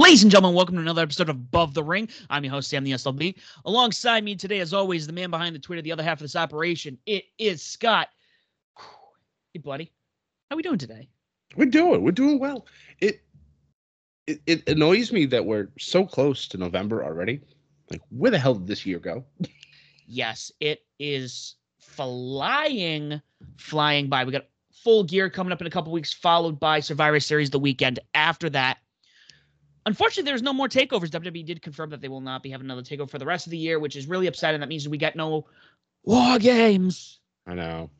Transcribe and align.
Ladies 0.00 0.22
and 0.22 0.32
gentlemen, 0.32 0.56
welcome 0.56 0.76
to 0.76 0.80
another 0.80 1.02
episode 1.02 1.28
of 1.28 1.36
Above 1.36 1.74
the 1.74 1.84
Ring. 1.84 2.08
I'm 2.30 2.42
your 2.42 2.54
host, 2.54 2.70
Sam 2.70 2.84
the 2.84 2.92
SLB. 2.92 3.34
Alongside 3.66 4.24
me 4.24 4.34
today, 4.34 4.60
as 4.60 4.72
always, 4.72 5.06
the 5.06 5.12
man 5.12 5.30
behind 5.30 5.54
the 5.54 5.58
Twitter, 5.58 5.82
the 5.82 5.92
other 5.92 6.02
half 6.02 6.16
of 6.16 6.22
this 6.22 6.36
operation, 6.36 6.96
it 7.04 7.24
is 7.36 7.62
Scott. 7.62 8.08
Hey, 9.52 9.60
buddy. 9.62 9.92
How 10.48 10.54
are 10.54 10.56
we 10.56 10.62
doing 10.62 10.78
today? 10.78 11.06
We're 11.54 11.66
doing, 11.66 12.02
we're 12.02 12.12
doing 12.12 12.38
well. 12.38 12.64
It, 13.02 13.20
it 14.26 14.40
it 14.46 14.66
annoys 14.70 15.12
me 15.12 15.26
that 15.26 15.44
we're 15.44 15.68
so 15.78 16.06
close 16.06 16.48
to 16.48 16.56
November 16.56 17.04
already. 17.04 17.42
Like, 17.90 18.00
where 18.08 18.30
the 18.30 18.38
hell 18.38 18.54
did 18.54 18.66
this 18.66 18.86
year 18.86 19.00
go? 19.00 19.22
Yes, 20.12 20.50
it 20.60 20.80
is 20.98 21.56
flying, 21.78 23.20
flying 23.58 24.08
by. 24.08 24.24
We 24.24 24.32
got 24.32 24.46
full 24.72 25.04
gear 25.04 25.28
coming 25.28 25.52
up 25.52 25.60
in 25.60 25.68
a 25.68 25.70
couple 25.70 25.92
weeks, 25.92 26.12
followed 26.12 26.58
by 26.58 26.80
Survivor 26.80 27.20
Series 27.20 27.50
the 27.50 27.60
weekend 27.60 28.00
after 28.14 28.48
that. 28.50 28.78
Unfortunately, 29.86 30.30
there's 30.30 30.42
no 30.42 30.52
more 30.52 30.68
takeovers. 30.68 31.10
WWE 31.10 31.44
did 31.44 31.62
confirm 31.62 31.90
that 31.90 32.00
they 32.00 32.08
will 32.08 32.20
not 32.20 32.42
be 32.42 32.50
having 32.50 32.66
another 32.66 32.82
takeover 32.82 33.10
for 33.10 33.18
the 33.18 33.26
rest 33.26 33.46
of 33.46 33.50
the 33.50 33.58
year, 33.58 33.78
which 33.78 33.96
is 33.96 34.06
really 34.06 34.26
upsetting. 34.26 34.60
That 34.60 34.68
means 34.68 34.88
we 34.88 34.98
get 34.98 35.16
no 35.16 35.46
war 36.04 36.38
games. 36.38 37.20
I 37.46 37.54
know. 37.54 37.90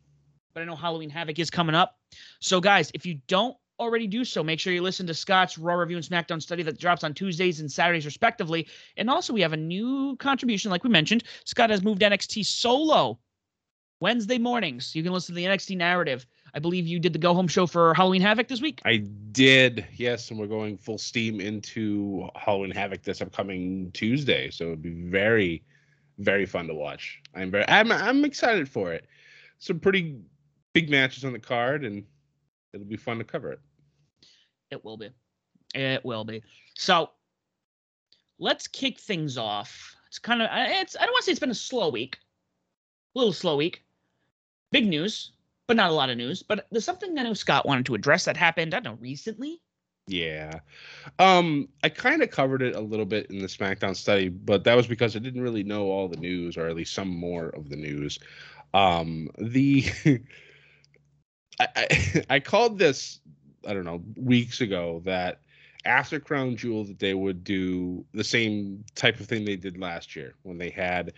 But 0.52 0.62
I 0.62 0.66
know 0.66 0.76
Halloween 0.76 1.10
Havoc 1.10 1.38
is 1.38 1.50
coming 1.50 1.74
up. 1.74 1.96
So, 2.40 2.60
guys, 2.60 2.90
if 2.92 3.06
you 3.06 3.20
don't 3.28 3.56
already 3.78 4.06
do 4.06 4.24
so, 4.24 4.42
make 4.44 4.60
sure 4.60 4.72
you 4.72 4.82
listen 4.82 5.06
to 5.06 5.14
Scott's 5.14 5.56
Raw 5.56 5.74
Review 5.74 5.96
and 5.96 6.04
SmackDown 6.04 6.42
study 6.42 6.62
that 6.64 6.78
drops 6.78 7.02
on 7.02 7.14
Tuesdays 7.14 7.60
and 7.60 7.70
Saturdays, 7.70 8.04
respectively. 8.04 8.68
And 8.96 9.08
also, 9.08 9.32
we 9.32 9.40
have 9.40 9.54
a 9.54 9.56
new 9.56 10.16
contribution, 10.16 10.70
like 10.70 10.84
we 10.84 10.90
mentioned. 10.90 11.24
Scott 11.44 11.70
has 11.70 11.82
moved 11.82 12.02
NXT 12.02 12.44
solo 12.44 13.18
Wednesday 14.00 14.38
mornings. 14.38 14.94
You 14.94 15.02
can 15.02 15.12
listen 15.12 15.34
to 15.34 15.40
the 15.40 15.46
NXT 15.46 15.76
narrative. 15.76 16.26
I 16.54 16.58
believe 16.58 16.86
you 16.86 16.98
did 16.98 17.12
the 17.12 17.18
go 17.18 17.34
home 17.34 17.48
show 17.48 17.66
for 17.66 17.94
Halloween 17.94 18.22
Havoc 18.22 18.48
this 18.48 18.60
week. 18.60 18.80
I 18.84 19.04
did, 19.32 19.86
yes, 19.94 20.30
and 20.30 20.38
we're 20.38 20.46
going 20.46 20.76
full 20.76 20.98
steam 20.98 21.40
into 21.40 22.28
Halloween 22.34 22.72
Havoc 22.72 23.02
this 23.02 23.20
upcoming 23.20 23.90
Tuesday, 23.92 24.50
so 24.50 24.66
it'd 24.66 24.82
be 24.82 25.08
very, 25.08 25.62
very 26.18 26.46
fun 26.46 26.66
to 26.66 26.74
watch. 26.74 27.20
I'm 27.34 27.50
very, 27.50 27.68
I'm, 27.68 27.92
I'm 27.92 28.24
excited 28.24 28.68
for 28.68 28.92
it. 28.92 29.06
Some 29.58 29.78
pretty 29.78 30.16
big 30.72 30.90
matches 30.90 31.24
on 31.24 31.32
the 31.32 31.38
card, 31.38 31.84
and 31.84 32.04
it'll 32.72 32.86
be 32.86 32.96
fun 32.96 33.18
to 33.18 33.24
cover 33.24 33.52
it. 33.52 33.60
It 34.70 34.84
will 34.84 34.96
be. 34.96 35.10
It 35.74 36.04
will 36.04 36.24
be. 36.24 36.42
So 36.74 37.10
let's 38.38 38.66
kick 38.66 38.98
things 38.98 39.38
off. 39.38 39.94
It's 40.08 40.18
kind 40.18 40.42
of 40.42 40.48
it's 40.52 40.96
I 40.96 41.04
don't 41.04 41.12
want 41.12 41.22
to 41.22 41.26
say 41.26 41.32
it's 41.32 41.40
been 41.40 41.50
a 41.50 41.54
slow 41.54 41.88
week. 41.88 42.18
A 43.14 43.18
little 43.18 43.32
slow 43.32 43.56
week. 43.56 43.84
Big 44.72 44.86
news, 44.86 45.32
but 45.70 45.76
not 45.76 45.92
a 45.92 45.94
lot 45.94 46.10
of 46.10 46.16
news. 46.16 46.42
But 46.42 46.66
there's 46.72 46.84
something 46.84 47.16
I 47.16 47.22
know 47.22 47.32
Scott 47.32 47.64
wanted 47.64 47.86
to 47.86 47.94
address 47.94 48.24
that 48.24 48.36
happened, 48.36 48.74
I 48.74 48.80
don't 48.80 48.94
know, 48.94 48.98
recently. 49.00 49.60
Yeah. 50.08 50.58
Um, 51.20 51.68
I 51.84 51.88
kind 51.90 52.24
of 52.24 52.30
covered 52.32 52.60
it 52.60 52.74
a 52.74 52.80
little 52.80 53.06
bit 53.06 53.30
in 53.30 53.38
the 53.38 53.46
SmackDown 53.46 53.94
study, 53.94 54.30
but 54.30 54.64
that 54.64 54.74
was 54.74 54.88
because 54.88 55.14
I 55.14 55.20
didn't 55.20 55.42
really 55.42 55.62
know 55.62 55.84
all 55.84 56.08
the 56.08 56.16
news, 56.16 56.56
or 56.56 56.66
at 56.66 56.74
least 56.74 56.92
some 56.92 57.06
more 57.06 57.50
of 57.50 57.68
the 57.68 57.76
news. 57.76 58.18
Um, 58.74 59.30
the 59.38 59.84
I, 61.60 61.68
I, 61.76 62.24
I 62.30 62.40
called 62.40 62.80
this 62.80 63.20
I 63.64 63.72
don't 63.72 63.84
know 63.84 64.02
weeks 64.16 64.60
ago 64.60 65.02
that 65.04 65.40
after 65.84 66.18
Crown 66.18 66.56
Jewel 66.56 66.82
that 66.82 66.98
they 66.98 67.14
would 67.14 67.44
do 67.44 68.04
the 68.12 68.24
same 68.24 68.84
type 68.96 69.20
of 69.20 69.26
thing 69.26 69.44
they 69.44 69.54
did 69.54 69.78
last 69.78 70.16
year 70.16 70.34
when 70.42 70.58
they 70.58 70.70
had 70.70 71.12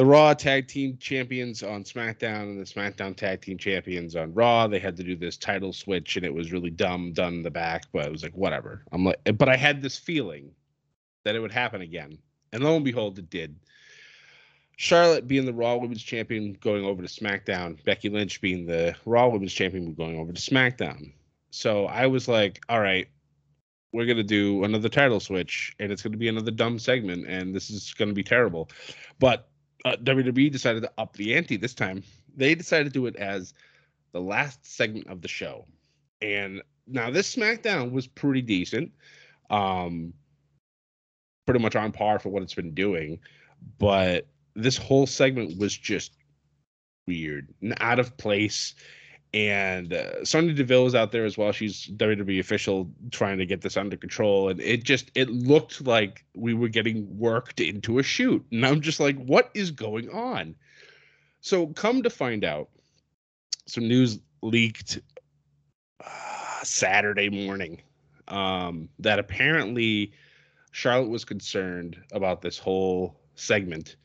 the 0.00 0.06
Raw 0.06 0.32
Tag 0.32 0.66
Team 0.66 0.96
Champions 0.98 1.62
on 1.62 1.84
SmackDown 1.84 2.44
and 2.44 2.58
the 2.58 2.64
SmackDown 2.64 3.14
Tag 3.14 3.42
Team 3.42 3.58
Champions 3.58 4.16
on 4.16 4.32
Raw. 4.32 4.66
They 4.66 4.78
had 4.78 4.96
to 4.96 5.02
do 5.02 5.14
this 5.14 5.36
title 5.36 5.74
switch, 5.74 6.16
and 6.16 6.24
it 6.24 6.32
was 6.32 6.52
really 6.52 6.70
dumb 6.70 7.12
done 7.12 7.34
in 7.34 7.42
the 7.42 7.50
back, 7.50 7.84
but 7.92 8.06
it 8.06 8.10
was 8.10 8.22
like 8.22 8.32
whatever. 8.32 8.82
I'm 8.92 9.04
like, 9.04 9.20
but 9.36 9.50
I 9.50 9.56
had 9.56 9.82
this 9.82 9.98
feeling 9.98 10.52
that 11.24 11.34
it 11.34 11.40
would 11.40 11.52
happen 11.52 11.82
again, 11.82 12.16
and 12.54 12.64
lo 12.64 12.76
and 12.76 12.82
behold, 12.82 13.18
it 13.18 13.28
did. 13.28 13.54
Charlotte 14.78 15.28
being 15.28 15.44
the 15.44 15.52
Raw 15.52 15.76
Women's 15.76 16.02
Champion 16.02 16.56
going 16.62 16.82
over 16.82 17.02
to 17.02 17.06
SmackDown, 17.06 17.84
Becky 17.84 18.08
Lynch 18.08 18.40
being 18.40 18.64
the 18.64 18.96
Raw 19.04 19.28
Women's 19.28 19.52
Champion 19.52 19.92
going 19.92 20.18
over 20.18 20.32
to 20.32 20.40
SmackDown. 20.40 21.12
So 21.50 21.84
I 21.84 22.06
was 22.06 22.26
like, 22.26 22.62
all 22.70 22.80
right, 22.80 23.06
we're 23.92 24.06
gonna 24.06 24.22
do 24.22 24.64
another 24.64 24.88
title 24.88 25.20
switch, 25.20 25.76
and 25.78 25.92
it's 25.92 26.00
gonna 26.00 26.16
be 26.16 26.28
another 26.28 26.52
dumb 26.52 26.78
segment, 26.78 27.26
and 27.26 27.54
this 27.54 27.68
is 27.68 27.92
gonna 27.92 28.14
be 28.14 28.24
terrible. 28.24 28.70
But 29.18 29.49
uh, 29.84 29.96
WWE 30.02 30.50
decided 30.50 30.82
to 30.82 30.92
up 30.98 31.16
the 31.16 31.34
ante 31.34 31.56
this 31.56 31.74
time. 31.74 32.02
They 32.36 32.54
decided 32.54 32.84
to 32.84 32.90
do 32.90 33.06
it 33.06 33.16
as 33.16 33.54
the 34.12 34.20
last 34.20 34.64
segment 34.66 35.08
of 35.08 35.22
the 35.22 35.28
show. 35.28 35.66
And 36.20 36.62
now 36.86 37.10
this 37.10 37.34
SmackDown 37.34 37.92
was 37.92 38.06
pretty 38.06 38.42
decent. 38.42 38.92
Um 39.48 40.14
pretty 41.46 41.60
much 41.60 41.74
on 41.74 41.90
par 41.90 42.20
for 42.20 42.28
what 42.28 42.44
it's 42.44 42.54
been 42.54 42.74
doing, 42.74 43.18
but 43.78 44.28
this 44.54 44.76
whole 44.76 45.06
segment 45.06 45.58
was 45.58 45.76
just 45.76 46.12
weird 47.08 47.52
and 47.60 47.74
out 47.80 47.98
of 47.98 48.16
place. 48.16 48.74
And 49.32 49.92
uh, 49.92 50.24
Sonya 50.24 50.54
Deville 50.54 50.86
is 50.86 50.94
out 50.94 51.12
there 51.12 51.24
as 51.24 51.38
well. 51.38 51.52
She's 51.52 51.86
WWE 51.86 52.40
official 52.40 52.90
trying 53.12 53.38
to 53.38 53.46
get 53.46 53.60
this 53.60 53.76
under 53.76 53.96
control, 53.96 54.48
and 54.48 54.60
it 54.60 54.82
just 54.82 55.10
it 55.14 55.30
looked 55.30 55.86
like 55.86 56.24
we 56.34 56.52
were 56.52 56.68
getting 56.68 57.06
worked 57.16 57.60
into 57.60 58.00
a 58.00 58.02
shoot. 58.02 58.44
And 58.50 58.66
I'm 58.66 58.80
just 58.80 58.98
like, 58.98 59.16
what 59.16 59.50
is 59.54 59.70
going 59.70 60.10
on? 60.10 60.56
So 61.42 61.68
come 61.68 62.02
to 62.02 62.10
find 62.10 62.44
out, 62.44 62.70
some 63.66 63.86
news 63.86 64.18
leaked 64.42 64.98
uh, 66.04 66.62
Saturday 66.64 67.30
morning 67.30 67.80
um, 68.28 68.88
that 68.98 69.18
apparently 69.18 70.12
Charlotte 70.72 71.08
was 71.08 71.24
concerned 71.24 72.00
about 72.12 72.42
this 72.42 72.58
whole 72.58 73.16
segment. 73.36 73.96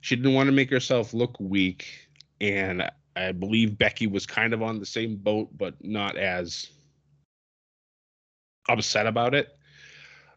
She 0.00 0.16
didn't 0.16 0.34
want 0.34 0.46
to 0.46 0.52
make 0.52 0.70
herself 0.70 1.12
look 1.12 1.38
weak, 1.38 2.08
and 2.40 2.90
I 3.16 3.32
believe 3.32 3.78
Becky 3.78 4.06
was 4.06 4.26
kind 4.26 4.52
of 4.52 4.62
on 4.62 4.78
the 4.78 4.86
same 4.86 5.16
boat, 5.16 5.48
but 5.56 5.74
not 5.84 6.16
as 6.16 6.70
upset 8.68 9.06
about 9.06 9.34
it. 9.34 9.48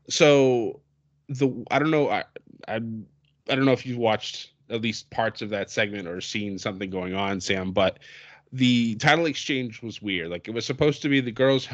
So 0.09 0.81
the 1.29 1.65
I 1.71 1.79
don't 1.79 1.91
know 1.91 2.09
I 2.09 2.23
I 2.67 2.75
I 2.75 3.55
don't 3.55 3.65
know 3.65 3.71
if 3.71 3.85
you've 3.85 3.97
watched 3.97 4.51
at 4.69 4.81
least 4.81 5.09
parts 5.09 5.41
of 5.41 5.49
that 5.49 5.69
segment 5.69 6.07
or 6.07 6.19
seen 6.21 6.57
something 6.57 6.89
going 6.89 7.13
on, 7.13 7.39
Sam, 7.39 7.71
but 7.71 7.99
the 8.51 8.95
title 8.95 9.25
exchange 9.25 9.81
was 9.81 10.01
weird. 10.01 10.29
Like 10.29 10.47
it 10.47 10.53
was 10.53 10.65
supposed 10.65 11.01
to 11.03 11.09
be 11.09 11.21
the 11.21 11.31
girls 11.31 11.67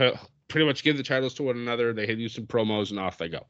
pretty 0.47 0.65
much 0.65 0.83
give 0.83 0.97
the 0.97 1.03
titles 1.03 1.33
to 1.35 1.43
one 1.43 1.57
another. 1.57 1.93
They 1.93 2.07
had 2.07 2.19
used 2.19 2.35
some 2.35 2.47
promos 2.47 2.89
and 2.89 2.99
off 2.99 3.17
they 3.17 3.29
go 3.29 3.45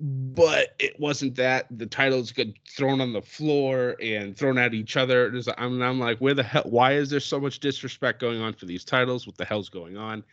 but 0.00 0.74
it 0.78 0.98
wasn't 0.98 1.34
that 1.36 1.66
the 1.70 1.84
titles 1.84 2.32
get 2.32 2.48
thrown 2.66 3.02
on 3.02 3.12
the 3.12 3.20
floor 3.20 3.96
and 4.02 4.34
thrown 4.34 4.56
at 4.56 4.72
each 4.72 4.96
other. 4.96 5.30
I'm, 5.58 5.82
I'm 5.82 6.00
like, 6.00 6.18
where 6.18 6.32
the 6.32 6.42
hell? 6.42 6.64
Why 6.64 6.92
is 6.94 7.10
there 7.10 7.20
so 7.20 7.38
much 7.38 7.60
disrespect 7.60 8.18
going 8.18 8.40
on 8.40 8.54
for 8.54 8.64
these 8.64 8.82
titles? 8.84 9.26
What 9.26 9.36
the 9.36 9.44
hell's 9.44 9.68
going 9.68 9.98
on? 9.98 10.24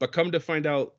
But 0.00 0.10
come 0.10 0.32
to 0.32 0.40
find 0.40 0.66
out, 0.66 0.94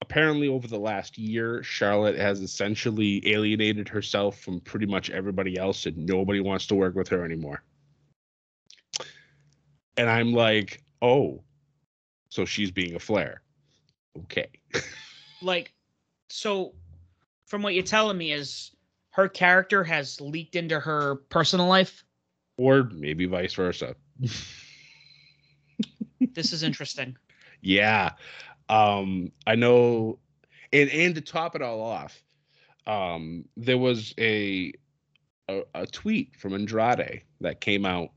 apparently 0.00 0.46
over 0.46 0.68
the 0.68 0.78
last 0.78 1.18
year, 1.18 1.60
Charlotte 1.64 2.16
has 2.16 2.40
essentially 2.40 3.20
alienated 3.32 3.88
herself 3.88 4.38
from 4.38 4.60
pretty 4.60 4.86
much 4.86 5.10
everybody 5.10 5.58
else, 5.58 5.86
and 5.86 6.06
nobody 6.06 6.38
wants 6.38 6.68
to 6.68 6.76
work 6.76 6.94
with 6.94 7.08
her 7.08 7.24
anymore. 7.24 7.64
And 9.96 10.08
I'm 10.08 10.32
like, 10.32 10.84
oh, 11.02 11.42
so 12.28 12.44
she's 12.44 12.70
being 12.70 12.94
a 12.94 13.00
Flair. 13.00 13.42
okay. 14.24 14.48
like 15.42 15.72
so 16.28 16.74
from 17.46 17.62
what 17.62 17.74
you're 17.74 17.82
telling 17.82 18.18
me 18.18 18.32
is 18.32 18.70
her 19.10 19.28
character 19.28 19.84
has 19.84 20.20
leaked 20.20 20.56
into 20.56 20.80
her 20.80 21.16
personal 21.28 21.66
life 21.66 22.04
or 22.56 22.84
maybe 22.92 23.26
vice 23.26 23.54
versa. 23.54 23.94
this 26.34 26.52
is 26.52 26.62
interesting 26.62 27.16
yeah. 27.64 28.10
Um 28.68 29.32
I 29.46 29.56
know 29.56 30.18
and 30.72 30.90
and 30.90 31.14
to 31.16 31.20
top 31.20 31.56
it 31.56 31.62
all 31.62 31.80
off, 31.80 32.22
um 32.86 33.46
there 33.56 33.78
was 33.78 34.14
a 34.18 34.72
a, 35.48 35.62
a 35.74 35.86
tweet 35.86 36.36
from 36.36 36.54
Andrade 36.54 37.22
that 37.40 37.60
came 37.60 37.84
out 37.84 38.10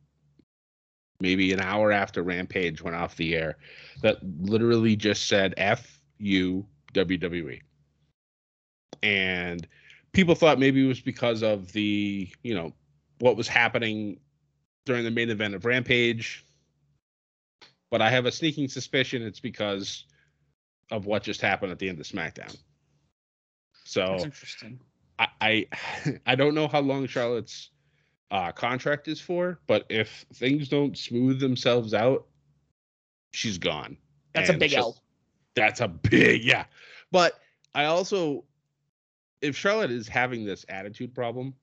maybe 1.19 1.51
an 1.51 1.59
hour 1.59 1.91
after 1.91 2.21
Rampage 2.21 2.81
went 2.81 2.95
off 2.95 3.15
the 3.15 3.35
air 3.35 3.57
that 4.01 4.17
literally 4.39 4.95
just 4.95 5.27
said 5.27 5.53
F 5.57 6.01
U 6.19 6.65
WWE. 6.93 7.61
And 9.03 9.67
people 10.13 10.35
thought 10.35 10.59
maybe 10.59 10.83
it 10.83 10.87
was 10.87 11.01
because 11.01 11.43
of 11.43 11.71
the, 11.71 12.29
you 12.43 12.55
know, 12.55 12.73
what 13.19 13.37
was 13.37 13.47
happening 13.47 14.19
during 14.85 15.03
the 15.03 15.11
main 15.11 15.29
event 15.29 15.55
of 15.55 15.65
Rampage. 15.65 16.45
But 17.89 18.01
I 18.01 18.09
have 18.09 18.25
a 18.25 18.31
sneaking 18.31 18.67
suspicion 18.67 19.21
it's 19.21 19.39
because 19.39 20.05
of 20.91 21.05
what 21.05 21.23
just 21.23 21.41
happened 21.41 21.71
at 21.71 21.79
the 21.79 21.89
end 21.89 21.99
of 21.99 22.05
SmackDown. 22.05 22.55
So 23.85 24.05
that's 24.11 24.25
interesting 24.25 24.79
I, 25.19 25.27
I 25.41 25.67
I 26.25 26.35
don't 26.35 26.55
know 26.55 26.67
how 26.67 26.79
long 26.79 27.07
Charlotte's 27.07 27.69
uh, 28.31 28.51
contract 28.51 29.07
is 29.07 29.21
for, 29.21 29.59
but 29.67 29.85
if 29.89 30.25
things 30.33 30.67
don't 30.69 30.97
smooth 30.97 31.39
themselves 31.39 31.93
out, 31.93 32.25
she's 33.31 33.57
gone. 33.57 33.97
that's 34.33 34.49
a 34.49 34.53
big 34.53 34.73
l 34.73 34.97
That's 35.55 35.81
a 35.81 35.87
big 35.87 36.43
yeah. 36.43 36.65
But 37.11 37.39
I 37.73 37.85
also, 37.85 38.43
if 39.41 39.55
Charlotte 39.55 39.91
is 39.91 40.07
having 40.07 40.45
this 40.45 40.65
attitude 40.69 41.13
problem, 41.13 41.53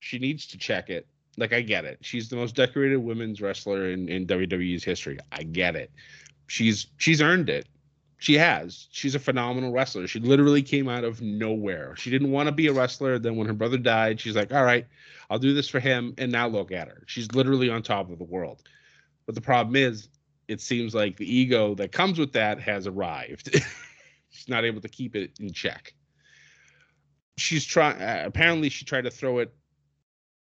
she 0.00 0.18
needs 0.18 0.46
to 0.48 0.58
check 0.58 0.90
it. 0.90 1.06
Like 1.36 1.52
I 1.52 1.62
get 1.62 1.84
it. 1.84 1.98
She's 2.02 2.28
the 2.28 2.36
most 2.36 2.54
decorated 2.54 2.98
women's 2.98 3.40
wrestler 3.40 3.90
in, 3.90 4.08
in 4.08 4.26
WWE's 4.26 4.84
history. 4.84 5.18
I 5.30 5.44
get 5.44 5.76
it. 5.76 5.90
She's 6.46 6.86
she's 6.98 7.22
earned 7.22 7.48
it. 7.48 7.66
She 8.18 8.34
has. 8.34 8.86
She's 8.92 9.14
a 9.14 9.18
phenomenal 9.18 9.72
wrestler. 9.72 10.06
She 10.06 10.20
literally 10.20 10.62
came 10.62 10.88
out 10.88 11.04
of 11.04 11.22
nowhere. 11.22 11.96
She 11.96 12.10
didn't 12.10 12.30
want 12.30 12.46
to 12.48 12.52
be 12.52 12.68
a 12.68 12.72
wrestler. 12.72 13.18
Then 13.18 13.36
when 13.36 13.46
her 13.46 13.52
brother 13.54 13.78
died, 13.78 14.20
she's 14.20 14.36
like, 14.36 14.52
"All 14.52 14.62
right, 14.62 14.86
I'll 15.30 15.38
do 15.38 15.54
this 15.54 15.68
for 15.68 15.80
him." 15.80 16.14
And 16.18 16.30
now 16.30 16.48
look 16.48 16.70
at 16.70 16.88
her. 16.88 17.02
She's 17.06 17.32
literally 17.32 17.70
on 17.70 17.82
top 17.82 18.10
of 18.10 18.18
the 18.18 18.24
world. 18.24 18.62
But 19.24 19.34
the 19.34 19.40
problem 19.40 19.74
is, 19.76 20.08
it 20.48 20.60
seems 20.60 20.94
like 20.94 21.16
the 21.16 21.34
ego 21.34 21.74
that 21.76 21.92
comes 21.92 22.18
with 22.18 22.32
that 22.32 22.60
has 22.60 22.86
arrived. 22.86 23.50
She's 24.30 24.48
not 24.48 24.64
able 24.64 24.80
to 24.82 24.88
keep 24.88 25.16
it 25.16 25.32
in 25.40 25.52
check. 25.52 25.94
She's 27.38 27.64
trying. 27.64 28.00
Uh, 28.00 28.22
apparently, 28.26 28.68
she 28.68 28.84
tried 28.84 29.04
to 29.04 29.10
throw 29.10 29.38
it 29.38 29.52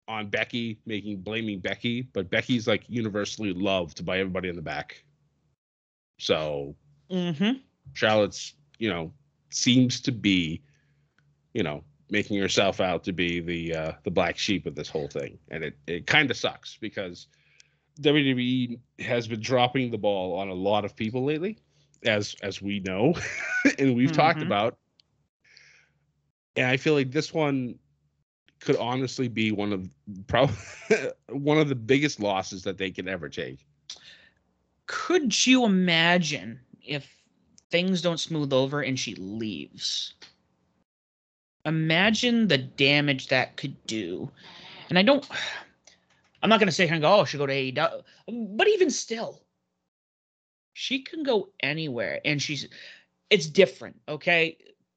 on 0.06 0.28
Becky, 0.28 0.78
making 0.86 1.18
blaming 1.22 1.60
Becky, 1.60 2.02
but 2.02 2.28
Becky's 2.30 2.66
like 2.66 2.84
universally 2.88 3.52
loved 3.54 4.04
by 4.04 4.18
everybody 4.18 4.48
in 4.48 4.56
the 4.56 4.62
back. 4.62 5.02
So 6.18 6.76
mm-hmm 7.10 7.58
Charlotte's, 7.92 8.54
you 8.78 8.88
know, 8.88 9.12
seems 9.50 10.00
to 10.02 10.12
be, 10.12 10.62
you 11.54 11.62
know, 11.62 11.84
making 12.10 12.38
herself 12.38 12.80
out 12.80 13.02
to 13.04 13.12
be 13.12 13.40
the 13.40 13.74
uh, 13.74 13.92
the 14.04 14.10
black 14.10 14.36
sheep 14.38 14.66
of 14.66 14.74
this 14.74 14.88
whole 14.88 15.08
thing, 15.08 15.38
and 15.50 15.64
it 15.64 15.76
it 15.86 16.06
kind 16.06 16.30
of 16.30 16.36
sucks 16.36 16.76
because 16.76 17.26
WWE 18.00 18.78
has 19.00 19.26
been 19.26 19.40
dropping 19.40 19.90
the 19.90 19.98
ball 19.98 20.36
on 20.38 20.48
a 20.48 20.54
lot 20.54 20.84
of 20.84 20.94
people 20.96 21.24
lately, 21.24 21.58
as 22.04 22.34
as 22.42 22.60
we 22.60 22.80
know, 22.80 23.14
and 23.78 23.94
we've 23.94 24.12
talked 24.12 24.40
Mhm. 24.40 24.46
about. 24.46 24.78
And 26.56 26.66
I 26.66 26.76
feel 26.76 26.94
like 26.94 27.10
this 27.10 27.34
one 27.34 27.78
could 28.60 28.76
honestly 28.76 29.28
be 29.28 29.52
one 29.52 29.72
of 29.72 29.88
probably 30.26 30.56
one 31.28 31.58
of 31.58 31.68
the 31.68 31.74
biggest 31.74 32.20
losses 32.20 32.62
that 32.62 32.78
they 32.78 32.90
could 32.90 33.08
ever 33.08 33.28
take. 33.28 33.66
could 34.86 35.46
you 35.46 35.64
imagine 35.64 36.60
if 36.82 37.10
things 37.70 38.00
don't 38.02 38.20
smooth 38.20 38.52
over 38.52 38.82
and 38.82 38.98
she 38.98 39.14
leaves? 39.16 40.14
Imagine 41.66 42.48
the 42.48 42.58
damage 42.58 43.28
that 43.28 43.56
could 43.56 43.76
do. 43.86 44.30
And 44.88 44.98
i 44.98 45.02
don't 45.02 45.26
i'm 46.42 46.50
not 46.50 46.60
to 46.60 46.72
say 46.72 46.86
her 46.86 46.94
and 46.94 47.02
go 47.02 47.20
oh 47.20 47.24
she 47.24 47.38
go 47.38 47.46
to 47.46 47.52
AEW 47.52 48.02
but 48.56 48.68
even 48.68 48.90
still 48.90 49.42
she 50.74 51.00
can 51.00 51.22
go 51.22 51.48
anywhere 51.60 52.20
and 52.24 52.40
she's 52.40 52.68
it's 53.30 53.46
different 53.46 54.00
okay 54.08 54.56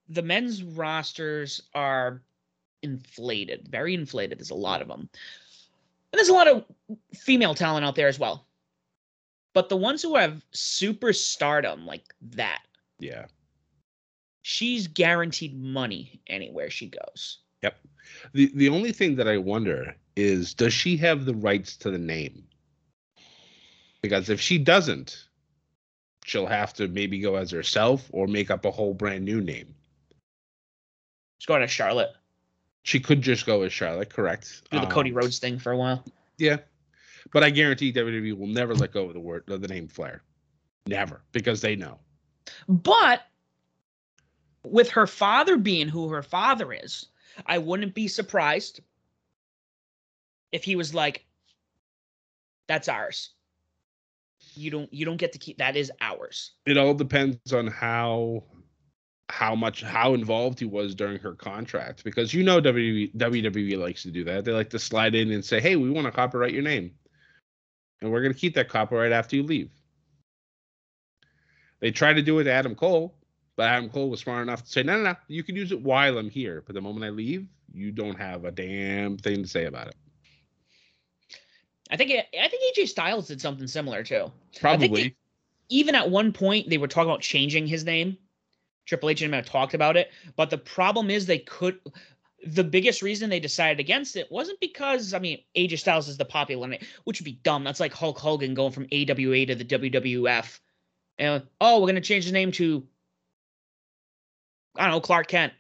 the 0.10 0.22
men's 0.22 0.64
rosters 0.64 1.62
are 1.74 2.22
inflated 2.84 3.68
very 3.70 3.94
inflated 3.94 4.38
there's 4.38 4.52
a 4.52 4.56
lot 4.56 4.82
of 4.82 4.88
them 4.88 5.10
and 6.12 6.20
there's 6.20 6.30
a 6.30 6.34
lot 6.34 6.48
of 6.48 6.64
female 7.14 7.54
talent 7.54 7.86
out 7.86 7.96
there 7.96 8.08
as 8.08 8.20
well 8.20 8.48
but 9.54 9.70
the 9.70 9.78
ones 9.78 10.02
who 10.02 10.16
have 10.16 10.46
super 10.52 11.12
stardom 11.12 11.86
like 11.86 12.14
that 12.22 12.62
Yeah. 13.00 13.26
she's 14.44 14.88
guaranteed 14.88 15.60
money 15.60 16.22
anywhere 16.28 16.70
she 16.70 16.88
goes 16.88 17.40
Yep. 17.64 17.80
The 18.34 18.52
the 18.56 18.70
only 18.70 18.92
thing 18.92 19.16
that 19.16 19.28
I 19.28 19.38
wonder 19.38 19.96
is 20.16 20.54
does 20.54 20.74
she 20.74 20.96
have 20.98 21.26
the 21.26 21.34
rights 21.36 21.76
to 21.78 21.90
the 21.92 21.98
name? 21.98 22.44
Because 24.02 24.30
if 24.30 24.40
she 24.40 24.58
doesn't, 24.60 25.26
she'll 26.24 26.46
have 26.46 26.74
to 26.76 26.88
maybe 26.88 27.20
go 27.20 27.36
as 27.36 27.50
herself 27.52 28.10
or 28.14 28.28
make 28.28 28.52
up 28.52 28.64
a 28.66 28.72
whole 28.72 28.94
brand 28.94 29.26
new 29.26 29.42
name. 29.42 29.74
She's 31.38 31.46
going 31.48 31.62
to 31.62 31.68
charlotte 31.68 32.12
She 32.84 33.00
could 33.00 33.22
just 33.22 33.46
go 33.46 33.64
as 33.64 33.74
Charlotte, 33.74 34.10
correct? 34.10 34.64
do 34.72 34.80
the 34.80 34.86
Um, 34.86 34.92
cody 34.92 35.12
rhodes 35.12 35.40
thing 35.40 35.60
for 35.60 35.72
a 35.72 35.78
while 35.78 36.04
Yeah. 36.38 36.58
But 37.34 37.44
I 37.44 37.50
guarantee 37.50 37.92
WWE 37.92 38.38
will 38.38 38.48
never 38.48 38.74
let 38.74 38.94
go 38.94 39.08
of 39.08 39.14
the 39.14 39.20
word 39.20 39.44
of 39.50 39.60
the 39.62 39.68
name 39.68 39.88
Flair. 39.90 40.22
Never. 40.86 41.22
Because 41.34 41.60
they 41.62 41.76
know. 41.76 42.00
but 42.70 43.24
with 44.64 44.90
her 44.92 45.08
father 45.08 45.58
being 45.58 45.88
who 45.90 46.10
her 46.10 46.24
father 46.24 46.74
is 46.74 47.06
i 47.46 47.58
wouldn't 47.58 47.94
be 47.94 48.08
surprised 48.08 48.82
if 50.52 50.64
he 50.64 50.76
was 50.76 50.94
like 50.94 51.26
that's 52.68 52.88
ours 52.90 53.30
you 54.56 54.70
don't 54.72 54.92
you 54.94 55.06
don't 55.06 55.18
get 55.18 55.32
to 55.34 55.40
keep 55.40 55.58
that 55.58 55.76
is 55.78 55.92
ours 56.02 56.52
It 56.66 56.78
all 56.78 56.94
depends 56.94 57.54
on 57.54 57.68
how 57.68 58.44
how 59.30 59.56
much 59.56 59.82
how 59.84 60.14
involved 60.14 60.60
he 60.60 60.66
was 60.66 60.96
during 60.96 61.20
her 61.20 61.34
contract 61.34 62.04
because 62.04 62.34
you 62.34 62.44
know 62.44 62.62
WWE, 62.62 63.14
WWE 63.16 63.78
likes 63.78 64.04
to 64.04 64.12
do 64.12 64.24
that. 64.24 64.46
They 64.46 64.52
like 64.54 64.70
to 64.70 64.80
slide 64.80 65.16
in 65.16 65.32
and 65.32 65.44
say, 65.44 65.60
"Hey, 65.60 65.76
we 65.76 65.90
want 65.90 66.06
to 66.06 66.12
copyright 66.12 66.54
your 66.54 66.64
name, 66.64 66.92
and 68.02 68.12
we're 68.12 68.22
going 68.22 68.34
to 68.34 68.40
keep 68.40 68.56
that 68.56 68.70
copyright 68.70 69.12
after 69.12 69.36
you 69.36 69.44
leave." 69.44 69.70
They 71.80 71.92
tried 71.92 72.14
to 72.14 72.22
do 72.22 72.40
it 72.40 72.46
to 72.46 72.52
Adam 72.52 72.74
Cole, 72.74 73.16
but 73.56 73.68
Adam 73.68 73.90
Cole 73.90 74.10
was 74.10 74.22
smart 74.22 74.44
enough 74.44 74.64
to 74.64 74.70
say, 74.70 74.84
"No, 74.84 74.98
no, 74.98 75.04
no, 75.04 75.16
you 75.28 75.44
can 75.44 75.56
use 75.56 75.72
it 75.72 75.82
while 75.82 76.18
I'm 76.18 76.30
here, 76.30 76.64
but 76.66 76.74
the 76.74 76.82
moment 76.82 77.06
I 77.06 77.10
leave, 77.10 77.48
you 77.74 77.92
don't 77.92 78.18
have 78.18 78.46
a 78.46 78.52
damn 78.52 79.18
thing 79.18 79.44
to 79.44 79.48
say 79.48 79.66
about 79.66 79.88
it." 79.88 79.96
i 81.90 81.96
think 81.96 82.12
i 82.12 82.48
think 82.50 82.78
aj 82.78 82.86
styles 82.90 83.28
did 83.28 83.40
something 83.40 83.66
similar 83.66 84.04
too 84.04 84.30
Probably. 84.60 85.04
they- 85.04 85.16
even 85.70 85.96
at 85.96 86.10
one 86.10 86.34
point 86.34 86.70
they 86.70 86.78
were 86.78 86.88
talking 86.88 87.10
about 87.10 87.22
changing 87.22 87.68
his 87.68 87.84
name. 87.84 88.18
Triple 88.88 89.10
H 89.10 89.22
and 89.22 89.34
him 89.34 89.36
had 89.36 89.46
talked 89.46 89.74
about 89.74 89.98
it, 89.98 90.12
but 90.36 90.50
the 90.50 90.58
problem 90.58 91.10
is 91.10 91.26
they 91.26 91.40
could. 91.40 91.80
The 92.46 92.64
biggest 92.64 93.02
reason 93.02 93.30
they 93.30 93.40
decided 93.40 93.80
against 93.80 94.16
it 94.16 94.32
wasn't 94.32 94.60
because 94.60 95.14
I 95.14 95.20
mean 95.20 95.40
AJ 95.56 95.80
Styles 95.80 96.08
is 96.08 96.18
the 96.18 96.26
popular 96.26 96.68
name, 96.68 96.80
which 97.04 97.20
would 97.20 97.26
be 97.26 97.40
dumb. 97.44 97.64
That's 97.64 97.80
like 97.80 97.94
Hulk 97.94 98.18
Hogan 98.18 98.54
going 98.54 98.72
from 98.72 98.88
AWA 98.92 99.46
to 99.48 99.56
the 99.56 99.66
WWF, 99.66 100.60
and 101.20 101.44
oh, 101.60 101.82
we're 101.82 101.88
gonna 101.88 102.02
change 102.02 102.26
the 102.26 102.32
name 102.32 102.52
to 102.54 102.88
I 104.78 104.84
don't 104.84 104.92
know 104.92 105.02
Clark 105.02 105.28
Kent. 105.28 105.54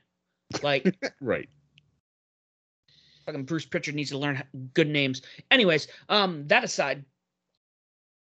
Like 0.63 0.95
right. 1.21 1.49
fucking 3.25 3.43
Bruce 3.43 3.65
Pritchard 3.65 3.95
needs 3.95 4.11
to 4.11 4.17
learn 4.17 4.41
good 4.73 4.87
names. 4.87 5.21
Anyways, 5.51 5.89
um, 6.07 6.47
that 6.47 6.63
aside, 6.63 7.03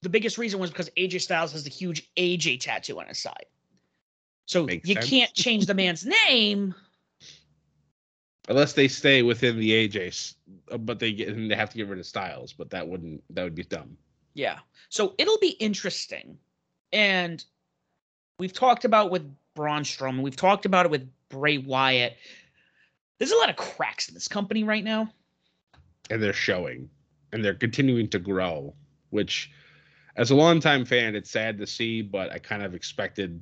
the 0.01 0.10
biggest 0.10 0.39
reason 0.39 0.60
was 0.60 0.72
because 0.72 0.89
AJ 0.98 1.22
Styles 1.22 1.51
has 1.51 1.63
the 1.63 1.70
huge 1.70 2.10
AJ 2.16 2.62
tattoo 2.62 3.00
on 3.00 3.08
his 3.08 3.20
side. 3.20 3.46
So 4.48 4.66
Makes 4.66 4.88
you 4.89 4.96
sense. 4.96 5.10
can't 5.10 5.34
change 5.34 5.66
the 5.68 5.74
man's 5.75 6.06
name. 6.06 6.74
Unless 8.50 8.74
they 8.74 8.88
stay 8.88 9.24
within 9.24 9.60
the 9.60 9.72
AJs, 9.89 10.36
uh, 10.72 10.77
but 10.77 11.00
they 11.00 11.12
get 11.12 11.27
and 11.27 11.51
they 11.51 11.56
have 11.56 11.70
to 11.72 11.77
get 11.77 11.88
rid 11.88 12.00
of 12.00 12.06
Styles, 12.06 12.54
but 12.54 12.70
that 12.70 12.88
wouldn't 12.88 13.22
that 13.36 13.44
would 13.44 13.56
be 13.56 13.63
dumb. 13.63 13.98
Yeah. 14.34 14.60
So 14.89 15.13
it'll 15.18 15.38
be 15.39 15.50
interesting. 15.60 16.38
And 16.94 17.44
we've 18.39 18.54
talked 18.54 18.86
about 18.86 19.12
with 19.12 19.30
Braun 19.54 19.84
Strowman, 19.84 20.22
we've 20.22 20.36
talked 20.38 20.66
about 20.66 20.86
it 20.86 20.92
with 20.92 21.10
Bray 21.27 21.58
Wyatt. 21.58 22.16
There's 23.20 23.32
a 23.32 23.38
lot 23.38 23.50
of 23.50 23.58
cracks 23.58 24.08
in 24.08 24.13
this 24.13 24.27
company 24.30 24.63
right 24.63 24.84
now. 24.84 25.12
and 26.10 26.24
they're 26.24 26.32
showing 26.32 26.89
and 27.34 27.44
they're 27.44 27.54
continuing 27.56 28.08
to 28.08 28.20
grow 28.20 28.74
which 29.10 29.51
as 30.16 30.32
a 30.32 30.36
longtime 30.36 30.86
fan 30.86 31.16
it's 31.16 31.30
sad 31.32 31.58
to 31.58 31.68
see 31.68 32.01
but 32.01 32.32
i 32.32 32.39
kind 32.39 32.63
of 32.63 32.74
expected 32.74 33.42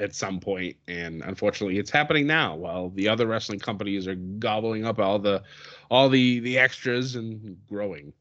at 0.00 0.14
some 0.14 0.40
point, 0.40 0.76
and 0.88 1.22
unfortunately, 1.22 1.78
it's 1.78 1.90
happening 1.90 2.26
now. 2.26 2.56
While 2.56 2.90
the 2.90 3.08
other 3.08 3.26
wrestling 3.26 3.60
companies 3.60 4.06
are 4.08 4.16
gobbling 4.16 4.84
up 4.84 4.98
all 4.98 5.18
the 5.18 5.42
all 5.90 6.08
the 6.08 6.40
the 6.40 6.58
extras 6.58 7.14
and 7.14 7.56
growing, 7.68 8.12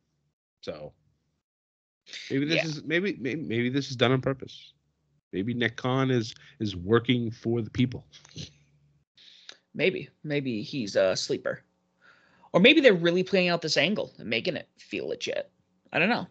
so 0.62 0.94
maybe 2.30 2.46
this 2.46 2.64
Yeah. 2.64 2.66
is 2.70 2.84
maybe, 2.84 3.18
maybe 3.20 3.42
maybe 3.42 3.70
this 3.70 3.90
is 3.90 3.96
done 3.96 4.12
on 4.12 4.22
purpose. 4.22 4.74
Maybe 5.32 5.54
Nick 5.54 5.76
Khan 5.76 6.12
is 6.12 6.36
is 6.60 6.76
working 6.76 7.32
for 7.32 7.62
the 7.62 7.72
people. 7.72 8.06
Maybe, 9.74 10.10
maybe 10.24 10.62
he's 10.62 10.96
a 10.96 11.16
sleeper, 11.16 11.64
or 12.52 12.60
maybe 12.60 12.82
they're 12.82 12.94
really 12.94 13.24
playing 13.24 13.50
out 13.50 13.64
this 13.64 13.78
angle 13.78 14.14
and 14.20 14.30
making 14.30 14.56
it 14.56 14.70
feel 14.78 15.08
legit. 15.08 15.50
I 15.92 15.98
don't 15.98 16.10
know. 16.10 16.28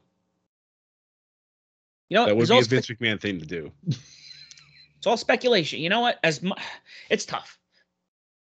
You 2.09 2.19
know, 2.19 2.27
That 2.27 2.37
would 2.37 2.49
be 2.49 2.59
a 2.61 2.63
Vince 2.63 2.87
McMahon 2.89 3.21
thing 3.21 3.41
to 3.41 3.47
do. 3.47 3.73
it's 5.02 5.06
all 5.09 5.16
speculation. 5.16 5.80
You 5.80 5.88
know 5.88 6.00
what? 6.00 6.21
As 6.23 6.44
mu- 6.44 6.54
it's 7.11 7.25
tough, 7.25 7.59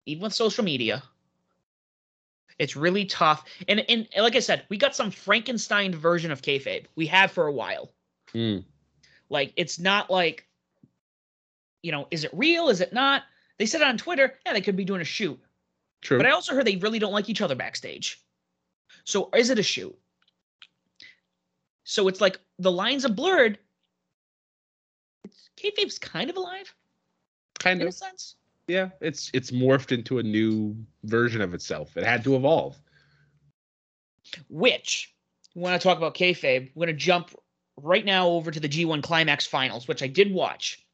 even 0.05 0.23
with 0.23 0.33
social 0.33 0.61
media. 0.61 1.01
It's 2.57 2.75
really 2.75 3.05
tough, 3.05 3.45
and 3.69 3.79
and 3.87 4.09
like 4.17 4.35
I 4.35 4.39
said, 4.39 4.63
we 4.67 4.75
got 4.75 4.93
some 4.93 5.09
Frankenstein 5.09 5.95
version 5.95 6.31
of 6.31 6.41
kayfabe. 6.41 6.87
We 6.97 7.07
have 7.07 7.31
for 7.31 7.47
a 7.47 7.51
while. 7.53 7.93
Mm. 8.33 8.65
Like 9.29 9.53
it's 9.55 9.79
not 9.79 10.09
like, 10.09 10.49
you 11.81 11.93
know, 11.93 12.07
is 12.11 12.25
it 12.25 12.31
real? 12.33 12.67
Is 12.67 12.81
it 12.81 12.91
not? 12.91 13.23
They 13.57 13.65
said 13.65 13.81
on 13.81 13.97
Twitter. 13.97 14.37
Yeah, 14.45 14.51
they 14.51 14.59
could 14.59 14.75
be 14.75 14.83
doing 14.83 14.99
a 14.99 15.05
shoot. 15.05 15.39
True. 16.01 16.17
But 16.17 16.25
I 16.25 16.31
also 16.31 16.53
heard 16.53 16.67
they 16.67 16.75
really 16.75 16.99
don't 16.99 17.13
like 17.13 17.29
each 17.29 17.39
other 17.39 17.55
backstage. 17.55 18.21
So 19.05 19.29
is 19.33 19.49
it 19.49 19.59
a 19.59 19.63
shoot? 19.63 19.97
So 21.85 22.09
it's 22.09 22.19
like 22.19 22.37
the 22.57 22.69
lines 22.69 23.05
are 23.05 23.13
blurred. 23.13 23.59
Kayfabe's 25.61 25.99
kind 25.99 26.29
of 26.29 26.37
alive 26.37 26.73
kind 27.59 27.81
in 27.81 27.87
of. 27.87 27.93
a 27.93 27.95
sense. 27.95 28.35
Yeah, 28.67 28.89
it's 29.01 29.31
it's 29.33 29.51
morphed 29.51 29.91
into 29.91 30.19
a 30.19 30.23
new 30.23 30.75
version 31.03 31.41
of 31.41 31.53
itself. 31.53 31.97
It 31.97 32.03
had 32.03 32.23
to 32.23 32.35
evolve. 32.35 32.77
Which, 34.47 35.13
we 35.55 35.61
want 35.61 35.79
to 35.81 35.87
talk 35.87 35.97
about 35.97 36.13
kayfabe. 36.13 36.71
We're 36.75 36.85
going 36.85 36.95
to 36.95 37.01
jump 37.01 37.31
right 37.77 38.05
now 38.05 38.29
over 38.29 38.51
to 38.51 38.59
the 38.59 38.69
G1 38.69 39.01
Climax 39.01 39.47
Finals, 39.47 39.87
which 39.87 40.03
I 40.03 40.07
did 40.07 40.31
watch. 40.31 40.85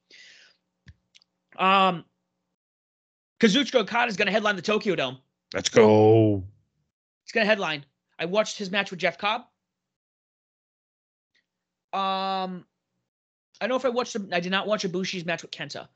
Um, 1.57 2.05
Kazuchika 3.39 3.75
Okada 3.75 4.07
is 4.07 4.15
going 4.15 4.27
to 4.27 4.31
headline 4.31 4.55
the 4.55 4.61
Tokyo 4.61 4.95
Dome. 4.95 5.17
Let's 5.53 5.69
go. 5.69 6.43
He's 7.23 7.31
going 7.33 7.43
to 7.43 7.49
headline. 7.49 7.85
I 8.17 8.25
watched 8.25 8.57
his 8.57 8.71
match 8.71 8.91
with 8.91 8.99
Jeff 8.99 9.17
Cobb. 9.17 9.41
Um, 11.91 12.65
I 13.61 13.67
don't 13.67 13.69
know 13.69 13.75
if 13.77 13.85
I 13.85 13.89
watched. 13.89 14.13
the- 14.13 14.35
I 14.35 14.39
did 14.39 14.51
not 14.51 14.67
watch 14.67 14.83
Ibushi's 14.83 15.25
match 15.25 15.41
with 15.41 15.51
Kenta. 15.51 15.87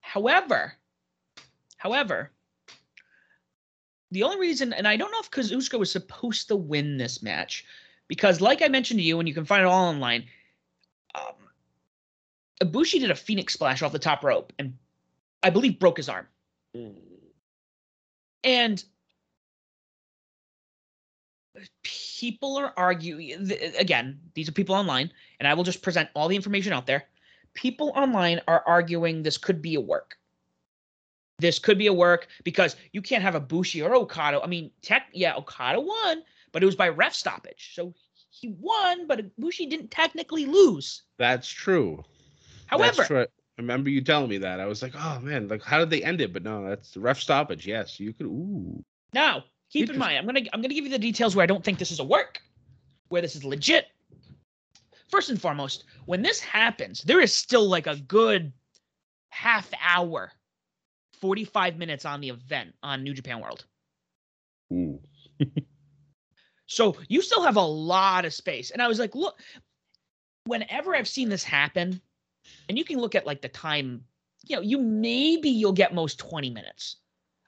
However, 0.00 0.74
however, 1.76 2.30
the 4.10 4.22
only 4.22 4.38
reason, 4.38 4.72
and 4.72 4.86
I 4.86 4.96
don't 4.96 5.10
know 5.10 5.20
if 5.20 5.30
Kazuchika 5.30 5.78
was 5.78 5.90
supposed 5.90 6.48
to 6.48 6.56
win 6.56 6.96
this 6.96 7.22
match, 7.22 7.64
because 8.08 8.40
like 8.40 8.62
I 8.62 8.68
mentioned 8.68 9.00
to 9.00 9.04
you, 9.04 9.18
and 9.18 9.28
you 9.28 9.34
can 9.34 9.44
find 9.44 9.62
it 9.62 9.66
all 9.66 9.88
online, 9.88 10.26
um, 11.14 11.34
Ibushi 12.62 13.00
did 13.00 13.10
a 13.10 13.14
Phoenix 13.14 13.54
splash 13.54 13.82
off 13.82 13.92
the 13.92 13.98
top 13.98 14.22
rope, 14.22 14.52
and 14.58 14.78
I 15.42 15.50
believe 15.50 15.78
broke 15.78 15.96
his 15.96 16.08
arm. 16.08 16.28
And 18.44 18.84
people 21.82 22.56
are 22.56 22.72
arguing 22.76 23.50
again, 23.78 24.18
these 24.34 24.48
are 24.48 24.52
people 24.52 24.74
online, 24.74 25.10
and 25.38 25.48
I 25.48 25.54
will 25.54 25.64
just 25.64 25.82
present 25.82 26.08
all 26.14 26.28
the 26.28 26.36
information 26.36 26.72
out 26.72 26.86
there. 26.86 27.04
People 27.54 27.92
online 27.94 28.40
are 28.48 28.62
arguing 28.66 29.22
this 29.22 29.38
could 29.38 29.62
be 29.62 29.74
a 29.76 29.80
work. 29.80 30.16
This 31.38 31.58
could 31.58 31.78
be 31.78 31.86
a 31.86 31.92
work 31.92 32.28
because 32.44 32.76
you 32.92 33.02
can't 33.02 33.22
have 33.22 33.34
Ibushi 33.34 33.84
or 33.84 33.94
Okada. 33.94 34.40
I 34.42 34.46
mean, 34.46 34.70
tech, 34.82 35.08
yeah, 35.12 35.34
Okada 35.36 35.80
won, 35.80 36.22
but 36.52 36.62
it 36.62 36.66
was 36.66 36.76
by 36.76 36.88
ref 36.88 37.14
stoppage. 37.14 37.72
So 37.74 37.94
he 38.30 38.54
won, 38.60 39.06
but 39.06 39.36
Bushi 39.36 39.66
didn't 39.66 39.90
technically 39.90 40.46
lose. 40.46 41.02
That's 41.18 41.48
true. 41.48 42.02
However, 42.66 42.96
That's 42.96 43.08
true. 43.08 43.20
I 43.22 43.26
remember 43.58 43.90
you 43.90 44.00
telling 44.00 44.30
me 44.30 44.38
that. 44.38 44.58
I 44.58 44.66
was 44.66 44.82
like, 44.82 44.94
oh 44.96 45.20
man, 45.20 45.48
like 45.48 45.62
how 45.62 45.78
did 45.78 45.90
they 45.90 46.02
end 46.02 46.20
it? 46.20 46.32
But 46.32 46.42
no, 46.42 46.68
that's 46.68 46.92
the 46.92 47.00
ref 47.00 47.20
stoppage. 47.20 47.66
Yes, 47.66 48.00
you 48.00 48.12
could. 48.12 48.26
Ooh, 48.26 48.82
Now, 49.12 49.44
keep 49.74 49.90
in 49.90 49.98
mind, 49.98 50.18
I'm 50.18 50.26
gonna 50.26 50.40
I'm 50.52 50.60
gonna 50.60 50.74
give 50.74 50.84
you 50.84 50.90
the 50.90 50.98
details 50.98 51.34
where 51.34 51.42
I 51.42 51.46
don't 51.46 51.64
think 51.64 51.78
this 51.78 51.90
is 51.90 52.00
a 52.00 52.04
work, 52.04 52.40
where 53.08 53.20
this 53.20 53.36
is 53.36 53.44
legit. 53.44 53.86
First 55.08 55.30
and 55.30 55.40
foremost, 55.40 55.84
when 56.06 56.22
this 56.22 56.40
happens, 56.40 57.02
there 57.02 57.20
is 57.20 57.32
still 57.32 57.68
like 57.68 57.86
a 57.86 57.96
good 57.96 58.52
half 59.30 59.70
hour, 59.84 60.32
45 61.20 61.76
minutes 61.76 62.04
on 62.04 62.20
the 62.20 62.30
event 62.30 62.74
on 62.82 63.02
New 63.02 63.14
Japan 63.14 63.40
World. 63.40 63.64
ooh. 64.72 65.00
So 66.66 66.96
you 67.08 67.20
still 67.20 67.42
have 67.42 67.56
a 67.56 67.62
lot 67.62 68.24
of 68.24 68.32
space. 68.32 68.70
And 68.70 68.80
I 68.80 68.88
was 68.88 68.98
like, 68.98 69.14
look, 69.14 69.38
whenever 70.46 70.96
I've 70.96 71.06
seen 71.06 71.28
this 71.28 71.44
happen, 71.44 72.00
and 72.68 72.78
you 72.78 72.84
can 72.84 72.98
look 72.98 73.14
at 73.14 73.26
like 73.26 73.42
the 73.42 73.48
time, 73.48 74.02
you 74.46 74.56
know, 74.56 74.62
you 74.62 74.78
maybe 74.78 75.50
you'll 75.50 75.72
get 75.72 75.94
most 75.94 76.18
20 76.18 76.50
minutes. 76.50 76.96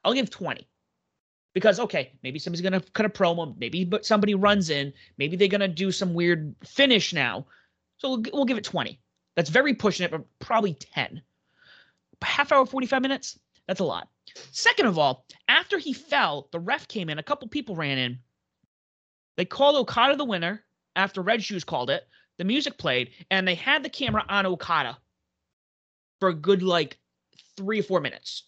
I'll 0.05 0.13
give 0.13 0.31
20. 0.31 0.69
Because 1.57 1.81
okay, 1.81 2.13
maybe 2.23 2.39
somebody's 2.39 2.61
gonna 2.61 2.83
cut 2.93 3.07
a 3.07 3.09
promo, 3.09 3.57
maybe 3.59 3.83
but 3.83 4.05
somebody 4.05 4.35
runs 4.35 4.69
in, 4.69 4.93
maybe 5.17 5.37
they're 5.37 5.49
gonna 5.49 5.67
do 5.67 5.91
some 5.91 6.13
weird 6.13 6.55
finish 6.63 7.15
now. 7.15 7.47
So 7.97 8.11
we'll, 8.11 8.23
we'll 8.31 8.45
give 8.45 8.59
it 8.59 8.65
20. 8.65 9.01
That's 9.37 9.49
very 9.49 9.73
pushing 9.73 10.05
it, 10.05 10.11
but 10.11 10.27
probably 10.39 10.75
10. 10.75 11.23
Half 12.21 12.53
hour, 12.53 12.67
45 12.67 13.01
minutes, 13.01 13.39
that's 13.67 13.81
a 13.81 13.85
lot. 13.85 14.11
Second 14.53 14.85
of 14.85 14.99
all, 14.99 15.25
after 15.49 15.79
he 15.79 15.95
fell, 15.95 16.51
the 16.53 16.61
ref 16.61 16.89
came 16.89 17.09
in, 17.09 17.19
a 17.19 17.23
couple 17.23 17.49
people 17.49 17.75
ran 17.75 17.97
in. 17.97 18.19
They 19.39 19.47
called 19.47 19.77
Okada 19.77 20.17
the 20.17 20.27
winner 20.27 20.63
after 20.95 21.23
Red 21.23 21.43
Shoes 21.43 21.65
called 21.65 21.89
it. 21.89 22.07
The 22.37 22.45
music 22.45 22.77
played, 22.77 23.13
and 23.31 23.49
they 23.49 23.55
had 23.55 23.83
the 23.83 23.89
camera 23.89 24.27
on 24.29 24.45
Okada 24.45 24.99
for 26.21 26.29
a 26.29 26.35
good 26.35 26.63
like 26.63 26.99
three 27.57 27.81
or 27.81 27.83
four 27.83 28.03
minutes 28.03 28.43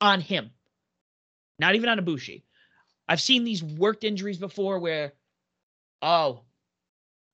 on 0.00 0.20
him. 0.20 0.50
Not 1.62 1.76
even 1.76 1.88
on 1.88 1.98
Ibushi. 2.00 2.42
I've 3.08 3.20
seen 3.20 3.44
these 3.44 3.62
worked 3.62 4.02
injuries 4.02 4.38
before 4.38 4.80
where, 4.80 5.12
oh, 6.02 6.42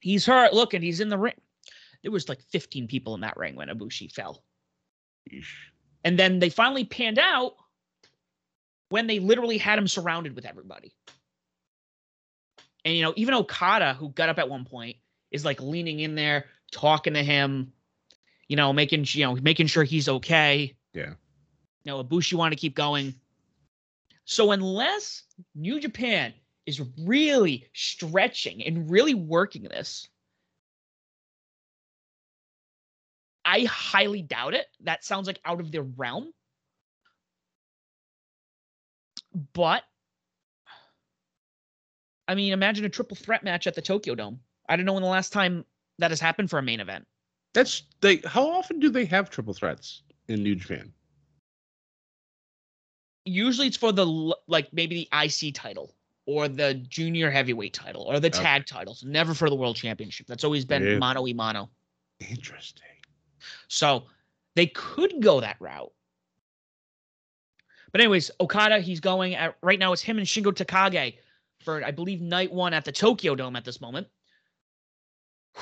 he's 0.00 0.26
hurt. 0.26 0.52
Look, 0.52 0.74
and 0.74 0.84
he's 0.84 1.00
in 1.00 1.08
the 1.08 1.16
ring. 1.16 1.32
There 2.02 2.12
was 2.12 2.28
like 2.28 2.42
15 2.42 2.88
people 2.88 3.14
in 3.14 3.22
that 3.22 3.38
ring 3.38 3.56
when 3.56 3.68
Ibushi 3.68 4.12
fell. 4.12 4.44
And 6.04 6.18
then 6.18 6.40
they 6.40 6.50
finally 6.50 6.84
panned 6.84 7.18
out 7.18 7.54
when 8.90 9.06
they 9.06 9.18
literally 9.18 9.56
had 9.56 9.78
him 9.78 9.88
surrounded 9.88 10.36
with 10.36 10.44
everybody. 10.44 10.94
And 12.84 12.94
you 12.94 13.02
know, 13.02 13.14
even 13.16 13.32
Okada, 13.32 13.94
who 13.94 14.10
got 14.10 14.28
up 14.28 14.38
at 14.38 14.50
one 14.50 14.66
point, 14.66 14.96
is 15.30 15.42
like 15.42 15.62
leaning 15.62 16.00
in 16.00 16.16
there, 16.16 16.44
talking 16.70 17.14
to 17.14 17.22
him, 17.22 17.72
you 18.46 18.56
know, 18.56 18.74
making 18.74 19.06
you 19.08 19.24
know, 19.24 19.36
making 19.36 19.68
sure 19.68 19.84
he's 19.84 20.06
okay. 20.06 20.76
Yeah. 20.92 21.14
You 21.84 21.92
know, 21.92 22.04
Ibushi 22.04 22.34
wanted 22.34 22.56
to 22.56 22.60
keep 22.60 22.74
going. 22.74 23.14
So 24.30 24.52
unless 24.52 25.22
New 25.54 25.80
Japan 25.80 26.34
is 26.66 26.82
really 26.98 27.66
stretching 27.72 28.62
and 28.62 28.90
really 28.90 29.14
working 29.14 29.62
this, 29.62 30.06
I 33.42 33.60
highly 33.64 34.20
doubt 34.20 34.52
it. 34.52 34.66
That 34.80 35.02
sounds 35.02 35.28
like 35.28 35.40
out 35.46 35.60
of 35.60 35.72
their 35.72 35.82
realm. 35.82 36.30
But 39.54 39.82
I 42.28 42.34
mean, 42.34 42.52
imagine 42.52 42.84
a 42.84 42.90
triple 42.90 43.16
threat 43.16 43.42
match 43.42 43.66
at 43.66 43.74
the 43.74 43.80
Tokyo 43.80 44.14
Dome. 44.14 44.40
I 44.68 44.76
don't 44.76 44.84
know 44.84 44.92
when 44.92 45.02
the 45.02 45.08
last 45.08 45.32
time 45.32 45.64
that 46.00 46.10
has 46.10 46.20
happened 46.20 46.50
for 46.50 46.58
a 46.58 46.62
main 46.62 46.80
event. 46.80 47.06
That's 47.54 47.82
they. 48.02 48.18
How 48.26 48.46
often 48.50 48.78
do 48.78 48.90
they 48.90 49.06
have 49.06 49.30
triple 49.30 49.54
threats 49.54 50.02
in 50.28 50.42
New 50.42 50.54
Japan? 50.54 50.92
Usually 53.28 53.66
it's 53.66 53.76
for 53.76 53.92
the 53.92 54.06
like 54.46 54.72
maybe 54.72 55.08
the 55.10 55.24
IC 55.24 55.54
title 55.54 55.94
or 56.26 56.48
the 56.48 56.74
junior 56.74 57.30
heavyweight 57.30 57.72
title 57.74 58.02
or 58.02 58.20
the 58.20 58.28
Okay. 58.28 58.42
tag 58.42 58.66
titles, 58.66 59.04
never 59.04 59.34
for 59.34 59.48
the 59.50 59.56
world 59.56 59.76
championship. 59.76 60.26
That's 60.26 60.44
always 60.44 60.64
been 60.64 60.84
Yeah. 60.84 60.98
mano 60.98 61.22
y 61.22 61.32
mano. 61.32 61.70
Interesting. 62.20 62.84
So 63.68 64.06
they 64.56 64.66
could 64.66 65.22
go 65.22 65.40
that 65.40 65.56
route. 65.60 65.92
But 67.92 68.00
anyways, 68.02 68.30
Okada, 68.40 68.80
he's 68.80 69.00
going 69.00 69.34
at 69.34 69.56
right 69.62 69.78
now. 69.78 69.92
It's 69.92 70.02
him 70.02 70.18
and 70.18 70.26
Shingo 70.26 70.52
Takagi 70.52 71.16
for 71.60 71.82
I 71.84 71.90
believe 71.90 72.20
night 72.20 72.52
one 72.52 72.74
at 72.74 72.84
the 72.84 72.92
Tokyo 72.92 73.34
Dome 73.34 73.56
at 73.56 73.64
this 73.64 73.80
moment. 73.80 74.08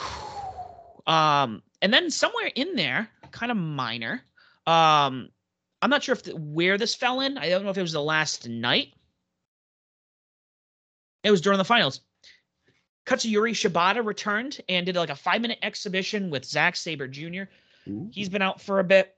Um, 1.07 1.63
and 1.83 1.95
then 1.95 2.11
somewhere 2.11 2.51
in 2.57 2.75
there, 2.75 3.09
kind 3.31 3.53
of 3.53 3.57
minor. 3.57 4.23
Um, 4.67 5.29
I'm 5.87 5.91
not 5.91 6.03
sure 6.03 6.15
if 6.15 6.25
the, 6.25 6.35
where 6.35 6.79
this 6.79 6.97
fell 6.97 7.21
in. 7.21 7.39
I 7.39 7.49
don't 7.49 7.63
know 7.63 7.71
if 7.71 7.79
it 7.79 7.83
was 7.83 7.93
the 7.93 8.03
last 8.03 8.49
night. 8.49 8.89
It 11.23 11.31
was 11.31 11.41
during 11.41 11.59
the 11.59 11.65
finals. 11.65 12.01
Katsuyori 13.07 13.53
Shibata 13.53 14.05
returned 14.05 14.61
and 14.69 14.85
did 14.85 14.97
like 14.97 15.11
a 15.11 15.15
five 15.15 15.41
minute 15.41 15.61
exhibition 15.63 16.29
with 16.29 16.45
Zack 16.45 16.75
Sabre 16.75 17.07
Jr. 17.07 17.43
Ooh. 17.87 18.11
He's 18.13 18.29
been 18.29 18.43
out 18.43 18.61
for 18.61 18.81
a 18.81 18.85
bit. 18.85 19.15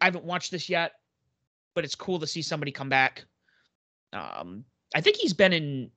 I 0.00 0.06
haven't 0.06 0.24
watched 0.24 0.52
this 0.52 0.70
yet, 0.70 0.92
but 1.74 1.84
it's 1.84 1.96
cool 1.96 2.18
to 2.20 2.26
see 2.26 2.40
somebody 2.40 2.72
come 2.72 2.88
back. 2.88 3.26
Um, 4.14 4.64
I 4.94 5.02
think 5.02 5.18
he's 5.18 5.34
been 5.34 5.52
in 5.52 5.90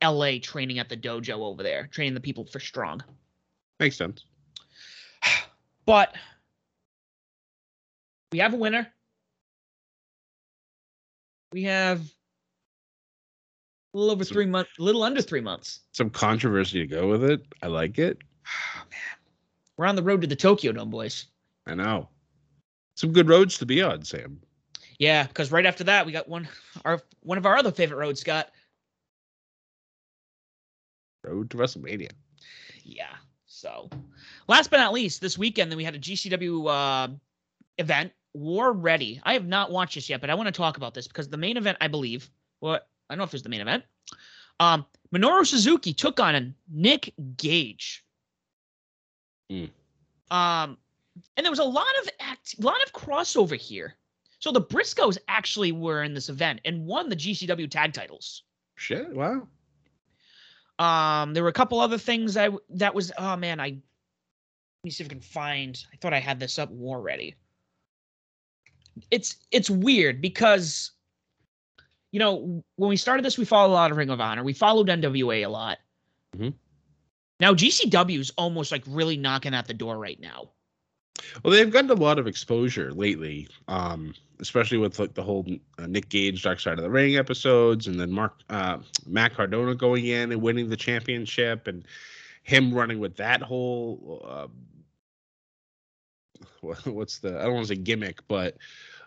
L.A. 0.00 0.38
training 0.38 0.78
at 0.78 0.88
the 0.88 0.96
dojo 0.96 1.40
over 1.40 1.62
there, 1.62 1.88
training 1.88 2.14
the 2.14 2.20
people 2.20 2.46
for 2.46 2.58
strong. 2.58 3.02
Makes 3.80 3.98
sense. 3.98 4.24
But 5.84 6.14
we 8.32 8.38
have 8.38 8.54
a 8.54 8.56
winner. 8.56 8.86
We 11.52 11.64
have 11.64 12.00
a 13.94 13.98
little 13.98 14.12
over 14.12 14.24
three 14.24 14.46
months, 14.46 14.70
a 14.78 14.82
little 14.82 15.02
under 15.02 15.22
three 15.22 15.40
months. 15.40 15.80
Some 15.92 16.10
controversy 16.10 16.78
to 16.80 16.86
go 16.86 17.08
with 17.08 17.24
it. 17.24 17.40
I 17.62 17.68
like 17.68 17.98
it. 17.98 18.18
Oh, 18.46 18.82
man. 18.90 19.00
We're 19.76 19.86
on 19.86 19.96
the 19.96 20.02
road 20.02 20.20
to 20.20 20.26
the 20.26 20.36
Tokyo 20.36 20.72
Dome, 20.72 20.90
boys. 20.90 21.26
I 21.66 21.74
know. 21.74 22.08
Some 22.96 23.12
good 23.12 23.28
roads 23.28 23.58
to 23.58 23.66
be 23.66 23.80
on, 23.80 24.02
Sam. 24.02 24.40
Yeah, 24.98 25.26
because 25.26 25.52
right 25.52 25.64
after 25.64 25.84
that, 25.84 26.04
we 26.04 26.12
got 26.12 26.28
one 26.28 26.48
our 26.84 27.00
one 27.20 27.38
of 27.38 27.46
our 27.46 27.56
other 27.56 27.70
favorite 27.70 27.98
roads, 27.98 28.20
Scott. 28.20 28.50
Road 31.24 31.50
to 31.50 31.56
WrestleMania. 31.56 32.10
Yeah. 32.82 33.14
So, 33.46 33.88
last 34.48 34.70
but 34.70 34.78
not 34.78 34.92
least, 34.92 35.20
this 35.20 35.38
weekend, 35.38 35.70
then 35.70 35.76
we 35.76 35.84
had 35.84 35.94
a 35.94 35.98
GCW 35.98 36.68
uh, 36.68 37.14
event, 37.78 38.12
War 38.34 38.72
Ready. 38.72 39.20
I 39.24 39.32
have 39.32 39.46
not 39.46 39.70
watched 39.70 39.94
this 39.94 40.08
yet, 40.08 40.20
but 40.20 40.30
I 40.30 40.34
want 40.34 40.46
to 40.46 40.52
talk 40.52 40.76
about 40.76 40.94
this 40.94 41.08
because 41.08 41.28
the 41.28 41.36
main 41.36 41.56
event, 41.56 41.78
I 41.80 41.88
believe, 41.88 42.30
what 42.60 42.88
I 43.08 43.14
don't 43.14 43.18
know 43.18 43.24
if 43.24 43.34
it's 43.34 43.42
the 43.42 43.48
main 43.48 43.60
event. 43.60 43.84
Um, 44.60 44.86
Minoru 45.14 45.46
Suzuki 45.46 45.92
took 45.92 46.20
on 46.20 46.54
Nick 46.70 47.14
Gage. 47.36 48.04
Hmm. 49.50 49.66
Um, 50.30 50.76
and 51.36 51.44
there 51.44 51.50
was 51.50 51.58
a 51.58 51.64
lot 51.64 51.86
of 52.02 52.08
act, 52.20 52.56
a 52.58 52.62
lot 52.62 52.82
of 52.84 52.92
crossover 52.92 53.56
here. 53.56 53.96
So 54.40 54.52
the 54.52 54.60
Briscoes 54.60 55.18
actually 55.26 55.72
were 55.72 56.02
in 56.02 56.14
this 56.14 56.28
event 56.28 56.60
and 56.64 56.86
won 56.86 57.08
the 57.08 57.16
GCW 57.16 57.70
tag 57.70 57.92
titles. 57.92 58.44
Shit. 58.76 59.12
Wow. 59.12 59.48
Um, 60.78 61.34
there 61.34 61.42
were 61.42 61.48
a 61.48 61.52
couple 61.52 61.80
other 61.80 61.98
things 61.98 62.36
I 62.36 62.50
that 62.70 62.94
was 62.94 63.10
oh 63.18 63.36
man, 63.36 63.58
I 63.58 63.64
let 63.64 64.84
me 64.84 64.90
see 64.90 65.02
if 65.02 65.08
I 65.08 65.14
can 65.14 65.20
find. 65.20 65.82
I 65.92 65.96
thought 65.96 66.14
I 66.14 66.20
had 66.20 66.38
this 66.38 66.58
up 66.58 66.70
war 66.70 67.00
ready. 67.00 67.34
It's 69.10 69.36
it's 69.50 69.70
weird 69.70 70.20
because 70.20 70.92
you 72.12 72.18
know 72.18 72.62
when 72.76 72.88
we 72.88 72.96
started 72.96 73.24
this, 73.24 73.38
we 73.38 73.44
followed 73.44 73.72
a 73.72 73.74
lot 73.74 73.90
of 73.90 73.96
Ring 73.96 74.10
of 74.10 74.20
Honor. 74.20 74.42
We 74.44 74.52
followed 74.52 74.88
NWA 74.88 75.44
a 75.44 75.48
lot. 75.48 75.78
Mhm. 76.36 76.54
Now 77.40 77.54
GCW 77.54 78.18
is 78.18 78.32
almost 78.36 78.72
like 78.72 78.82
really 78.86 79.16
knocking 79.16 79.54
at 79.54 79.66
the 79.66 79.74
door 79.74 79.98
right 79.98 80.20
now. 80.20 80.50
Well, 81.42 81.52
they've 81.52 81.70
gotten 81.70 81.90
a 81.90 81.94
lot 81.94 82.18
of 82.18 82.26
exposure 82.26 82.92
lately, 82.92 83.48
um, 83.66 84.14
especially 84.40 84.78
with 84.78 84.98
like 84.98 85.14
the 85.14 85.22
whole 85.22 85.46
uh, 85.78 85.86
Nick 85.86 86.08
Gage 86.08 86.42
Dark 86.42 86.60
Side 86.60 86.78
of 86.78 86.84
the 86.84 86.90
Ring 86.90 87.16
episodes, 87.16 87.86
and 87.86 87.98
then 87.98 88.10
Mark 88.10 88.40
uh, 88.50 88.78
Matt 89.06 89.34
Cardona 89.34 89.74
going 89.74 90.06
in 90.06 90.32
and 90.32 90.40
winning 90.40 90.68
the 90.68 90.76
championship, 90.76 91.66
and 91.66 91.84
him 92.44 92.72
running 92.72 92.98
with 92.98 93.16
that 93.16 93.42
whole 93.42 94.24
uh, 94.26 94.46
what's 96.84 97.18
the 97.18 97.38
I 97.38 97.44
don't 97.44 97.54
want 97.54 97.68
to 97.68 97.74
say 97.74 97.80
gimmick, 97.80 98.26
but 98.28 98.56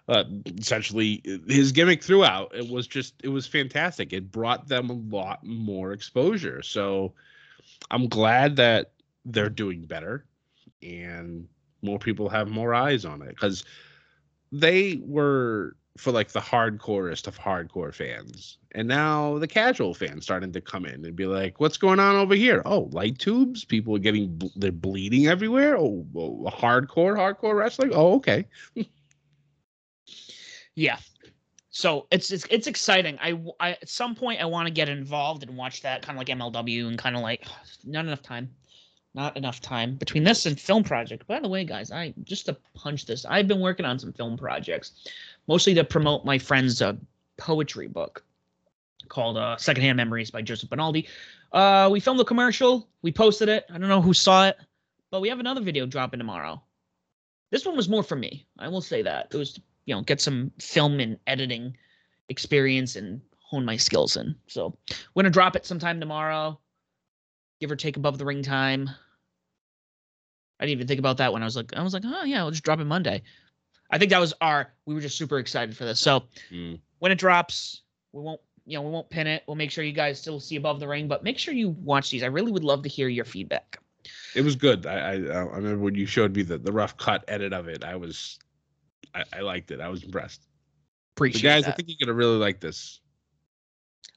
uh, 0.07 0.23
essentially 0.57 1.21
his 1.47 1.71
gimmick 1.71 2.03
throughout 2.03 2.53
it 2.55 2.67
was 2.67 2.87
just 2.87 3.15
it 3.23 3.29
was 3.29 3.47
fantastic. 3.47 4.13
It 4.13 4.31
brought 4.31 4.67
them 4.67 4.89
a 4.89 4.93
lot 4.93 5.43
more 5.45 5.93
exposure. 5.93 6.61
So 6.61 7.13
I'm 7.89 8.07
glad 8.07 8.55
that 8.57 8.91
they're 9.25 9.49
doing 9.49 9.85
better 9.85 10.25
and 10.81 11.47
more 11.81 11.99
people 11.99 12.29
have 12.29 12.49
more 12.49 12.73
eyes 12.73 13.05
on 13.05 13.21
it 13.21 13.29
because 13.29 13.63
they 14.51 14.99
were 15.03 15.75
for 15.97 16.11
like 16.11 16.31
the 16.31 16.39
hardcorest 16.39 17.27
of 17.27 17.37
hardcore 17.37 17.93
fans 17.93 18.57
and 18.71 18.87
now 18.87 19.37
the 19.37 19.47
casual 19.47 19.93
fans 19.93 20.23
starting 20.23 20.51
to 20.51 20.61
come 20.61 20.85
in 20.85 21.03
and 21.05 21.15
be 21.15 21.25
like 21.25 21.59
what's 21.59 21.77
going 21.77 21.99
on 21.99 22.15
over 22.15 22.33
here 22.33 22.61
oh 22.65 22.89
light 22.91 23.19
tubes 23.19 23.65
people 23.65 23.93
are 23.95 23.99
getting 23.99 24.33
bl- 24.37 24.47
they're 24.55 24.71
bleeding 24.71 25.27
everywhere 25.27 25.77
oh, 25.77 26.05
oh 26.15 26.49
hardcore 26.49 27.17
hardcore 27.17 27.55
wrestling 27.55 27.91
oh 27.93 28.15
okay 28.15 28.45
Yeah. 30.75 30.97
So 31.69 32.07
it's 32.11 32.31
it's, 32.31 32.45
it's 32.49 32.67
exciting. 32.67 33.17
I 33.21 33.39
at 33.59 33.87
some 33.87 34.15
point 34.15 34.41
I 34.41 34.45
want 34.45 34.67
to 34.67 34.73
get 34.73 34.89
involved 34.89 35.43
and 35.43 35.55
watch 35.55 35.81
that 35.81 36.01
kind 36.01 36.17
of 36.17 36.27
like 36.27 36.37
MLW 36.37 36.87
and 36.87 36.97
kind 36.97 37.15
of 37.15 37.21
like 37.21 37.45
not 37.85 38.05
enough 38.05 38.21
time. 38.21 38.49
Not 39.13 39.35
enough 39.35 39.59
time 39.59 39.95
between 39.95 40.23
this 40.23 40.45
and 40.45 40.57
film 40.57 40.85
project. 40.85 41.27
By 41.27 41.41
the 41.41 41.49
way, 41.49 41.65
guys, 41.65 41.91
I 41.91 42.13
just 42.23 42.45
to 42.45 42.55
punch 42.75 43.05
this, 43.05 43.25
I've 43.25 43.45
been 43.45 43.59
working 43.59 43.85
on 43.85 43.99
some 43.99 44.13
film 44.13 44.37
projects, 44.37 45.05
mostly 45.51 45.73
to 45.73 45.83
promote 45.83 46.23
my 46.23 46.37
friend's 46.37 46.81
uh, 46.81 46.93
poetry 47.35 47.85
book 47.85 48.23
called 49.09 49.35
uh, 49.35 49.57
Secondhand 49.57 49.97
Memories 49.97 50.31
by 50.31 50.41
Joseph 50.41 50.69
Bonaldi. 50.69 51.09
Uh, 51.51 51.89
we 51.91 51.99
filmed 51.99 52.21
a 52.21 52.23
commercial. 52.23 52.87
We 53.01 53.11
posted 53.11 53.49
it. 53.49 53.65
I 53.69 53.77
don't 53.77 53.89
know 53.89 54.01
who 54.01 54.13
saw 54.13 54.47
it, 54.47 54.55
but 55.09 55.19
we 55.19 55.27
have 55.27 55.41
another 55.41 55.59
video 55.59 55.85
dropping 55.85 56.19
tomorrow. 56.19 56.63
This 57.49 57.65
one 57.65 57.75
was 57.75 57.89
more 57.89 58.01
for 58.01 58.15
me. 58.15 58.45
I 58.59 58.69
will 58.69 58.79
say 58.79 59.01
that 59.01 59.27
it 59.29 59.35
was 59.35 59.59
you 59.83 59.93
know 59.93 60.03
get 60.03 60.21
some 60.21 60.53
film 60.57 61.01
and 61.01 61.19
editing 61.27 61.75
experience 62.29 62.95
and 62.95 63.19
hone 63.41 63.65
my 63.65 63.75
skills 63.75 64.15
in. 64.15 64.33
So 64.47 64.73
we're 65.13 65.23
gonna 65.23 65.31
drop 65.31 65.57
it 65.57 65.65
sometime 65.65 65.99
tomorrow, 65.99 66.57
give 67.59 67.71
or 67.71 67.75
take 67.75 67.97
above 67.97 68.17
the 68.17 68.25
ring 68.25 68.41
time. 68.41 68.89
I 70.61 70.63
didn't 70.63 70.77
even 70.77 70.87
think 70.87 70.99
about 70.99 71.17
that 71.17 71.33
when 71.33 71.41
I 71.41 71.45
was 71.45 71.57
like, 71.57 71.75
I 71.75 71.83
was 71.83 71.93
like, 71.93 72.03
oh 72.05 72.23
yeah, 72.23 72.41
we'll 72.41 72.51
just 72.51 72.63
drop 72.63 72.79
it 72.79 72.85
Monday. 72.85 73.21
I 73.91 73.97
think 73.97 74.09
that 74.11 74.19
was 74.19 74.33
our. 74.41 74.73
We 74.85 74.93
were 74.95 75.01
just 75.01 75.17
super 75.17 75.37
excited 75.37 75.75
for 75.77 75.85
this. 75.85 75.99
So 75.99 76.23
Mm. 76.51 76.79
when 76.99 77.11
it 77.11 77.17
drops, 77.19 77.81
we 78.13 78.21
won't. 78.21 78.41
You 78.65 78.77
know, 78.77 78.83
we 78.83 78.91
won't 78.91 79.09
pin 79.09 79.27
it. 79.27 79.43
We'll 79.47 79.55
make 79.55 79.71
sure 79.71 79.83
you 79.83 79.91
guys 79.91 80.19
still 80.19 80.39
see 80.39 80.55
above 80.55 80.79
the 80.79 80.87
ring, 80.87 81.07
but 81.07 81.23
make 81.23 81.37
sure 81.39 81.53
you 81.53 81.69
watch 81.69 82.11
these. 82.11 82.23
I 82.23 82.27
really 82.27 82.51
would 82.51 82.63
love 82.63 82.83
to 82.83 82.89
hear 82.89 83.07
your 83.09 83.25
feedback. 83.25 83.79
it 84.35 84.41
was 84.41 84.55
good 84.55 84.85
i 84.87 84.95
i, 84.97 85.11
I 85.13 85.57
remember 85.57 85.77
when 85.83 85.93
you 85.95 86.05
showed 86.07 86.35
me 86.35 86.41
the, 86.41 86.57
the 86.57 86.71
rough 86.71 86.95
cut 86.97 87.23
edit 87.27 87.53
of 87.53 87.67
it 87.67 87.83
i 87.83 87.95
was 87.95 88.39
i, 89.13 89.23
I 89.33 89.41
liked 89.41 89.69
it 89.71 89.79
i 89.79 89.89
was 89.89 90.03
impressed 90.03 90.47
Appreciate 91.15 91.41
but 91.41 91.47
guys 91.47 91.67
i 91.67 91.71
think 91.71 91.87
you're 91.89 91.97
gonna 92.03 92.17
really 92.17 92.37
like 92.37 92.59
this 92.59 92.99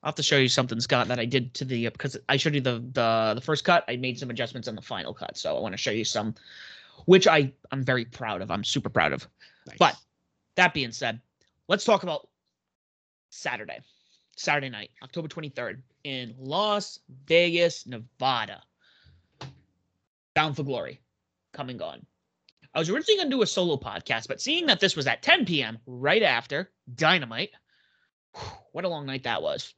I'll 0.02 0.08
have 0.08 0.14
to 0.16 0.22
show 0.22 0.36
you 0.36 0.48
something, 0.48 0.80
Scott, 0.80 1.08
that 1.08 1.18
I 1.18 1.24
did 1.24 1.54
to 1.54 1.64
the 1.64 1.88
because 1.88 2.16
I 2.28 2.36
showed 2.36 2.54
you 2.54 2.60
the 2.60 2.78
the 2.92 3.32
the 3.36 3.40
first 3.40 3.64
cut. 3.64 3.84
I 3.88 3.96
made 3.96 4.18
some 4.18 4.28
adjustments 4.30 4.68
on 4.68 4.74
the 4.74 4.82
final 4.82 5.14
cut, 5.14 5.36
so 5.38 5.56
I 5.56 5.60
want 5.60 5.72
to 5.72 5.78
show 5.78 5.90
you 5.92 6.04
some, 6.04 6.34
which 7.06 7.26
I 7.26 7.52
I'm 7.72 7.82
very 7.82 8.04
proud 8.04 8.42
of. 8.42 8.50
I'm 8.50 8.64
super 8.64 8.90
proud 8.90 9.12
of. 9.14 9.26
Nice. 9.66 9.78
But 9.78 9.96
that 10.56 10.74
being 10.74 10.92
said, 10.92 11.20
let's 11.68 11.84
talk 11.84 12.02
about 12.02 12.28
Saturday, 13.30 13.80
Saturday 14.36 14.68
night, 14.68 14.90
October 15.02 15.28
23rd 15.28 15.82
in 16.04 16.34
Las 16.38 16.98
Vegas, 17.26 17.86
Nevada. 17.86 18.62
Bound 20.34 20.56
for 20.56 20.64
Glory, 20.64 21.00
come 21.52 21.70
on. 21.80 22.04
I 22.74 22.78
was 22.80 22.90
originally 22.90 23.18
going 23.18 23.30
to 23.30 23.36
do 23.36 23.42
a 23.42 23.46
solo 23.46 23.76
podcast, 23.76 24.26
but 24.26 24.40
seeing 24.40 24.66
that 24.66 24.80
this 24.80 24.96
was 24.96 25.06
at 25.06 25.22
10 25.22 25.44
p.m. 25.44 25.78
right 25.86 26.22
after 26.22 26.72
Dynamite, 26.92 27.50
what 28.72 28.84
a 28.84 28.88
long 28.88 29.06
night 29.06 29.22
that 29.24 29.42
was. 29.42 29.74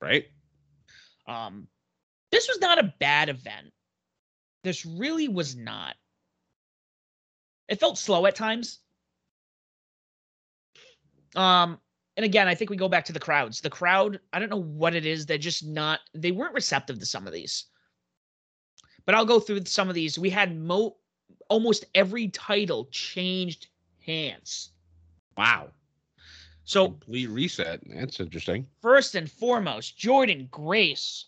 right 0.00 0.24
Um, 1.26 1.68
this 2.30 2.48
was 2.48 2.58
not 2.60 2.78
a 2.78 2.94
bad 2.98 3.28
event. 3.28 3.72
This 4.64 4.86
really 4.86 5.28
was 5.28 5.56
not. 5.56 5.94
It 7.68 7.80
felt 7.80 7.98
slow 7.98 8.24
at 8.26 8.34
times. 8.34 8.80
Um, 11.38 11.78
and 12.16 12.24
again, 12.24 12.48
I 12.48 12.54
think 12.56 12.68
we 12.68 12.76
go 12.76 12.88
back 12.88 13.04
to 13.06 13.12
the 13.12 13.20
crowds. 13.20 13.60
The 13.60 13.70
crowd, 13.70 14.18
I 14.32 14.40
don't 14.40 14.50
know 14.50 14.60
what 14.60 14.96
it 14.96 15.06
is. 15.06 15.24
They're 15.24 15.38
just 15.38 15.64
not. 15.64 16.00
They 16.12 16.32
weren't 16.32 16.52
receptive 16.52 16.98
to 16.98 17.06
some 17.06 17.28
of 17.28 17.32
these. 17.32 17.66
But 19.06 19.14
I'll 19.14 19.24
go 19.24 19.38
through 19.38 19.64
some 19.64 19.88
of 19.88 19.94
these. 19.94 20.18
We 20.18 20.28
had 20.28 20.58
mo 20.58 20.96
almost 21.48 21.86
every 21.94 22.28
title 22.28 22.88
changed 22.90 23.68
hands. 24.04 24.70
wow 25.36 25.68
So 26.64 26.88
complete 26.88 27.28
reset 27.28 27.80
that's 27.86 28.20
interesting 28.20 28.66
first 28.82 29.14
and 29.14 29.30
foremost, 29.30 29.98
Jordynne 29.98 30.50
Grace 30.50 31.26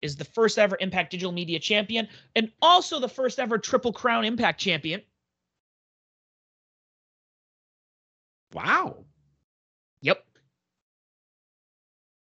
is 0.00 0.16
the 0.16 0.24
first 0.24 0.58
ever 0.58 0.76
Impact 0.80 1.10
Digital 1.10 1.32
Media 1.32 1.58
champion 1.58 2.08
and 2.34 2.50
also 2.60 2.98
the 2.98 3.08
first 3.08 3.38
ever 3.38 3.58
Triple 3.58 3.92
Crown 3.92 4.24
Impact 4.24 4.58
champion. 4.58 5.02
Wow 8.52 9.04
Yep. 10.02 10.24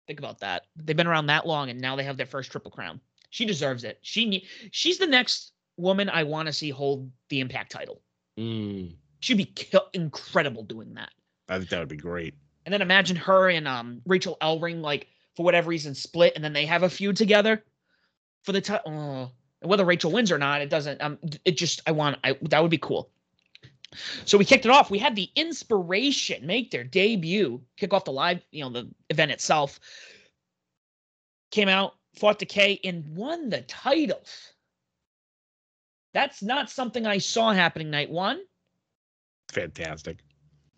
Think 0.07 0.19
about 0.19 0.41
that. 0.41 0.65
They've 0.77 0.97
been 0.97 1.07
around 1.07 1.27
that 1.27 1.47
long 1.47 1.71
and 1.71 1.81
now 1.81 1.95
they 1.97 2.03
have 2.05 2.17
their 2.17 2.27
first 2.27 2.51
Triple 2.51 2.71
Crown. 2.71 3.01
She 3.31 3.45
deserves 3.45 3.85
it. 3.85 3.99
She 4.03 4.25
ne- 4.29 4.45
she's 4.73 4.99
the 4.99 5.07
next 5.07 5.53
woman 5.77 6.09
I 6.09 6.25
want 6.25 6.47
to 6.47 6.53
see 6.53 6.71
hold 6.71 7.11
the 7.29 7.41
Impact 7.41 7.71
title. 7.71 8.03
mm, 8.39 8.93
She'd 9.21 9.37
be 9.37 9.45
kill- 9.45 9.89
incredible 9.93 10.63
doing 10.65 10.95
that. 10.95 11.11
i 11.49 11.59
think 11.59 11.71
that 11.71 11.79
would 11.79 11.89
be 11.89 11.97
great 11.97 12.35
And 12.67 12.73
then 12.73 12.83
imagine 12.83 13.17
her 13.17 13.49
and 13.51 13.69
um 13.69 14.03
Rachel 14.05 14.37
Ellering 14.43 14.81
like 14.81 15.07
for 15.37 15.45
whatever 15.45 15.69
reason 15.69 15.95
split 15.95 16.33
and 16.35 16.43
then 16.45 16.53
they 16.53 16.67
have 16.67 16.83
a 16.83 16.91
feud 16.91 17.17
together 17.17 17.65
for 18.43 18.53
the 18.53 18.61
title. 18.61 18.93
Oh. 18.93 19.31
And 19.63 19.69
whether 19.71 19.85
Rachel 19.85 20.11
wins 20.11 20.33
or 20.33 20.39
not, 20.39 20.63
it 20.63 20.71
doesn't. 20.71 21.01
Um, 21.03 21.19
it 21.45 21.57
just 21.59 21.83
I 21.87 21.93
want 21.93 22.17
I 22.25 22.37
that 22.49 22.63
would 22.63 22.71
be 22.71 22.79
cool. 22.79 23.11
So 24.25 24.39
we 24.39 24.45
kicked 24.45 24.65
it 24.65 24.71
off. 24.71 24.91
We 24.91 24.99
had 24.99 25.17
the 25.17 25.29
inspiration 25.35 26.47
make 26.47 26.71
their 26.71 26.85
debut, 26.85 27.61
kick 27.77 27.93
off 27.93 28.05
the 28.05 28.13
live, 28.13 28.41
you 28.53 28.63
know, 28.63 28.71
the 28.71 28.89
event 29.09 29.33
itself. 29.33 29.81
Came 31.51 31.69
out, 31.69 31.95
fought 32.15 32.39
Decay, 32.39 32.81
and 32.85 33.17
won 33.17 33.51
the 33.51 33.63
titles. 33.63 34.53
That's 36.15 36.43
not 36.43 36.71
something 36.71 37.07
I 37.07 37.19
saw 37.19 37.53
happening 37.53 37.91
night 37.91 38.11
one. 38.11 38.41
Fantastic. 39.51 40.19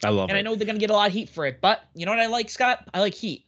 I 0.04 0.08
love 0.08 0.30
and 0.30 0.36
it. 0.36 0.40
And 0.40 0.48
I 0.48 0.50
know 0.50 0.56
they're 0.56 0.66
gonna 0.66 0.78
get 0.78 0.90
a 0.90 0.94
lot 0.94 1.08
of 1.08 1.12
heat 1.12 1.28
for 1.28 1.46
it, 1.46 1.60
but 1.60 1.84
you 1.94 2.06
know 2.06 2.12
what 2.12 2.20
I 2.20 2.26
like, 2.26 2.48
Scott? 2.50 2.88
I 2.94 3.00
like 3.00 3.14
heat. 3.14 3.46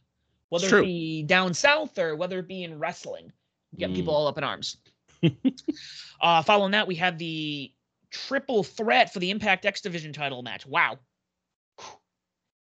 Whether 0.49 0.67
it 0.79 0.83
be 0.83 1.23
down 1.23 1.53
south 1.53 1.97
or 1.97 2.15
whether 2.15 2.39
it 2.39 2.47
be 2.47 2.63
in 2.63 2.77
wrestling. 2.79 3.31
Get 3.77 3.93
people 3.93 4.13
Mm. 4.13 4.17
all 4.17 4.27
up 4.27 4.37
in 4.37 4.43
arms. 4.43 4.77
uh 6.21 6.41
following 6.43 6.71
that, 6.71 6.87
we 6.87 6.95
had 6.95 7.17
the 7.17 7.73
triple 8.15 8.63
threat 8.63 9.11
for 9.11 9.19
the 9.19 9.31
Impact 9.31 9.65
X 9.65 9.81
Division 9.81 10.13
title 10.13 10.41
match. 10.41 10.65
Wow. 10.65 10.99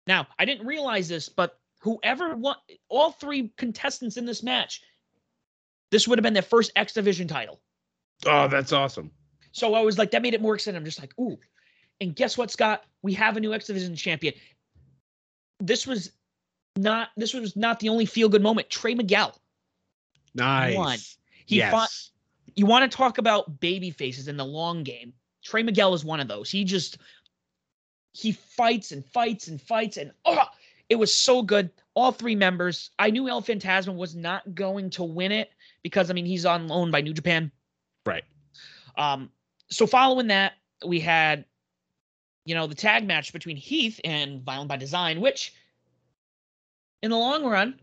Now, 0.07 0.27
I 0.37 0.45
didn't 0.45 0.67
realize 0.67 1.07
this, 1.07 1.29
but 1.29 1.59
whoever 1.79 2.35
won 2.35 2.55
all 2.89 3.11
three 3.11 3.51
contestants 3.57 4.17
in 4.17 4.25
this 4.25 4.43
match, 4.43 4.81
this 5.89 6.07
would 6.07 6.17
have 6.17 6.23
been 6.23 6.33
their 6.33 6.43
first 6.43 6.71
X 6.75 6.93
Division 6.93 7.27
title. 7.27 7.59
Oh, 8.25 8.47
that's 8.47 8.71
awesome. 8.71 9.11
So 9.51 9.73
I 9.73 9.81
was 9.81 9.97
like, 9.97 10.11
that 10.11 10.21
made 10.21 10.33
it 10.33 10.41
more 10.41 10.55
exciting. 10.55 10.77
I'm 10.77 10.85
just 10.85 10.99
like, 10.99 11.13
ooh. 11.19 11.37
And 11.99 12.15
guess 12.15 12.37
what, 12.37 12.51
Scott? 12.51 12.83
We 13.01 13.13
have 13.13 13.37
a 13.37 13.39
new 13.39 13.53
X 13.53 13.67
Division 13.67 13.95
champion. 13.95 14.33
This 15.59 15.85
was 15.85 16.11
not 16.77 17.09
this 17.17 17.33
was 17.33 17.55
not 17.55 17.79
the 17.79 17.89
only 17.89 18.05
feel 18.05 18.29
good 18.29 18.41
moment. 18.41 18.69
Trey 18.69 18.95
Miguel. 18.95 19.37
Nice. 20.33 21.17
He 21.45 21.57
yes. 21.57 21.71
fought 21.71 21.89
you 22.55 22.65
want 22.65 22.89
to 22.89 22.95
talk 22.95 23.17
about 23.17 23.59
baby 23.59 23.91
faces 23.91 24.27
in 24.27 24.37
the 24.37 24.45
long 24.45 24.83
game. 24.83 25.13
Trey 25.43 25.63
Miguel 25.63 25.93
is 25.93 26.05
one 26.05 26.19
of 26.19 26.27
those. 26.27 26.49
He 26.49 26.63
just 26.63 26.97
he 28.13 28.31
fights 28.31 28.91
and 28.91 29.05
fights 29.05 29.47
and 29.47 29.61
fights 29.61 29.97
and 29.97 30.11
oh 30.25 30.43
it 30.89 30.99
was 30.99 31.15
so 31.15 31.41
good. 31.41 31.69
All 31.93 32.11
three 32.11 32.35
members. 32.35 32.89
I 32.99 33.11
knew 33.11 33.29
El 33.29 33.41
Phantasmo 33.41 33.95
was 33.95 34.13
not 34.13 34.53
going 34.53 34.89
to 34.91 35.03
win 35.03 35.31
it 35.31 35.49
because 35.83 36.09
I 36.09 36.13
mean 36.13 36.25
he's 36.25 36.45
on 36.45 36.67
loan 36.67 36.91
by 36.91 36.99
New 36.99 37.13
Japan. 37.13 37.49
Right. 38.05 38.25
Um, 38.97 39.29
so 39.69 39.87
following 39.87 40.27
that, 40.27 40.53
we 40.85 40.99
had, 40.99 41.45
you 42.45 42.55
know, 42.55 42.67
the 42.67 42.75
tag 42.75 43.07
match 43.07 43.31
between 43.31 43.55
Heath 43.55 44.01
and 44.03 44.43
Violent 44.43 44.67
by 44.67 44.75
Design, 44.75 45.21
which 45.21 45.53
in 47.01 47.09
the 47.09 47.17
long 47.17 47.45
run, 47.45 47.79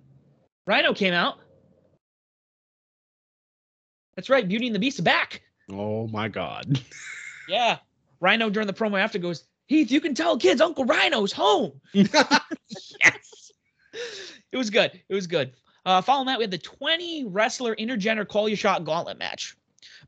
Rhino 0.66 0.92
came 0.92 1.14
out. 1.14 1.38
That's 4.16 4.28
right, 4.28 4.46
Beauty 4.46 4.66
and 4.66 4.74
the 4.74 4.80
Beast 4.80 4.98
are 4.98 5.04
back. 5.04 5.42
Oh 5.70 6.08
my 6.08 6.28
God. 6.28 6.80
Yeah. 7.48 7.78
Rhino 8.20 8.50
during 8.50 8.66
the 8.66 8.72
promo 8.72 9.00
after 9.00 9.18
goes, 9.18 9.44
Heath, 9.66 9.90
you 9.90 10.00
can 10.00 10.14
tell 10.14 10.38
kids 10.38 10.60
Uncle 10.60 10.84
Rhino's 10.84 11.32
home. 11.32 11.80
yes. 11.92 13.52
It 14.50 14.56
was 14.56 14.70
good. 14.70 15.00
It 15.08 15.14
was 15.14 15.26
good. 15.26 15.52
Uh, 15.84 16.00
following 16.00 16.26
that, 16.26 16.38
we 16.38 16.44
had 16.44 16.50
the 16.50 16.58
20 16.58 17.26
wrestler 17.26 17.74
intergender 17.76 18.26
call 18.26 18.48
your 18.48 18.56
shot 18.56 18.84
gauntlet 18.84 19.18
match. 19.18 19.56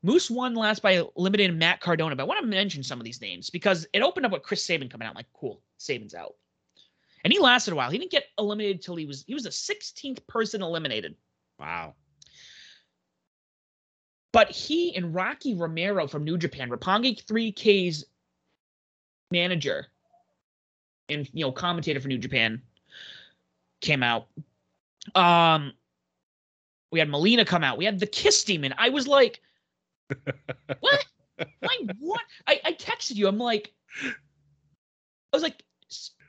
Moose 0.03 0.31
won 0.31 0.55
last 0.55 0.83
by 0.83 1.05
eliminating 1.17 1.59
Matt 1.59 1.81
Cardona, 1.81 2.17
but 2.17 2.23
I 2.23 2.27
want 2.27 2.41
to 2.41 2.47
mention 2.47 2.83
some 2.83 2.99
of 2.99 3.05
these 3.05 3.21
names 3.21 3.51
because 3.51 3.87
it 3.93 4.03
opened 4.03 4.27
up 4.27 4.33
with 4.33 4.43
Chris 4.43 4.65
Sabin 4.65 4.89
coming 4.89 5.07
out. 5.07 5.11
I'm 5.11 5.17
like, 5.17 5.27
cool, 5.35 5.63
Sabin's 5.77 6.15
out, 6.15 6.35
and 7.23 7.33
he 7.33 7.39
lasted 7.39 7.73
a 7.73 7.77
while. 7.77 7.91
He 7.91 7.99
didn't 7.99 8.11
get 8.11 8.25
eliminated 8.39 8.83
till 8.83 8.97
he 8.97 9.05
was 9.05 9.25
he 9.27 9.35
was 9.35 9.43
the 9.45 9.51
16th 9.51 10.27
person 10.27 10.63
eliminated. 10.63 11.17
wow. 11.59 11.95
But 14.33 14.51
he 14.51 14.95
and 14.95 15.15
Rocky 15.15 15.55
Romero 15.55 16.07
from 16.07 16.25
New 16.25 16.39
Japan, 16.39 16.71
Roppongi 16.71 17.25
3K's 17.25 18.05
manager 19.33 19.87
and 21.09 21.29
you 21.33 21.45
know 21.45 21.53
commentator 21.53 22.01
for 22.01 22.09
New 22.09 22.19
Japan, 22.19 22.63
came 23.81 24.03
out. 24.03 24.29
Um, 25.15 25.73
we 26.93 26.99
had 26.99 27.09
Melina 27.09 27.45
come 27.45 27.65
out. 27.65 27.79
We 27.79 27.85
had 27.85 27.99
the 27.99 28.07
Kiss 28.07 28.45
Demon. 28.45 28.75
I 28.79 28.91
was 28.91 29.09
like, 29.09 29.41
what? 30.81 31.05
like 31.39 31.97
what? 31.99 32.23
I, 32.47 32.61
I 32.65 32.73
texted 32.75 33.17
you. 33.17 33.27
I'm 33.27 33.39
like, 33.39 33.73
I 34.05 34.13
was 35.33 35.43
like, 35.43 35.63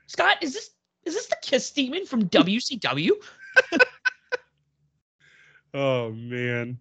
Scott, 0.06 0.38
is 0.42 0.54
this 0.54 0.70
is 1.04 1.14
this 1.14 1.26
the 1.26 1.36
Kiss 1.42 1.70
Demon 1.70 2.06
from 2.06 2.28
WCW? 2.28 3.10
Oh 5.74 6.10
man. 6.12 6.78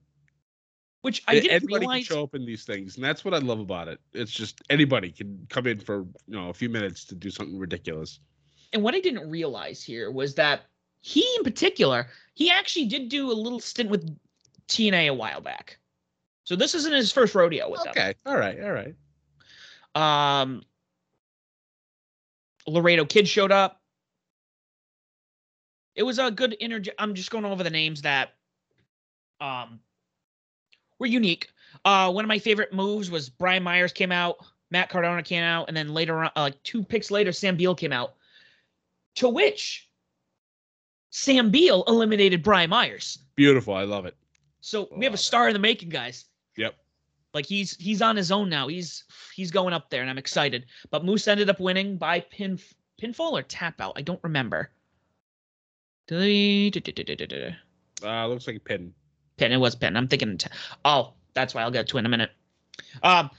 Which 1.01 1.23
I 1.27 1.35
didn't 1.35 1.51
anybody 1.51 1.79
realize. 1.79 2.07
can 2.07 2.15
show 2.15 2.23
up 2.23 2.35
in 2.35 2.45
these 2.45 2.63
things, 2.63 2.95
and 2.95 3.03
that's 3.03 3.25
what 3.25 3.33
I 3.33 3.39
love 3.39 3.59
about 3.59 3.87
it. 3.87 3.99
It's 4.13 4.31
just 4.31 4.61
anybody 4.69 5.11
can 5.11 5.47
come 5.49 5.65
in 5.65 5.79
for 5.79 6.05
you 6.27 6.35
know 6.35 6.49
a 6.49 6.53
few 6.53 6.69
minutes 6.69 7.05
to 7.05 7.15
do 7.15 7.31
something 7.31 7.57
ridiculous. 7.57 8.19
and 8.73 8.83
what 8.83 8.93
I 8.93 8.99
didn't 8.99 9.29
realize 9.29 9.83
here 9.83 10.11
was 10.11 10.35
that 10.35 10.61
he, 11.01 11.27
in 11.37 11.43
particular, 11.43 12.07
he 12.35 12.51
actually 12.51 12.85
did 12.85 13.09
do 13.09 13.31
a 13.31 13.33
little 13.33 13.59
stint 13.59 13.89
with 13.89 14.15
TNA 14.67 15.07
a 15.09 15.13
while 15.13 15.41
back. 15.41 15.77
So 16.43 16.55
this 16.55 16.75
isn't 16.75 16.93
his 16.93 17.11
first 17.11 17.33
rodeo 17.33 17.69
with 17.69 17.81
Okay. 17.87 18.13
All 18.25 18.37
right. 18.37 18.61
All 18.61 18.71
right. 18.71 18.95
Um, 19.95 20.61
Laredo 22.67 23.05
Kid 23.05 23.27
showed 23.27 23.51
up. 23.51 23.81
It 25.95 26.03
was 26.03 26.19
a 26.19 26.31
good 26.31 26.55
energy. 26.61 26.91
I'm 26.97 27.15
just 27.15 27.31
going 27.31 27.45
over 27.45 27.63
the 27.63 27.69
names 27.69 28.03
that 28.03 28.33
um 29.41 29.79
were 31.01 31.07
unique. 31.07 31.49
Uh, 31.83 32.11
one 32.11 32.23
of 32.23 32.29
my 32.29 32.39
favorite 32.39 32.71
moves 32.71 33.11
was 33.11 33.27
Brian 33.27 33.63
Myers 33.63 33.91
came 33.91 34.11
out, 34.11 34.37
Matt 34.69 34.89
Cardona 34.89 35.23
came 35.23 35.43
out, 35.43 35.67
and 35.67 35.75
then 35.75 35.93
later 35.93 36.23
on, 36.23 36.31
uh, 36.37 36.41
like 36.41 36.63
two 36.63 36.83
picks 36.83 37.11
later, 37.11 37.33
Sam 37.33 37.57
Beale 37.57 37.75
came 37.75 37.91
out. 37.91 38.13
To 39.15 39.27
which 39.27 39.89
Sam 41.09 41.49
Beale 41.49 41.83
eliminated 41.87 42.43
Brian 42.43 42.69
Myers. 42.69 43.17
Beautiful. 43.35 43.73
I 43.73 43.83
love 43.83 44.05
it. 44.05 44.15
So 44.61 44.87
we 44.95 45.03
have 45.03 45.13
a 45.13 45.17
star 45.17 45.47
in 45.47 45.53
the 45.53 45.59
making, 45.59 45.89
guys. 45.89 46.25
Yep. 46.55 46.75
Like 47.33 47.45
he's 47.45 47.75
he's 47.77 48.01
on 48.01 48.15
his 48.15 48.31
own 48.31 48.47
now. 48.47 48.67
He's 48.67 49.03
he's 49.35 49.51
going 49.51 49.73
up 49.73 49.89
there, 49.89 50.01
and 50.01 50.09
I'm 50.09 50.17
excited. 50.17 50.65
But 50.91 51.03
Moose 51.03 51.27
ended 51.27 51.49
up 51.49 51.59
winning 51.59 51.97
by 51.97 52.19
pin 52.21 52.59
pinfall 53.01 53.31
or 53.33 53.41
tap 53.41 53.81
out. 53.81 53.93
I 53.97 54.01
don't 54.01 54.23
remember. 54.23 54.69
Pin. 56.07 57.51
Uh, 58.03 58.27
looks 58.27 58.47
like 58.47 58.55
a 58.55 58.59
pin. 59.41 59.51
It 59.51 59.58
was 59.58 59.75
pin. 59.75 59.97
I'm 59.97 60.08
thinking. 60.08 60.39
Oh, 60.86 61.13
that's 61.34 61.54
why 61.54 61.63
I'll 61.63 61.71
get 61.71 61.88
to 61.89 61.97
in 61.97 62.06
a 62.06 62.10
minute. 62.10 62.32
Um. 63.04 63.30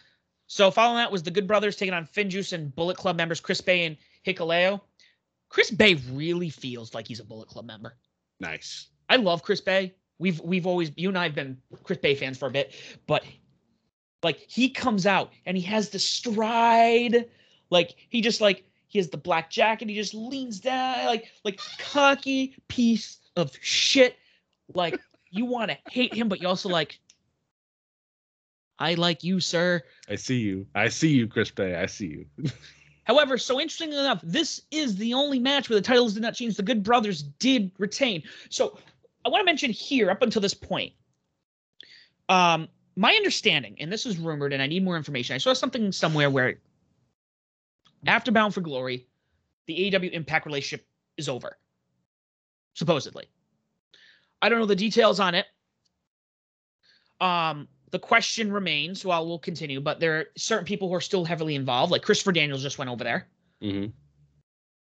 So 0.49 0.71
following 0.71 0.99
that 0.99 1.11
was 1.11 1.23
the 1.23 1.31
Good 1.31 1.47
Brothers 1.47 1.77
taking 1.77 1.95
on 1.95 2.07
Finjuice 2.07 2.53
and 2.53 2.75
Bullet 2.75 2.97
Club 2.97 3.17
members 3.17 3.41
Chris 3.41 3.61
Bey 3.63 3.87
and 3.87 3.97
Hikuleo. 4.27 4.81
Chris 5.49 5.71
Bey 5.71 5.95
really 6.11 6.51
feels 6.51 6.93
like 6.95 7.07
he's 7.07 7.21
a 7.21 7.25
Bullet 7.25 7.49
Club 7.49 7.65
member. 7.65 7.95
Nice. 8.41 8.89
I 9.09 9.17
love 9.17 9.43
Chris 9.43 9.61
Bey. 9.61 9.95
We've 10.19 10.41
we've 10.41 10.67
always 10.67 10.91
you 10.97 11.09
and 11.09 11.17
I 11.17 11.25
have 11.25 11.35
been 11.35 11.57
Chris 11.85 11.99
Bey 11.99 12.15
fans 12.15 12.37
for 12.37 12.49
a 12.49 12.51
bit, 12.51 12.75
but 13.07 13.25
like 14.23 14.45
he 14.49 14.69
comes 14.69 15.07
out 15.07 15.33
and 15.47 15.57
he 15.57 15.63
has 15.65 15.89
the 15.89 15.99
stride, 15.99 17.29
like 17.71 17.95
he 18.09 18.21
just 18.21 18.41
like 18.41 18.65
he 18.89 18.99
has 18.99 19.09
the 19.09 19.17
black 19.17 19.51
jacket, 19.51 19.89
he 19.89 19.95
just 19.95 20.15
leans 20.15 20.61
down 20.61 21.07
like 21.07 21.31
like 21.45 21.61
cocky 21.79 22.55
piece 22.69 23.19
of 23.37 23.53
shit. 23.61 24.17
Like 24.75 25.01
you 25.33 25.47
want 25.47 25.71
to 25.71 25.79
hate 25.91 26.15
him, 26.15 26.29
but 26.29 26.41
you 26.41 26.47
also 26.47 26.69
like 26.69 27.01
I 28.79 28.95
like 28.95 29.25
you, 29.25 29.41
sir. 29.41 29.83
I 30.09 30.17
see 30.17 30.39
you. 30.39 30.67
I 30.75 30.89
see 30.89 31.09
you, 31.09 31.27
Chris 31.27 31.51
Bey. 31.51 31.77
I 31.77 31.87
see 31.87 32.07
you. 32.07 32.51
However, 33.05 33.39
so 33.39 33.61
interestingly 33.61 33.99
enough, 33.99 34.21
this 34.23 34.63
is 34.71 34.97
the 34.97 35.15
only 35.15 35.39
match 35.39 35.69
where 35.69 35.79
the 35.79 35.85
titles 35.85 36.15
did 36.15 36.23
not 36.23 36.35
change. 36.35 36.57
The 36.57 36.63
Good 36.63 36.83
Brothers 36.83 37.23
did 37.23 37.73
retain. 37.79 38.23
So 38.49 38.79
I 39.25 39.29
want 39.29 39.41
to 39.41 39.45
mention 39.45 39.71
here, 39.71 40.11
up 40.11 40.23
until 40.23 40.43
this 40.43 40.55
point, 40.55 40.93
um, 42.29 42.69
my 42.95 43.13
understanding, 43.15 43.77
and 43.81 43.93
this 43.93 44.07
is 44.07 44.19
rumored, 44.19 44.53
and 44.53 44.63
I 44.63 44.67
need 44.67 44.85
more 44.85 44.97
information. 44.97 45.35
I 45.35 45.39
saw 45.39 45.53
something 45.53 45.93
somewhere 45.93 46.31
where 46.31 46.59
after 48.07 48.31
Bound 48.31 48.55
for 48.55 48.61
Glory, 48.61 49.07
the 49.67 49.91
AEW 49.91 50.11
Impact 50.13 50.47
relationship 50.47 50.87
is 51.17 51.29
over, 51.29 51.57
supposedly. 52.75 53.27
I 54.43 54.49
don't 54.49 54.59
know 54.59 54.67
the 54.67 54.77
details 54.77 55.21
on 55.21 55.35
it. 55.35 55.47
Um, 57.21 57.69
the 57.93 57.99
question 58.01 58.53
remains. 58.53 59.05
Well, 59.05 59.27
we'll 59.27 59.39
continue, 59.39 59.81
but 59.81 60.01
there 60.01 60.19
are 60.19 60.25
certain 60.37 60.65
people 60.67 60.89
who 60.89 60.95
are 60.95 61.01
still 61.01 61.25
heavily 61.25 61.55
involved. 61.55 61.93
Like 61.93 62.03
Christopher 62.03 62.33
Daniels 62.33 62.63
just 62.63 62.79
went 62.79 62.91
over 62.91 63.05
there. 63.05 63.29
hmm 63.63 63.87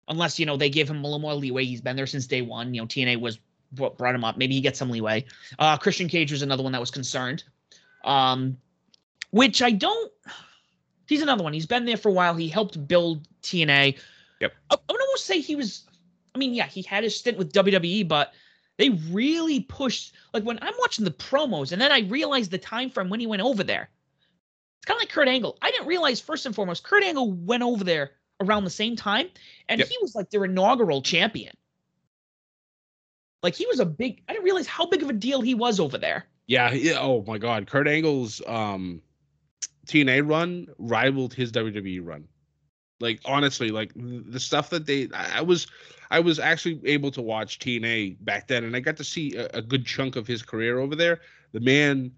Unless 0.08 0.40
you 0.40 0.46
know 0.46 0.56
they 0.56 0.68
give 0.68 0.90
him 0.90 0.98
a 0.98 1.02
little 1.02 1.20
more 1.20 1.34
leeway. 1.34 1.64
He's 1.64 1.80
been 1.80 1.94
there 1.94 2.08
since 2.08 2.26
day 2.26 2.42
one. 2.42 2.74
You 2.74 2.80
know 2.80 2.86
TNA 2.86 3.20
was 3.20 3.38
what 3.76 3.96
brought 3.96 4.14
him 4.14 4.24
up. 4.24 4.36
Maybe 4.36 4.54
he 4.54 4.60
gets 4.60 4.78
some 4.78 4.90
leeway. 4.90 5.24
Uh, 5.58 5.76
Christian 5.76 6.08
Cage 6.08 6.32
was 6.32 6.42
another 6.42 6.64
one 6.64 6.72
that 6.72 6.80
was 6.80 6.90
concerned. 6.90 7.44
Um, 8.04 8.58
which 9.30 9.62
I 9.62 9.70
don't. 9.70 10.12
He's 11.06 11.22
another 11.22 11.44
one. 11.44 11.52
He's 11.52 11.66
been 11.66 11.84
there 11.84 11.96
for 11.96 12.08
a 12.08 12.12
while. 12.12 12.34
He 12.34 12.48
helped 12.48 12.86
build 12.88 13.28
TNA. 13.42 13.98
Yep. 14.40 14.52
I, 14.70 14.74
I 14.74 14.92
would 14.92 15.00
almost 15.00 15.24
say 15.26 15.40
he 15.40 15.54
was. 15.54 15.84
I 16.34 16.38
mean, 16.38 16.52
yeah, 16.54 16.66
he 16.66 16.82
had 16.82 17.04
his 17.04 17.16
stint 17.16 17.38
with 17.38 17.52
WWE, 17.52 18.08
but 18.08 18.32
they 18.82 18.88
really 19.12 19.60
pushed. 19.60 20.12
Like 20.34 20.42
when 20.42 20.58
I'm 20.60 20.74
watching 20.80 21.04
the 21.04 21.12
promos, 21.12 21.70
and 21.70 21.80
then 21.80 21.92
I 21.92 22.00
realized 22.00 22.50
the 22.50 22.58
time 22.58 22.90
frame 22.90 23.08
when 23.10 23.20
he 23.20 23.28
went 23.28 23.40
over 23.40 23.62
there. 23.62 23.88
It's 24.78 24.86
kind 24.86 24.98
of 24.98 25.02
like 25.02 25.10
Kurt 25.10 25.28
Angle. 25.28 25.56
I 25.62 25.70
didn't 25.70 25.86
realize 25.86 26.18
first 26.18 26.46
and 26.46 26.54
foremost, 26.54 26.82
Kurt 26.82 27.04
Angle 27.04 27.30
went 27.30 27.62
over 27.62 27.84
there 27.84 28.10
around 28.40 28.64
the 28.64 28.70
same 28.70 28.96
time, 28.96 29.28
and 29.68 29.78
Yep. 29.78 29.86
he 29.88 29.96
was 30.02 30.16
like 30.16 30.30
their 30.30 30.44
inaugural 30.44 31.00
champion. 31.00 31.54
Like 33.44 33.54
he 33.54 33.66
was 33.66 33.78
a 33.78 33.86
big. 33.86 34.24
I 34.28 34.32
didn't 34.32 34.44
realize 34.44 34.66
how 34.66 34.86
big 34.86 35.04
of 35.04 35.08
a 35.10 35.12
deal 35.12 35.40
he 35.40 35.54
was 35.54 35.78
over 35.78 35.96
there. 35.96 36.26
Yeah, 36.48 36.72
yeah. 36.72 36.98
Oh 36.98 37.22
my 37.24 37.38
God, 37.38 37.68
Kurt 37.68 37.86
Angle's 37.86 38.42
um, 38.48 39.00
TNA 39.86 40.28
run 40.28 40.66
rivaled 40.78 41.34
his 41.34 41.52
WWE 41.52 42.00
run. 42.04 42.26
Like 43.02 43.20
honestly, 43.24 43.70
like 43.70 43.92
the 43.96 44.40
stuff 44.40 44.70
that 44.70 44.86
they, 44.86 45.08
I 45.12 45.38
I 45.38 45.40
was, 45.40 45.66
I 46.10 46.20
was 46.20 46.38
actually 46.38 46.80
able 46.84 47.10
to 47.10 47.20
watch 47.20 47.58
TNA 47.58 48.16
back 48.20 48.46
then, 48.46 48.64
and 48.64 48.76
I 48.76 48.80
got 48.80 48.96
to 48.98 49.04
see 49.04 49.34
a, 49.36 49.48
a 49.54 49.60
good 49.60 49.84
chunk 49.84 50.16
of 50.16 50.26
his 50.26 50.42
career 50.42 50.78
over 50.78 50.94
there. 50.94 51.20
The 51.52 51.60
man 51.60 52.12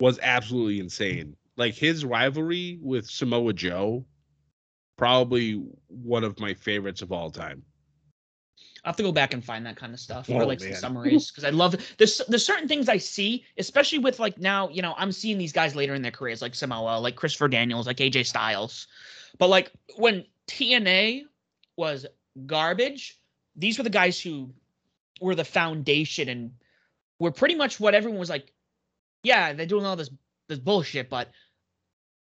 was 0.00 0.18
absolutely 0.22 0.80
insane. 0.80 1.36
Like 1.56 1.74
his 1.74 2.04
rivalry 2.04 2.78
with 2.82 3.06
Samoa 3.06 3.52
Joe, 3.52 4.04
probably 4.96 5.62
one 5.88 6.24
of 6.24 6.40
my 6.40 6.54
favorites 6.54 7.02
of 7.02 7.12
all 7.12 7.30
time. 7.30 7.62
I'll 8.84 8.90
have 8.90 8.96
to 8.96 9.02
go 9.02 9.10
back 9.10 9.34
and 9.34 9.44
find 9.44 9.66
that 9.66 9.74
kind 9.76 9.92
of 9.92 9.98
stuff 9.98 10.30
Oh, 10.30 10.34
or 10.34 10.46
like 10.46 10.60
some 10.60 10.72
summaries 10.74 11.30
because 11.32 11.42
I 11.42 11.50
love 11.50 11.74
there's 11.98 12.22
there's 12.28 12.46
certain 12.46 12.68
things 12.68 12.88
I 12.88 12.98
see, 12.98 13.44
especially 13.58 13.98
with 13.98 14.20
like 14.20 14.38
now, 14.38 14.68
you 14.68 14.80
know, 14.80 14.94
I'm 14.96 15.10
seeing 15.10 15.38
these 15.38 15.52
guys 15.52 15.74
later 15.74 15.94
in 15.94 16.02
their 16.02 16.12
careers, 16.12 16.40
like 16.40 16.54
Samoa, 16.54 17.00
like 17.00 17.16
Christopher 17.16 17.48
Daniels, 17.48 17.88
like 17.88 17.96
AJ 17.96 18.26
Styles. 18.26 18.86
But 19.38 19.48
like 19.48 19.72
when 19.96 20.24
TNA 20.48 21.24
was 21.76 22.06
garbage, 22.46 23.18
these 23.54 23.78
were 23.78 23.84
the 23.84 23.90
guys 23.90 24.20
who 24.20 24.50
were 25.20 25.34
the 25.34 25.44
foundation 25.44 26.28
and 26.28 26.52
were 27.18 27.30
pretty 27.30 27.54
much 27.54 27.80
what 27.80 27.94
everyone 27.94 28.18
was 28.20 28.30
like, 28.30 28.52
yeah, 29.22 29.52
they're 29.52 29.66
doing 29.66 29.84
all 29.86 29.96
this 29.96 30.10
this 30.48 30.58
bullshit, 30.58 31.10
but 31.10 31.30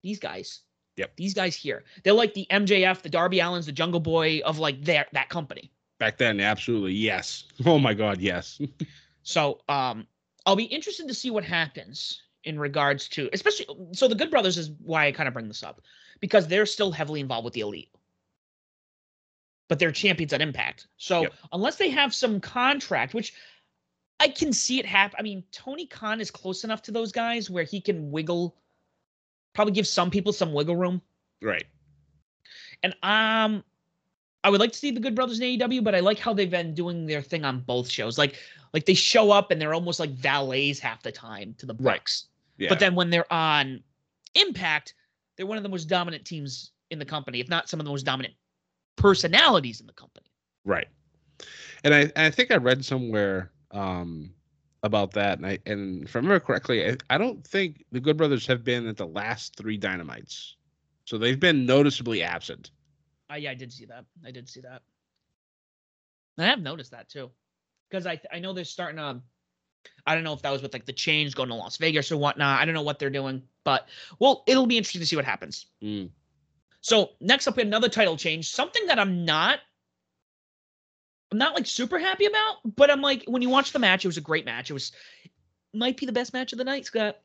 these 0.01 0.19
guys, 0.19 0.61
Yep. 0.95 1.15
these 1.17 1.33
guys 1.33 1.55
here, 1.55 1.83
they're 2.03 2.13
like 2.13 2.33
the 2.35 2.45
MJF, 2.51 3.01
the 3.01 3.09
Darby 3.09 3.37
Allins, 3.39 3.65
the 3.65 3.71
Jungle 3.71 3.99
Boy 3.99 4.41
of 4.45 4.59
like 4.59 4.83
their 4.83 5.07
that 5.13 5.29
company. 5.29 5.71
Back 5.99 6.17
then, 6.17 6.39
absolutely 6.39 6.93
yes. 6.93 7.45
Oh 7.65 7.79
my 7.79 7.93
God, 7.93 8.19
yes. 8.21 8.61
So 9.23 9.61
um 9.69 10.05
I'll 10.45 10.57
be 10.57 10.65
interested 10.65 11.07
to 11.07 11.13
see 11.13 11.31
what 11.31 11.45
happens 11.45 12.21
in 12.43 12.59
regards 12.59 13.07
to 13.09 13.29
especially 13.31 13.65
so 13.93 14.07
the 14.09 14.15
Good 14.15 14.29
Brothers 14.29 14.57
is 14.57 14.71
why 14.83 15.07
I 15.07 15.11
kind 15.13 15.27
of 15.27 15.33
bring 15.33 15.47
this 15.47 15.63
up 15.63 15.81
because 16.19 16.47
they're 16.47 16.65
still 16.65 16.91
heavily 16.91 17.19
involved 17.19 17.45
with 17.45 17.53
the 17.53 17.61
elite. 17.61 17.89
But 19.69 19.79
they're 19.79 19.91
champions 19.91 20.33
at 20.33 20.41
Impact. 20.41 20.87
So 20.97 21.21
Yep. 21.23 21.33
unless 21.53 21.75
they 21.77 21.89
have 21.89 22.13
some 22.13 22.39
contract, 22.39 23.13
which 23.13 23.33
I 24.19 24.27
can 24.27 24.53
see 24.53 24.79
it 24.79 24.85
happen. 24.85 25.15
I 25.19 25.23
mean, 25.23 25.43
Tony 25.51 25.85
Khan 25.85 26.21
is 26.21 26.31
close 26.31 26.63
enough 26.63 26.81
to 26.83 26.91
those 26.91 27.11
guys 27.11 27.49
where 27.49 27.63
he 27.63 27.81
can 27.81 28.11
wiggle, 28.11 28.55
probably 29.53 29.73
give 29.73 29.87
some 29.87 30.09
people 30.11 30.31
some 30.31 30.53
wiggle 30.53 30.75
room. 30.75 31.01
right. 31.41 31.65
And 32.83 32.93
um, 33.01 33.63
I 34.43 34.49
would 34.49 34.59
like 34.59 34.73
to 34.73 34.77
see 34.77 34.91
the 34.91 34.99
Good 34.99 35.15
Brothers 35.15 35.39
in 35.39 35.57
AEW, 35.57 35.83
but 35.83 35.95
I 35.95 36.01
like 36.01 36.19
how 36.19 36.33
they've 36.33 36.49
been 36.51 36.73
doing 36.73 37.05
their 37.05 37.21
thing 37.21 37.45
on 37.45 37.61
both 37.61 37.89
shows. 37.89 38.17
Like, 38.17 38.35
like 38.73 38.85
they 38.85 38.93
show 38.93 39.31
up 39.31 39.51
and 39.51 39.61
they're 39.61 39.73
almost 39.73 40.01
like 40.01 40.11
valets 40.11 40.79
half 40.79 41.01
the 41.01 41.11
time 41.11 41.55
to 41.59 41.65
the 41.65 41.75
Right. 41.79 42.01
Yeah. 42.57 42.67
But 42.69 42.79
then 42.79 42.93
when 42.93 43.09
they're 43.09 43.31
on 43.31 43.81
Impact, 44.35 44.95
they're 45.35 45.45
one 45.45 45.57
of 45.57 45.63
the 45.63 45.69
most 45.69 45.85
dominant 45.85 46.25
teams 46.25 46.71
in 46.89 46.99
the 46.99 47.05
company, 47.05 47.39
if 47.39 47.49
not 47.49 47.69
some 47.69 47.79
of 47.79 47.85
the 47.85 47.91
most 47.91 48.05
dominant 48.05 48.33
personalities 48.95 49.81
in 49.81 49.87
the 49.87 49.93
company. 49.93 50.27
Right. 50.65 50.87
And 51.83 51.93
I, 51.93 52.11
I 52.15 52.29
think 52.29 52.51
I 52.51 52.57
read 52.57 52.85
somewhere 52.85 53.51
um, 53.71 54.31
about 54.83 55.11
that, 55.11 55.37
and 55.37 55.47
I 55.47 55.59
and 55.65 56.03
if 56.03 56.15
I 56.15 56.19
remember 56.19 56.39
correctly, 56.39 56.87
I, 56.87 56.97
I 57.09 57.17
don't 57.17 57.45
think 57.45 57.83
the 57.91 57.99
Good 57.99 58.17
Brothers 58.17 58.45
have 58.47 58.63
been 58.63 58.87
at 58.87 58.97
the 58.97 59.07
last 59.07 59.55
three 59.57 59.77
Dynamites, 59.77 60.55
so 61.05 61.17
they've 61.17 61.39
been 61.39 61.65
noticeably 61.65 62.23
absent. 62.23 62.71
Uh, 63.31 63.35
yeah, 63.35 63.51
I 63.51 63.55
did 63.55 63.73
see 63.73 63.85
that. 63.85 64.05
I 64.25 64.31
did 64.31 64.47
see 64.47 64.61
that. 64.61 64.81
I 66.37 66.45
have 66.45 66.61
noticed 66.61 66.91
that 66.91 67.09
too, 67.09 67.31
because 67.89 68.05
I 68.05 68.19
I 68.31 68.39
know 68.39 68.53
they're 68.53 68.63
starting 68.63 68.97
to. 68.97 69.21
I 70.05 70.15
don't 70.15 70.23
know 70.23 70.33
if 70.33 70.41
that 70.41 70.51
was 70.51 70.61
with 70.61 70.73
like 70.73 70.85
the 70.85 70.93
change 70.93 71.35
going 71.35 71.49
to 71.49 71.55
Las 71.55 71.77
Vegas 71.77 72.11
or 72.11 72.17
whatnot. 72.17 72.59
I 72.59 72.65
don't 72.65 72.73
know 72.73 72.81
what 72.81 72.99
they're 72.99 73.09
doing, 73.09 73.43
but 73.63 73.87
well, 74.19 74.43
it'll 74.47 74.65
be 74.65 74.77
interesting 74.77 75.01
to 75.01 75.07
see 75.07 75.15
what 75.15 75.25
happens. 75.25 75.67
Mm. 75.81 76.09
So 76.81 77.11
next 77.21 77.47
up, 77.47 77.55
we 77.55 77.61
had 77.61 77.67
another 77.67 77.89
title 77.89 78.17
change. 78.17 78.49
Something 78.49 78.87
that 78.87 78.99
I'm 78.99 79.23
not, 79.23 79.59
I'm 81.31 81.37
not 81.37 81.55
like 81.55 81.65
super 81.65 81.97
happy 81.97 82.25
about, 82.25 82.75
but 82.75 82.91
I'm 82.91 83.01
like, 83.01 83.23
when 83.25 83.41
you 83.41 83.49
watch 83.49 83.71
the 83.71 83.79
match, 83.79 84.03
it 84.03 84.09
was 84.09 84.17
a 84.17 84.21
great 84.21 84.45
match. 84.45 84.69
It 84.69 84.73
was 84.73 84.91
might 85.73 85.97
be 85.97 86.05
the 86.05 86.11
best 86.11 86.33
match 86.33 86.51
of 86.51 86.57
the 86.57 86.65
night, 86.65 86.85
Scott. 86.85 87.17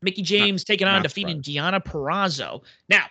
Mickie 0.00 0.22
James 0.22 0.64
taking 0.64 0.88
on 0.88 0.94
not 0.94 1.02
defeating 1.04 1.40
Deonna 1.40 1.82
Purrazzo. 1.82 2.62
Now, 2.88 3.06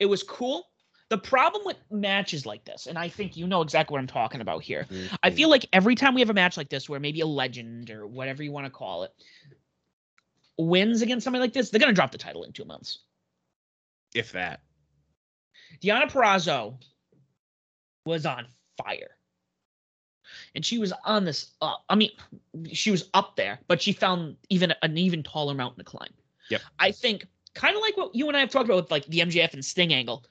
it 0.00 0.06
was 0.06 0.22
cool. 0.22 0.66
The 1.14 1.18
problem 1.20 1.62
with 1.64 1.76
matches 1.92 2.44
like 2.44 2.64
this, 2.64 2.88
and 2.88 2.98
I 2.98 3.08
think 3.08 3.36
you 3.36 3.46
know 3.46 3.62
exactly 3.62 3.92
what 3.94 4.00
I'm 4.00 4.08
talking 4.08 4.40
about 4.40 4.64
here. 4.64 4.84
I 5.22 5.30
Mm. 5.30 5.36
feel 5.36 5.48
like 5.48 5.64
every 5.72 5.94
time 5.94 6.12
we 6.12 6.20
have 6.20 6.28
a 6.30 6.34
match 6.34 6.56
like 6.56 6.68
this, 6.68 6.88
where 6.88 6.98
maybe 6.98 7.20
a 7.20 7.26
legend 7.26 7.88
or 7.92 8.04
whatever 8.08 8.42
you 8.42 8.50
want 8.50 8.66
to 8.66 8.70
call 8.70 9.04
it 9.04 9.12
wins 10.58 11.02
against 11.02 11.22
somebody 11.22 11.40
like 11.42 11.52
this, 11.52 11.70
they're 11.70 11.78
gonna 11.78 11.92
drop 11.92 12.10
the 12.10 12.18
title 12.18 12.42
in 12.42 12.52
two 12.52 12.64
months. 12.64 12.98
if 14.12 14.32
that. 14.32 14.62
Deonna 15.80 16.10
Purrazzo 16.10 16.80
was 18.04 18.26
on 18.26 18.48
fire. 18.76 19.16
And 20.56 20.66
she 20.66 20.78
was 20.78 20.92
on 21.04 21.24
this 21.24 21.52
up. 21.62 21.84
I 21.88 21.94
mean, 21.94 22.10
she 22.72 22.90
was 22.90 23.08
up 23.14 23.36
there, 23.36 23.60
but 23.68 23.80
she 23.80 23.92
found 23.92 24.36
even 24.50 24.74
an 24.82 24.98
even 24.98 25.22
taller 25.22 25.54
mountain 25.54 25.78
to 25.78 25.84
climb. 25.84 26.12
Yep. 26.50 26.62
I 26.80 26.90
think 26.90 27.26
kind 27.54 27.76
of 27.76 27.82
like 27.82 27.96
what 27.96 28.16
you 28.16 28.26
and 28.26 28.36
I 28.36 28.40
have 28.40 28.50
talked 28.50 28.64
about 28.64 28.82
with 28.82 28.90
like 28.90 29.06
the 29.06 29.20
MJF 29.20 29.52
and 29.54 29.64
Sting 29.64 29.92
angle. 29.94 30.24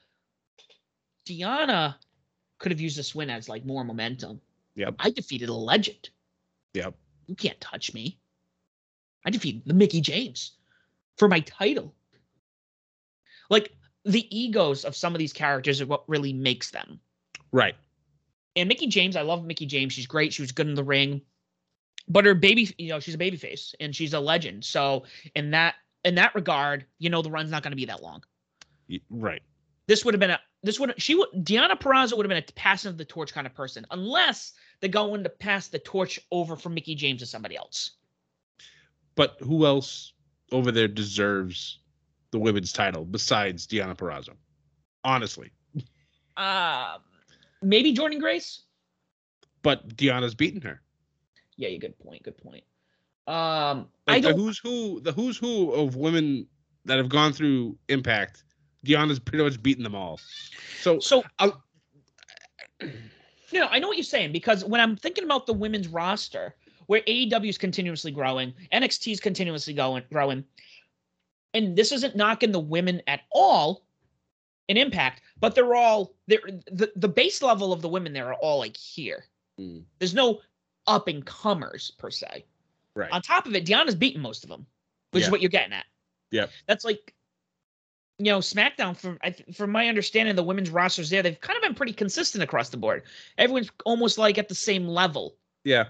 Deonna 1.26 1.96
could 2.58 2.72
have 2.72 2.80
used 2.80 2.96
this 2.96 3.14
win 3.14 3.30
as 3.30 3.48
like 3.48 3.64
more 3.64 3.84
momentum. 3.84 4.40
Yep. 4.76 4.96
I 4.98 5.10
defeated 5.10 5.48
a 5.48 5.54
legend. 5.54 6.10
Yep. 6.74 6.94
You 7.26 7.34
can't 7.34 7.60
touch 7.60 7.94
me. 7.94 8.18
I 9.24 9.30
defeated 9.30 9.62
the 9.66 9.74
Mickie 9.74 10.00
James 10.00 10.52
for 11.16 11.28
my 11.28 11.40
title. 11.40 11.94
Like 13.50 13.72
the 14.04 14.26
egos 14.36 14.84
of 14.84 14.96
some 14.96 15.14
of 15.14 15.18
these 15.18 15.32
characters 15.32 15.80
are 15.80 15.86
what 15.86 16.08
really 16.08 16.32
makes 16.32 16.70
them. 16.70 17.00
Right. 17.52 17.74
And 18.56 18.68
Mickie 18.68 18.86
James, 18.86 19.16
I 19.16 19.22
love 19.22 19.44
Mickie 19.44 19.66
James. 19.66 19.92
She's 19.92 20.06
great. 20.06 20.32
She 20.32 20.42
was 20.42 20.52
good 20.52 20.68
in 20.68 20.74
the 20.74 20.84
ring. 20.84 21.22
But 22.08 22.24
her 22.26 22.34
baby, 22.34 22.74
you 22.78 22.88
know, 22.88 23.00
she's 23.00 23.14
a 23.14 23.18
baby 23.18 23.36
face 23.36 23.74
and 23.80 23.96
she's 23.96 24.12
a 24.12 24.20
legend. 24.20 24.64
So 24.64 25.04
in 25.34 25.52
that 25.52 25.76
in 26.04 26.16
that 26.16 26.34
regard, 26.34 26.84
you 26.98 27.08
know 27.08 27.22
the 27.22 27.30
run's 27.30 27.50
not 27.50 27.62
going 27.62 27.72
to 27.72 27.76
be 27.76 27.86
that 27.86 28.02
long. 28.02 28.22
Right. 29.08 29.42
This 29.86 30.04
would 30.04 30.14
have 30.14 30.20
been 30.20 30.30
a 30.30 30.40
this 30.62 30.80
would 30.80 30.94
she 31.00 31.14
would 31.14 31.28
Deonna 31.34 31.78
Purrazzo 31.78 32.16
would 32.16 32.24
have 32.24 32.30
been 32.30 32.42
a 32.42 32.52
passing 32.52 32.90
of 32.90 32.96
the 32.98 33.04
torch 33.04 33.32
kind 33.34 33.46
of 33.46 33.54
person, 33.54 33.86
unless 33.90 34.52
they're 34.80 34.88
going 34.90 35.22
to 35.24 35.30
pass 35.30 35.68
the 35.68 35.78
torch 35.78 36.18
over 36.30 36.56
from 36.56 36.74
Mickie 36.74 36.94
James 36.94 37.20
to 37.20 37.26
somebody 37.26 37.56
else. 37.56 37.92
But 39.14 39.36
who 39.40 39.66
else 39.66 40.12
over 40.52 40.72
there 40.72 40.88
deserves 40.88 41.80
the 42.30 42.38
women's 42.38 42.72
title 42.72 43.04
besides 43.04 43.66
Deonna 43.66 43.96
Purrazzo? 43.96 44.34
Honestly. 45.04 45.50
Um, 46.36 47.00
maybe 47.62 47.94
Jordynne 47.94 48.20
Grace. 48.20 48.62
But 49.62 49.96
Deonna's 49.96 50.34
beaten 50.34 50.60
her. 50.62 50.80
Yeah, 51.56 51.68
you 51.68 51.78
good 51.78 51.98
point. 51.98 52.22
Good 52.22 52.36
point. 52.38 52.64
Um, 53.26 53.88
I 54.06 54.14
Like 54.14 54.22
the 54.22 54.28
don't. 54.30 54.38
who's 54.40 54.58
who 54.58 55.00
the 55.00 55.12
who's 55.12 55.36
who 55.38 55.70
of 55.72 55.96
women 55.96 56.46
that 56.86 56.98
have 56.98 57.08
gone 57.08 57.32
through 57.32 57.78
impact, 57.88 58.44
Deonna's 58.84 59.18
pretty 59.18 59.42
much 59.44 59.62
beaten 59.62 59.82
them 59.84 59.94
all. 59.94 60.20
So 60.80 60.98
So 61.00 61.24
I'll- 61.38 61.62
No, 63.52 63.66
I 63.68 63.78
know 63.78 63.88
what 63.88 63.96
you're 63.96 64.04
saying 64.04 64.32
because 64.32 64.64
when 64.64 64.80
I'm 64.80 64.96
thinking 64.96 65.24
about 65.24 65.46
the 65.46 65.52
women's 65.52 65.86
roster, 65.88 66.56
where 66.86 67.02
AEW 67.02 67.48
is 67.48 67.58
continuously 67.58 68.10
growing, 68.10 68.52
NXT 68.72 69.12
is 69.12 69.20
continuously 69.20 69.74
going 69.74 70.02
growing, 70.12 70.44
and 71.54 71.76
this 71.76 71.92
isn't 71.92 72.16
knocking 72.16 72.50
the 72.52 72.60
women 72.60 73.00
at 73.06 73.20
all 73.30 73.84
in 74.68 74.76
Impact, 74.76 75.22
but 75.40 75.54
they're 75.54 75.74
all 75.74 76.14
they're 76.26 76.40
the 76.66 76.90
the 76.96 77.08
base 77.08 77.42
level 77.42 77.72
of 77.72 77.80
the 77.82 77.88
women 77.88 78.12
there 78.12 78.26
are 78.28 78.34
all 78.34 78.58
like 78.58 78.76
here. 78.76 79.24
Mm. 79.60 79.84
There's 79.98 80.14
no 80.14 80.40
up 80.86 81.06
and 81.08 81.24
comers 81.24 81.92
per 81.98 82.10
se. 82.10 82.44
right. 82.94 83.10
On 83.12 83.22
top 83.22 83.46
of 83.46 83.54
it, 83.54 83.64
Deonna's 83.64 83.94
beaten 83.94 84.20
most 84.20 84.42
of 84.44 84.50
them, 84.50 84.66
which 85.12 85.22
Yeah. 85.22 85.26
is 85.26 85.30
what 85.30 85.40
you're 85.42 85.48
getting 85.50 85.72
at. 85.72 85.86
Yeah. 86.30 86.46
That's 86.66 86.84
like, 86.84 87.14
you 88.18 88.26
know, 88.26 88.38
SmackDown. 88.38 88.96
From 88.96 89.18
from 89.52 89.70
my 89.70 89.88
understanding, 89.88 90.36
the 90.36 90.42
women's 90.42 90.70
rosters 90.70 91.10
there, 91.10 91.22
they've 91.22 91.40
kind 91.40 91.56
of 91.56 91.62
been 91.62 91.74
pretty 91.74 91.92
consistent 91.92 92.44
across 92.44 92.68
the 92.68 92.76
board. 92.76 93.02
Everyone's 93.38 93.70
almost 93.84 94.18
like 94.18 94.38
at 94.38 94.48
the 94.48 94.54
same 94.54 94.86
level, 94.86 95.36
yeah. 95.64 95.84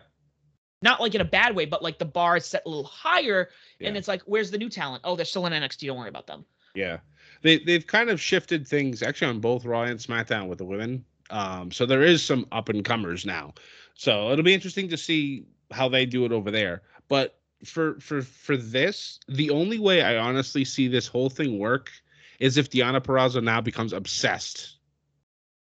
not 0.82 1.00
like 1.00 1.14
in 1.14 1.20
a 1.20 1.26
bad 1.26 1.54
way, 1.54 1.66
but 1.66 1.82
like 1.82 1.98
the 1.98 2.04
bar 2.04 2.36
is 2.36 2.46
set 2.46 2.62
a 2.64 2.68
little 2.68 2.84
higher, 2.84 3.50
and 3.80 3.96
it's 3.96 4.08
like, 4.08 4.22
where's 4.22 4.50
the 4.50 4.58
new 4.58 4.70
talent? 4.70 5.02
Oh, 5.04 5.16
they're 5.16 5.26
still 5.26 5.46
in 5.46 5.52
NXT. 5.52 5.86
Don't 5.86 5.98
worry 5.98 6.08
about 6.08 6.26
them. 6.26 6.44
Yeah, 6.74 6.98
they 7.42 7.58
they've 7.58 7.86
kind 7.86 8.08
of 8.08 8.20
shifted 8.20 8.66
things 8.66 9.02
actually 9.02 9.28
on 9.28 9.40
both 9.40 9.64
Raw 9.64 9.82
and 9.82 10.00
SmackDown 10.00 10.48
with 10.48 10.58
the 10.58 10.64
women. 10.64 11.04
Um, 11.30 11.70
so 11.70 11.86
there 11.86 12.02
is 12.02 12.22
some 12.22 12.46
up 12.52 12.68
and 12.68 12.84
comers 12.84 13.24
now. 13.24 13.54
So 13.94 14.30
it'll 14.30 14.44
be 14.44 14.54
interesting 14.54 14.88
to 14.88 14.96
see 14.96 15.46
how 15.70 15.88
they 15.88 16.06
do 16.06 16.24
it 16.24 16.32
over 16.32 16.50
there. 16.50 16.82
But 17.08 17.38
for 17.64 18.00
for 18.00 18.22
for 18.22 18.56
this, 18.56 19.20
the 19.28 19.50
only 19.50 19.78
way 19.78 20.02
I 20.02 20.16
honestly 20.16 20.64
see 20.64 20.88
this 20.88 21.06
whole 21.06 21.30
thing 21.30 21.58
work 21.58 21.90
is 22.40 22.56
if 22.56 22.70
Deonna 22.70 23.00
Purrazzo 23.00 23.42
now 23.42 23.60
becomes 23.60 23.92
obsessed 23.92 24.78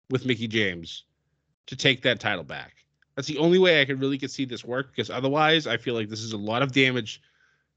with 0.10 0.26
Mickie 0.26 0.48
James 0.48 1.04
to 1.68 1.76
take 1.76 2.02
that 2.04 2.20
title 2.20 2.44
back. 2.44 2.74
That's 3.16 3.28
the 3.28 3.38
only 3.38 3.60
way 3.60 3.82
I 3.82 3.86
could 3.86 4.02
really 4.02 4.18
could 4.18 4.32
see 4.32 4.46
this 4.46 4.66
work 4.66 4.90
because 4.90 5.10
otherwise 5.10 5.68
I 5.68 5.78
feel 5.78 5.94
like 5.94 6.10
this 6.10 6.22
is 6.22 6.34
a 6.34 6.38
lot 6.38 6.62
of 6.62 6.72
damage 6.72 7.22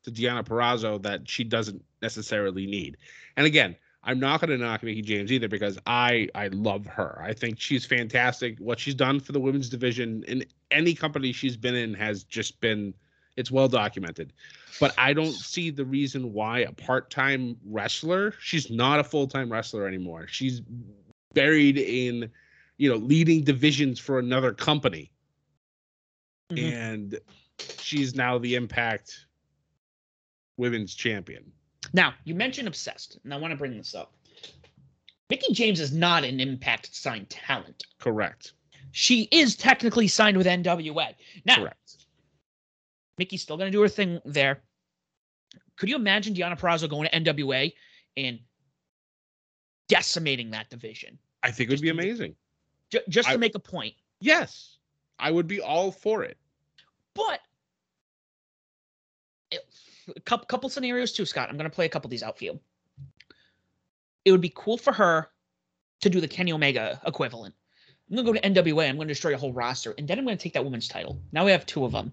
to 0.04 0.10
Deonna 0.10 0.44
Purrazzo 0.44 1.02
that 1.02 1.28
she 1.28 1.44
doesn't 1.44 1.84
necessarily 2.00 2.66
need. 2.66 2.96
And 3.36 3.46
again, 3.46 3.76
I'm 4.06 4.20
not 4.20 4.40
going 4.40 4.56
to 4.56 4.64
knock 4.64 4.84
Mickie 4.84 5.02
James 5.02 5.32
either 5.32 5.48
because 5.48 5.78
I 5.84 6.28
I 6.34 6.48
love 6.48 6.86
her. 6.86 7.20
I 7.22 7.32
think 7.32 7.60
she's 7.60 7.84
fantastic. 7.84 8.58
What 8.60 8.78
she's 8.78 8.94
done 8.94 9.18
for 9.18 9.32
the 9.32 9.40
women's 9.40 9.68
division 9.68 10.24
in 10.28 10.44
any 10.70 10.94
company 10.94 11.32
she's 11.32 11.56
been 11.56 11.74
in 11.74 11.92
has 11.94 12.22
just 12.22 12.60
been 12.60 12.94
it's 13.36 13.50
well 13.50 13.68
documented. 13.68 14.32
But 14.80 14.94
I 14.98 15.12
don't 15.12 15.32
see 15.32 15.70
the 15.70 15.84
reason 15.84 16.32
why 16.32 16.60
a 16.60 16.72
part-time 16.72 17.56
wrestler, 17.64 18.34
she's 18.40 18.70
not 18.70 18.98
a 19.00 19.04
full-time 19.04 19.50
wrestler 19.50 19.86
anymore. 19.86 20.26
She's 20.28 20.62
buried 21.34 21.78
in, 21.78 22.30
you 22.78 22.90
know, 22.90 22.96
leading 22.96 23.44
divisions 23.44 23.98
for 23.98 24.18
another 24.18 24.52
company. 24.52 25.10
Mhm. 26.50 26.72
And 26.72 27.20
she's 27.80 28.14
now 28.14 28.38
the 28.38 28.54
Impact 28.54 29.26
Women's 30.56 30.94
Champion. 30.94 31.52
Now, 31.92 32.14
you 32.24 32.34
mentioned 32.34 32.68
obsessed, 32.68 33.18
and 33.24 33.32
I 33.32 33.36
want 33.36 33.52
to 33.52 33.56
bring 33.56 33.76
this 33.76 33.94
up. 33.94 34.12
Mickie 35.28 35.52
James 35.52 35.80
is 35.80 35.92
not 35.92 36.24
an 36.24 36.40
impact 36.40 36.94
signed 36.94 37.28
talent. 37.30 37.84
Correct. 37.98 38.52
She 38.92 39.28
is 39.30 39.56
technically 39.56 40.08
signed 40.08 40.36
with 40.36 40.46
NWA. 40.46 41.14
Now, 41.44 41.56
Correct. 41.56 41.85
Mickie's 43.18 43.42
still 43.42 43.56
going 43.56 43.70
to 43.70 43.76
do 43.76 43.82
her 43.82 43.88
thing 43.88 44.20
there. 44.24 44.62
Could 45.76 45.88
you 45.88 45.96
imagine 45.96 46.34
Deonna 46.34 46.58
Purrazzo 46.58 46.88
going 46.88 47.08
to 47.08 47.20
NWA 47.20 47.72
and 48.16 48.38
decimating 49.88 50.50
that 50.50 50.68
division 50.68 51.18
I 51.42 51.50
think 51.52 51.68
it 51.68 51.72
would 51.72 51.76
Just 51.76 51.82
be 51.82 51.90
amazing. 51.90 52.34
Just 53.08 53.28
to 53.28 53.34
I- 53.34 53.36
make 53.36 53.54
a 53.54 53.60
point? 53.60 53.94
Yes. 54.20 54.78
I 55.18 55.30
would 55.30 55.46
be 55.46 55.60
all 55.60 55.92
for 55.92 56.24
it. 56.24 56.36
But 57.14 57.40
it- 59.50 59.64
a 60.16 60.20
couple, 60.20 60.46
couple 60.46 60.68
scenarios 60.68 61.12
too, 61.12 61.24
Scott. 61.24 61.48
I'm 61.48 61.56
going 61.56 61.70
to 61.70 61.74
play 61.74 61.86
a 61.86 61.88
couple 61.88 62.08
of 62.08 62.10
these 62.10 62.22
out 62.22 62.38
for 62.38 62.44
you. 62.44 62.60
It 64.24 64.32
would 64.32 64.40
be 64.40 64.52
cool 64.54 64.76
for 64.76 64.92
her 64.92 65.28
to 66.00 66.10
do 66.10 66.20
the 66.20 66.28
Kenny 66.28 66.52
Omega 66.52 67.00
equivalent. 67.06 67.54
I'm 68.10 68.16
going 68.16 68.26
to 68.26 68.32
go 68.32 68.38
to 68.40 68.62
NWA. 68.64 68.88
I'm 68.88 68.96
going 68.96 69.08
to 69.08 69.14
destroy 69.14 69.34
a 69.34 69.38
whole 69.38 69.52
roster, 69.52 69.94
and 69.98 70.06
then 70.06 70.18
I'm 70.18 70.24
going 70.24 70.36
to 70.36 70.42
take 70.42 70.52
that 70.54 70.64
women's 70.64 70.88
title. 70.88 71.20
Now 71.32 71.44
we 71.44 71.50
have 71.50 71.66
two 71.66 71.84
of 71.84 71.92
them. 71.92 72.12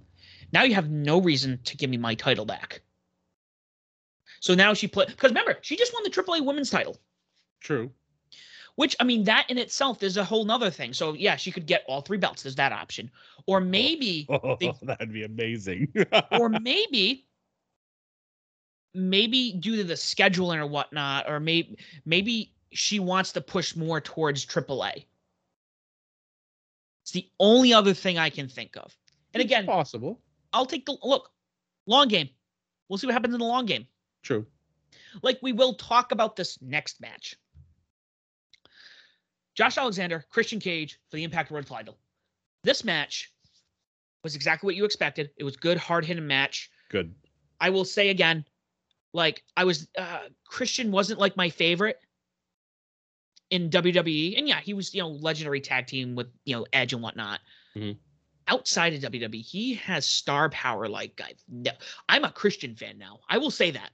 Now 0.53 0.63
you 0.63 0.75
have 0.75 0.89
no 0.89 1.19
reason 1.19 1.59
to 1.65 1.75
give 1.75 1.89
me 1.89 1.97
my 1.97 2.13
title 2.13 2.45
back. 2.45 2.81
So 4.39 4.53
now 4.53 4.73
she 4.73 4.87
play 4.87 5.07
because 5.07 5.31
remember 5.31 5.57
she 5.61 5.75
just 5.75 5.93
won 5.93 6.03
the 6.03 6.09
AAA 6.09 6.45
women's 6.45 6.69
title, 6.69 6.97
True. 7.59 7.91
which 8.75 8.95
I 8.99 9.03
mean 9.03 9.23
that 9.23 9.49
in 9.49 9.57
itself 9.57 10.03
is 10.03 10.15
a 10.17 10.23
whole 10.23 10.45
nother 10.45 10.69
thing. 10.69 10.93
So 10.93 11.13
yeah, 11.13 11.35
she 11.37 11.51
could 11.51 11.65
get 11.65 11.83
all 11.87 12.01
three 12.01 12.17
belts. 12.17 12.43
There's 12.43 12.55
that 12.55 12.71
option, 12.71 13.09
or 13.47 13.57
oh. 13.57 13.61
maybe 13.61 14.27
Oh, 14.29 14.55
They- 14.59 14.73
that'd 14.83 15.11
be 15.11 15.23
amazing. 15.23 15.91
or 16.31 16.49
maybe 16.49 17.25
maybe 18.93 19.53
due 19.53 19.77
to 19.77 19.83
the 19.83 19.95
scheduling 19.95 20.57
or 20.57 20.67
whatnot, 20.67 21.27
or 21.27 21.39
maybe 21.39 21.77
maybe 22.05 22.53
she 22.71 22.99
wants 22.99 23.31
to 23.31 23.41
push 23.41 23.75
more 23.75 24.01
towards 24.01 24.45
AAA. 24.45 25.05
It's 27.03 27.11
the 27.11 27.27
only 27.39 27.73
other 27.73 27.93
thing 27.93 28.17
I 28.17 28.29
can 28.29 28.47
think 28.47 28.75
of. 28.77 28.95
And 29.33 29.41
It's 29.41 29.51
again, 29.51 29.65
possible. 29.65 30.19
I'll 30.53 30.65
take 30.65 30.85
the 30.85 30.97
look. 31.03 31.29
Long 31.85 32.07
game. 32.07 32.29
We'll 32.87 32.97
see 32.97 33.07
what 33.07 33.13
happens 33.13 33.33
in 33.33 33.39
the 33.39 33.45
long 33.45 33.65
game. 33.65 33.87
True. 34.21 34.45
Like 35.21 35.39
we 35.41 35.51
will 35.51 35.73
talk 35.73 36.11
about 36.11 36.35
this 36.35 36.61
next 36.61 37.01
match. 37.01 37.35
Josh 39.55 39.77
Alexander, 39.77 40.25
Christian 40.29 40.59
Cage 40.59 40.99
for 41.09 41.17
the 41.17 41.23
Impact 41.23 41.51
World 41.51 41.67
title. 41.67 41.97
This 42.63 42.83
match 42.83 43.31
was 44.23 44.35
exactly 44.35 44.67
what 44.67 44.75
you 44.75 44.85
expected. 44.85 45.29
It 45.37 45.43
was 45.43 45.57
good, 45.57 45.77
hard 45.77 46.05
hitting 46.05 46.25
match. 46.25 46.69
Good. 46.89 47.13
I 47.59 47.69
will 47.69 47.85
say 47.85 48.09
again, 48.09 48.45
like 49.13 49.43
I 49.57 49.63
was 49.65 49.87
uh 49.97 50.27
Christian 50.45 50.91
wasn't 50.91 51.19
like 51.19 51.37
my 51.37 51.49
favorite 51.49 51.99
in 53.49 53.69
WWE. 53.69 54.37
And 54.37 54.47
yeah, 54.47 54.59
he 54.59 54.73
was, 54.73 54.93
you 54.93 55.01
know, 55.01 55.09
legendary 55.09 55.61
tag 55.61 55.85
team 55.87 56.15
with, 56.15 56.27
you 56.45 56.55
know, 56.55 56.65
Edge 56.73 56.93
and 56.93 57.03
whatnot. 57.03 57.39
Mhm. 57.75 57.97
Outside 58.47 58.93
of 58.93 59.11
WWE, 59.11 59.41
he 59.41 59.75
has 59.75 60.05
star 60.05 60.49
power 60.49 60.87
like 60.87 61.21
I've 61.23 61.41
no, 61.49 61.71
I'm 62.09 62.23
a 62.25 62.31
Christian 62.31 62.75
fan 62.75 62.97
now. 62.97 63.19
I 63.29 63.37
will 63.37 63.51
say 63.51 63.71
that. 63.71 63.91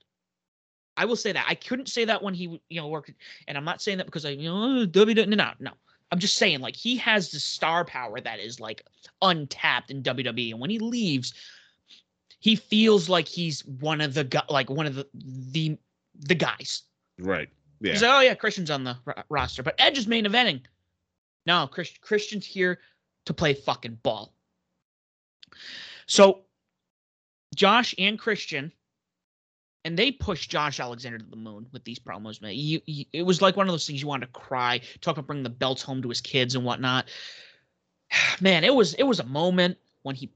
I 0.97 1.05
will 1.05 1.15
say 1.15 1.31
that. 1.31 1.45
I 1.47 1.55
couldn't 1.55 1.87
say 1.87 2.05
that 2.05 2.21
when 2.21 2.33
he, 2.33 2.61
you 2.69 2.81
know, 2.81 2.87
worked 2.87 3.11
and 3.47 3.57
I'm 3.57 3.63
not 3.63 3.81
saying 3.81 3.99
that 3.99 4.05
because 4.05 4.25
I, 4.25 4.29
you 4.29 4.49
know, 4.49 4.81
oh, 4.81 4.85
WWE 4.87 5.27
no, 5.27 5.35
no, 5.35 5.51
no. 5.59 5.71
I'm 6.11 6.19
just 6.19 6.37
saying 6.37 6.59
like 6.59 6.75
he 6.75 6.97
has 6.97 7.29
the 7.31 7.39
star 7.39 7.85
power 7.85 8.19
that 8.19 8.39
is 8.39 8.59
like 8.59 8.83
untapped 9.21 9.91
in 9.91 10.01
WWE. 10.03 10.51
And 10.51 10.59
when 10.59 10.69
he 10.69 10.79
leaves, 10.79 11.33
he 12.39 12.55
feels 12.55 13.07
like 13.09 13.27
he's 13.27 13.65
one 13.65 14.01
of 14.01 14.13
the 14.13 14.43
like 14.49 14.69
one 14.69 14.87
of 14.87 14.95
the 14.95 15.07
the 15.13 15.77
the 16.15 16.35
guys. 16.35 16.83
Right. 17.19 17.49
Yeah. 17.81 17.93
He's 17.93 18.01
like, 18.01 18.11
oh 18.11 18.21
yeah, 18.21 18.35
Christian's 18.35 18.71
on 18.71 18.83
the 18.83 18.97
ro- 19.05 19.23
roster, 19.29 19.63
but 19.63 19.75
Edge 19.77 19.97
is 19.97 20.07
main 20.07 20.25
eventing. 20.25 20.61
No, 21.45 21.67
Chris, 21.67 21.91
Christian's 22.01 22.45
here 22.45 22.79
to 23.25 23.33
play 23.33 23.53
fucking 23.53 23.99
ball. 24.03 24.33
So, 26.05 26.41
Josh 27.55 27.95
and 27.97 28.17
Christian, 28.17 28.71
and 29.85 29.97
they 29.97 30.11
pushed 30.11 30.51
Josh 30.51 30.79
Alexander 30.79 31.17
to 31.17 31.25
the 31.25 31.35
moon 31.35 31.67
with 31.71 31.83
these 31.83 31.99
promos. 31.99 32.41
Man, 32.41 32.53
you, 32.55 32.81
you, 32.85 33.05
it 33.13 33.23
was 33.23 33.41
like 33.41 33.55
one 33.55 33.67
of 33.67 33.73
those 33.73 33.87
things 33.87 34.01
you 34.01 34.07
wanted 34.07 34.27
to 34.27 34.39
cry. 34.39 34.81
Talk 35.01 35.17
about 35.17 35.27
bringing 35.27 35.43
the 35.43 35.49
belts 35.49 35.81
home 35.81 36.01
to 36.01 36.09
his 36.09 36.21
kids 36.21 36.55
and 36.55 36.63
whatnot. 36.63 37.09
Man, 38.41 38.63
it 38.63 38.73
was 38.73 38.93
it 38.95 39.03
was 39.03 39.19
a 39.19 39.25
moment 39.25 39.77
when 40.03 40.15
he 40.15 40.31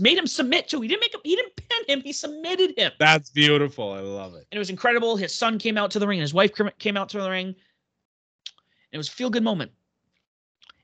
made 0.00 0.18
him 0.18 0.26
submit 0.26 0.68
to. 0.68 0.80
He 0.80 0.88
didn't 0.88 1.00
make 1.00 1.14
him. 1.14 1.20
He 1.24 1.36
didn't 1.36 1.56
pin 1.56 1.84
him. 1.88 2.00
He 2.02 2.12
submitted 2.12 2.74
him. 2.76 2.92
That's 2.98 3.30
beautiful. 3.30 3.92
I 3.92 4.00
love 4.00 4.34
it. 4.34 4.46
and 4.50 4.56
it 4.56 4.58
was 4.58 4.70
incredible. 4.70 5.16
His 5.16 5.34
son 5.34 5.58
came 5.58 5.78
out 5.78 5.90
to 5.92 5.98
the 5.98 6.06
ring, 6.06 6.20
his 6.20 6.34
wife 6.34 6.54
came- 6.54 6.70
came 6.78 6.96
out 6.96 7.08
to 7.10 7.20
the 7.20 7.30
ring. 7.30 7.54
It 8.92 8.96
was 8.96 9.08
a 9.08 9.12
feel 9.12 9.30
good 9.30 9.42
moment. 9.42 9.72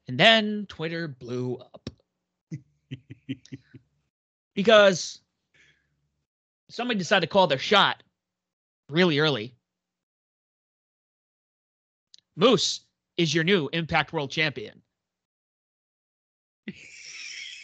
And 0.09 0.19
then 0.19 0.67
Twitter 0.69 1.09
blew 1.09 1.57
up 1.57 1.89
because 4.55 5.21
somebody 6.69 6.99
decided 6.99 7.27
to 7.27 7.33
call 7.33 7.47
their 7.47 7.59
shot 7.59 8.03
really 8.89 9.19
early. 9.19 9.55
Moose 12.37 12.81
is 13.17 13.35
your 13.35 13.45
new 13.45 13.69
Impact 13.73 14.13
World 14.13 14.31
Champion. 14.31 14.81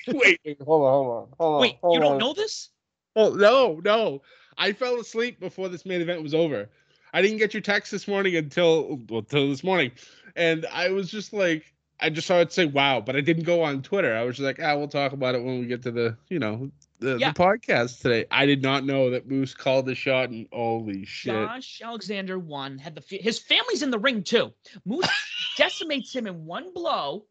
Wait. 0.08 0.40
Wait, 0.44 0.62
hold 0.62 0.84
on, 0.84 0.92
hold 0.92 1.06
on, 1.06 1.28
hold 1.38 1.54
on. 1.54 1.60
Wait, 1.60 1.76
hold 1.80 1.94
you 1.94 2.00
don't 2.00 2.12
on. 2.12 2.18
know 2.18 2.32
this? 2.32 2.70
Oh 3.16 3.30
no, 3.30 3.80
no. 3.84 4.22
I 4.56 4.72
fell 4.72 5.00
asleep 5.00 5.40
before 5.40 5.68
this 5.68 5.86
main 5.86 6.00
event 6.00 6.22
was 6.22 6.34
over. 6.34 6.68
I 7.12 7.22
didn't 7.22 7.38
get 7.38 7.54
your 7.54 7.60
text 7.60 7.90
this 7.90 8.08
morning 8.08 8.36
until 8.36 9.00
well, 9.08 9.20
until 9.20 9.48
this 9.48 9.64
morning, 9.64 9.92
and 10.36 10.66
I 10.72 10.90
was 10.90 11.10
just 11.10 11.32
like, 11.32 11.72
I 12.00 12.10
just 12.10 12.26
saw 12.26 12.40
it 12.40 12.52
say 12.52 12.66
"wow," 12.66 13.00
but 13.00 13.16
I 13.16 13.20
didn't 13.20 13.44
go 13.44 13.62
on 13.62 13.82
Twitter. 13.82 14.14
I 14.16 14.22
was 14.22 14.36
just 14.36 14.44
like, 14.44 14.60
ah, 14.62 14.76
we'll 14.76 14.88
talk 14.88 15.12
about 15.12 15.34
it 15.34 15.42
when 15.42 15.60
we 15.60 15.66
get 15.66 15.82
to 15.82 15.90
the, 15.90 16.16
you 16.28 16.38
know, 16.38 16.70
the, 17.00 17.16
Yeah. 17.18 17.32
the 17.32 17.38
podcast 17.40 18.00
today. 18.00 18.24
I 18.30 18.46
did 18.46 18.62
not 18.62 18.84
know 18.84 19.10
that 19.10 19.28
Moose 19.28 19.54
called 19.54 19.86
the 19.86 19.94
shot, 19.94 20.30
and 20.30 20.46
holy 20.52 21.04
shit! 21.04 21.34
Josh 21.34 21.80
Alexander 21.82 22.38
won. 22.38 22.78
Had 22.78 22.94
the 22.94 23.16
his 23.16 23.38
family's 23.38 23.82
in 23.82 23.90
the 23.90 23.98
ring 23.98 24.22
too. 24.22 24.52
Moose 24.84 25.08
decimates 25.56 26.14
him 26.14 26.26
in 26.26 26.44
one 26.44 26.72
blow, 26.72 27.24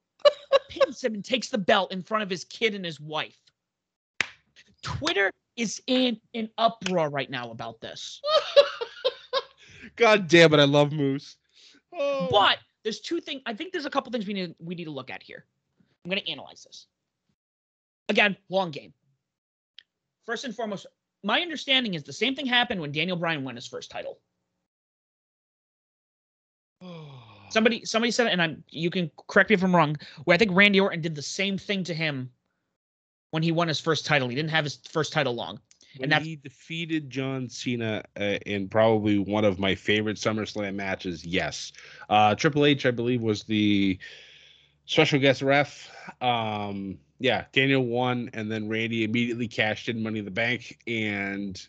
pins 0.70 1.04
him, 1.04 1.14
and 1.14 1.24
takes 1.24 1.50
the 1.50 1.58
belt 1.58 1.92
in 1.94 2.02
front 2.02 2.24
of 2.24 2.30
his 2.30 2.44
kid 2.44 2.76
and 2.76 2.84
his 2.84 3.00
wife. 3.00 3.40
Twitter 4.82 5.32
is 5.56 5.82
in 5.88 6.20
an 6.34 6.50
uproar 6.58 7.10
right 7.10 7.30
now 7.30 7.52
about 7.52 7.82
this. 7.82 8.22
God 9.96 10.28
damn 10.28 10.54
it, 10.54 10.60
I 10.60 10.66
love 10.66 10.92
Moose. 10.92 11.38
Oh. 11.94 12.28
But 12.30 12.58
there's 12.88 13.02
two 13.02 13.20
things. 13.20 13.42
I 13.46 13.54
think 13.54 13.74
there's 13.74 13.86
a 13.86 13.90
couple 13.90 14.14
things 14.14 14.26
we 14.26 14.34
need 14.34 14.56
we 14.60 14.74
need 14.74 14.86
to 14.86 14.92
look 14.92 15.10
at 15.10 15.22
here. 15.22 15.44
I'm 16.06 16.10
going 16.10 16.22
to 16.22 16.32
analyze 16.32 16.64
this. 16.64 16.88
Again, 18.08 18.38
long 18.48 18.72
game. 18.72 18.94
First 20.26 20.46
and 20.46 20.56
foremost, 20.56 20.88
my 21.22 21.42
understanding 21.42 21.96
is 21.96 22.04
the 22.04 22.14
same 22.14 22.34
thing 22.34 22.46
happened 22.46 22.80
when 22.80 22.94
Daniel 22.94 23.18
Bryan 23.18 23.44
won 23.44 23.56
his 23.56 23.68
first 23.68 23.92
title. 23.92 24.20
Somebody 27.50 27.84
somebody 27.84 28.12
said, 28.12 28.28
it, 28.28 28.32
and 28.32 28.42
I'm 28.42 28.64
you 28.70 28.90
can 28.90 29.12
correct 29.28 29.50
me 29.50 29.56
if 29.56 29.64
I'm 29.64 29.76
wrong. 29.76 29.98
Where 30.24 30.36
I 30.36 30.38
think 30.38 30.52
Randy 30.54 30.80
Orton 30.80 31.02
did 31.02 31.16
the 31.16 31.22
same 31.22 31.58
thing 31.58 31.84
to 31.86 31.94
him 31.94 32.30
when 33.32 33.44
he 33.44 33.52
won 33.52 33.68
his 33.68 33.82
first 33.82 34.06
title. 34.06 34.30
He 34.30 34.36
didn't 34.36 34.52
have 34.52 34.64
his 34.64 34.78
first 34.90 35.12
title 35.12 35.34
long. 35.34 35.60
When 36.00 36.10
that's- 36.10 36.26
he 36.26 36.36
defeated 36.36 37.10
John 37.10 37.50
Cena 37.50 38.04
uh, 38.20 38.38
in 38.46 38.68
probably 38.70 39.18
one 39.18 39.46
of 39.46 39.60
my 39.60 39.76
favorite 39.76 40.18
SummerSlam 40.18 40.76
matches. 40.76 41.26
Yes, 41.26 41.72
uh, 42.10 42.36
Triple 42.36 42.66
H, 42.66 42.86
I 42.86 42.92
believe, 42.92 43.22
was 43.22 43.44
the 43.44 43.98
special 44.86 45.20
guest 45.20 45.42
ref. 45.42 45.90
Um, 46.22 46.98
yeah, 47.20 47.46
Daniel 47.52 47.86
won, 47.86 48.30
and 48.34 48.52
then 48.52 48.70
Randy 48.70 49.04
immediately 49.04 49.48
cashed 49.48 49.90
in 49.90 50.02
Money 50.02 50.20
in 50.20 50.26
the 50.26 50.32
Bank, 50.32 50.80
and 50.88 51.60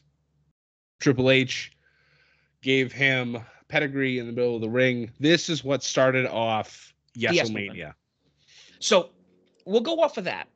Triple 1.01 1.31
H 1.31 1.73
gave 2.63 2.93
him 2.93 3.39
pedigree 3.69 4.19
in 4.19 4.27
the 4.27 4.33
middle 4.33 4.55
of 4.57 4.61
the 4.61 4.69
ring. 4.69 5.11
This 5.21 5.49
is 5.49 5.63
what 5.63 5.83
started 5.83 6.27
off 6.27 6.93
Yes 7.15 7.35
So 8.79 9.11
we'll 9.65 9.81
go 9.81 10.01
off 10.01 10.19
of 10.19 10.25
that. 10.25 10.49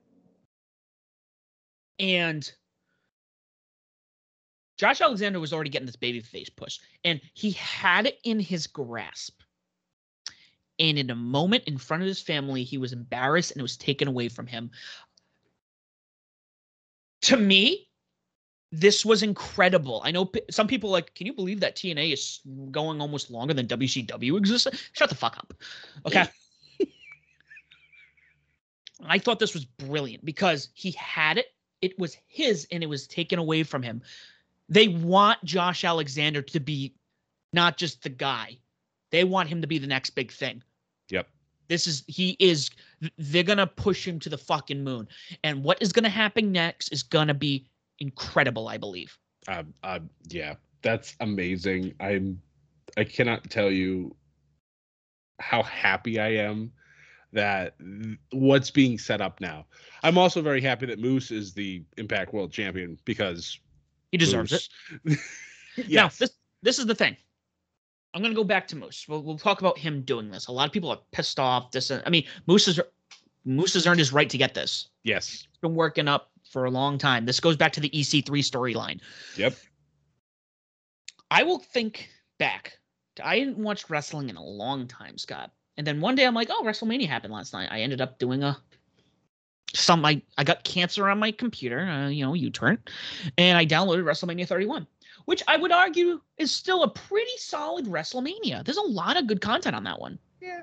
And 1.98 2.50
Josh 4.82 5.00
Alexander 5.00 5.38
was 5.38 5.52
already 5.52 5.70
getting 5.70 5.86
this 5.86 5.94
babyface 5.94 6.50
push, 6.56 6.80
and 7.04 7.20
he 7.34 7.52
had 7.52 8.04
it 8.04 8.18
in 8.24 8.40
his 8.40 8.66
grasp. 8.66 9.40
And 10.80 10.98
in 10.98 11.08
a 11.08 11.14
moment 11.14 11.62
in 11.68 11.78
front 11.78 12.02
of 12.02 12.08
his 12.08 12.20
family, 12.20 12.64
he 12.64 12.78
was 12.78 12.92
embarrassed 12.92 13.52
and 13.52 13.60
it 13.60 13.62
was 13.62 13.76
taken 13.76 14.08
away 14.08 14.28
from 14.28 14.48
him. 14.48 14.72
To 17.22 17.36
me, 17.36 17.90
this 18.72 19.04
was 19.04 19.22
incredible. 19.22 20.02
I 20.04 20.10
know 20.10 20.24
p- 20.24 20.42
some 20.50 20.66
people 20.66 20.90
like, 20.90 21.14
can 21.14 21.28
you 21.28 21.32
believe 21.32 21.60
that 21.60 21.76
TNA 21.76 22.12
is 22.12 22.40
going 22.72 23.00
almost 23.00 23.30
longer 23.30 23.54
than 23.54 23.68
WCW 23.68 24.36
exists? 24.36 24.66
Shut 24.94 25.08
the 25.08 25.14
fuck 25.14 25.38
up. 25.38 25.54
Okay. 26.06 26.24
I 29.06 29.20
thought 29.20 29.38
this 29.38 29.54
was 29.54 29.64
brilliant 29.64 30.24
because 30.24 30.70
he 30.74 30.90
had 30.90 31.38
it. 31.38 31.46
It 31.82 31.96
was 32.00 32.16
his 32.26 32.66
and 32.72 32.82
it 32.82 32.88
was 32.88 33.06
taken 33.06 33.38
away 33.38 33.62
from 33.62 33.84
him. 33.84 34.02
They 34.68 34.88
want 34.88 35.42
Josh 35.44 35.84
Alexander 35.84 36.42
to 36.42 36.60
be 36.60 36.94
not 37.52 37.76
just 37.76 38.02
the 38.02 38.08
guy. 38.08 38.58
They 39.10 39.24
want 39.24 39.48
him 39.48 39.60
to 39.60 39.66
be 39.66 39.78
the 39.78 39.86
next 39.86 40.10
big 40.10 40.32
thing. 40.32 40.62
Yep. 41.10 41.28
This 41.68 41.86
is 41.86 42.04
he 42.06 42.36
is 42.38 42.70
they're 43.18 43.42
going 43.42 43.58
to 43.58 43.66
push 43.66 44.06
him 44.06 44.18
to 44.20 44.28
the 44.28 44.38
fucking 44.38 44.82
moon. 44.82 45.08
And 45.44 45.62
what 45.62 45.80
is 45.80 45.92
going 45.92 46.04
to 46.04 46.10
happen 46.10 46.52
next 46.52 46.88
is 46.88 47.02
going 47.02 47.28
to 47.28 47.34
be 47.34 47.66
incredible, 47.98 48.68
I 48.68 48.78
believe. 48.78 49.16
Uh, 49.48 49.64
uh, 49.82 50.00
yeah, 50.28 50.54
that's 50.82 51.16
amazing. 51.20 51.94
I'm, 52.00 52.40
I 52.96 53.04
cannot 53.04 53.48
tell 53.50 53.70
you 53.70 54.14
how 55.40 55.62
happy 55.62 56.20
I 56.20 56.28
am 56.28 56.72
that 57.32 57.74
th- 57.78 58.18
what's 58.32 58.70
being 58.70 58.98
set 58.98 59.20
up 59.20 59.40
now. 59.40 59.66
I'm 60.02 60.18
also 60.18 60.42
very 60.42 60.60
happy 60.60 60.86
that 60.86 60.98
Moose 60.98 61.30
is 61.30 61.54
the 61.54 61.82
Impact 61.96 62.32
World 62.32 62.52
Champion 62.52 62.98
because 63.04 63.58
He 64.12 64.18
deserves 64.18 64.52
it. 64.52 64.68
Moose- 65.04 65.18
Now, 65.88 66.08
this 66.08 66.30
this 66.62 66.78
is 66.78 66.86
the 66.86 66.94
thing. 66.94 67.16
I'm 68.14 68.20
gonna 68.22 68.34
go 68.34 68.44
back 68.44 68.68
to 68.68 68.76
Moose. 68.76 69.06
We'll, 69.08 69.22
we'll 69.22 69.38
talk 69.38 69.60
about 69.60 69.78
him 69.78 70.02
doing 70.02 70.30
this. 70.30 70.46
A 70.48 70.52
lot 70.52 70.66
of 70.66 70.72
people 70.72 70.90
are 70.90 70.98
pissed 71.12 71.40
off. 71.40 71.70
This, 71.70 71.90
I 71.90 72.08
mean, 72.10 72.24
Moose 72.46 72.66
has 72.66 72.78
Moose 73.46 73.72
has 73.74 73.86
earned 73.86 73.98
his 73.98 74.12
right 74.12 74.28
to 74.30 74.38
get 74.38 74.52
this. 74.54 74.88
yes. 75.02 75.28
He's 75.30 75.48
been 75.62 75.74
working 75.74 76.08
up 76.08 76.30
for 76.50 76.66
a 76.66 76.70
long 76.70 76.98
time. 76.98 77.24
This 77.24 77.40
goes 77.40 77.56
back 77.56 77.72
to 77.72 77.80
the 77.80 77.88
EC3 77.90 78.24
storyline. 78.40 79.00
Yep. 79.36 79.54
I 81.30 81.42
will 81.42 81.58
think 81.58 82.10
back. 82.38 82.78
I 83.22 83.38
didn't 83.38 83.56
watch 83.58 83.88
wrestling 83.88 84.28
in 84.28 84.36
a 84.36 84.44
long 84.44 84.86
time, 84.86 85.16
Scott. 85.18 85.50
And 85.78 85.86
then 85.86 86.00
one 86.00 86.14
day 86.14 86.26
I'm 86.26 86.34
like, 86.34 86.48
oh, 86.50 86.62
WrestleMania 86.64 87.08
happened 87.08 87.32
last 87.32 87.52
night. 87.54 87.68
I 87.72 87.80
ended 87.80 88.00
up 88.02 88.18
doing 88.18 88.42
a 88.42 88.58
some 89.74 90.04
I 90.04 90.20
I 90.38 90.44
got 90.44 90.64
cancer 90.64 91.08
on 91.08 91.18
my 91.18 91.32
computer, 91.32 91.80
uh, 91.80 92.08
you 92.08 92.24
know, 92.24 92.32
uTorrent, 92.32 92.78
and 93.38 93.56
I 93.56 93.66
downloaded 93.66 94.04
WrestleMania 94.04 94.46
31, 94.46 94.86
which 95.24 95.42
I 95.48 95.56
would 95.56 95.72
argue 95.72 96.20
is 96.38 96.52
still 96.52 96.82
a 96.82 96.88
pretty 96.88 97.36
solid 97.38 97.86
WrestleMania. 97.86 98.64
There's 98.64 98.76
a 98.76 98.82
lot 98.82 99.16
of 99.16 99.26
good 99.26 99.40
content 99.40 99.76
on 99.76 99.84
that 99.84 100.00
one. 100.00 100.18
Yeah. 100.40 100.62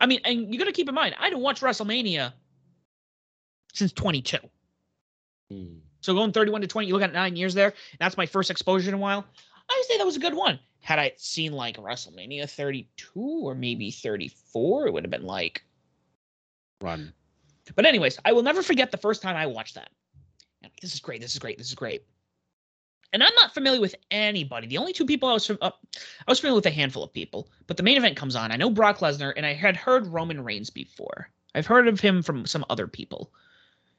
I 0.00 0.06
mean, 0.06 0.20
and 0.24 0.52
you 0.52 0.58
got 0.58 0.66
to 0.66 0.72
keep 0.72 0.88
in 0.88 0.94
mind, 0.94 1.14
I 1.18 1.30
didn't 1.30 1.42
watch 1.42 1.60
WrestleMania 1.60 2.32
since 3.72 3.92
22. 3.92 4.38
Mm. 5.52 5.78
So 6.00 6.14
going 6.14 6.32
31 6.32 6.60
to 6.60 6.66
20, 6.66 6.86
you 6.86 6.94
look 6.94 7.02
at 7.02 7.12
nine 7.12 7.36
years 7.36 7.54
there. 7.54 7.72
That's 7.98 8.16
my 8.16 8.26
first 8.26 8.50
exposure 8.50 8.88
in 8.88 8.94
a 8.94 8.98
while. 8.98 9.24
I 9.68 9.74
would 9.76 9.86
say 9.86 9.98
that 9.98 10.06
was 10.06 10.16
a 10.16 10.20
good 10.20 10.34
one. 10.34 10.58
Had 10.80 10.98
I 10.98 11.12
seen 11.16 11.52
like 11.52 11.76
WrestleMania 11.78 12.48
32 12.48 13.20
or 13.20 13.54
maybe 13.54 13.90
34, 13.90 14.86
it 14.86 14.92
would 14.92 15.04
have 15.04 15.10
been 15.10 15.24
like. 15.24 15.64
Run. 16.80 17.12
But 17.74 17.86
anyways, 17.86 18.18
I 18.24 18.32
will 18.32 18.42
never 18.42 18.62
forget 18.62 18.90
the 18.90 18.96
first 18.96 19.22
time 19.22 19.36
I 19.36 19.46
watched 19.46 19.74
that. 19.74 19.90
This 20.80 20.94
is 20.94 21.00
great. 21.00 21.20
This 21.20 21.32
is 21.32 21.38
great. 21.38 21.58
This 21.58 21.68
is 21.68 21.74
great. 21.74 22.04
And 23.12 23.22
I'm 23.22 23.34
not 23.34 23.54
familiar 23.54 23.80
with 23.80 23.94
anybody. 24.10 24.66
The 24.66 24.78
only 24.78 24.92
two 24.92 25.06
people 25.06 25.28
I 25.28 25.32
was 25.32 25.46
from, 25.46 25.58
uh, 25.60 25.70
I 25.96 26.30
was 26.30 26.40
familiar 26.40 26.56
with 26.56 26.66
a 26.66 26.70
handful 26.70 27.02
of 27.02 27.12
people. 27.12 27.48
But 27.66 27.76
the 27.76 27.82
main 27.82 27.96
event 27.96 28.16
comes 28.16 28.36
on. 28.36 28.52
I 28.52 28.56
know 28.56 28.70
Brock 28.70 28.98
Lesnar, 28.98 29.32
and 29.36 29.46
I 29.46 29.54
had 29.54 29.76
heard 29.76 30.06
Roman 30.06 30.42
Reigns 30.42 30.70
before. 30.70 31.30
I've 31.54 31.66
heard 31.66 31.88
of 31.88 32.00
him 32.00 32.22
from 32.22 32.46
some 32.46 32.64
other 32.68 32.86
people. 32.86 33.32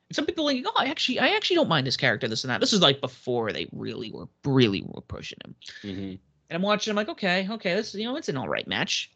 And 0.09 0.15
some 0.15 0.25
people 0.25 0.45
like, 0.45 0.63
oh, 0.65 0.73
I 0.75 0.85
actually, 0.85 1.19
I 1.19 1.29
actually 1.29 1.55
don't 1.55 1.69
mind 1.69 1.87
this 1.87 1.97
character, 1.97 2.27
this 2.27 2.43
and 2.43 2.51
that. 2.51 2.59
This 2.59 2.73
is 2.73 2.81
like 2.81 3.01
before 3.01 3.51
they 3.51 3.67
really 3.71 4.11
were, 4.11 4.27
really 4.45 4.83
were 4.85 5.01
pushing 5.01 5.39
him. 5.43 5.55
hmm 5.81 5.89
And 5.89 6.19
I'm 6.51 6.61
watching. 6.61 6.91
I'm 6.91 6.95
like, 6.97 7.09
okay, 7.09 7.47
okay, 7.49 7.73
this, 7.73 7.95
you 7.95 8.05
know, 8.05 8.15
it's 8.17 8.29
an 8.29 8.37
all 8.37 8.49
right 8.49 8.67
match. 8.67 9.11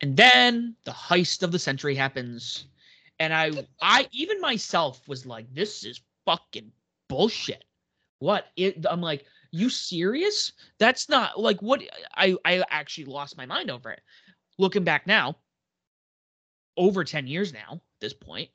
And 0.00 0.16
then 0.16 0.76
the 0.84 0.92
heist 0.92 1.42
of 1.42 1.52
the 1.52 1.58
century 1.58 1.94
happens, 1.94 2.66
and 3.18 3.32
I, 3.32 3.50
I 3.80 4.08
even 4.12 4.40
myself 4.40 5.06
was 5.08 5.26
like, 5.26 5.52
this 5.54 5.84
is 5.84 6.00
fucking 6.24 6.72
bullshit. 7.08 7.64
What? 8.18 8.46
It, 8.56 8.84
I'm 8.88 9.00
like, 9.00 9.24
you 9.52 9.70
serious? 9.70 10.52
That's 10.78 11.08
not 11.08 11.38
like 11.38 11.60
what 11.62 11.82
I, 12.14 12.36
I 12.44 12.62
actually 12.70 13.06
lost 13.06 13.36
my 13.36 13.46
mind 13.46 13.70
over 13.70 13.90
it. 13.90 14.00
Looking 14.58 14.84
back 14.84 15.06
now, 15.06 15.36
over 16.76 17.04
10 17.04 17.26
years 17.26 17.52
now, 17.52 17.74
at 17.74 18.00
this 18.00 18.14
point, 18.14 18.50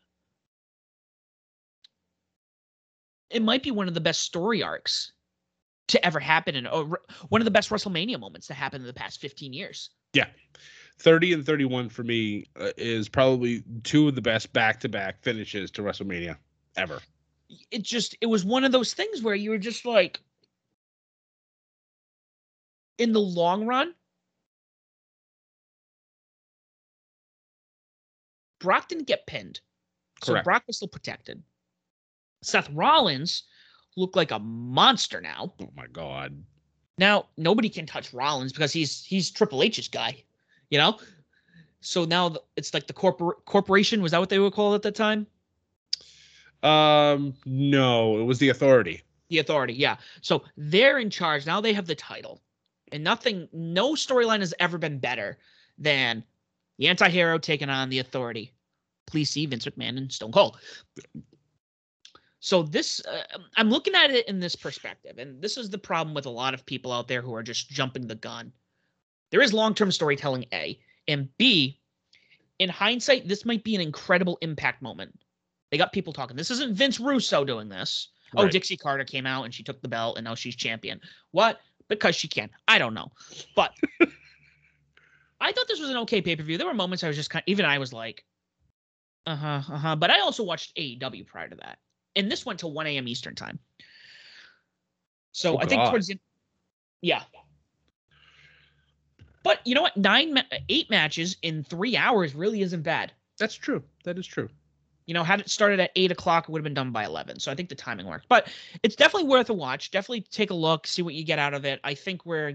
it 3.30 3.41
might 3.41 3.64
be 3.64 3.72
one 3.72 3.88
of 3.88 3.93
the 3.93 4.01
best 4.01 4.22
story 4.22 4.62
arcs 4.62 5.14
to 5.88 6.05
ever 6.05 6.20
happen 6.20 6.68
or 6.68 6.99
one 7.30 7.41
of 7.41 7.45
the 7.45 7.51
best 7.51 7.70
WrestleMania 7.70 8.20
moments 8.20 8.47
to 8.47 8.53
happen 8.53 8.82
in 8.82 8.88
the 8.88 8.93
past 8.93 9.20
15 9.22 9.53
years. 9.53 9.89
30 11.00 11.34
and 11.34 11.46
31 11.46 11.89
for 11.89 12.04
me 12.04 12.46
uh, 12.60 12.70
is 12.78 13.10
probably 13.10 13.64
two 13.84 14.08
of 14.08 14.16
the 14.16 14.22
best 14.22 14.54
back-to-back 14.54 15.22
finishes 15.22 15.72
to 15.72 15.82
WrestleMania 15.82 16.38
ever. 16.76 17.00
It 17.70 17.84
just 17.84 18.16
it 18.22 18.28
was 18.28 18.46
one 18.46 18.64
of 18.64 18.72
those 18.72 18.94
things 18.94 19.22
where 19.22 19.36
you 19.36 19.50
were 19.50 19.58
just 19.58 19.86
like 19.86 20.22
in 22.98 23.12
the 23.12 23.20
long 23.20 23.66
run 23.66 23.94
Brock 28.62 28.88
didn't 28.88 29.08
get 29.08 29.28
pinned. 29.28 29.60
So 30.24 30.34
Correct. 30.34 30.46
Brock 30.46 30.64
was 30.68 30.78
still 30.78 30.88
protected. 30.88 31.42
Seth 32.44 32.70
Rollins 32.70 33.44
looked 33.98 34.16
like 34.16 34.32
a 34.32 34.39
monster 34.39 35.20
now. 35.20 35.54
Oh 35.60 35.70
my 35.76 35.88
god. 35.88 36.44
Now 36.98 37.28
nobody 37.38 37.70
can 37.70 37.86
touch 37.86 38.14
Rollins 38.14 38.54
because 38.54 38.72
he's 38.72 39.04
he's 39.04 39.32
Triple 39.32 39.64
H's 39.64 39.88
guy, 39.88 40.24
you 40.72 40.80
know. 40.80 40.98
So 41.82 42.06
now 42.06 42.36
it's 42.56 42.74
like 42.74 42.88
the 42.88 42.94
corpor- 42.94 43.46
corporation 43.46 44.02
was 44.02 44.12
that 44.12 44.20
what 44.20 44.30
they 44.30 44.40
were 44.40 44.52
called 44.52 44.74
at 44.76 44.82
that 44.82 44.96
time? 44.96 45.28
Um 46.64 47.36
no, 47.46 48.20
it 48.20 48.24
was 48.24 48.40
the 48.40 48.50
authority. 48.50 49.04
The 49.30 49.40
authority, 49.40 49.74
yeah. 49.74 49.98
So 50.22 50.44
they're 50.58 50.98
in 50.98 51.10
charge 51.10 51.46
now. 51.46 51.62
They 51.62 51.74
have 51.74 51.88
the 51.88 51.96
title, 51.96 52.42
and 52.92 53.04
nothing, 53.04 53.48
no 53.54 53.94
storyline 53.94 54.40
has 54.40 54.54
ever 54.60 54.78
been 54.78 55.00
better 55.00 55.38
than 55.78 56.24
the 56.78 56.88
anti-hero 56.88 57.38
taking 57.38 57.70
on 57.70 57.90
the 57.90 58.00
authority. 58.00 58.54
Please 59.08 59.30
see 59.30 59.46
Vince 59.46 59.66
McMahon 59.66 59.98
and 59.98 60.12
Stone 60.12 60.34
Cold. 60.34 60.58
So 62.42 62.64
this, 62.64 63.00
uh, 63.06 63.24
I'm 63.56 63.70
looking 63.70 63.96
at 63.96 64.12
it 64.12 64.28
in 64.28 64.40
this 64.40 64.56
perspective, 64.56 65.18
and 65.18 65.42
this 65.42 65.58
is 65.58 65.70
the 65.70 65.78
problem 65.78 66.14
with 66.14 66.26
a 66.26 66.30
lot 66.30 66.54
of 66.54 66.66
people 66.66 66.92
out 66.92 67.08
there 67.08 67.22
who 67.22 67.34
are 67.34 67.44
just 67.44 67.70
jumping 67.70 68.08
the 68.08 68.16
gun. 68.16 68.52
There 69.32 69.42
is 69.42 69.54
long-term 69.54 69.92
storytelling, 69.92 70.46
A, 70.54 70.80
and 71.08 71.30
B. 71.38 71.80
In 72.60 72.70
hindsight, 72.70 73.28
this 73.28 73.46
might 73.46 73.64
be 73.64 73.74
an 73.76 73.82
incredible 73.82 74.38
impact 74.42 74.82
moment. 74.82 75.18
They 75.72 75.78
got 75.78 75.94
people 75.94 76.14
talking. 76.14 76.36
This 76.36 76.52
isn't 76.52 76.76
Vince 76.76 77.00
Russo 77.00 77.44
doing 77.44 77.70
this. 77.70 78.10
Oh, 78.36 78.48
Dixie 78.48 78.78
Carter 78.78 79.04
came 79.04 79.26
out 79.26 79.44
and 79.44 79.54
she 79.54 79.64
took 79.64 79.82
the 79.82 79.88
belt 79.88 80.18
and 80.18 80.26
now 80.26 80.36
she's 80.36 80.56
champion. 80.56 81.02
What? 81.32 81.60
Because 81.88 82.16
she 82.16 82.28
can. 82.28 82.50
I 82.68 82.78
don't 82.78 82.94
know. 82.94 83.12
But 83.56 83.74
I 85.42 85.52
thought 85.52 85.68
this 85.68 85.80
was 85.80 85.90
an 85.90 85.98
okay 85.98 86.22
pay 86.22 86.36
per 86.36 86.44
view. 86.44 86.58
There 86.58 86.68
were 86.68 86.74
moments 86.74 87.04
I 87.04 87.08
was 87.08 87.18
just 87.18 87.30
kind 87.30 87.42
of, 87.42 87.48
even 87.48 87.66
I 87.66 87.78
was 87.78 87.92
like, 87.92 88.24
uh 89.26 89.36
huh, 89.36 89.62
uh 89.70 89.78
huh. 89.78 89.96
But 89.96 90.12
I 90.12 90.20
also 90.20 90.44
watched 90.44 90.76
AEW 90.78 91.26
prior 91.28 91.50
to 91.50 91.56
that. 91.58 91.80
And 92.16 92.32
this 92.32 92.46
went 92.46 92.60
to 92.60 92.68
1 92.68 92.88
a.m. 92.88 93.08
Eastern 93.08 93.36
time. 93.36 93.60
So 95.32 95.56
Oh, 95.56 95.60
I 95.60 95.66
think 95.66 95.82
God. 95.82 95.90
towards 95.92 96.08
the 96.08 96.14
end, 96.14 96.20
yeah. 97.02 97.24
But 99.44 99.60
you 99.66 99.76
know 99.76 99.82
what? 99.82 99.98
Nine, 99.98 100.34
ma- 100.34 100.42
eight 100.70 100.89
matches 100.89 101.38
in 101.42 101.64
three 101.64 101.98
hours 101.98 102.36
really 102.36 102.62
isn't 102.62 102.82
bad. 102.82 103.12
That's 103.38 103.56
true. 103.56 103.84
That 104.04 104.18
is 104.18 104.28
true. 104.28 104.50
You 105.08 105.14
know, 105.14 105.24
had 105.24 105.42
it 105.42 105.50
started 105.50 105.80
at 105.80 105.92
eight 105.96 106.12
o'clock, 106.12 106.46
it 106.46 106.52
would 106.52 106.60
have 106.60 106.64
been 106.64 106.74
done 106.74 106.92
by 106.92 107.06
eleven. 107.06 107.39
So 107.39 107.52
I 107.52 107.56
think 107.56 107.70
the 107.70 107.76
timing 107.76 108.06
worked. 108.06 108.28
But 108.30 108.50
it's 108.84 108.96
definitely 108.96 109.30
worth 109.30 109.50
a 109.50 109.54
watch. 109.54 109.92
Definitely 109.92 110.22
take 110.32 110.52
a 110.52 110.54
look, 110.54 110.86
see 110.86 111.02
what 111.02 111.16
you 111.16 111.24
get 111.24 111.39
out 111.39 111.54
of 111.54 111.66
it. 111.66 111.80
I 111.84 111.94
think 111.94 112.26
we're 112.26 112.54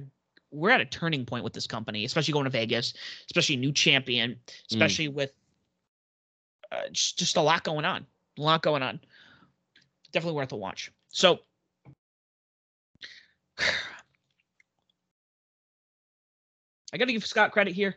we're 0.53 0.71
at 0.71 0.81
a 0.81 0.85
turning 0.85 1.27
point 1.27 1.45
with 1.45 1.53
this 1.53 1.67
company, 1.67 2.05
especially 2.05 2.33
going 2.33 2.45
to 2.45 2.51
Vegas, 2.51 2.95
especially 3.27 3.57
new 3.57 3.73
champion, 3.73 4.37
especially 4.71 5.09
with 5.09 5.33
uh, 6.73 6.89
just, 6.93 7.19
just 7.19 7.37
a 7.37 7.41
lot 7.41 7.65
going 7.65 7.85
on. 7.85 8.07
A 8.39 8.43
lot 8.43 8.63
going 8.63 8.83
on. 8.83 9.01
Definitely 10.13 10.37
worth 10.37 10.53
a 10.53 10.57
watch. 10.57 10.93
So 11.09 11.41
I 16.93 16.99
got 16.99 17.07
to 17.07 17.13
give 17.13 17.27
Scott 17.27 17.53
credit 17.53 17.75
here. 17.75 17.97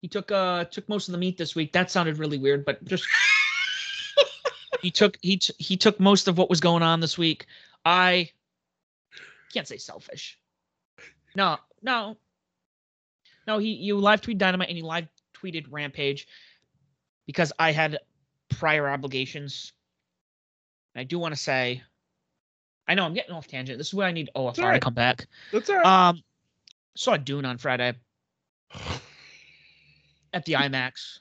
He 0.00 0.08
took 0.08 0.32
uh 0.32 0.64
took 0.64 0.88
most 0.88 1.08
of 1.08 1.12
the 1.12 1.18
meat 1.18 1.38
this 1.38 1.54
week. 1.54 1.72
That 1.72 1.90
sounded 1.90 2.18
really 2.18 2.38
weird, 2.38 2.64
but 2.64 2.84
just 2.84 3.06
he 4.82 4.90
took 4.90 5.16
he 5.22 5.36
t- 5.36 5.54
he 5.58 5.76
took 5.76 6.00
most 6.00 6.26
of 6.26 6.38
what 6.38 6.50
was 6.50 6.60
going 6.60 6.82
on 6.82 7.00
this 7.00 7.16
week. 7.16 7.46
I 7.84 8.30
can't 9.52 9.68
say 9.68 9.76
selfish. 9.76 10.38
No, 11.36 11.58
no, 11.82 12.16
no. 13.46 13.58
He 13.58 13.74
you 13.74 13.98
live 13.98 14.20
tweet 14.20 14.38
dynamite 14.38 14.68
and 14.68 14.76
he 14.76 14.82
live 14.82 15.06
tweeted 15.34 15.66
rampage 15.70 16.26
because 17.26 17.52
I 17.58 17.70
had 17.70 17.98
prior 18.48 18.88
obligations. 18.88 19.72
I 20.94 21.04
do 21.04 21.18
want 21.18 21.34
to 21.34 21.40
say, 21.40 21.82
I 22.86 22.94
know 22.94 23.04
I'm 23.04 23.14
getting 23.14 23.34
off 23.34 23.46
tangent. 23.46 23.78
This 23.78 23.88
is 23.88 23.94
where 23.94 24.06
I 24.06 24.12
need 24.12 24.30
OFR 24.36 24.74
to 24.74 24.80
come 24.80 24.94
back. 24.94 25.26
That's 25.52 25.70
all 25.70 25.76
right. 25.76 26.08
Um, 26.08 26.22
saw 26.94 27.16
Dune 27.16 27.44
on 27.44 27.58
Friday 27.58 27.94
at 30.32 30.44
the 30.44 30.54
IMAX. 30.54 31.18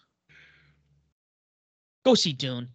Go 2.04 2.16
see 2.16 2.34
Dune. 2.34 2.68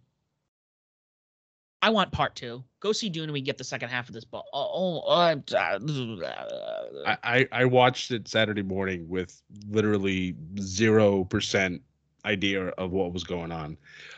I 1.81 1.89
want 1.89 2.11
part 2.11 2.35
two. 2.35 2.63
Go 2.79 2.91
see 2.91 3.07
Dune 3.09 3.25
and 3.25 3.33
we 3.33 3.41
get 3.41 3.57
the 3.57 3.63
second 3.63 3.89
half 3.89 4.07
of 4.07 4.13
this. 4.13 4.25
But 4.25 4.43
oh, 4.53 5.03
oh, 5.05 5.11
I'm. 5.11 5.43
I 7.51 7.65
watched 7.65 8.11
it 8.11 8.27
Saturday 8.27 8.63
morning 8.63 9.07
with 9.07 9.41
literally 9.69 10.35
zero 10.59 11.23
percent 11.25 11.81
idea 12.25 12.69
of 12.69 12.91
what 12.91 13.13
was 13.13 13.23
going 13.23 13.51
on. 13.51 13.77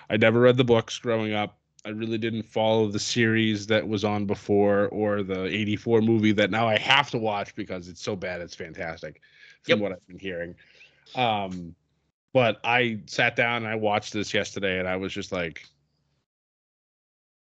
I 0.09 0.17
never 0.17 0.39
read 0.39 0.57
the 0.57 0.63
books 0.63 0.97
growing 0.97 1.33
up. 1.33 1.58
I 1.85 1.89
really 1.89 2.17
didn't 2.17 2.43
follow 2.43 2.87
the 2.87 2.99
series 2.99 3.65
that 3.67 3.87
was 3.87 4.03
on 4.03 4.25
before 4.25 4.87
or 4.89 5.23
the 5.23 5.45
84 5.45 6.01
movie 6.01 6.33
that 6.33 6.51
now 6.51 6.67
I 6.67 6.77
have 6.77 7.09
to 7.11 7.17
watch 7.17 7.55
because 7.55 7.87
it's 7.87 8.01
so 8.01 8.15
bad 8.15 8.41
it's 8.41 8.55
fantastic 8.55 9.21
from 9.63 9.79
Yep. 9.79 9.79
what 9.79 9.91
I've 9.93 10.07
been 10.07 10.19
hearing. 10.19 10.55
Um 11.15 11.75
but 12.33 12.59
I 12.63 12.99
sat 13.07 13.35
down 13.35 13.63
and 13.63 13.67
I 13.67 13.75
watched 13.75 14.13
this 14.13 14.33
yesterday 14.33 14.79
and 14.79 14.87
I 14.87 14.97
was 14.97 15.13
just 15.13 15.31
like 15.31 15.65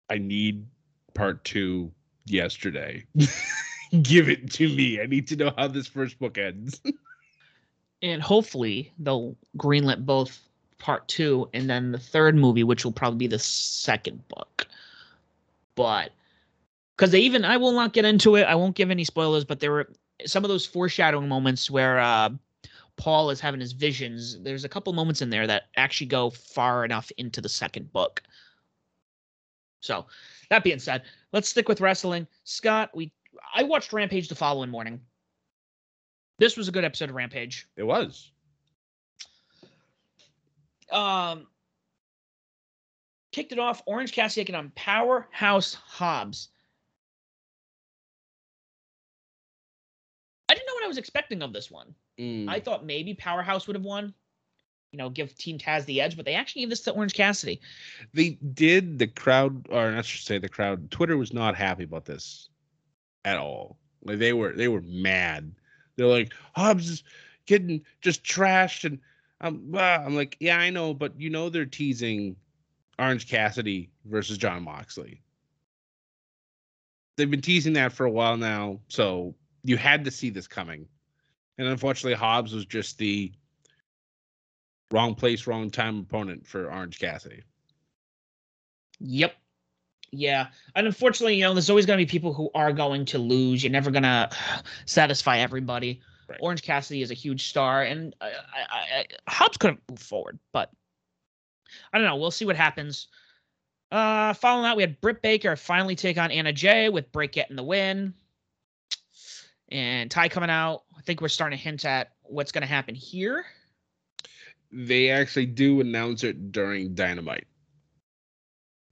I 0.09 0.17
need 0.17 0.65
part 1.13 1.43
2 1.45 1.91
yesterday. 2.26 3.05
Give 4.01 4.30
it 4.30 4.51
to 4.51 4.69
me. 4.74 5.01
I 5.01 5.05
need 5.05 5.28
to 5.28 5.36
know 5.36 5.53
how 5.57 5.67
this 5.67 5.88
first 5.88 6.19
book 6.19 6.38
ends. 6.38 6.80
and 8.01 8.22
hopefully 8.22 8.93
they'll 8.99 9.36
greenlit 9.57 10.05
both 10.05 10.39
part 10.82 11.07
two 11.07 11.47
and 11.53 11.69
then 11.69 11.91
the 11.91 11.99
third 11.99 12.36
movie, 12.36 12.63
which 12.63 12.84
will 12.84 12.91
probably 12.91 13.19
be 13.19 13.27
the 13.27 13.39
second 13.39 14.27
book. 14.27 14.67
But 15.75 16.11
because 16.97 17.11
they 17.11 17.21
even, 17.21 17.45
I 17.45 17.57
will 17.57 17.71
not 17.71 17.93
get 17.93 18.03
into 18.03 18.36
it. 18.36 18.43
I 18.43 18.55
won't 18.55 18.75
give 18.75 18.91
any 18.91 19.05
spoilers, 19.05 19.45
but 19.45 19.59
there 19.59 19.71
were 19.71 19.89
some 20.25 20.43
of 20.43 20.49
those 20.49 20.65
foreshadowing 20.65 21.27
moments 21.27 21.71
where 21.71 21.99
uh, 21.99 22.29
Paul 22.97 23.29
is 23.29 23.39
having 23.39 23.59
his 23.59 23.71
visions. 23.71 24.39
There's 24.41 24.65
a 24.65 24.69
couple 24.69 24.91
moments 24.93 25.21
in 25.21 25.29
there 25.29 25.47
that 25.47 25.63
actually 25.77 26.07
go 26.07 26.29
far 26.29 26.84
enough 26.84 27.11
into 27.17 27.41
the 27.41 27.49
second 27.49 27.91
book. 27.93 28.21
So 29.79 30.05
that 30.49 30.63
being 30.63 30.79
said, 30.79 31.03
let's 31.32 31.49
stick 31.49 31.69
with 31.69 31.82
wrestling. 31.82 32.27
Scott, 32.43 32.91
we 32.93 33.11
I 33.55 33.63
watched 33.63 33.93
Rampage 33.93 34.27
the 34.27 34.36
following 34.36 34.69
morning. 34.69 34.99
This 36.38 36.57
was 36.57 36.67
a 36.67 36.71
good 36.71 36.84
episode 36.84 37.09
of 37.09 37.15
Rampage. 37.15 37.67
It 37.77 37.84
was. 37.84 38.32
Um 40.91 41.47
kicked 43.31 43.51
it 43.51 43.59
off. 43.59 43.81
Orange 43.85 44.11
Cassidy 44.11 44.41
taking 44.41 44.55
on 44.55 44.71
Powerhouse 44.75 45.73
Hobbs. 45.73 46.49
I 50.49 50.53
didn't 50.53 50.67
know 50.67 50.73
what 50.73 50.83
I 50.83 50.87
was 50.87 50.97
expecting 50.97 51.41
of 51.41 51.53
this 51.53 51.71
one. 51.71 51.95
Mm. 52.19 52.49
I 52.49 52.59
thought 52.59 52.85
maybe 52.85 53.13
Powerhouse 53.13 53.67
would 53.67 53.75
have 53.75 53.85
won. 53.85 54.13
You 54.91 54.97
know, 54.97 55.09
give 55.09 55.33
Team 55.37 55.57
Taz 55.57 55.85
the 55.85 56.01
edge, 56.01 56.17
but 56.17 56.25
they 56.25 56.33
actually 56.33 56.63
gave 56.63 56.69
this 56.69 56.81
to 56.81 56.91
Orange 56.91 57.13
Cassidy. 57.13 57.61
they 58.13 58.31
did 58.53 58.99
the 58.99 59.07
crowd 59.07 59.65
or 59.69 59.95
I 59.95 60.01
should 60.01 60.25
say 60.25 60.37
the 60.37 60.49
crowd 60.49 60.91
Twitter 60.91 61.15
was 61.15 61.31
not 61.31 61.55
happy 61.55 61.85
about 61.85 62.03
this 62.03 62.49
at 63.23 63.37
all. 63.37 63.77
Like 64.03 64.19
they 64.19 64.33
were 64.33 64.51
they 64.51 64.67
were 64.67 64.81
mad. 64.81 65.53
They're 65.95 66.07
like 66.07 66.33
Hobbs 66.55 66.89
is 66.89 67.03
getting 67.45 67.85
just 68.01 68.21
trashed 68.23 68.83
and 68.83 68.99
I'm 69.41 69.73
ah." 69.75 70.03
I'm 70.05 70.15
like, 70.15 70.37
yeah, 70.39 70.57
I 70.57 70.69
know, 70.69 70.93
but 70.93 71.19
you 71.19 71.29
know 71.29 71.49
they're 71.49 71.65
teasing 71.65 72.35
Orange 72.97 73.27
Cassidy 73.27 73.89
versus 74.05 74.37
Jon 74.37 74.63
Moxley. 74.63 75.21
They've 77.17 77.29
been 77.29 77.41
teasing 77.41 77.73
that 77.73 77.91
for 77.91 78.05
a 78.05 78.11
while 78.11 78.37
now, 78.37 78.79
so 78.87 79.35
you 79.63 79.77
had 79.77 80.05
to 80.05 80.11
see 80.11 80.29
this 80.29 80.47
coming. 80.47 80.87
And 81.57 81.67
unfortunately, 81.67 82.17
Hobbs 82.17 82.53
was 82.53 82.65
just 82.65 82.97
the 82.97 83.31
wrong 84.91 85.15
place, 85.15 85.47
wrong 85.47 85.69
time 85.69 85.99
opponent 85.99 86.47
for 86.47 86.71
Orange 86.71 86.99
Cassidy. 86.99 87.43
Yep. 88.99 89.35
Yeah. 90.11 90.47
And 90.75 90.87
unfortunately, 90.87 91.35
you 91.35 91.43
know, 91.43 91.53
there's 91.53 91.69
always 91.69 91.85
going 91.85 91.97
to 91.97 92.05
be 92.05 92.09
people 92.09 92.33
who 92.33 92.51
are 92.53 92.73
going 92.73 93.05
to 93.05 93.17
lose. 93.17 93.63
You're 93.63 93.71
never 93.71 93.91
going 93.91 94.03
to 94.03 94.29
satisfy 94.85 95.39
everybody. 95.39 96.01
Right. 96.32 96.39
Orange 96.41 96.63
Cassidy 96.63 97.01
is 97.01 97.11
a 97.11 97.15
huge 97.15 97.49
star, 97.49 97.84
and 97.84 98.15
I, 98.21 98.27
I, 98.27 98.99
I, 98.99 99.05
Hobbs 99.27 99.57
couldn't 99.57 99.82
move 99.89 99.99
forward, 99.99 100.39
but 100.53 100.71
I 101.91 101.97
don't 101.97 102.07
know. 102.07 102.15
We'll 102.15 102.32
see 102.32 102.45
what 102.45 102.55
happens. 102.55 103.07
Uh, 103.91 104.34
following 104.34 104.63
that, 104.63 104.77
we 104.77 104.84
had 104.84 105.01
Britt 105.01 105.21
Baker 105.21 105.55
finally 105.55 105.95
take 105.95 106.17
on 106.17 106.32
Anna 106.32 106.53
Jay 106.53 106.89
with 106.89 107.11
Britt 107.11 107.34
getting 107.34 107.55
the 107.57 107.63
win. 107.63 108.13
And 109.69 110.09
Ty 110.09 110.29
coming 110.29 110.49
out. 110.49 110.84
I 110.97 111.01
think 111.01 111.21
we're 111.21 111.29
starting 111.29 111.57
to 111.57 111.63
hint 111.63 111.86
at 111.86 112.11
what's 112.23 112.51
going 112.51 112.61
to 112.61 112.67
happen 112.67 112.95
here. 112.95 113.45
they 114.71 115.09
actually 115.09 115.45
do 115.45 115.82
announce 115.82 116.23
it 116.23 116.51
during 116.51 116.93
Dynamite. 116.93 117.47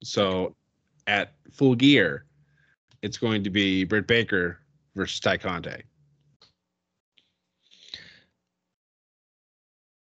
So 0.03 0.55
at 1.07 1.33
Full 1.51 1.75
Gear, 1.75 2.25
it's 3.01 3.17
going 3.17 3.43
to 3.43 3.49
be 3.49 3.83
Britt 3.85 4.07
Baker 4.07 4.59
versus 4.95 5.19
Ty 5.19 5.37
Conti. 5.37 5.83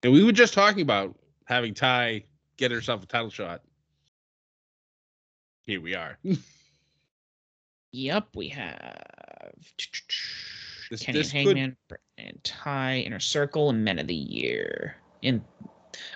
And 0.04 0.14
we 0.14 0.24
were 0.24 0.32
just 0.32 0.54
talking 0.54 0.82
about 0.82 1.16
having 1.46 1.74
Ty 1.74 2.24
get 2.58 2.72
herself 2.72 3.04
a 3.04 3.06
title 3.06 3.30
shot. 3.30 3.62
Here 5.66 5.82
we 5.82 5.96
are. 5.96 6.18
Yep, 7.92 8.28
we 8.36 8.48
have 8.50 9.04
This- 10.90 11.02
Kenny 11.04 11.18
this 11.20 11.32
could- 11.32 11.38
Hangman 11.48 11.76
Britt 11.90 12.02
and 12.18 12.42
Ty 12.44 13.00
Inner 13.00 13.20
Circle 13.20 13.70
and 13.70 13.84
Men 13.84 14.00
of 14.00 14.08
the 14.08 14.16
Year. 14.16 14.96
In 15.22 15.44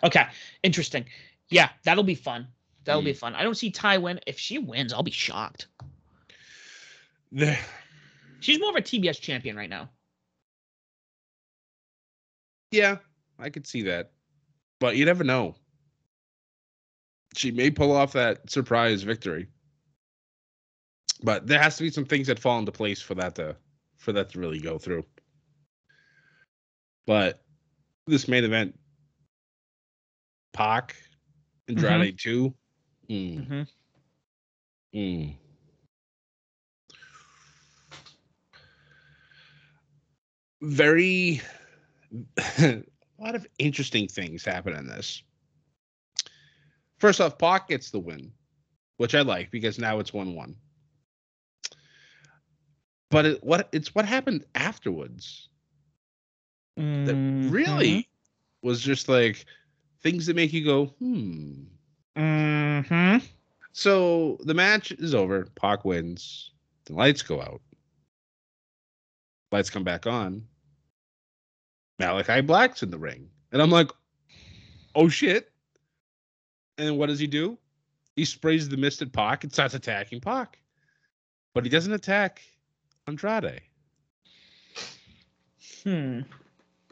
okay, 0.04 0.28
interesting. 0.64 1.06
Yeah, 1.50 1.70
that'll 1.84 2.04
be 2.04 2.16
fun. 2.16 2.48
That'll 2.86 3.02
Mm. 3.02 3.06
be 3.06 3.14
fun. 3.14 3.36
I 3.36 3.44
don't 3.44 3.56
see 3.56 3.70
Ty 3.72 3.98
win. 3.98 4.20
If 4.28 4.40
she 4.40 4.58
wins, 4.60 4.94
I'll 4.94 5.04
be 5.04 5.12
shocked. 5.12 5.68
The- 7.32 7.60
She's 8.40 8.60
more 8.60 8.70
of 8.70 8.76
a 8.76 8.82
TBS 8.82 9.20
champion 9.20 9.56
right 9.56 9.70
now. 9.70 9.90
yeah, 12.72 12.98
I 13.42 13.50
could 13.50 13.66
see 13.68 13.82
that. 13.84 14.12
But 14.80 14.96
you 14.96 15.06
never 15.06 15.24
know. 15.24 15.56
She 17.36 17.52
may 17.52 17.72
pull 17.72 17.92
off 17.92 18.14
that 18.14 18.50
surprise 18.50 19.04
victory. 19.04 19.48
But 21.24 21.48
there 21.48 21.60
has 21.60 21.78
to 21.78 21.84
be 21.84 21.92
some 21.92 22.06
things 22.06 22.28
that 22.28 22.40
fall 22.40 22.60
into 22.60 22.72
place 22.72 23.02
for 23.02 23.16
that 23.16 23.36
to 23.36 23.56
for 23.98 24.12
that 24.14 24.30
to 24.32 24.40
really 24.40 24.60
go 24.60 24.78
through. 24.78 25.06
But 27.06 27.44
this 28.08 28.28
main 28.28 28.44
event, 28.44 28.78
Pac, 30.54 30.96
Andrade 31.68 32.18
2. 32.20 32.54
Mm, 33.10 33.66
Mm-hmm. 34.96 34.98
mm. 34.98 35.36
Very 40.62 41.42
a 43.22 43.24
lot 43.24 43.36
of 43.36 43.46
interesting 43.60 44.08
things 44.08 44.44
happen 44.44 44.74
in 44.74 44.88
this. 44.88 45.22
First 46.98 47.22
off, 47.22 47.38
Pac 47.38 47.70
gets 47.70 47.92
the 47.92 48.00
win, 48.00 48.32
which 48.98 49.16
I 49.16 49.22
like 49.22 49.52
because 49.52 49.80
now 49.80 50.00
it's 50.00 50.14
one 50.14 50.36
one. 50.36 50.56
But 53.10 53.26
it, 53.26 53.44
what 53.44 53.70
it's 53.72 53.94
what 53.94 54.06
happened 54.06 54.46
afterwards 54.56 55.50
that 56.78 57.16
Mm-hmm. 57.16 57.50
really 57.50 58.10
was 58.62 58.82
just 58.82 59.10
like 59.10 59.46
things 60.02 60.26
that 60.26 60.36
make 60.36 60.54
you 60.54 60.64
go, 60.66 60.86
hmm. 60.86 61.64
Mm-hmm. 62.16 63.18
So 63.74 64.38
the 64.42 64.54
match 64.54 64.92
is 64.94 65.14
over. 65.14 65.46
Pac 65.56 65.86
wins. 65.86 66.52
The 66.86 66.94
lights 66.94 67.22
go 67.22 67.42
out. 67.42 67.62
Lights 69.52 69.70
come 69.70 69.84
back 69.84 70.08
on. 70.08 70.48
Malakai 72.02 72.46
Black's 72.46 72.84
in 72.84 72.92
the 72.92 72.98
ring. 72.98 73.30
And 73.52 73.62
I'm 73.62 73.70
like, 73.70 73.92
oh 74.96 75.08
shit. 75.08 75.52
And 76.78 76.98
what 76.98 77.08
does 77.08 77.20
he 77.20 77.28
do? 77.28 77.58
He 78.16 78.26
sprays 78.26 78.68
the 78.68 78.78
mist 78.78 79.02
at 79.02 79.14
Pac 79.14 79.44
and 79.44 79.54
starts 79.54 79.74
attacking 79.74 80.22
Pac. 80.22 80.58
But 81.54 81.64
he 81.64 81.70
doesn't 81.70 81.94
attack 81.94 82.42
Andrade. 83.08 83.62
Hmm. 85.84 86.22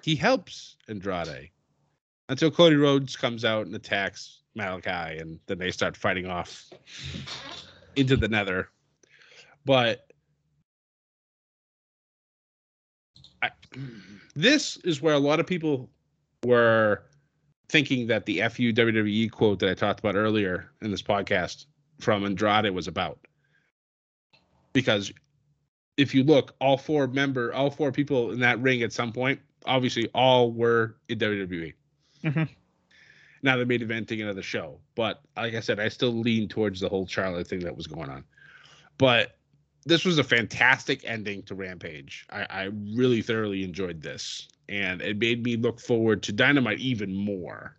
He 0.03 0.15
helps 0.15 0.75
Andrade 0.87 1.49
until 2.29 2.51
Cody 2.51 2.75
Rhodes 2.75 3.15
comes 3.15 3.45
out 3.45 3.65
and 3.65 3.75
attacks 3.75 4.41
Malakai, 4.57 5.21
and 5.21 5.39
then 5.47 5.57
they 5.57 5.71
start 5.71 5.95
fighting 5.95 6.27
off 6.27 6.69
into 7.95 8.15
the 8.15 8.27
nether. 8.27 8.69
But 9.65 10.08
I, 13.41 13.49
this 14.35 14.77
is 14.77 15.01
where 15.01 15.13
a 15.13 15.19
lot 15.19 15.39
of 15.39 15.47
people 15.47 15.89
were 16.43 17.03
thinking 17.69 18.07
that 18.07 18.25
the 18.25 18.41
FU 18.49 18.73
WWE 18.73 19.31
quote 19.31 19.59
that 19.59 19.69
I 19.69 19.73
talked 19.73 19.99
about 19.99 20.15
earlier 20.15 20.71
in 20.81 20.91
this 20.91 21.01
podcast 21.01 21.65
from 21.99 22.25
Andrade 22.25 22.71
was 22.71 22.87
about. 22.87 23.19
Because 24.73 25.11
if 25.97 26.15
you 26.15 26.23
look, 26.23 26.55
all 26.59 26.77
four 26.77 27.07
member, 27.07 27.53
all 27.53 27.69
four 27.69 27.91
people 27.91 28.31
in 28.31 28.39
that 28.39 28.59
ring 28.61 28.81
at 28.81 28.93
some 28.93 29.11
point, 29.11 29.39
obviously 29.65 30.07
all 30.13 30.51
were 30.51 30.95
in 31.09 31.19
WWE. 31.19 31.73
Mhm. 32.23 32.49
Now 33.41 33.55
they're 33.55 33.65
main 33.65 33.81
eventing 33.81 34.21
another 34.21 34.41
show, 34.41 34.79
but 34.95 35.21
like 35.37 35.55
I 35.55 35.59
said, 35.61 35.79
I 35.79 35.87
still 35.89 36.11
lean 36.11 36.47
towards 36.49 36.79
the 36.79 36.89
whole 36.89 37.07
Charlotte 37.07 37.47
thing 37.47 37.61
that 37.61 37.75
was 37.75 37.87
going 37.87 38.09
on. 38.09 38.23
But 38.97 39.38
this 39.89 40.05
was 40.05 40.19
a 40.19 40.23
fantastic 40.23 41.01
ending 41.03 41.43
to 41.43 41.55
Rampage. 41.55 42.25
I, 42.29 42.45
I 42.49 42.63
really 42.95 43.21
thoroughly 43.21 43.63
enjoyed 43.63 44.01
this, 44.01 44.47
and 44.69 45.01
it 45.01 45.17
made 45.17 45.43
me 45.43 45.57
look 45.57 45.79
forward 45.79 46.23
to 46.23 46.31
Dynamite 46.31 46.79
even 46.79 47.13
more. 47.13 47.75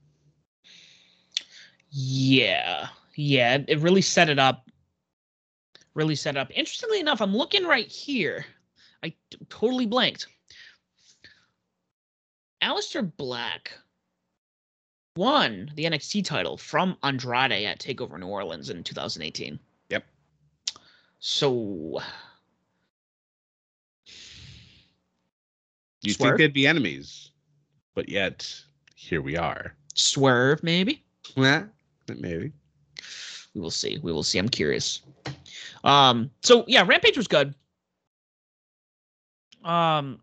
Yeah. 1.91 2.89
Yeah. 3.15 3.59
It 3.67 3.79
really 3.79 4.03
set 4.03 4.29
it 4.29 4.39
up. 4.39 4.69
Really 5.95 6.17
set 6.17 6.37
it 6.37 6.39
up. 6.39 6.51
Interestingly 6.51 7.01
enough, 7.01 7.21
I'm 7.21 7.37
looking 7.37 7.65
right 7.65 7.87
here. 7.89 8.45
I 9.03 9.09
t- 9.09 9.39
totally 9.49 9.87
blanked. 9.87 10.27
Aleister 12.63 13.11
Black 13.17 13.73
won 15.17 15.71
the 15.75 15.85
NXT 15.85 16.25
title 16.25 16.57
from 16.57 16.97
Andrade 17.03 17.65
at 17.65 17.81
TakeOver 17.81 18.19
New 18.19 18.27
Orleans 18.27 18.71
in 18.71 18.85
2018. 18.85 19.59
So 21.21 22.01
You 26.03 26.13
Swerve? 26.15 26.29
think 26.31 26.39
they'd 26.39 26.53
be 26.55 26.67
enemies, 26.67 27.31
but 27.95 28.09
yet 28.09 28.51
here 28.97 29.21
we 29.21 29.37
are. 29.37 29.75
swerve 29.95 30.63
maybe. 30.63 31.05
Nah, 31.37 31.65
maybe. 32.09 32.53
we 33.55 33.61
will 33.61 33.71
see. 33.71 33.99
We 34.03 34.11
will 34.13 34.23
see. 34.23 34.39
I'm 34.39 34.49
curious. 34.49 35.03
Um, 35.85 36.31
so 36.43 36.65
yeah, 36.67 36.85
Rampage 36.87 37.17
was 37.19 37.29
good. 37.29 37.55
Um, 39.63 40.21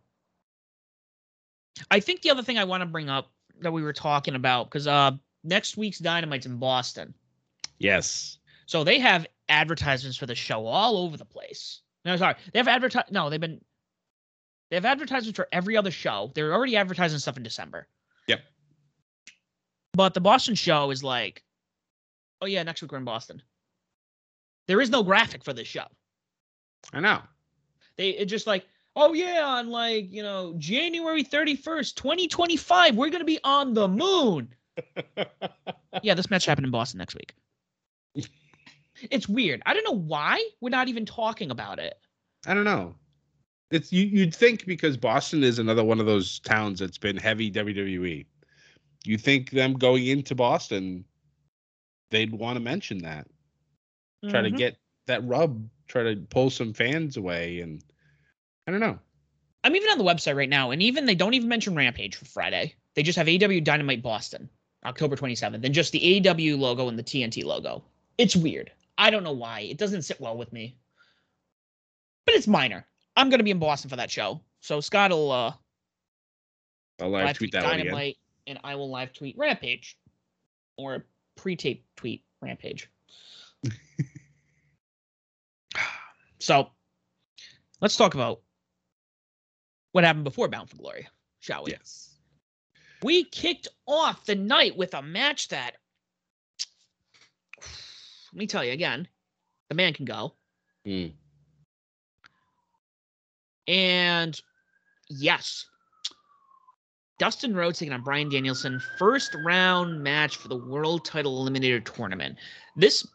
I 1.91 1.99
think 1.99 2.23
the 2.23 2.31
other 2.31 2.41
thing 2.41 2.57
I 2.57 2.63
want 2.63 2.81
to 2.81 2.87
bring 2.87 3.07
up 3.09 3.31
that 3.61 3.71
we 3.71 3.83
were 3.83 3.93
talking 3.93 4.33
about 4.35 4.65
because 4.65 4.87
uh 4.87 5.11
next 5.43 5.77
week's 5.77 5.99
Dynamite's 5.99 6.47
in 6.47 6.57
Boston, 6.57 7.13
Yes. 7.77 8.39
so 8.65 8.83
they 8.83 8.97
have 8.99 9.27
advertisements 9.49 10.17
for 10.17 10.25
the 10.25 10.35
show 10.35 10.65
all 10.65 10.97
over 10.97 11.17
the 11.17 11.25
place. 11.25 11.81
No, 12.05 12.15
sorry, 12.17 12.35
they 12.53 12.59
have 12.59 12.67
advertise. 12.67 13.05
No, 13.11 13.29
they've 13.29 13.39
been 13.39 13.61
they 14.69 14.75
have 14.75 14.85
advertisements 14.85 15.35
for 15.35 15.47
every 15.51 15.77
other 15.77 15.91
show. 15.91 16.31
They're 16.35 16.53
already 16.53 16.75
advertising 16.75 17.19
stuff 17.19 17.37
in 17.37 17.43
December. 17.43 17.87
Yep. 18.27 18.41
But 19.93 20.13
the 20.13 20.21
Boston 20.21 20.55
show 20.55 20.91
is 20.91 21.03
like, 21.03 21.43
oh 22.41 22.45
yeah, 22.45 22.63
next 22.63 22.81
week 22.81 22.91
we're 22.91 22.97
in 22.97 23.05
Boston. 23.05 23.41
There 24.67 24.81
is 24.81 24.89
no 24.89 25.03
graphic 25.03 25.43
for 25.43 25.53
this 25.53 25.67
show. 25.67 25.85
I 26.93 26.99
know. 26.99 27.21
They 27.97 28.09
it 28.09 28.25
just 28.25 28.47
like, 28.47 28.65
oh 28.95 29.13
yeah, 29.13 29.43
on 29.45 29.69
like, 29.69 30.11
you 30.11 30.23
know, 30.23 30.53
January 30.57 31.23
31st, 31.23 31.95
2025, 31.95 32.95
we're 32.95 33.09
gonna 33.09 33.23
be 33.23 33.39
on 33.43 33.73
the 33.73 33.87
moon. 33.87 34.53
Yeah, 36.03 36.13
this 36.13 36.29
match 36.29 36.45
happened 36.45 36.65
in 36.65 36.71
Boston 36.71 36.99
next 36.99 37.15
week. 37.15 37.33
It's 39.11 39.27
weird. 39.27 39.61
I 39.65 39.73
don't 39.73 39.83
know 39.83 39.99
why 39.99 40.43
we're 40.61 40.69
not 40.69 40.87
even 40.87 41.05
talking 41.05 41.51
about 41.51 41.79
it. 41.79 41.99
I 42.45 42.53
don't 42.53 42.63
know. 42.63 42.95
It's 43.69 43.91
you. 43.91 44.05
You'd 44.05 44.33
think 44.33 44.65
because 44.65 44.97
Boston 44.97 45.43
is 45.43 45.59
another 45.59 45.83
one 45.83 45.99
of 45.99 46.05
those 46.05 46.39
towns 46.39 46.79
that's 46.79 46.97
been 46.97 47.17
heavy 47.17 47.51
WWE. 47.51 48.25
You 49.03 49.17
think 49.17 49.51
them 49.51 49.73
going 49.73 50.07
into 50.07 50.35
Boston, 50.35 51.03
they'd 52.11 52.33
want 52.33 52.55
to 52.55 52.61
mention 52.61 52.99
that, 52.99 53.27
try 54.29 54.41
to 54.41 54.49
Mhm. 54.51 54.57
get 54.57 54.77
that 55.05 55.23
rub, 55.25 55.69
try 55.87 56.03
to 56.03 56.15
pull 56.29 56.49
some 56.49 56.73
fans 56.73 57.17
away, 57.17 57.59
and 57.59 57.83
I 58.67 58.71
don't 58.71 58.79
know. 58.79 58.99
I'm 59.63 59.75
even 59.75 59.89
on 59.89 59.97
the 59.97 60.03
website 60.03 60.35
right 60.35 60.49
now, 60.49 60.71
and 60.71 60.81
even 60.81 61.05
they 61.05 61.15
don't 61.15 61.33
even 61.33 61.49
mention 61.49 61.75
Rampage 61.75 62.15
for 62.15 62.25
Friday. 62.25 62.73
They 62.95 63.03
just 63.03 63.17
have 63.17 63.27
AEW 63.27 63.61
Dynamite 63.61 64.01
Boston, 64.01 64.49
October 64.85 65.15
27th, 65.15 65.65
and 65.65 65.75
just 65.75 65.91
the 65.91 65.99
AEW 66.03 66.57
logo 66.57 66.87
and 66.87 66.97
the 66.97 67.03
TNT 67.03 67.43
logo. 67.43 67.83
It's 68.17 68.35
weird. 68.35 68.71
I 68.97 69.09
don't 69.09 69.23
know 69.23 69.33
why. 69.33 69.61
It 69.61 69.77
doesn't 69.77 70.03
sit 70.03 70.19
well 70.19 70.37
with 70.37 70.51
me. 70.51 70.77
But 72.25 72.35
it's 72.35 72.47
minor. 72.47 72.85
I'm 73.15 73.29
gonna 73.29 73.43
be 73.43 73.51
in 73.51 73.59
Boston 73.59 73.89
for 73.89 73.95
that 73.95 74.11
show. 74.11 74.41
So 74.61 74.81
Scott 74.81 75.11
will 75.11 75.31
uh 75.31 75.53
I'll 76.99 77.09
live, 77.09 77.25
live 77.25 77.37
tweet 77.37 77.51
tweet 77.51 77.63
that. 77.63 77.69
Dynamite, 77.69 78.17
and 78.47 78.59
I 78.63 78.75
will 78.75 78.89
live 78.89 79.13
tweet 79.13 79.37
Rampage, 79.37 79.97
or 80.77 81.05
pre-tape 81.35 81.85
tweet 81.95 82.23
Rampage. 82.41 82.89
so, 86.39 86.69
let's 87.81 87.97
talk 87.97 88.15
about 88.15 88.41
what 89.91 90.03
happened 90.03 90.23
before 90.23 90.47
Bound 90.47 90.69
for 90.69 90.77
Glory, 90.77 91.07
shall 91.39 91.63
we? 91.63 91.71
Yes. 91.71 92.15
We 93.03 93.25
kicked 93.25 93.67
off 93.85 94.25
the 94.25 94.35
night 94.35 94.75
with 94.75 94.93
a 94.95 95.01
match 95.01 95.49
that, 95.49 95.75
let 98.33 98.39
me 98.39 98.47
tell 98.47 98.63
you 98.63 98.71
again, 98.71 99.07
the 99.69 99.75
man 99.75 99.93
can 99.93 100.05
go. 100.05 100.33
Mm. 100.85 101.11
And 103.67 104.41
yes, 105.09 105.65
Dustin 107.19 107.55
Rhodes 107.55 107.79
taking 107.79 107.93
on 107.93 108.03
Bryan 108.03 108.29
Danielson, 108.29 108.81
first 108.97 109.35
round 109.43 110.01
match 110.01 110.37
for 110.37 110.47
the 110.47 110.57
World 110.57 111.03
Title 111.03 111.43
Eliminator 111.43 111.83
Tournament. 111.83 112.37
This 112.75 113.05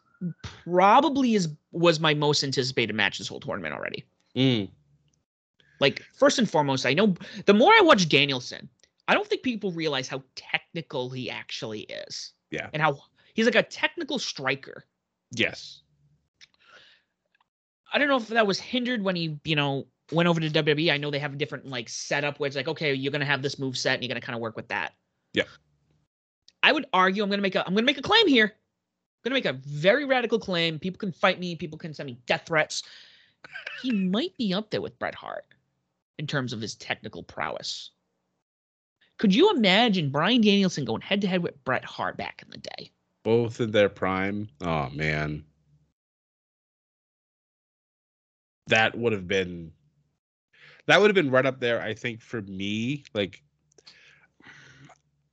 probably 0.41 1.35
is 1.35 1.49
was 1.71 1.99
my 1.99 2.13
most 2.13 2.43
anticipated 2.43 2.95
match 2.95 3.17
this 3.17 3.27
whole 3.27 3.39
tournament 3.39 3.73
already. 3.73 4.05
Mm. 4.35 4.69
Like 5.79 6.03
first 6.13 6.37
and 6.39 6.49
foremost, 6.49 6.85
I 6.85 6.93
know 6.93 7.15
the 7.45 7.53
more 7.53 7.71
I 7.73 7.81
watch 7.81 8.07
Danielson, 8.07 8.69
I 9.07 9.13
don't 9.13 9.27
think 9.27 9.43
people 9.43 9.71
realize 9.71 10.07
how 10.07 10.23
technical 10.35 11.09
he 11.09 11.29
actually 11.29 11.81
is. 11.81 12.33
Yeah. 12.51 12.69
And 12.73 12.81
how 12.81 12.99
he's 13.33 13.45
like 13.45 13.55
a 13.55 13.63
technical 13.63 14.19
striker. 14.19 14.85
Yes. 15.33 15.81
I 17.91 17.97
don't 17.97 18.07
know 18.07 18.17
if 18.17 18.27
that 18.29 18.47
was 18.47 18.59
hindered 18.59 19.03
when 19.03 19.15
he, 19.15 19.39
you 19.43 19.55
know, 19.55 19.85
went 20.11 20.27
over 20.27 20.39
to 20.39 20.49
WWE. 20.49 20.91
I 20.91 20.97
know 20.97 21.11
they 21.11 21.19
have 21.19 21.33
a 21.33 21.37
different 21.37 21.67
like 21.67 21.89
setup 21.89 22.39
where 22.39 22.47
it's 22.47 22.55
like, 22.55 22.67
okay, 22.67 22.93
you're 22.93 23.11
gonna 23.11 23.25
have 23.25 23.41
this 23.41 23.59
move 23.59 23.77
set 23.77 23.95
and 23.95 24.03
you're 24.03 24.09
gonna 24.09 24.21
kind 24.21 24.35
of 24.35 24.41
work 24.41 24.55
with 24.55 24.69
that. 24.69 24.93
Yeah. 25.33 25.43
I 26.61 26.71
would 26.71 26.85
argue 26.93 27.23
I'm 27.23 27.29
gonna 27.29 27.41
make 27.41 27.55
a 27.55 27.65
I'm 27.65 27.73
gonna 27.73 27.85
make 27.85 27.97
a 27.97 28.03
claim 28.03 28.27
here. 28.27 28.45
I'm 28.45 29.29
gonna 29.29 29.35
make 29.35 29.45
a 29.45 29.53
very 29.53 30.05
radical 30.05 30.39
claim. 30.39 30.79
People 30.79 30.99
can 30.99 31.11
fight 31.11 31.39
me, 31.39 31.55
people 31.55 31.77
can 31.77 31.93
send 31.93 32.07
me 32.07 32.19
death 32.25 32.43
threats. 32.47 32.83
He 33.81 33.91
might 33.91 34.35
be 34.37 34.53
up 34.53 34.69
there 34.69 34.81
with 34.81 34.97
Bret 34.99 35.15
Hart 35.15 35.45
in 36.17 36.27
terms 36.27 36.53
of 36.53 36.61
his 36.61 36.75
technical 36.75 37.23
prowess. 37.23 37.91
Could 39.17 39.35
you 39.35 39.51
imagine 39.51 40.09
Bryan 40.09 40.41
Danielson 40.41 40.85
going 40.85 41.01
head 41.01 41.21
to 41.21 41.27
head 41.27 41.43
with 41.43 41.63
Bret 41.63 41.85
Hart 41.85 42.17
back 42.17 42.41
in 42.43 42.49
the 42.49 42.57
day? 42.57 42.91
Both 43.23 43.61
in 43.61 43.71
their 43.71 43.89
prime. 43.89 44.49
Oh 44.61 44.89
man. 44.89 45.45
That 48.67 48.97
would 48.97 49.13
have 49.13 49.27
been 49.27 49.71
that 50.85 50.99
would 50.99 51.07
have 51.07 51.15
been 51.15 51.31
right 51.31 51.45
up 51.45 51.59
there, 51.59 51.81
I 51.81 51.93
think, 51.93 52.21
for 52.21 52.41
me. 52.41 53.03
Like 53.13 53.41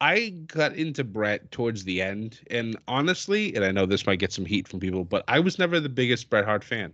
I 0.01 0.31
got 0.47 0.75
into 0.77 1.05
Bret 1.05 1.51
towards 1.51 1.85
the 1.85 2.01
end, 2.01 2.41
and 2.51 2.77
honestly, 2.89 3.55
and 3.55 3.65
I 3.65 3.71
know 3.71 3.85
this 3.85 4.07
might 4.07 4.19
get 4.19 4.33
some 4.33 4.47
heat 4.47 4.67
from 4.67 4.81
people, 4.81 5.05
but 5.05 5.25
I 5.29 5.41
was 5.41 5.59
never 5.59 5.79
the 5.79 5.89
biggest 5.89 6.31
Bret 6.31 6.45
Hart 6.45 6.65
fan 6.65 6.93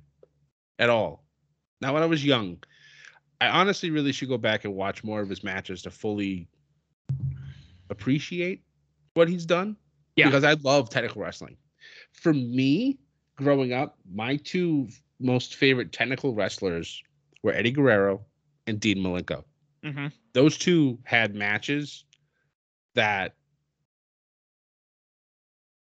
at 0.79 0.91
all. 0.91 1.25
Not 1.81 1.95
when 1.95 2.03
I 2.03 2.07
was 2.07 2.25
young. 2.25 2.59
I 3.41 3.49
honestly 3.49 3.91
really 3.91 4.13
should 4.13 4.29
go 4.29 4.39
back 4.39 4.65
and 4.65 4.75
watch 4.75 5.05
more 5.05 5.21
of 5.21 5.29
his 5.29 5.45
matches 5.45 5.83
to 5.83 5.91
fully 5.91 6.49
appreciate 7.91 8.63
what 9.15 9.29
he's 9.29 9.45
done. 9.45 9.77
Yeah. 10.17 10.27
Because 10.27 10.45
I 10.45 10.55
love 10.55 10.91
technical 10.91 11.23
wrestling. 11.23 11.57
For 12.13 12.33
me, 12.33 12.99
growing 13.37 13.73
up, 13.73 13.99
my 14.13 14.37
two 14.37 14.89
most 15.21 15.55
favorite 15.55 15.93
technical 15.93 16.35
wrestlers 16.35 17.03
were 17.43 17.53
Eddie 17.53 17.71
Guerrero 17.71 18.23
and 18.67 18.81
Dean 18.81 18.99
Malenko. 18.99 19.45
Mm-hmm. 19.85 20.09
Those 20.33 20.59
two 20.59 20.99
had 21.05 21.35
matches 21.35 22.05
that 22.95 23.35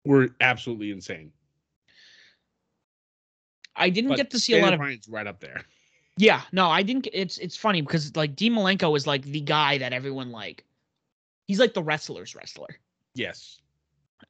were 0.03 0.29
absolutely 0.41 0.91
insane. 0.91 1.31
I 3.75 3.89
didn't 3.89 4.09
But 4.09 4.17
get 4.17 4.31
to 4.31 4.39
see 4.39 4.57
a 4.57 4.61
lot 4.61 4.73
of 4.73 4.79
right 4.79 5.27
up 5.27 5.39
there. 5.39 5.61
Yeah, 6.17 6.41
no, 6.51 6.67
I 6.67 6.81
didn't. 6.81 7.07
It's 7.13 7.37
it's 7.37 7.55
funny 7.55 7.81
because 7.81 8.15
like 8.15 8.35
Dean 8.35 8.53
Malenko 8.53 8.97
is 8.97 9.05
like 9.05 9.21
the 9.21 9.41
guy 9.41 9.77
that 9.77 9.93
everyone 9.93 10.31
like. 10.31 10.65
He's 11.45 11.59
like 11.59 11.75
the 11.75 11.83
wrestler's 11.83 12.35
wrestler. 12.35 12.79
Yes. 13.13 13.59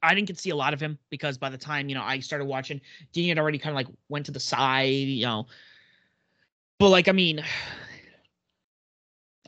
I 0.04 0.14
didn't 0.14 0.28
get 0.28 0.36
to 0.36 0.42
see 0.42 0.50
a 0.50 0.56
lot 0.56 0.74
of 0.74 0.82
him 0.82 0.98
because 1.10 1.38
by 1.38 1.50
the 1.50 1.58
time 1.58 1.90
you 1.90 1.96
know 1.96 2.04
I 2.04 2.20
started 2.20 2.46
watching, 2.46 2.82
Dean 3.14 3.30
had 3.30 3.40
already 3.40 3.58
kind 3.58 3.72
of 3.72 3.76
like 3.76 3.88
went 4.10 4.26
to 4.28 4.32
the 4.32 4.40
side, 4.40 4.88
you 4.88 5.26
know. 5.26 5.48
But 6.80 6.90
like, 6.90 7.08
I 7.08 7.12
mean, 7.12 7.44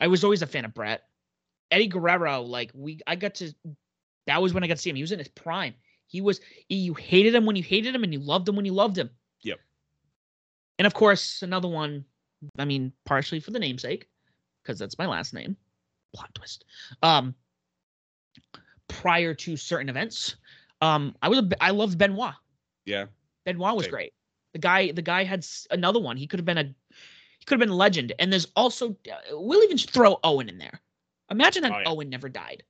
I 0.00 0.08
was 0.08 0.24
always 0.24 0.42
a 0.42 0.46
fan 0.46 0.64
of 0.64 0.74
Bret. 0.74 1.04
Eddie 1.70 1.86
Guerrero, 1.86 2.42
like 2.42 2.70
we, 2.74 3.00
I 3.06 3.16
got 3.16 3.34
to. 3.36 3.54
That 4.26 4.42
was 4.42 4.52
when 4.52 4.64
I 4.64 4.66
got 4.66 4.76
to 4.76 4.82
see 4.82 4.90
him. 4.90 4.96
He 4.96 5.02
was 5.02 5.12
in 5.12 5.18
his 5.18 5.28
prime. 5.28 5.74
He 6.06 6.20
was. 6.20 6.40
You 6.68 6.94
hated 6.94 7.34
him 7.34 7.46
when 7.46 7.56
you 7.56 7.62
hated 7.62 7.94
him, 7.94 8.02
and 8.02 8.12
you 8.12 8.18
loved 8.18 8.48
him 8.48 8.56
when 8.56 8.64
you 8.64 8.72
loved 8.72 8.98
him. 8.98 9.10
Yep. 9.42 9.58
And 10.78 10.86
of 10.86 10.94
course, 10.94 11.42
another 11.42 11.68
one. 11.68 12.04
I 12.58 12.64
mean, 12.64 12.92
partially 13.04 13.38
for 13.38 13.50
the 13.50 13.58
namesake, 13.58 14.08
because 14.62 14.78
that's 14.78 14.98
my 14.98 15.06
last 15.06 15.34
name. 15.34 15.56
Plot 16.14 16.34
twist. 16.34 16.64
Um. 17.02 17.34
Prior 18.90 19.34
to 19.34 19.56
certain 19.56 19.88
events, 19.88 20.36
um, 20.80 21.14
I 21.22 21.28
was 21.28 21.38
a, 21.38 21.48
I 21.60 21.70
loved 21.70 21.98
Benoit. 21.98 22.34
Yeah. 22.84 23.06
Benoit 23.44 23.76
was 23.76 23.84
Same. 23.86 23.92
great. 23.92 24.12
The 24.52 24.58
guy, 24.58 24.92
the 24.92 25.02
guy 25.02 25.24
had 25.24 25.46
another 25.70 26.00
one. 26.00 26.16
He 26.16 26.26
could 26.26 26.38
have 26.40 26.44
been 26.44 26.58
a, 26.58 26.64
he 26.64 27.44
could 27.46 27.54
have 27.54 27.60
been 27.60 27.70
a 27.72 27.76
legend. 27.76 28.12
And 28.18 28.32
there's 28.32 28.48
also, 28.56 28.90
uh, 28.90 29.16
we'll 29.32 29.62
even 29.62 29.78
throw 29.78 30.18
Owen 30.24 30.48
in 30.48 30.58
there. 30.58 30.80
Imagine 31.30 31.62
that 31.62 31.72
Oh, 31.72 31.78
yeah. 31.78 31.88
Owen 31.88 32.10
never 32.10 32.28
died, 32.28 32.64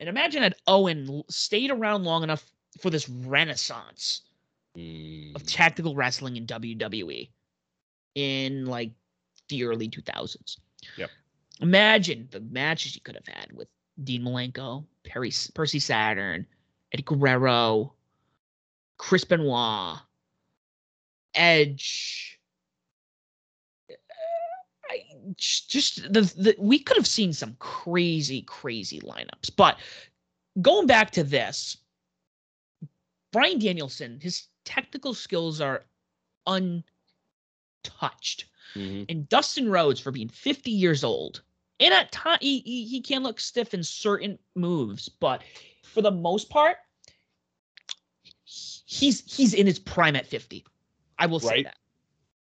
and 0.00 0.08
imagine 0.08 0.42
that 0.42 0.58
Owen 0.66 1.22
stayed 1.30 1.70
around 1.70 2.04
long 2.04 2.22
enough 2.22 2.44
for 2.80 2.90
this 2.90 3.08
renaissance 3.08 4.22
of 4.76 4.82
Mm, 4.82 5.42
tactical 5.46 5.94
wrestling 5.96 6.36
in 6.36 6.46
WWE 6.46 7.30
in 8.14 8.66
like 8.66 8.92
the 9.48 9.64
early 9.64 9.88
2000s. 9.88 10.58
Yep. 10.96 11.10
Imagine 11.60 12.28
the 12.30 12.40
matches 12.40 12.94
you 12.94 13.00
could 13.00 13.16
have 13.16 13.26
had 13.26 13.52
with 13.52 13.68
Dean 14.04 14.22
Malenko, 14.22 14.84
Perry, 15.04 15.32
Percy 15.54 15.78
Saturn, 15.78 16.46
Eddie 16.92 17.02
Guerrero, 17.02 17.94
Chris 18.98 19.24
Benoit, 19.24 19.98
Edge. 21.34 22.38
I, 24.90 25.04
just 25.36 26.12
the, 26.12 26.22
the 26.22 26.56
we 26.58 26.80
could 26.80 26.96
have 26.96 27.06
seen 27.06 27.32
some 27.32 27.54
crazy, 27.60 28.42
crazy 28.42 29.00
lineups. 29.00 29.54
But 29.56 29.78
going 30.60 30.86
back 30.86 31.12
to 31.12 31.24
this, 31.24 31.76
Bryan 33.32 33.60
Danielson, 33.60 34.18
his 34.20 34.48
technical 34.64 35.14
skills 35.14 35.60
are 35.60 35.84
untouched. 36.46 36.84
mhm. 38.74 39.06
And 39.08 39.28
Dustin 39.28 39.70
Rhodes, 39.70 40.00
for 40.00 40.10
being 40.10 40.28
50 40.28 40.72
years 40.72 41.04
old, 41.04 41.42
and 41.80 41.92
at 41.94 42.12
time 42.12 42.38
he, 42.40 42.60
he, 42.60 42.84
he 42.84 43.00
can 43.00 43.22
look 43.22 43.40
stiff 43.40 43.74
in 43.74 43.82
certain 43.82 44.38
moves, 44.54 45.08
but 45.08 45.42
for 45.82 46.02
the 46.02 46.10
most 46.10 46.48
part, 46.50 46.76
he's 48.44 49.22
he's 49.34 49.54
in 49.54 49.66
his 49.66 49.78
prime 49.78 50.16
at 50.16 50.26
50. 50.26 50.64
I 51.18 51.26
will 51.26 51.40
say 51.40 51.48
Right. 51.48 51.64
that. 51.64 51.76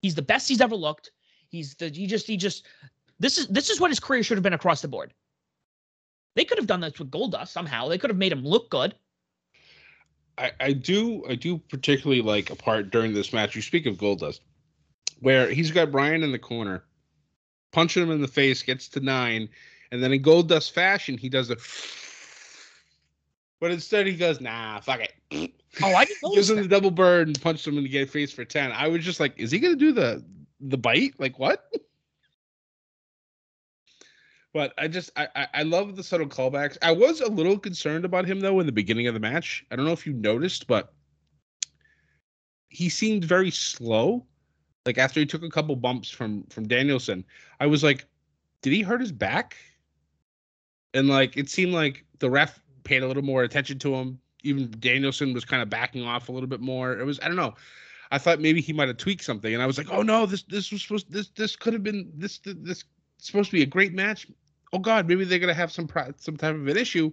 He's 0.01 0.15
the 0.15 0.21
best 0.21 0.47
he's 0.49 0.61
ever 0.61 0.75
looked. 0.75 1.11
He's 1.49 1.75
the 1.75 1.89
he 1.89 2.07
just 2.07 2.27
he 2.27 2.37
just 2.37 2.65
this 3.19 3.37
is 3.37 3.47
this 3.47 3.69
is 3.69 3.79
what 3.79 3.91
his 3.91 3.99
career 3.99 4.23
should 4.23 4.37
have 4.37 4.43
been 4.43 4.53
across 4.53 4.81
the 4.81 4.87
board. 4.87 5.13
They 6.35 6.45
could 6.45 6.57
have 6.57 6.67
done 6.67 6.79
this 6.79 6.97
with 6.97 7.11
Goldust 7.11 7.49
somehow. 7.49 7.87
They 7.87 7.97
could 7.97 8.09
have 8.09 8.17
made 8.17 8.31
him 8.31 8.43
look 8.43 8.69
good. 8.69 8.95
I, 10.37 10.51
I 10.59 10.73
do 10.73 11.23
I 11.29 11.35
do 11.35 11.57
particularly 11.57 12.21
like 12.21 12.49
a 12.49 12.55
part 12.55 12.89
during 12.89 13.13
this 13.13 13.33
match. 13.33 13.55
You 13.55 13.61
speak 13.61 13.85
of 13.85 13.97
Goldust, 13.97 14.39
where 15.19 15.51
he's 15.51 15.71
got 15.71 15.91
Bryan 15.91 16.23
in 16.23 16.31
the 16.31 16.39
corner, 16.39 16.85
punching 17.71 18.03
him 18.03 18.11
in 18.11 18.21
the 18.21 18.27
face, 18.27 18.61
gets 18.63 18.87
to 18.89 18.99
nine, 18.99 19.49
and 19.91 20.01
then 20.01 20.11
in 20.13 20.21
Goldust 20.21 20.71
fashion, 20.71 21.17
he 21.17 21.29
does 21.29 21.49
a. 21.49 21.57
But 23.59 23.71
instead, 23.71 24.07
he 24.07 24.15
goes, 24.15 24.41
"Nah, 24.41 24.79
fuck 24.79 25.01
it." 25.01 25.51
Oh, 25.83 25.93
I 25.93 26.05
didn't 26.05 26.21
Gives 26.33 26.49
him 26.49 26.57
that. 26.57 26.63
the 26.63 26.67
double 26.67 26.91
bird 26.91 27.27
and 27.27 27.41
punched 27.41 27.67
him 27.67 27.77
in 27.77 27.83
the 27.83 28.05
face 28.05 28.31
for 28.31 28.45
ten. 28.45 28.71
I 28.71 28.87
was 28.87 29.03
just 29.05 29.19
like, 29.19 29.39
"Is 29.39 29.51
he 29.51 29.59
gonna 29.59 29.75
do 29.75 29.91
the 29.91 30.23
the 30.59 30.77
bite? 30.77 31.13
Like 31.19 31.39
what?" 31.39 31.65
But 34.53 34.73
I 34.77 34.89
just 34.89 35.11
I 35.15 35.47
I 35.53 35.63
love 35.63 35.95
the 35.95 36.03
subtle 36.03 36.27
callbacks. 36.27 36.77
I 36.81 36.91
was 36.91 37.21
a 37.21 37.29
little 37.31 37.57
concerned 37.57 38.03
about 38.03 38.25
him 38.25 38.41
though 38.41 38.59
in 38.59 38.65
the 38.65 38.73
beginning 38.73 39.07
of 39.07 39.13
the 39.13 39.19
match. 39.19 39.65
I 39.71 39.77
don't 39.77 39.85
know 39.85 39.93
if 39.93 40.05
you 40.05 40.11
noticed, 40.11 40.67
but 40.67 40.93
he 42.67 42.89
seemed 42.89 43.23
very 43.23 43.51
slow. 43.51 44.25
Like 44.85 44.97
after 44.97 45.19
he 45.19 45.25
took 45.25 45.43
a 45.43 45.49
couple 45.49 45.75
bumps 45.75 46.09
from 46.09 46.43
from 46.45 46.67
Danielson, 46.67 47.23
I 47.59 47.67
was 47.67 47.83
like, 47.83 48.07
did 48.61 48.73
he 48.73 48.81
hurt 48.81 49.01
his 49.01 49.11
back? 49.11 49.55
And 50.93 51.07
like 51.07 51.37
it 51.37 51.49
seemed 51.49 51.73
like 51.73 52.05
the 52.19 52.29
ref 52.29 52.59
paid 52.83 53.03
a 53.03 53.07
little 53.07 53.23
more 53.23 53.43
attention 53.43 53.79
to 53.79 53.95
him. 53.95 54.19
Even 54.43 54.73
Danielson 54.79 55.33
was 55.33 55.45
kind 55.45 55.61
of 55.61 55.69
backing 55.69 56.03
off 56.03 56.29
a 56.29 56.31
little 56.31 56.49
bit 56.49 56.61
more. 56.61 56.97
It 56.97 57.05
was 57.05 57.19
I 57.21 57.27
don't 57.27 57.35
know. 57.35 57.53
I 58.11 58.17
thought 58.17 58.41
maybe 58.41 58.59
he 58.59 58.73
might 58.73 58.89
have 58.89 58.97
tweaked 58.97 59.23
something, 59.23 59.53
and 59.53 59.63
I 59.63 59.65
was 59.65 59.77
like, 59.77 59.91
oh 59.91 60.01
no, 60.01 60.25
this 60.25 60.43
this 60.43 60.71
was 60.71 60.81
supposed 60.81 61.11
this 61.11 61.29
this 61.29 61.55
could 61.55 61.73
have 61.73 61.83
been 61.83 62.11
this 62.15 62.39
this, 62.43 62.83
supposed 63.19 63.51
to 63.51 63.55
be 63.55 63.63
a 63.63 63.67
great 63.67 63.93
match. 63.93 64.27
Oh 64.73 64.79
God, 64.79 65.07
maybe 65.07 65.23
they're 65.23 65.39
gonna 65.39 65.53
have 65.53 65.71
some 65.71 65.87
pro- 65.87 66.13
some 66.17 66.37
type 66.37 66.55
of 66.55 66.67
an 66.67 66.77
issue, 66.77 67.11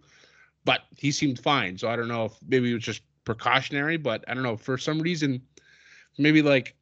but 0.64 0.82
he 0.96 1.12
seemed 1.12 1.38
fine. 1.38 1.76
So 1.76 1.88
I 1.88 1.96
don't 1.96 2.08
know 2.08 2.24
if 2.24 2.32
maybe 2.48 2.70
it 2.70 2.74
was 2.74 2.82
just 2.82 3.02
precautionary, 3.24 3.98
but 3.98 4.24
I 4.26 4.34
don't 4.34 4.42
know 4.42 4.56
for 4.56 4.78
some 4.78 5.00
reason, 5.00 5.42
maybe 6.16 6.40
like 6.42 6.74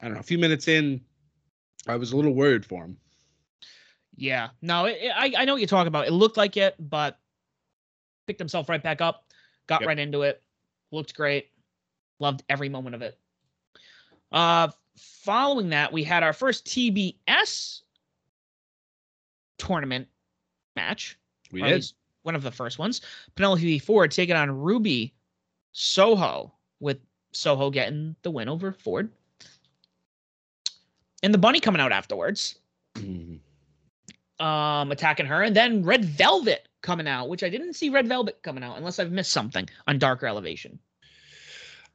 I 0.00 0.04
don't 0.06 0.14
know, 0.14 0.20
a 0.20 0.24
few 0.24 0.38
minutes 0.38 0.68
in, 0.68 1.00
I 1.86 1.96
was 1.96 2.12
a 2.12 2.16
little 2.16 2.32
worried 2.34 2.64
for 2.64 2.84
him. 2.84 2.96
Yeah, 4.16 4.48
no, 4.62 4.86
it, 4.86 4.98
it- 5.00 5.12
I 5.14 5.32
I 5.38 5.44
know 5.44 5.54
what 5.54 5.60
you're 5.60 5.68
talking 5.68 5.88
about. 5.88 6.06
It 6.06 6.12
looked 6.12 6.36
like 6.36 6.56
it, 6.56 6.74
but 6.78 7.18
picked 8.26 8.38
himself 8.40 8.68
right 8.68 8.82
back 8.82 9.00
up, 9.00 9.24
got 9.66 9.80
Yep. 9.80 9.88
right 9.88 9.98
into 9.98 10.22
it, 10.22 10.42
looked 10.92 11.14
great, 11.14 11.50
loved 12.18 12.42
every 12.48 12.68
moment 12.68 12.94
of 12.94 13.02
it. 13.02 13.18
Uh, 14.30 14.68
following 14.96 15.70
that, 15.70 15.92
we 15.92 16.04
had 16.04 16.22
our 16.22 16.32
first 16.32 16.66
TBS 16.66 17.80
tournament 19.58 20.08
match. 20.76 21.18
We 21.50 21.62
did. 21.62 21.86
one 22.22 22.34
of 22.34 22.42
the 22.42 22.50
first 22.52 22.78
ones. 22.78 23.00
Penelope 23.36 23.78
Ford 23.78 24.10
taking 24.10 24.36
on 24.36 24.50
Ruby 24.50 25.14
Soho, 25.72 26.52
with 26.80 26.98
Soho 27.32 27.70
getting 27.70 28.14
the 28.22 28.30
win 28.30 28.48
over 28.48 28.72
Ford. 28.72 29.10
And 31.22 31.34
the 31.34 31.38
bunny 31.38 31.60
coming 31.60 31.80
out 31.80 31.92
afterwards 31.92 32.56
Mhm. 32.94 33.40
um 34.40 34.90
attacking 34.92 35.26
her 35.26 35.42
and 35.42 35.54
then 35.54 35.82
red 35.82 36.04
velvet 36.04 36.68
coming 36.82 37.06
out 37.08 37.28
which 37.28 37.42
i 37.42 37.48
didn't 37.48 37.74
see 37.74 37.90
red 37.90 38.06
velvet 38.08 38.40
coming 38.42 38.62
out 38.64 38.76
unless 38.78 38.98
i've 38.98 39.10
missed 39.12 39.32
something 39.32 39.68
on 39.86 39.98
darker 39.98 40.26
elevation 40.26 40.78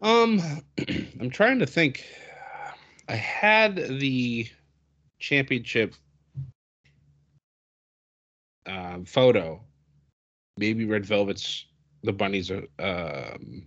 Um, 0.01 0.41
I'm 1.21 1.29
trying 1.29 1.59
to 1.59 1.65
think. 1.65 2.05
I 3.07 3.15
had 3.15 3.75
the 3.77 4.47
championship 5.19 5.95
um, 8.65 9.05
photo. 9.05 9.61
Maybe 10.57 10.83
Red 10.83 11.05
Velvet's 11.05 11.65
the 12.03 12.11
bunnies 12.11 12.51
are. 12.51 12.65
Um, 12.79 13.65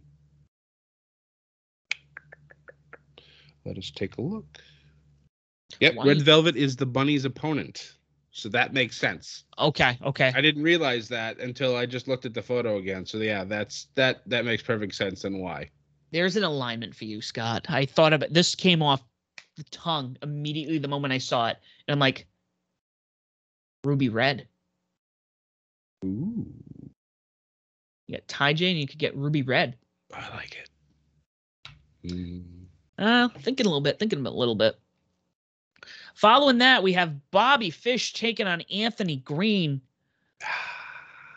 let 3.64 3.78
us 3.78 3.90
take 3.90 4.18
a 4.18 4.22
look. 4.22 4.60
Yep, 5.80 5.94
Why- 5.94 6.06
Red 6.06 6.22
Velvet 6.22 6.56
is 6.56 6.76
the 6.76 6.86
bunny's 6.86 7.24
opponent, 7.24 7.92
so 8.30 8.48
that 8.50 8.72
makes 8.72 8.96
sense. 8.96 9.44
okay 9.58 9.98
okay 10.04 10.32
I 10.34 10.40
didn't 10.40 10.62
realize 10.62 11.08
that 11.08 11.38
until 11.38 11.76
I 11.76 11.86
just 11.86 12.08
looked 12.08 12.24
at 12.26 12.34
the 12.34 12.42
photo 12.42 12.76
again. 12.78 13.04
So 13.06 13.18
yeah, 13.18 13.44
that's 13.44 13.88
that 13.94 14.22
that 14.28 14.44
makes 14.44 14.62
perfect 14.62 14.94
sense 14.94 15.24
and 15.24 15.40
why. 15.40 15.70
there's 16.12 16.36
an 16.36 16.44
alignment 16.44 16.94
for 16.94 17.04
you 17.04 17.20
scott 17.20 17.66
i 17.68 17.84
thought 17.84 18.12
of 18.12 18.22
it 18.22 18.32
this 18.32 18.54
came 18.54 18.80
off 18.82 19.02
the 19.56 19.64
tongue 19.64 20.16
immediately 20.22 20.78
the 20.78 20.86
moment 20.88 21.12
i 21.12 21.18
saw 21.18 21.48
it 21.48 21.56
and 21.88 21.92
i'm 21.94 21.98
like 21.98 22.26
ruby 23.84 24.08
red 24.08 24.46
Ooh, 26.04 26.46
you 28.06 28.12
get 28.14 28.28
ty 28.28 28.52
j 28.52 28.70
and 28.70 28.78
you 28.78 28.86
could 28.86 28.98
get 28.98 29.16
ruby 29.16 29.42
red 29.42 29.76
I 30.14 30.28
like 30.36 30.56
it. 30.56 30.70
Mm. 32.08 32.44
uh 32.98 33.28
thinking 33.40 33.66
a 33.66 33.68
little 33.68 33.80
bit 33.80 33.98
thinking 33.98 34.24
a 34.24 34.30
little 34.30 34.54
bit 34.54 34.78
following 36.16 36.58
that 36.58 36.82
we 36.82 36.92
have 36.92 37.30
bobby 37.30 37.70
fish 37.70 38.12
taking 38.12 38.46
on 38.46 38.60
anthony 38.72 39.16
green 39.16 39.80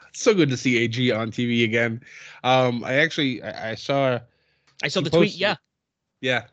It's 0.09 0.23
so 0.23 0.33
good 0.33 0.49
to 0.49 0.57
see 0.57 0.77
AG 0.79 1.11
on 1.11 1.31
TV 1.31 1.63
again. 1.63 2.01
Um, 2.43 2.83
I 2.83 2.95
actually 2.95 3.41
I, 3.43 3.71
I 3.71 3.75
saw 3.75 4.19
i 4.83 4.87
saw 4.87 4.99
He 4.99 5.03
the 5.05 5.09
tweet 5.11 5.35
yeah 5.35 5.55
yeah. 6.21 6.45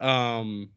Um, 0.00 0.70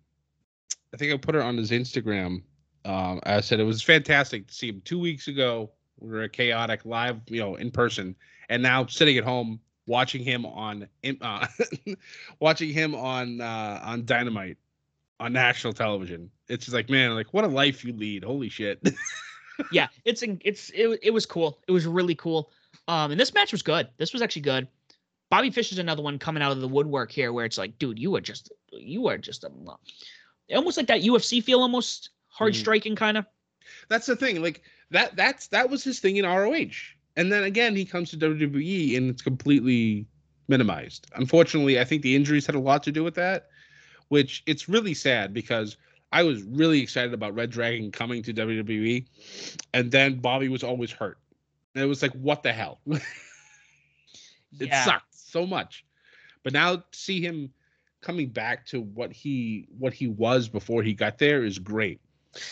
I 0.93 0.97
think 0.97 1.13
I 1.13 1.17
put 1.17 1.35
it 1.35 1.41
on 1.41 1.57
his 1.57 1.71
Instagram. 1.71 2.43
Um, 2.85 3.19
I 3.23 3.41
said 3.41 3.59
it 3.59 3.63
was 3.63 3.81
fantastic 3.81 4.47
to 4.47 4.53
see 4.53 4.69
him 4.69 4.81
two 4.83 4.99
weeks 4.99 5.27
ago. 5.27 5.71
We 5.99 6.09
were 6.09 6.23
a 6.23 6.29
chaotic 6.29 6.85
live, 6.85 7.19
you 7.27 7.39
know, 7.39 7.55
in 7.55 7.71
person, 7.71 8.15
and 8.49 8.63
now 8.63 8.85
sitting 8.85 9.17
at 9.17 9.23
home, 9.23 9.59
watching 9.85 10.23
him 10.23 10.45
on 10.45 10.87
uh, 11.21 11.47
watching 12.39 12.73
him 12.73 12.95
on 12.95 13.41
uh, 13.41 13.81
on 13.83 14.05
Dynamite 14.05 14.57
on 15.19 15.33
national 15.33 15.73
television. 15.73 16.29
It's 16.47 16.65
just 16.65 16.73
like, 16.73 16.89
man, 16.89 17.15
like 17.15 17.33
what 17.33 17.43
a 17.43 17.47
life 17.47 17.83
you 17.83 17.93
lead. 17.93 18.23
Holy 18.23 18.49
shit. 18.49 18.81
yeah, 19.71 19.87
it's 20.05 20.23
it's 20.23 20.69
it, 20.71 20.99
it 21.01 21.11
was 21.11 21.25
cool. 21.25 21.59
It 21.67 21.71
was 21.71 21.85
really 21.85 22.15
cool. 22.15 22.51
Um, 22.87 23.11
and 23.11 23.19
this 23.19 23.33
match 23.33 23.51
was 23.51 23.61
good. 23.61 23.89
This 23.97 24.13
was 24.13 24.21
actually 24.21 24.43
good. 24.43 24.67
Bobby 25.29 25.51
Fish 25.51 25.71
is 25.71 25.77
another 25.77 26.01
one 26.01 26.17
coming 26.17 26.41
out 26.41 26.51
of 26.51 26.59
the 26.59 26.67
woodwork 26.67 27.11
here, 27.11 27.31
where 27.31 27.45
it's 27.45 27.57
like, 27.57 27.77
dude, 27.77 27.99
you 27.99 28.15
are 28.15 28.21
just 28.21 28.51
you 28.71 29.07
are 29.07 29.17
just 29.17 29.43
a 29.43 29.51
almost 30.55 30.77
like 30.77 30.87
that 30.87 31.01
UFC 31.01 31.43
feel, 31.43 31.61
almost 31.61 32.09
hard 32.27 32.53
mm-hmm. 32.53 32.61
striking 32.61 32.95
kind 32.95 33.17
of. 33.17 33.25
That's 33.89 34.07
the 34.07 34.15
thing. 34.15 34.41
Like 34.41 34.61
that 34.91 35.15
that's 35.15 35.47
that 35.47 35.69
was 35.69 35.83
his 35.83 35.99
thing 35.99 36.17
in 36.17 36.25
ROH. 36.25 36.95
And 37.15 37.31
then 37.31 37.43
again, 37.43 37.75
he 37.75 37.85
comes 37.85 38.11
to 38.11 38.17
WWE 38.17 38.97
and 38.97 39.09
it's 39.09 39.21
completely 39.21 40.07
minimized. 40.47 41.07
Unfortunately, 41.15 41.79
I 41.79 41.83
think 41.83 42.01
the 42.01 42.15
injuries 42.15 42.45
had 42.45 42.55
a 42.55 42.59
lot 42.59 42.81
to 42.83 42.91
do 42.91 43.03
with 43.03 43.15
that, 43.15 43.49
which 44.09 44.43
it's 44.45 44.67
really 44.67 44.93
sad 44.93 45.33
because 45.33 45.77
I 46.11 46.23
was 46.23 46.43
really 46.43 46.81
excited 46.81 47.13
about 47.13 47.35
Red 47.35 47.51
Dragon 47.51 47.91
coming 47.91 48.21
to 48.23 48.33
WWE, 48.33 49.05
and 49.73 49.91
then 49.91 50.19
Bobby 50.19 50.49
was 50.49 50.63
always 50.63 50.91
hurt. 50.91 51.17
And 51.75 51.83
it 51.83 51.87
was 51.87 52.01
like, 52.01 52.13
what 52.13 52.43
the 52.43 52.51
hell? 52.51 52.79
it 52.87 53.01
yeah. 54.59 54.83
sucked 54.83 55.15
so 55.15 55.45
much. 55.45 55.85
But 56.43 56.53
now 56.53 56.77
to 56.77 56.83
see 56.91 57.21
him 57.21 57.51
coming 58.01 58.29
back 58.29 58.65
to 58.67 58.81
what 58.81 59.11
he 59.11 59.67
what 59.77 59.93
he 59.93 60.07
was 60.07 60.47
before 60.47 60.81
he 60.83 60.93
got 60.93 61.17
there 61.17 61.43
is 61.43 61.59
great. 61.59 61.99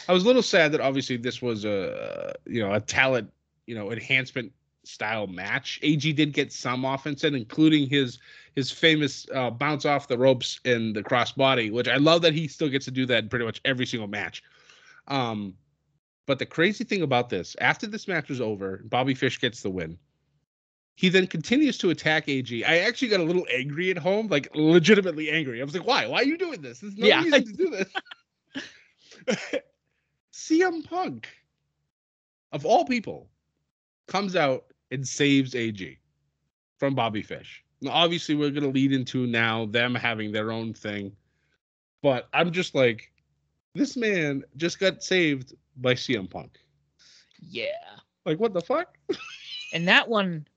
I 0.07 0.13
was 0.13 0.23
a 0.23 0.27
little 0.27 0.43
sad 0.43 0.71
that 0.73 0.81
obviously 0.81 1.17
this 1.17 1.41
was 1.41 1.65
a 1.65 2.33
you 2.45 2.61
know 2.61 2.73
a 2.73 2.79
talent 2.79 3.31
you 3.65 3.75
know 3.75 3.91
enhancement 3.91 4.51
style 4.87 5.27
match. 5.27 5.79
AG 5.83 6.11
did 6.13 6.33
get 6.33 6.51
some 6.51 6.85
offense 6.85 7.23
in, 7.23 7.35
including 7.35 7.89
his 7.89 8.19
his 8.55 8.71
famous 8.71 9.27
uh, 9.35 9.51
bounce 9.51 9.85
off 9.85 10.07
the 10.07 10.17
ropes 10.17 10.59
in 10.65 10.93
the 10.93 11.03
crossbody, 11.03 11.71
which 11.71 11.87
I 11.87 11.97
love 11.97 12.21
that 12.23 12.33
he 12.33 12.47
still 12.47 12.69
gets 12.69 12.85
to 12.85 12.91
do 12.91 13.05
that 13.05 13.23
in 13.23 13.29
pretty 13.29 13.45
much 13.45 13.61
every 13.65 13.85
single 13.85 14.07
match. 14.07 14.43
Um, 15.07 15.53
but 16.25 16.39
the 16.39 16.45
crazy 16.45 16.83
thing 16.83 17.03
about 17.03 17.29
this, 17.29 17.55
after 17.61 17.87
this 17.87 18.07
match 18.07 18.29
was 18.29 18.41
over, 18.41 18.81
Bobby 18.85 19.13
Fish 19.13 19.39
gets 19.39 19.61
the 19.61 19.69
win. 19.69 19.97
He 20.95 21.09
then 21.09 21.27
continues 21.27 21.77
to 21.77 21.91
attack 21.91 22.27
AG. 22.27 22.65
I 22.65 22.79
actually 22.79 23.09
got 23.09 23.19
a 23.19 23.23
little 23.23 23.45
angry 23.53 23.91
at 23.91 23.97
home, 23.97 24.27
like 24.27 24.49
legitimately 24.55 25.29
angry. 25.29 25.61
I 25.61 25.63
was 25.63 25.75
like, 25.75 25.85
"Why? 25.85 26.07
Why 26.07 26.21
are 26.21 26.25
you 26.25 26.37
doing 26.37 26.61
this? 26.61 26.79
There's 26.79 26.97
no 26.97 27.07
yeah. 27.07 27.23
reason 27.23 27.45
to 27.45 27.53
do 27.53 27.69
this." 27.69 27.87
CM 30.33 30.83
Punk, 30.83 31.27
of 32.51 32.65
all 32.65 32.85
people, 32.85 33.29
comes 34.07 34.35
out 34.35 34.65
and 34.91 35.07
saves 35.07 35.55
AG 35.55 35.97
from 36.77 36.95
Bobby 36.95 37.21
Fish. 37.21 37.63
Now, 37.81 37.91
obviously, 37.91 38.35
we're 38.35 38.51
going 38.51 38.63
to 38.63 38.69
lead 38.69 38.91
into 38.91 39.27
now 39.27 39.65
them 39.65 39.93
having 39.93 40.31
their 40.31 40.51
own 40.51 40.73
thing. 40.73 41.11
But 42.01 42.27
I'm 42.33 42.51
just 42.51 42.75
like, 42.75 43.11
this 43.75 43.95
man 43.95 44.43
just 44.55 44.79
got 44.79 45.03
saved 45.03 45.53
by 45.77 45.93
CM 45.93 46.29
Punk. 46.29 46.57
Yeah. 47.39 47.65
Like, 48.25 48.39
what 48.39 48.53
the 48.53 48.61
fuck? 48.61 48.97
and 49.73 49.87
that 49.87 50.07
one, 50.07 50.47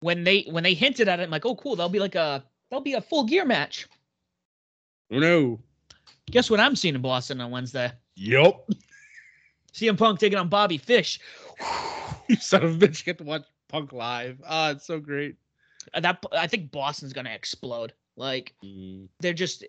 when 0.00 0.24
they 0.24 0.42
when 0.50 0.62
they 0.62 0.74
hinted 0.74 1.08
at 1.08 1.20
it, 1.20 1.24
I'm 1.24 1.30
like, 1.30 1.46
oh, 1.46 1.56
cool. 1.56 1.76
That'll 1.76 1.88
be 1.88 2.00
like 2.00 2.14
a 2.14 2.44
that'll 2.70 2.82
be 2.82 2.94
a 2.94 3.00
full 3.00 3.24
gear 3.24 3.44
match. 3.44 3.88
Oh 5.10 5.18
no. 5.18 5.60
Guess 6.30 6.50
what 6.50 6.60
I'm 6.60 6.76
seeing 6.76 6.94
in 6.94 7.00
Boston 7.00 7.40
on 7.40 7.50
Wednesday? 7.50 7.90
Yup. 8.14 8.68
CM 9.72 9.96
Punk 9.96 10.18
taking 10.18 10.38
on 10.38 10.48
Bobby 10.48 10.76
Fish. 10.76 11.18
you 12.28 12.36
son 12.36 12.62
of 12.62 12.82
a 12.82 12.86
bitch, 12.86 13.04
get 13.04 13.18
to 13.18 13.24
watch 13.24 13.44
Punk 13.68 13.92
live. 13.92 14.40
Ah, 14.46 14.68
oh, 14.68 14.70
it's 14.72 14.86
so 14.86 14.98
great. 14.98 15.36
Uh, 15.94 16.00
that 16.00 16.24
I 16.32 16.46
think 16.46 16.70
Boston's 16.70 17.12
gonna 17.12 17.30
explode. 17.30 17.92
Like 18.16 18.54
mm. 18.64 19.08
they're 19.20 19.32
just 19.32 19.64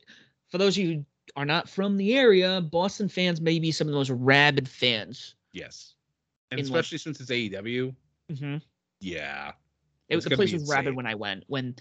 for 0.49 0.57
those 0.57 0.77
of 0.77 0.83
you 0.83 0.93
who 0.95 1.05
are 1.35 1.45
not 1.45 1.69
from 1.69 1.97
the 1.97 2.17
area, 2.17 2.61
Boston 2.61 3.07
fans 3.07 3.39
may 3.39 3.59
be 3.59 3.71
some 3.71 3.87
of 3.87 3.91
the 3.91 3.97
most 3.97 4.09
rabid 4.09 4.67
fans. 4.67 5.35
Yes, 5.53 5.93
and 6.51 6.59
especially 6.59 6.95
like, 6.95 7.01
since 7.01 7.19
it's 7.21 7.31
AEW. 7.31 7.93
Mm-hmm. 8.31 8.57
Yeah, 9.01 9.51
it 10.09 10.15
was 10.15 10.25
the 10.25 10.31
place 10.31 10.51
was 10.51 10.63
insane. 10.63 10.75
rabid 10.75 10.95
when 10.95 11.05
I 11.05 11.15
went 11.15 11.43
when 11.47 11.75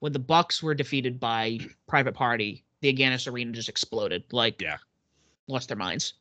when 0.00 0.12
the 0.12 0.18
Bucks 0.18 0.62
were 0.62 0.74
defeated 0.74 1.18
by 1.18 1.58
Private 1.88 2.14
Party. 2.14 2.64
The 2.80 2.92
Agganis 2.92 3.30
Arena 3.32 3.52
just 3.52 3.70
exploded. 3.70 4.24
Like, 4.30 4.60
yeah, 4.60 4.76
lost 5.48 5.68
their 5.68 5.76
minds. 5.76 6.14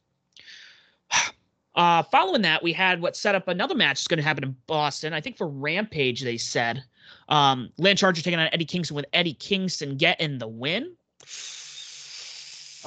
Uh, 1.75 2.03
following 2.03 2.43
that, 2.43 2.61
we 2.61 2.71
had 2.71 3.01
what 3.01 3.15
set 3.15 3.33
up 3.35 3.47
another 3.47 3.75
match 3.75 3.99
that's 3.99 4.07
going 4.07 4.17
to 4.17 4.23
happen 4.23 4.43
in 4.43 4.55
Boston. 4.67 5.13
I 5.13 5.21
think 5.21 5.37
for 5.37 5.47
Rampage, 5.47 6.21
they 6.21 6.37
said. 6.37 6.83
Um, 7.29 7.71
Lance 7.77 8.03
Archer 8.03 8.21
taking 8.21 8.39
on 8.39 8.49
Eddie 8.51 8.65
Kingston 8.65 8.95
with 8.95 9.05
Eddie 9.13 9.33
Kingston 9.33 9.97
getting 9.97 10.37
the 10.37 10.47
win. 10.47 10.95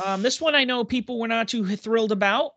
Um, 0.05 0.23
this 0.23 0.41
one 0.41 0.55
I 0.55 0.65
know 0.65 0.85
people 0.85 1.19
were 1.19 1.29
not 1.29 1.49
too 1.49 1.65
thrilled 1.77 2.13
about. 2.13 2.53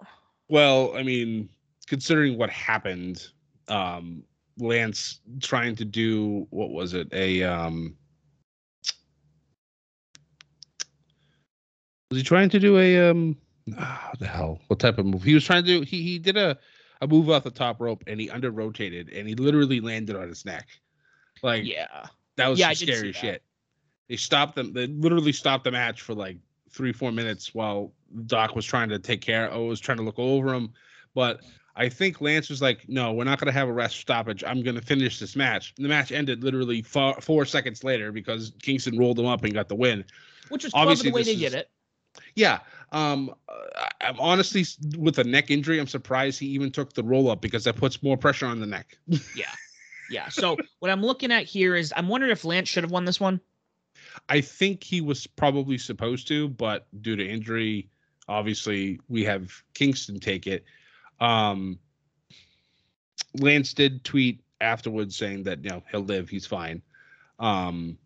Well, 0.49 0.95
I 0.95 1.03
mean, 1.03 1.49
considering 1.87 2.37
what 2.37 2.49
happened, 2.49 3.27
um, 3.67 4.23
Lance 4.57 5.21
trying 5.41 5.75
to 5.77 5.85
do 5.85 6.47
what 6.49 6.71
was 6.71 6.93
it? 6.93 7.07
A 7.13 7.43
um, 7.43 7.95
was 12.11 12.17
he 12.19 12.23
trying 12.23 12.49
to 12.49 12.59
do 12.59 12.77
a 12.77 13.09
um? 13.09 13.37
Oh, 13.77 14.09
the 14.19 14.27
hell? 14.27 14.59
What 14.67 14.79
type 14.79 14.97
of 14.97 15.05
move? 15.05 15.23
He 15.23 15.33
was 15.33 15.43
trying 15.43 15.63
to 15.63 15.79
do. 15.79 15.81
He 15.81 16.01
he 16.03 16.19
did 16.19 16.37
a 16.37 16.57
a 17.01 17.07
move 17.07 17.29
off 17.29 17.43
the 17.43 17.51
top 17.51 17.79
rope 17.79 18.03
and 18.07 18.19
he 18.19 18.29
under 18.29 18.51
rotated 18.51 19.09
and 19.09 19.27
he 19.27 19.35
literally 19.35 19.79
landed 19.79 20.15
on 20.15 20.27
his 20.27 20.45
neck. 20.45 20.67
Like 21.41 21.65
yeah, 21.65 22.07
that 22.35 22.47
was 22.47 22.59
yeah, 22.59 22.73
scary 22.73 23.11
shit. 23.11 23.43
They 24.07 24.15
stopped 24.15 24.55
them. 24.55 24.73
They 24.73 24.87
literally 24.87 25.31
stopped 25.31 25.63
the 25.63 25.71
match 25.71 26.01
for 26.01 26.13
like 26.13 26.37
three 26.69 26.91
four 26.91 27.11
minutes 27.11 27.53
while 27.53 27.93
Doc 28.25 28.55
was 28.55 28.65
trying 28.65 28.89
to 28.89 28.99
take 28.99 29.21
care. 29.21 29.51
Oh, 29.51 29.65
was 29.65 29.79
trying 29.79 29.97
to 29.97 30.03
look 30.03 30.19
over 30.19 30.53
him, 30.53 30.73
but 31.13 31.41
I 31.75 31.87
think 31.87 32.19
Lance 32.19 32.49
was 32.49 32.61
like, 32.61 32.89
"No, 32.89 33.13
we're 33.13 33.23
not 33.23 33.39
going 33.39 33.45
to 33.45 33.57
have 33.57 33.69
a 33.69 33.73
rest 33.73 33.97
stoppage. 33.97 34.43
I'm 34.45 34.61
going 34.61 34.75
to 34.75 34.81
finish 34.81 35.19
this 35.19 35.35
match." 35.35 35.73
And 35.77 35.85
the 35.85 35.89
match 35.89 36.11
ended 36.11 36.43
literally 36.43 36.81
four, 36.81 37.13
four 37.21 37.45
seconds 37.45 37.85
later 37.85 38.11
because 38.11 38.51
Kingston 38.61 38.97
rolled 38.97 39.17
him 39.17 39.27
up 39.27 39.43
and 39.45 39.53
got 39.53 39.69
the 39.69 39.75
win. 39.75 40.03
Which 40.49 40.65
is 40.65 40.71
obviously 40.73 41.11
the 41.11 41.15
way 41.15 41.23
they 41.23 41.31
is, 41.31 41.39
did 41.39 41.53
it. 41.53 41.69
Yeah. 42.35 42.59
Um, 42.91 43.33
I'm 44.01 44.19
honestly 44.19 44.65
with 44.97 45.19
a 45.19 45.23
neck 45.23 45.51
injury. 45.51 45.79
I'm 45.79 45.87
surprised 45.87 46.39
he 46.39 46.47
even 46.47 46.71
took 46.71 46.93
the 46.93 47.03
roll 47.03 47.29
up 47.29 47.41
because 47.41 47.63
that 47.65 47.75
puts 47.75 48.01
more 48.01 48.17
pressure 48.17 48.45
on 48.45 48.59
the 48.59 48.65
neck. 48.65 48.97
yeah. 49.35 49.51
Yeah. 50.09 50.29
So 50.29 50.57
what 50.79 50.91
I'm 50.91 51.01
looking 51.01 51.31
at 51.31 51.45
here 51.45 51.75
is 51.75 51.93
I'm 51.95 52.07
wondering 52.07 52.31
if 52.31 52.45
Lance 52.45 52.67
should 52.69 52.83
have 52.83 52.91
won 52.91 53.05
this 53.05 53.19
one. 53.19 53.39
I 54.27 54.41
think 54.41 54.83
he 54.83 55.01
was 55.01 55.27
probably 55.27 55.77
supposed 55.77 56.27
to, 56.29 56.49
but 56.49 56.87
due 57.01 57.15
to 57.15 57.27
injury, 57.27 57.89
obviously 58.27 58.99
we 59.07 59.23
have 59.25 59.51
Kingston 59.73 60.19
take 60.19 60.47
it. 60.47 60.65
Um, 61.19 61.79
Lance 63.39 63.73
did 63.73 64.03
tweet 64.03 64.41
afterwards 64.61 65.15
saying 65.15 65.43
that 65.43 65.63
you 65.63 65.69
know 65.69 65.83
he'll 65.91 66.01
live, 66.01 66.29
he's 66.29 66.45
fine, 66.45 66.81
um, 67.39 67.97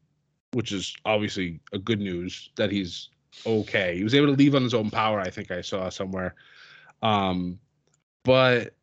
which 0.52 0.72
is 0.72 0.96
obviously 1.06 1.60
a 1.72 1.80
good 1.80 2.00
news 2.00 2.50
that 2.56 2.72
he's 2.72 3.10
okay. 3.46 3.98
He 3.98 4.04
was 4.04 4.14
able 4.14 4.28
to 4.28 4.34
leave 4.34 4.56
on 4.56 4.64
his 4.64 4.74
own 4.74 4.90
power. 4.90 5.20
I 5.20 5.30
think 5.30 5.52
I 5.52 5.62
saw 5.62 5.90
somewhere. 5.90 6.36
Um, 7.02 7.60
but 8.24 8.76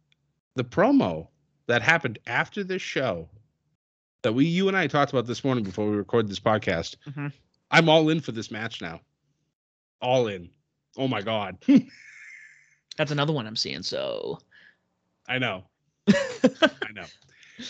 the 0.56 0.64
promo 0.64 1.28
that 1.66 1.82
happened 1.82 2.18
after 2.26 2.62
this 2.64 2.82
show 2.82 3.28
that 4.22 4.32
we 4.32 4.44
you 4.44 4.68
and 4.68 4.76
I 4.76 4.86
talked 4.86 5.12
about 5.12 5.26
this 5.26 5.44
morning 5.44 5.64
before 5.64 5.88
we 5.88 5.96
recorded 5.96 6.30
this 6.30 6.40
podcast. 6.40 6.96
Mm-hmm. 7.08 7.28
I'm 7.70 7.88
all 7.88 8.08
in 8.08 8.20
for 8.20 8.32
this 8.32 8.50
match 8.50 8.82
now. 8.82 9.00
All 10.02 10.26
in. 10.26 10.50
Oh 10.96 11.08
my 11.08 11.22
god. 11.22 11.56
That's 12.96 13.12
another 13.12 13.32
one 13.32 13.46
I'm 13.46 13.56
seeing. 13.56 13.82
So 13.82 14.38
I 15.28 15.38
know. 15.38 15.64
I 16.08 16.92
know. 16.92 17.04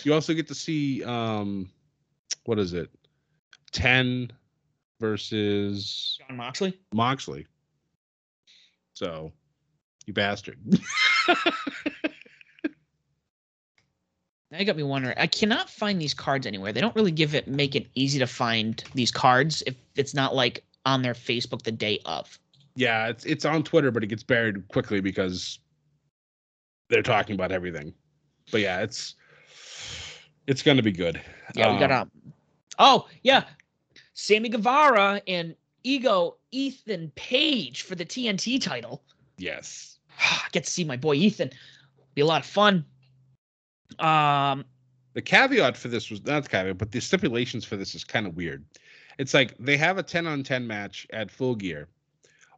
You 0.03 0.15
also 0.15 0.35
get 0.35 0.49
to 0.49 0.55
see 0.55 1.05
um 1.05 1.71
what 2.45 2.59
is 2.59 2.73
it? 2.73 2.91
10 3.73 4.33
versus 5.01 6.19
Jon 6.29 6.37
Moxley. 6.37 6.79
Moxley. 6.93 7.47
So, 8.95 9.33
you 10.07 10.13
bastard. 10.13 10.59
Now 14.51 14.59
you 14.59 14.65
got 14.65 14.77
me 14.77 14.83
wondering. 14.83 15.15
I 15.17 15.29
cannot 15.29 15.71
find 15.71 16.01
these 16.01 16.13
cards 16.13 16.45
anywhere. 16.45 16.73
They 16.73 16.81
don't 16.81 16.95
really 16.97 17.13
give 17.13 17.37
it 17.37 17.47
make 17.47 17.77
it 17.77 17.87
easy 17.95 18.19
to 18.19 18.27
find 18.27 18.83
these 18.95 19.13
cards 19.13 19.63
if 19.65 19.77
it's 19.95 20.13
not 20.13 20.35
like 20.35 20.65
on 20.85 21.03
their 21.03 21.15
Facebook 21.15 21.63
the 21.63 21.71
day 21.71 22.01
of. 22.05 22.37
Yeah, 22.75 23.07
it's 23.07 23.25
it's 23.25 23.45
on 23.45 23.63
Twitter, 23.63 23.93
but 23.93 24.03
it 24.03 24.09
gets 24.09 24.25
buried 24.25 24.67
quickly 24.67 25.01
because 25.01 25.61
they're 26.89 27.03
talking 27.03 27.37
about 27.37 27.53
everything. 27.53 27.95
But 28.51 28.63
yeah, 28.63 28.81
it's 28.81 29.15
it's 30.49 30.63
gonna 30.63 30.83
be 30.83 30.93
good. 30.93 31.21
Yeah, 31.55 31.69
um, 31.69 31.75
we 31.75 31.81
got 31.81 31.93
um 31.93 32.11
Oh, 32.81 33.07
yeah. 33.23 33.45
Sammy 34.21 34.51
Guevara 34.51 35.23
and 35.27 35.57
Ego 35.83 36.37
Ethan 36.51 37.11
Page 37.15 37.83
for 37.83 37.95
the 37.95 38.05
TNT 38.05 38.61
title. 38.61 39.03
Yes. 39.39 39.99
I 40.19 40.43
get 40.53 40.65
to 40.65 40.71
see 40.71 40.85
my 40.85 40.99
boy 40.99 41.15
Ethan. 41.15 41.51
Be 42.15 42.21
a 42.21 42.27
lot 42.27 42.43
of 42.43 42.47
fun. 42.47 42.85
Um, 43.99 44.67
The 45.15 45.23
caveat 45.23 45.75
for 45.75 45.89
this 45.89 46.11
was 46.11 46.23
not 46.27 46.43
the 46.43 46.51
caveat, 46.51 46.77
but 46.77 46.93
the 46.93 47.01
stipulations 47.01 47.65
for 47.65 47.79
this 47.79 47.95
is 47.95 48.05
kind 48.05 48.27
of 48.27 48.37
weird. 48.37 48.63
It's 49.17 49.33
like 49.33 49.57
they 49.59 49.79
have 49.79 49.97
a 49.97 50.03
10 50.03 50.27
on 50.27 50.43
10 50.43 50.67
match 50.67 51.07
at 51.15 51.31
full 51.31 51.55
gear, 51.55 51.89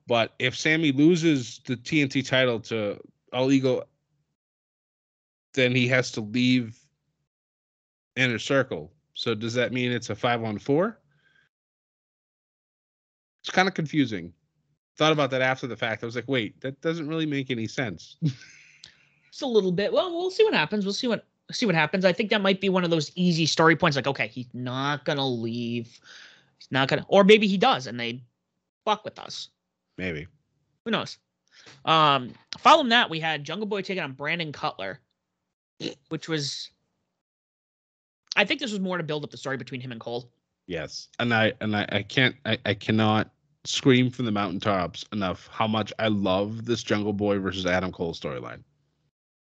but 0.08 0.34
if 0.40 0.56
Sammy 0.56 0.90
loses 0.90 1.60
the 1.64 1.76
TNT 1.76 2.26
title 2.26 2.58
to 2.60 2.98
All 3.32 3.52
Ego, 3.52 3.84
then 5.54 5.76
he 5.76 5.86
has 5.86 6.10
to 6.12 6.22
leave 6.22 6.76
Inner 8.16 8.40
Circle. 8.40 8.92
So 9.14 9.36
does 9.36 9.54
that 9.54 9.72
mean 9.72 9.92
it's 9.92 10.10
a 10.10 10.16
five 10.16 10.42
on 10.42 10.58
four? 10.58 10.98
It's 13.42 13.50
kind 13.50 13.68
of 13.68 13.74
confusing. 13.74 14.32
Thought 14.96 15.12
about 15.12 15.30
that 15.30 15.42
after 15.42 15.66
the 15.66 15.76
fact. 15.76 16.02
I 16.02 16.06
was 16.06 16.14
like, 16.14 16.28
wait, 16.28 16.60
that 16.60 16.80
doesn't 16.80 17.08
really 17.08 17.26
make 17.26 17.50
any 17.50 17.66
sense. 17.66 18.16
Just 18.22 19.42
a 19.42 19.46
little 19.46 19.72
bit. 19.72 19.92
Well, 19.92 20.12
we'll 20.12 20.30
see 20.30 20.44
what 20.44 20.54
happens. 20.54 20.84
We'll 20.84 20.92
see 20.92 21.08
what 21.08 21.26
see 21.50 21.66
what 21.66 21.74
happens. 21.74 22.04
I 22.04 22.12
think 22.12 22.30
that 22.30 22.40
might 22.40 22.60
be 22.60 22.68
one 22.68 22.84
of 22.84 22.90
those 22.90 23.10
easy 23.14 23.46
story 23.46 23.76
points. 23.76 23.96
Like, 23.96 24.06
okay, 24.06 24.28
he's 24.28 24.48
not 24.52 25.04
gonna 25.04 25.26
leave. 25.26 25.86
He's 26.58 26.70
not 26.70 26.88
gonna, 26.88 27.04
or 27.08 27.24
maybe 27.24 27.46
he 27.46 27.58
does, 27.58 27.86
and 27.86 27.98
they 27.98 28.22
fuck 28.84 29.04
with 29.04 29.18
us. 29.18 29.48
Maybe. 29.98 30.26
Who 30.84 30.90
knows? 30.90 31.18
Um, 31.84 32.32
following 32.58 32.90
that, 32.90 33.10
we 33.10 33.20
had 33.20 33.44
Jungle 33.44 33.66
Boy 33.66 33.82
taking 33.82 34.02
on 34.02 34.12
Brandon 34.12 34.52
Cutler, 34.52 35.00
which 36.08 36.28
was. 36.28 36.70
I 38.34 38.44
think 38.44 38.60
this 38.60 38.70
was 38.70 38.80
more 38.80 38.96
to 38.96 39.04
build 39.04 39.24
up 39.24 39.30
the 39.30 39.36
story 39.36 39.56
between 39.56 39.80
him 39.80 39.92
and 39.92 40.00
Cole. 40.00 40.30
Yes, 40.66 41.08
and 41.18 41.34
I 41.34 41.52
and 41.60 41.76
I, 41.76 41.86
I 41.90 42.02
can't 42.02 42.36
I, 42.46 42.56
I 42.64 42.74
cannot 42.74 43.30
scream 43.64 44.10
from 44.10 44.24
the 44.24 44.32
mountaintops 44.32 45.04
enough 45.12 45.48
how 45.52 45.66
much 45.66 45.92
I 45.98 46.08
love 46.08 46.64
this 46.64 46.82
Jungle 46.82 47.12
Boy 47.12 47.38
versus 47.38 47.66
Adam 47.66 47.92
Cole 47.92 48.14
storyline. 48.14 48.62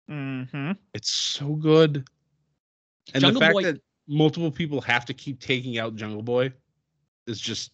Mm-hmm. 0.09 0.71
It's 0.93 1.09
so 1.11 1.49
good, 1.55 2.07
and 3.13 3.21
Jungle 3.21 3.39
the 3.39 3.45
fact 3.45 3.53
Boy- 3.53 3.63
that 3.63 3.81
multiple 4.07 4.51
people 4.51 4.81
have 4.81 5.05
to 5.05 5.13
keep 5.13 5.39
taking 5.39 5.77
out 5.77 5.95
Jungle 5.95 6.23
Boy 6.23 6.51
is 7.27 7.39
just. 7.39 7.71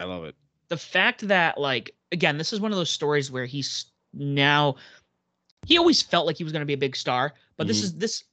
I 0.00 0.04
love 0.04 0.24
it. 0.24 0.34
the 0.68 0.76
fact 0.76 1.26
that 1.28 1.58
like 1.58 1.94
again 2.12 2.36
this 2.36 2.52
is 2.52 2.60
one 2.60 2.70
of 2.72 2.76
those 2.76 2.90
stories 2.90 3.30
where 3.30 3.46
he's 3.46 3.86
now 4.12 4.76
he 5.66 5.78
always 5.78 6.02
felt 6.02 6.26
like 6.26 6.36
he 6.36 6.44
was 6.44 6.52
going 6.52 6.60
to 6.60 6.66
be 6.66 6.74
a 6.74 6.78
big 6.78 6.94
star 6.96 7.32
but 7.56 7.66
this 7.66 7.80
Mhm. 7.80 7.84
is 7.84 7.94
this 7.94 8.24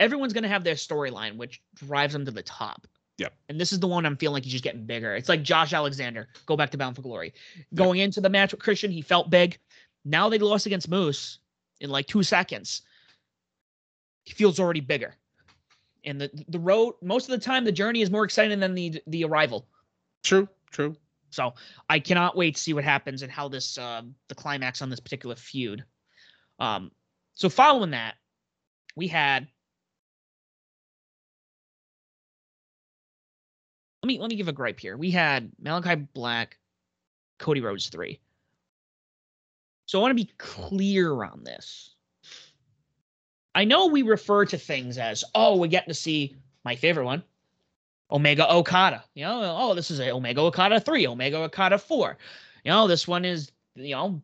everyone's 0.00 0.32
going 0.32 0.42
to 0.42 0.48
have 0.48 0.64
their 0.64 0.74
storyline 0.74 1.36
which 1.36 1.62
drives 1.74 2.12
them 2.12 2.24
to 2.24 2.30
the 2.32 2.42
top 2.42 2.86
Yep. 3.18 3.34
and 3.50 3.60
this 3.60 3.72
is 3.72 3.78
the 3.78 3.86
one 3.86 4.06
i'm 4.06 4.16
feeling 4.16 4.34
like 4.34 4.44
he's 4.44 4.52
just 4.52 4.64
getting 4.64 4.84
bigger 4.86 5.14
it's 5.14 5.28
like 5.28 5.42
josh 5.42 5.72
alexander 5.72 6.28
go 6.46 6.56
back 6.56 6.70
to 6.70 6.78
bound 6.78 6.96
for 6.96 7.02
glory 7.02 7.34
going 7.74 8.00
into 8.00 8.20
the 8.20 8.30
match 8.30 8.50
with 8.52 8.60
christian 8.60 8.90
he 8.90 9.02
felt 9.02 9.28
big 9.30 9.58
now 10.04 10.28
they 10.28 10.38
lost 10.38 10.64
against 10.66 10.88
moose 10.88 11.38
in 11.80 11.90
like 11.90 12.06
two 12.06 12.22
seconds 12.22 12.82
he 14.24 14.32
feels 14.32 14.58
already 14.58 14.80
bigger 14.80 15.14
and 16.04 16.18
the 16.20 16.30
the 16.48 16.58
road 16.58 16.94
most 17.02 17.28
of 17.28 17.38
the 17.38 17.44
time 17.44 17.64
the 17.64 17.70
journey 17.72 18.00
is 18.00 18.10
more 18.10 18.24
exciting 18.24 18.58
than 18.58 18.74
the 18.74 19.00
the 19.06 19.22
arrival 19.24 19.66
True, 20.22 20.48
true. 20.70 20.94
so 21.30 21.54
I 21.88 21.98
cannot 21.98 22.36
wait 22.36 22.56
to 22.56 22.60
see 22.60 22.74
what 22.74 22.84
happens 22.84 23.22
and 23.22 23.32
how 23.32 23.48
this 23.48 23.78
um 23.78 24.14
the 24.28 24.34
climax 24.34 24.82
on 24.82 24.90
this 24.90 25.00
particular 25.00 25.34
feud. 25.34 25.82
Um, 26.58 26.90
so 27.32 27.48
following 27.48 27.92
that, 27.92 28.16
we 28.96 29.06
had. 29.08 29.48
Let 34.02 34.06
me 34.08 34.18
let 34.18 34.30
me 34.30 34.36
give 34.36 34.48
a 34.48 34.52
gripe 34.52 34.80
here. 34.80 34.96
We 34.96 35.10
had 35.10 35.50
Malakai 35.62 36.08
Black, 36.14 36.58
Cody 37.38 37.60
Rhodes 37.60 37.88
three. 37.88 38.20
So 39.86 39.98
I 39.98 40.02
want 40.02 40.16
to 40.16 40.24
be 40.24 40.32
clear 40.38 41.24
on 41.24 41.42
this. 41.44 41.94
I 43.54 43.64
know 43.64 43.86
we 43.86 44.02
refer 44.02 44.44
to 44.46 44.56
things 44.56 44.98
as, 44.98 45.24
oh, 45.34 45.56
we're 45.56 45.66
getting 45.66 45.90
to 45.90 45.94
see 45.94 46.36
my 46.64 46.76
favorite 46.76 47.04
one, 47.04 47.24
Omega 48.10 48.50
Okada. 48.52 49.02
You 49.14 49.24
know, 49.24 49.56
oh, 49.58 49.74
this 49.74 49.90
is 49.90 49.98
a 49.98 50.12
Omega 50.12 50.40
Okada 50.42 50.78
3, 50.78 51.08
Omega 51.08 51.38
Okada 51.38 51.76
4. 51.76 52.16
You 52.64 52.70
know, 52.70 52.86
this 52.86 53.08
one 53.08 53.24
is, 53.24 53.50
you 53.74 53.96
know, 53.96 54.22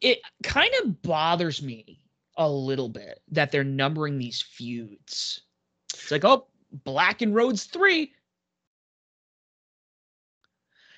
it 0.00 0.20
kind 0.44 0.70
of 0.82 1.02
bothers 1.02 1.62
me 1.62 2.00
a 2.36 2.48
little 2.48 2.88
bit 2.88 3.20
that 3.32 3.50
they're 3.50 3.64
numbering 3.64 4.18
these 4.18 4.40
feuds. 4.40 5.40
It's 5.92 6.10
like, 6.12 6.24
oh, 6.24 6.46
Black 6.84 7.22
and 7.22 7.34
Rhodes 7.34 7.64
3. 7.64 8.12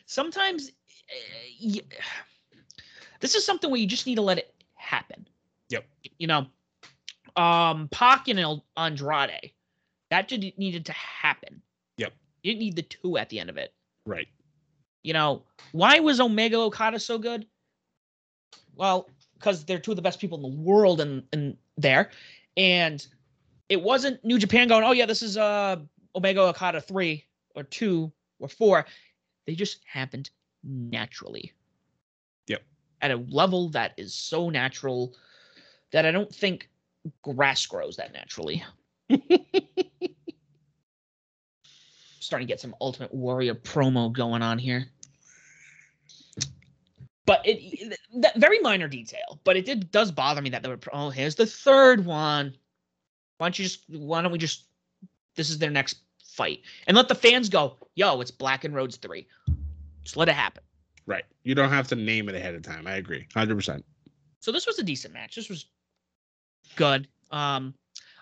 Sometimes 0.09 0.70
eh, 1.11 1.52
y- 1.62 1.98
this 3.20 3.34
is 3.34 3.44
something 3.44 3.70
where 3.70 3.78
you 3.78 3.86
just 3.86 4.06
need 4.06 4.14
to 4.14 4.22
let 4.22 4.38
it 4.38 4.54
happen. 4.74 5.28
Yep. 5.68 5.84
You 6.18 6.26
know, 6.26 6.46
um, 7.36 7.88
Pac 7.92 8.26
and 8.28 8.62
Andrade, 8.76 9.52
that 10.11 10.28
just 10.28 10.59
needed 10.59 10.86
to 10.86 10.92
happen. 10.92 11.61
Yep. 11.98 12.14
You 12.42 12.52
didn't 12.52 12.61
need 12.61 12.76
the 12.76 12.82
two 12.82 13.18
at 13.18 13.28
the 13.28 13.38
end 13.38 13.50
of 13.50 13.59
it. 13.59 13.74
Right. 14.06 14.28
You 15.02 15.12
know, 15.12 15.42
why 15.72 16.00
was 16.00 16.20
Omega 16.20 16.56
Okada 16.56 16.98
so 16.98 17.18
good? 17.18 17.46
Well, 18.74 19.11
because 19.34 19.66
they're 19.66 19.78
two 19.78 19.92
of 19.92 19.96
the 19.96 20.02
best 20.02 20.20
people 20.20 20.38
in 20.38 20.42
the 20.42 20.62
world 20.62 21.02
and 21.02 21.22
and 21.34 21.56
there. 21.76 22.11
And 22.56 23.06
it 23.68 23.82
wasn't 23.82 24.24
New 24.24 24.38
Japan 24.38 24.68
going, 24.68 24.84
oh 24.84 24.92
yeah, 24.92 25.06
this 25.06 25.22
is 25.22 25.36
uh 25.36 25.76
Omega 26.16 26.40
Okada 26.40 26.80
three 26.80 27.26
or 27.54 27.62
two 27.62 28.11
or 28.38 28.48
four. 28.48 28.86
They 29.49 29.55
just 29.55 29.80
happened 29.90 30.28
naturally. 30.62 31.55
Yep. 32.49 32.62
At 33.01 33.12
a 33.12 33.16
level 33.16 33.70
that 33.70 33.94
is 33.96 34.12
so 34.12 34.51
natural 34.51 35.16
that 35.90 36.05
I 36.05 36.11
don't 36.11 36.30
think 36.32 36.68
grass 37.22 37.64
grows 37.64 37.96
that 37.96 38.12
naturally. 38.12 38.62
Starting 42.20 42.46
to 42.46 42.53
get 42.53 42.61
some 42.61 42.74
Ultimate 42.82 43.14
Warrior 43.14 43.55
promo 43.55 44.12
going 44.12 44.42
on 44.42 44.59
here. 44.59 44.84
But 47.24 47.40
it, 47.46 47.57
it- 47.59 47.99
that 48.20 48.36
very 48.36 48.59
minor 48.59 48.86
detail, 48.86 49.40
but 49.44 49.57
it 49.57 49.64
did 49.64 49.90
does 49.90 50.12
bother 50.12 50.42
me 50.42 50.51
that 50.51 50.62
they 50.62 50.68
were 50.68 50.78
oh 50.92 51.09
here's 51.09 51.36
the 51.36 51.46
third 51.46 52.05
one. 52.05 52.55
Why 53.38 53.46
don't 53.46 53.59
you 53.59 53.64
just 53.64 53.88
why 53.88 54.20
don't 54.20 54.30
we 54.32 54.36
just 54.36 54.66
this 55.36 55.49
is 55.49 55.57
their 55.57 55.70
next 55.70 56.01
fight 56.39 56.62
and 56.86 56.97
let 56.97 57.09
the 57.09 57.14
fans 57.14 57.49
go 57.49 57.76
yo 57.99 58.20
it's 58.20 58.30
Black 58.30 58.64
and 58.64 58.74
Rhodes 58.74 58.97
three, 58.97 59.26
just 60.03 60.16
let 60.16 60.28
it 60.28 60.34
happen. 60.34 60.62
Right. 61.05 61.24
You 61.43 61.55
don't 61.55 61.70
have 61.70 61.89
to 61.89 61.97
name 61.97 62.28
it 62.28 62.34
ahead 62.34 62.55
of 62.55 62.62
time. 62.62 62.86
I 62.86 62.97
agree. 62.97 63.26
100%. 63.34 63.82
So 64.41 64.53
this 64.53 64.66
was 64.66 64.78
a 64.78 64.82
decent 64.82 65.14
match. 65.14 65.34
This 65.34 65.49
was 65.49 65.66
good. 66.76 67.09
Um, 67.30 67.74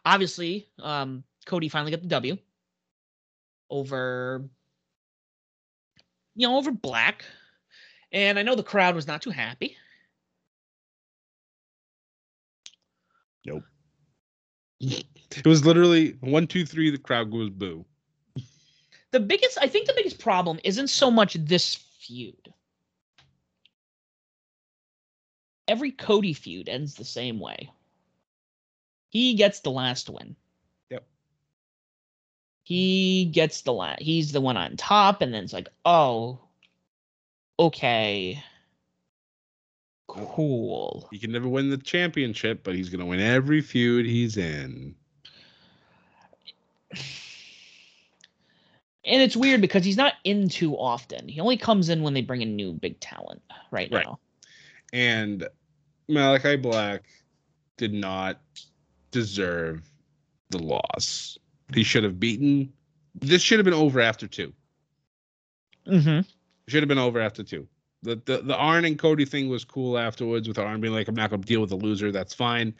obviously, 0.04 0.68
um, 0.82 1.24
Cody 1.44 1.68
finally 1.68 1.90
got 1.90 2.00
the 2.00 2.08
W 2.08 2.38
over, 3.68 4.48
you 6.36 6.46
know, 6.46 6.56
over 6.56 6.70
Black, 6.70 7.24
and 8.12 8.38
I 8.38 8.42
know 8.42 8.54
the 8.54 8.62
crowd 8.62 8.94
was 8.94 9.06
not 9.06 9.20
too 9.20 9.30
happy. 9.30 9.76
Nope. 13.44 13.64
It 15.36 15.46
was 15.46 15.66
literally 15.66 16.16
one, 16.20 16.46
two, 16.46 16.64
three, 16.64 16.88
the 16.88 16.96
crowd 16.96 17.30
goes 17.30 17.50
boo. 17.50 17.84
The 19.16 19.20
biggest, 19.20 19.56
I 19.58 19.66
think, 19.66 19.86
the 19.86 19.94
biggest 19.96 20.18
problem 20.18 20.60
isn't 20.62 20.88
so 20.88 21.10
much 21.10 21.38
this 21.40 21.74
feud. 21.74 22.52
Every 25.66 25.90
Cody 25.90 26.34
feud 26.34 26.68
ends 26.68 26.96
the 26.96 27.04
same 27.06 27.40
way. 27.40 27.70
He 29.08 29.32
gets 29.32 29.60
the 29.60 29.70
last 29.70 30.10
win. 30.10 30.36
Yep. 30.90 31.06
He 32.64 33.24
gets 33.24 33.62
the 33.62 33.72
last. 33.72 34.02
He's 34.02 34.32
the 34.32 34.42
one 34.42 34.58
on 34.58 34.76
top, 34.76 35.22
and 35.22 35.32
then 35.32 35.44
it's 35.44 35.54
like, 35.54 35.70
oh, 35.86 36.38
okay, 37.58 38.44
cool. 40.08 41.08
He 41.10 41.18
can 41.18 41.32
never 41.32 41.48
win 41.48 41.70
the 41.70 41.78
championship, 41.78 42.62
but 42.62 42.74
he's 42.74 42.90
going 42.90 43.00
to 43.00 43.06
win 43.06 43.20
every 43.20 43.62
feud 43.62 44.04
he's 44.04 44.36
in. 44.36 44.94
And 49.06 49.22
it's 49.22 49.36
weird 49.36 49.60
because 49.60 49.84
he's 49.84 49.96
not 49.96 50.14
in 50.24 50.48
too 50.48 50.74
often. 50.76 51.28
He 51.28 51.40
only 51.40 51.56
comes 51.56 51.88
in 51.88 52.02
when 52.02 52.12
they 52.12 52.22
bring 52.22 52.42
in 52.42 52.56
new 52.56 52.72
big 52.72 52.98
talent 53.00 53.40
right 53.70 53.88
Right. 53.92 54.04
now. 54.04 54.18
And 54.92 55.46
Malakai 56.10 56.60
Black 56.60 57.04
did 57.76 57.92
not 57.94 58.40
deserve 59.12 59.88
the 60.50 60.58
loss. 60.58 61.38
He 61.72 61.84
should 61.84 62.04
have 62.04 62.18
beaten. 62.18 62.72
This 63.14 63.42
should 63.42 63.58
have 63.58 63.64
been 63.64 63.74
over 63.74 64.00
after 64.00 64.26
two. 64.26 64.52
Mm-hmm. 65.86 66.20
Should 66.68 66.82
have 66.82 66.88
been 66.88 66.98
over 66.98 67.20
after 67.20 67.42
two. 67.44 67.68
The, 68.02 68.20
the 68.24 68.38
the 68.42 68.56
Arn 68.56 68.84
and 68.84 68.98
Cody 68.98 69.24
thing 69.24 69.48
was 69.48 69.64
cool 69.64 69.98
afterwards 69.98 70.48
with 70.48 70.58
Arn 70.58 70.80
being 70.80 70.92
like, 70.92 71.08
I'm 71.08 71.14
not 71.14 71.30
gonna 71.30 71.42
deal 71.42 71.60
with 71.60 71.72
a 71.72 71.76
loser, 71.76 72.12
that's 72.12 72.34
fine 72.34 72.74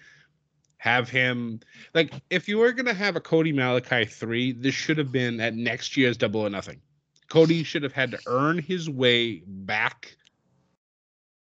have 0.79 1.09
him 1.09 1.61
like 1.95 2.13
if 2.31 2.49
you 2.49 2.59
were 2.59 2.73
gonna 2.73 2.95
have 2.95 3.17
a 3.17 3.21
Cody 3.21 3.53
Malakai 3.53 4.09
three, 4.11 4.53
this 4.53 4.75
should 4.75 4.99
have 4.99 5.11
been 5.11 5.41
at 5.41 5.55
next 5.55 5.97
year's 5.97 6.17
Double 6.17 6.41
or 6.43 6.51
Nothing. 6.51 6.81
Cody 7.29 7.65
should 7.65 7.83
have 7.83 7.93
had 7.93 8.11
to 8.13 8.19
earn 8.27 8.59
his 8.59 8.89
way 8.89 9.43
back 9.47 10.17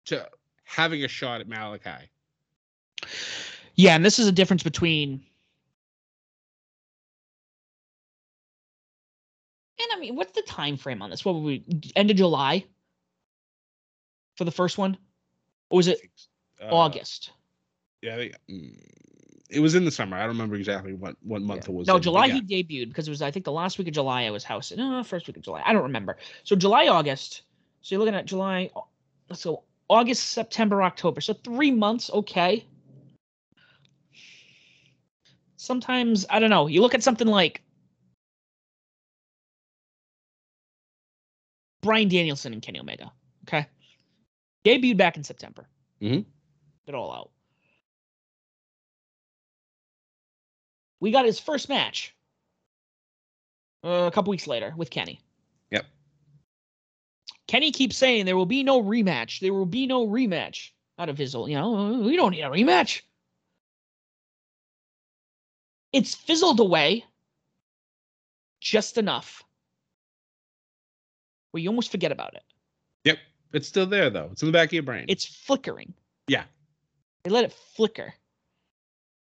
to 0.06 0.28
having 0.64 1.04
a 1.04 1.08
shot 1.08 1.42
at 1.42 1.48
Malakai. 1.48 2.08
Yeah, 3.76 3.96
and 3.96 4.04
this 4.04 4.20
is 4.20 4.28
a 4.28 4.32
difference 4.32 4.64
between. 4.64 5.24
And 9.80 9.88
I 9.94 10.00
mean, 10.00 10.16
what's 10.16 10.34
the 10.34 10.44
time 10.44 10.78
frame 10.78 11.02
on 11.02 11.10
this? 11.10 11.26
What 11.26 11.36
would 11.36 11.44
we 11.44 11.64
end 11.96 12.12
of 12.12 12.18
July 12.18 12.66
for 14.36 14.46
the 14.46 14.52
first 14.52 14.78
one, 14.78 14.98
or 15.70 15.78
was 15.78 15.88
it 15.88 16.00
uh, 16.62 16.68
August? 16.70 17.32
Yeah, 18.02 18.16
I 18.16 18.18
think, 18.18 18.36
mm, 18.50 18.78
it 19.52 19.60
was 19.60 19.76
in 19.76 19.86
the 19.86 19.92
summer. 19.92 20.18
I 20.18 20.22
don't 20.22 20.30
remember 20.30 20.56
exactly 20.56 20.94
what 20.94 21.16
what 21.22 21.42
month 21.42 21.68
it 21.68 21.74
was. 21.74 21.88
No, 21.88 21.98
in, 21.98 22.02
July 22.02 22.26
yeah. 22.28 22.36
he 22.36 22.42
debuted 22.42 22.88
because 22.88 23.08
it 23.08 23.12
was 23.12 23.22
I 23.22 23.32
think 23.32 23.46
the 23.46 23.52
last 23.52 23.78
week 23.78 23.88
of 23.88 23.94
July 23.94 24.24
I 24.24 24.32
was 24.32 24.44
housing. 24.44 24.78
No, 24.78 25.04
first 25.04 25.28
week 25.28 25.38
of 25.38 25.44
July. 25.44 25.62
I 25.66 25.74
don't 25.74 25.84
remember. 25.84 26.18
So 26.44 26.56
July, 26.56 26.88
August. 26.88 27.44
So 27.82 27.96
you're 27.96 28.00
looking 28.00 28.16
at 28.16 28.26
July. 28.26 28.70
Let's 29.30 29.46
August, 29.90 30.32
September, 30.32 30.82
October. 30.84 31.20
So 31.20 31.34
three 31.34 31.72
months. 31.72 32.10
Okay. 32.10 32.66
Sometimes 35.58 36.26
I 36.30 36.40
don't 36.40 36.50
know. 36.50 36.68
You 36.68 36.82
look 36.82 36.96
at 36.96 37.04
something 37.04 37.28
like 37.28 37.62
Bryan 41.82 42.08
Danielson 42.08 42.54
and 42.54 42.62
Kenny 42.62 42.80
Omega. 42.80 43.12
Okay. 43.48 43.68
Debuted 44.64 44.98
back 44.98 45.18
in 45.18 45.24
September. 45.24 45.68
Mm-hmm. 46.02 46.22
It 46.88 46.96
all 46.96 47.12
out. 47.12 47.32
We 51.02 51.12
got 51.12 51.26
his 51.26 51.40
first 51.40 51.68
match 51.68 52.16
uh, 53.84 54.08
a 54.08 54.12
couple 54.12 54.32
weeks 54.32 54.48
later 54.48 54.74
with 54.78 54.90
Kenny. 54.90 55.20
Yep. 55.72 55.86
Kenny 57.48 57.72
keeps 57.72 57.98
saying 57.98 58.26
there 58.26 58.38
will 58.38 58.46
be 58.46 58.64
no 58.64 58.82
rematch. 58.82 59.42
There 59.42 59.54
will 59.54 59.66
be 59.66 59.88
no 59.88 60.08
rematch 60.08 60.70
out 60.98 61.10
of 61.10 61.18
his, 61.18 61.34
you 61.34 61.56
know, 61.56 62.00
we 62.06 62.16
don't 62.16 62.32
need 62.32 62.44
a 62.44 62.50
rematch. 62.50 63.02
It's 65.92 66.16
fizzled 66.16 66.60
away 66.60 67.04
just 68.62 68.98
enough 68.98 69.44
where 71.50 71.62
you 71.62 71.70
almost 71.70 71.92
forget 71.92 72.12
about 72.12 72.36
it. 72.36 72.44
Yep, 73.04 73.18
it's 73.54 73.68
still 73.68 73.88
there 73.88 74.10
though. 74.12 74.30
It's 74.32 74.44
in 74.44 74.46
the 74.46 74.54
back 74.54 74.70
of 74.70 74.74
your 74.74 74.84
brain. 74.84 75.06
It's 75.10 75.26
flickering. 75.26 75.94
Yeah. 76.28 76.44
They 77.24 77.32
let 77.32 77.44
it 77.44 77.54
flicker. 77.76 78.14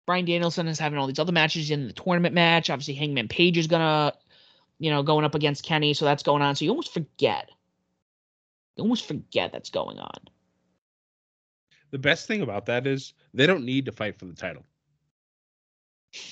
Bryan 0.06 0.26
Danielson 0.26 0.68
is 0.68 0.78
having 0.80 1.00
all 1.00 1.08
these 1.08 1.20
other 1.20 1.32
matches 1.32 1.72
in 1.72 1.88
the 1.88 1.94
tournament 1.94 2.36
match. 2.36 2.70
Obviously, 2.70 2.94
Hangman 2.94 3.28
Page 3.28 3.58
is 3.58 3.68
gonna, 3.68 4.14
you 4.80 4.92
know, 4.92 5.02
going 5.04 5.26
up 5.26 5.34
against 5.36 5.64
Kenny, 5.64 5.94
so 5.94 6.06
that's 6.06 6.22
going 6.24 6.42
on. 6.42 6.56
So 6.56 6.64
you 6.66 6.72
almost 6.72 6.94
forget. 6.94 7.50
You 8.76 8.84
almost 8.84 9.08
forget 9.08 9.52
that's 9.52 9.70
going 9.70 10.00
on. 10.00 10.20
the 11.92 12.00
best 12.00 12.28
thing 12.28 12.42
about 12.42 12.66
that 12.66 12.86
is 12.86 13.14
they 13.34 13.48
don't 13.48 13.64
need 13.64 13.86
to 13.86 13.92
fight 13.92 14.20
for 14.20 14.26
the 14.26 14.34
title. 14.34 14.66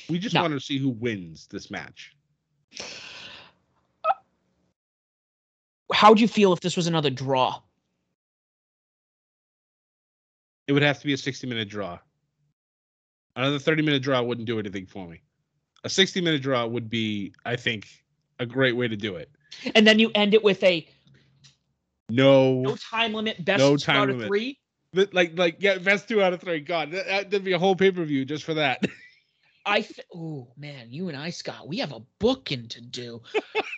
We 0.09 0.19
just 0.19 0.35
No. 0.35 0.41
want 0.41 0.53
to 0.53 0.59
see 0.59 0.77
who 0.77 0.89
wins 0.89 1.47
this 1.47 1.71
match. 1.71 2.13
How'd 5.93 6.19
you 6.19 6.27
feel 6.27 6.51
if 6.51 6.59
this 6.59 6.75
was 6.75 6.87
another 6.87 7.09
draw? 7.09 7.61
It 10.67 10.73
would 10.73 10.81
have 10.83 10.99
to 10.99 11.05
be 11.05 11.13
a 11.13 11.17
60 11.17 11.47
minute 11.47 11.69
draw. 11.69 11.97
Another 13.35 13.59
30 13.59 13.81
minute 13.81 14.03
draw 14.03 14.21
wouldn't 14.21 14.47
do 14.47 14.59
anything 14.59 14.85
for 14.85 15.07
me. 15.07 15.21
A 15.83 15.89
60 15.89 16.21
minute 16.21 16.41
draw 16.41 16.65
would 16.65 16.89
be, 16.89 17.33
I 17.45 17.55
think, 17.55 17.87
a 18.39 18.45
great 18.45 18.75
way 18.75 18.87
to 18.87 18.95
do 18.95 19.15
it. 19.15 19.29
And 19.75 19.85
then 19.87 19.99
you 19.99 20.11
end 20.15 20.33
it 20.33 20.43
with 20.43 20.63
a 20.63 20.87
No, 22.09 22.61
no 22.61 22.75
time 22.75 23.13
limit, 23.13 23.43
best 23.43 23.59
No 23.59 23.73
out 23.73 23.79
time 23.79 24.09
of 24.09 24.15
limit. 24.15 24.27
three. 24.27 24.59
but 24.93 25.13
like, 25.13 25.37
like, 25.37 25.57
yeah, 25.59 25.77
best 25.77 26.07
two 26.07 26.21
out 26.21 26.33
of 26.33 26.41
three. 26.41 26.59
God, 26.59 26.91
that, 26.91 27.05
that'd 27.31 27.43
be 27.43 27.53
a 27.53 27.59
whole 27.59 27.75
pay 27.75 27.91
per 27.91 28.03
view 28.03 28.25
just 28.25 28.43
for 28.43 28.53
that. 28.55 28.83
I 29.65 29.81
th- 29.81 30.05
oh 30.13 30.49
man, 30.57 30.87
you 30.91 31.07
and 31.07 31.17
I, 31.17 31.29
Scott, 31.29 31.67
we 31.67 31.77
have 31.79 31.93
a 31.93 32.01
booking 32.19 32.67
to 32.67 32.81
do. 32.81 33.21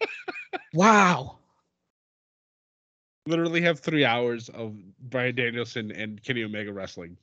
wow. 0.74 1.38
Literally 3.28 3.62
have 3.62 3.80
three 3.80 4.06
hours 4.06 4.49
of 4.49 4.76
Bryan 4.99 5.36
Danielson 5.36 5.91
and 5.91 6.22
Kenny 6.24 6.43
Omega 6.43 6.74
wrestling. 6.74 7.18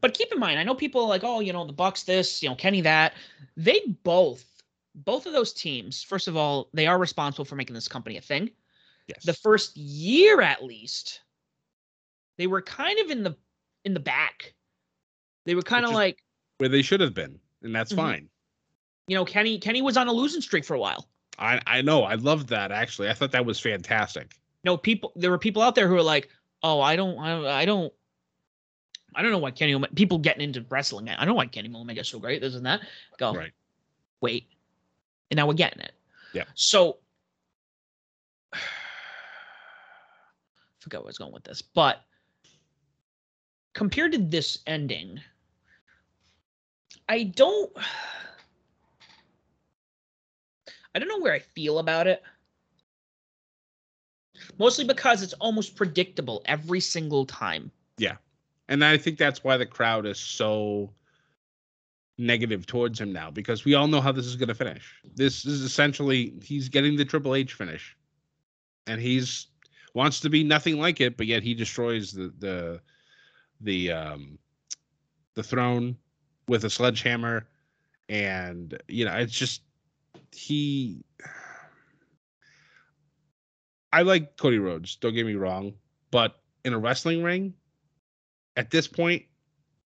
But 0.00 0.14
keep 0.14 0.32
in 0.32 0.38
mind, 0.38 0.58
I 0.58 0.62
know 0.64 0.74
people 0.74 1.02
are 1.02 1.08
like, 1.08 1.24
oh, 1.24 1.40
you 1.40 1.52
know, 1.52 1.66
the 1.66 1.72
Bucks 1.72 2.02
this, 2.04 2.42
you 2.42 2.48
know, 2.48 2.54
Kenny 2.54 2.80
that. 2.82 3.14
They 3.56 3.80
both, 4.02 4.44
both 4.94 5.26
of 5.26 5.32
those 5.32 5.52
teams, 5.52 6.02
first 6.02 6.28
of 6.28 6.36
all, 6.36 6.68
they 6.72 6.86
are 6.86 6.98
responsible 6.98 7.44
for 7.44 7.56
making 7.56 7.74
this 7.74 7.88
company 7.88 8.16
a 8.16 8.20
thing. 8.20 8.50
Yes. 9.06 9.24
The 9.24 9.34
first 9.34 9.76
year 9.76 10.40
at 10.40 10.64
least, 10.64 11.20
they 12.38 12.46
were 12.46 12.62
kind 12.62 12.98
of 13.00 13.10
in 13.10 13.22
the 13.22 13.36
in 13.84 13.94
the 13.94 14.00
back. 14.00 14.54
They 15.46 15.54
were 15.54 15.62
kind 15.62 15.84
of 15.84 15.90
Which 15.90 15.94
is- 15.94 15.98
like, 15.98 16.22
where 16.58 16.68
they 16.70 16.82
should 16.82 17.00
have 17.00 17.12
been, 17.14 17.38
and 17.62 17.74
that's 17.74 17.92
Mhm. 17.92 17.96
fine. 17.96 18.28
you 19.06 19.14
know, 19.14 19.24
Kenny 19.26 19.58
Kenny 19.58 19.82
was 19.82 19.98
on 19.98 20.08
a 20.08 20.12
losing 20.12 20.40
streak 20.40 20.64
for 20.64 20.72
a 20.74 20.78
while. 20.80 21.06
I 21.38 21.60
I 21.66 21.82
know. 21.82 22.04
I 22.04 22.14
loved 22.14 22.48
that 22.48 22.72
actually. 22.72 23.10
I 23.10 23.12
thought 23.12 23.32
that 23.32 23.44
was 23.44 23.60
fantastic. 23.60 24.36
No, 24.64 24.78
people 24.78 25.12
there 25.16 25.30
were 25.30 25.38
people 25.38 25.60
out 25.60 25.74
there 25.74 25.86
who 25.88 25.94
were 25.94 26.02
like, 26.02 26.30
oh, 26.62 26.80
I 26.80 26.96
don't 26.96 27.18
I, 27.18 27.60
I 27.60 27.64
don't 27.66 27.92
I 29.14 29.22
don't 29.22 29.30
know 29.30 29.38
why 29.38 29.50
Kenny 29.50 29.74
Omega 29.74 29.94
people 29.94 30.18
getting 30.18 30.42
into 30.42 30.64
wrestling. 30.68 31.08
I 31.08 31.16
don't 31.16 31.28
know 31.28 31.34
why 31.34 31.46
Kenny 31.46 31.72
Omega's 31.74 32.08
so 32.08 32.18
great, 32.18 32.40
this 32.40 32.54
and 32.54 32.66
that. 32.66 32.80
Go. 33.18 33.34
Right. 33.34 33.52
wait. 34.20 34.48
And 35.30 35.36
now 35.36 35.46
we're 35.46 35.54
getting 35.54 35.80
it. 35.80 35.92
Yeah. 36.32 36.44
So 36.54 36.98
forgot 40.80 41.00
where 41.00 41.06
I 41.06 41.08
was 41.08 41.18
going 41.18 41.32
with 41.32 41.44
this, 41.44 41.62
but 41.62 42.02
compared 43.72 44.12
to 44.12 44.18
this 44.18 44.58
ending, 44.66 45.20
I 47.08 47.24
don't 47.24 47.72
I 50.94 50.98
don't 50.98 51.08
know 51.08 51.20
where 51.20 51.32
I 51.34 51.40
feel 51.40 51.78
about 51.80 52.06
it. 52.06 52.22
Mostly 54.58 54.84
because 54.84 55.22
it's 55.22 55.32
almost 55.34 55.76
predictable 55.76 56.42
every 56.46 56.80
single 56.80 57.24
time. 57.26 57.70
And 58.68 58.84
I 58.84 58.96
think 58.96 59.18
that's 59.18 59.44
why 59.44 59.56
the 59.56 59.66
crowd 59.66 60.06
is 60.06 60.18
so 60.18 60.90
negative 62.16 62.64
towards 62.66 63.00
him 63.00 63.12
now 63.12 63.30
because 63.30 63.64
we 63.64 63.74
all 63.74 63.88
know 63.88 64.00
how 64.00 64.12
this 64.12 64.26
is 64.26 64.36
going 64.36 64.48
to 64.48 64.54
finish. 64.54 64.94
This 65.14 65.44
is 65.44 65.62
essentially 65.62 66.34
he's 66.42 66.68
getting 66.68 66.96
the 66.96 67.04
Triple 67.04 67.34
H 67.34 67.54
finish. 67.54 67.96
And 68.86 69.00
he's 69.00 69.48
wants 69.94 70.20
to 70.20 70.30
be 70.30 70.42
nothing 70.44 70.78
like 70.78 71.00
it, 71.00 71.16
but 71.16 71.26
yet 71.26 71.42
he 71.42 71.54
destroys 71.54 72.12
the 72.12 72.32
the 72.38 72.80
the 73.60 73.92
um 73.92 74.38
the 75.34 75.42
throne 75.42 75.96
with 76.48 76.64
a 76.64 76.70
sledgehammer 76.70 77.46
and 78.08 78.78
you 78.88 79.04
know, 79.04 79.14
it's 79.14 79.32
just 79.32 79.62
he 80.32 81.04
I 83.92 84.02
like 84.02 84.36
Cody 84.36 84.58
Rhodes, 84.58 84.96
don't 84.96 85.14
get 85.14 85.26
me 85.26 85.34
wrong, 85.34 85.74
but 86.10 86.40
in 86.64 86.72
a 86.72 86.78
wrestling 86.78 87.22
ring, 87.22 87.54
at 88.56 88.70
this 88.70 88.86
point, 88.86 89.24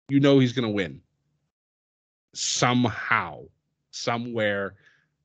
you 0.10 0.20
know 0.20 0.40
he's 0.40 0.54
going 0.54 0.68
to 0.68 0.74
win 0.74 1.02
somehow, 2.34 3.44
somewhere 3.92 4.76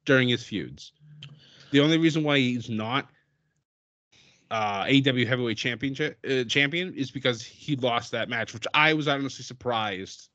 during 0.04 0.28
his 0.28 0.42
feuds. 0.42 0.92
The 1.70 1.80
only 1.80 1.98
reason 1.98 2.24
why 2.24 2.38
he's 2.38 2.68
not 2.68 3.08
uh, 4.50 4.84
AEW 4.84 5.26
Heavyweight 5.26 5.56
Championship 5.56 6.18
uh, 6.28 6.44
champion 6.44 6.92
is 6.94 7.10
because 7.10 7.42
he 7.42 7.76
lost 7.76 8.12
that 8.12 8.28
match, 8.28 8.52
which 8.52 8.66
I 8.74 8.92
was 8.94 9.08
honestly 9.08 9.44
surprised 9.44 10.28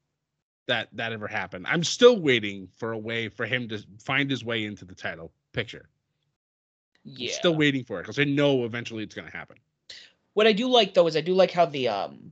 that 0.67 0.89
that 0.93 1.13
ever 1.13 1.27
happened. 1.27 1.65
I'm 1.67 1.83
still 1.83 2.19
waiting 2.19 2.67
for 2.75 2.91
a 2.91 2.97
way 2.97 3.29
for 3.29 3.45
him 3.45 3.69
to 3.69 3.79
find 4.03 4.29
his 4.29 4.43
way 4.43 4.65
into 4.65 4.85
the 4.85 4.95
title 4.95 5.31
picture. 5.53 5.87
Yeah. 7.03 7.31
Still 7.31 7.55
waiting 7.55 7.83
for 7.83 7.99
it 7.99 8.03
because 8.03 8.19
I 8.19 8.25
know 8.25 8.65
eventually 8.65 9.03
it's 9.03 9.15
going 9.15 9.29
to 9.29 9.35
happen. 9.35 9.57
What 10.33 10.47
I 10.47 10.53
do 10.53 10.67
like 10.67 10.93
though 10.93 11.07
is 11.07 11.15
I 11.15 11.21
do 11.21 11.33
like 11.33 11.51
how 11.51 11.65
the 11.65 11.87
um 11.87 12.31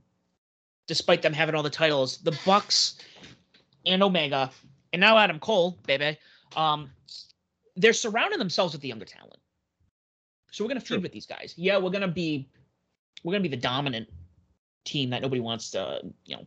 despite 0.86 1.22
them 1.22 1.32
having 1.32 1.54
all 1.54 1.62
the 1.62 1.70
titles, 1.70 2.18
the 2.18 2.38
Bucks 2.44 2.96
and 3.84 4.02
Omega 4.02 4.50
and 4.92 5.00
now 5.00 5.18
Adam 5.18 5.38
Cole, 5.38 5.78
baby, 5.86 6.18
um 6.56 6.90
they're 7.76 7.92
surrounding 7.92 8.38
themselves 8.38 8.72
with 8.72 8.80
the 8.80 8.88
younger 8.88 9.04
talent. 9.04 9.36
So 10.50 10.64
we're 10.64 10.68
gonna 10.68 10.80
feud 10.80 10.98
True. 10.98 11.02
with 11.02 11.12
these 11.12 11.26
guys. 11.26 11.54
Yeah, 11.56 11.78
we're 11.78 11.90
gonna 11.90 12.08
be 12.08 12.48
we're 13.22 13.32
gonna 13.32 13.42
be 13.42 13.48
the 13.48 13.56
dominant 13.56 14.08
team 14.84 15.10
that 15.10 15.20
nobody 15.22 15.40
wants 15.40 15.70
to, 15.72 16.00
you 16.24 16.36
know, 16.36 16.44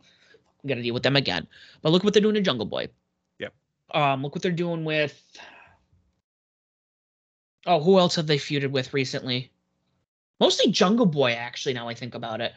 we 0.63 0.69
gotta 0.69 0.81
deal 0.81 0.93
with 0.93 1.03
them 1.03 1.15
again. 1.15 1.47
But 1.81 1.91
look 1.91 2.03
what 2.03 2.13
they're 2.13 2.21
doing 2.21 2.35
to 2.35 2.41
Jungle 2.41 2.65
Boy. 2.65 2.87
Yep. 3.39 3.53
Um, 3.93 4.23
look 4.23 4.33
what 4.33 4.41
they're 4.41 4.51
doing 4.51 4.83
with 4.85 5.21
Oh, 7.65 7.79
who 7.81 7.99
else 7.99 8.15
have 8.15 8.27
they 8.27 8.37
feuded 8.37 8.71
with 8.71 8.93
recently? 8.93 9.51
Mostly 10.39 10.71
Jungle 10.71 11.05
Boy, 11.05 11.33
actually, 11.33 11.73
now 11.73 11.87
I 11.87 11.93
think 11.93 12.15
about 12.15 12.41
it. 12.41 12.53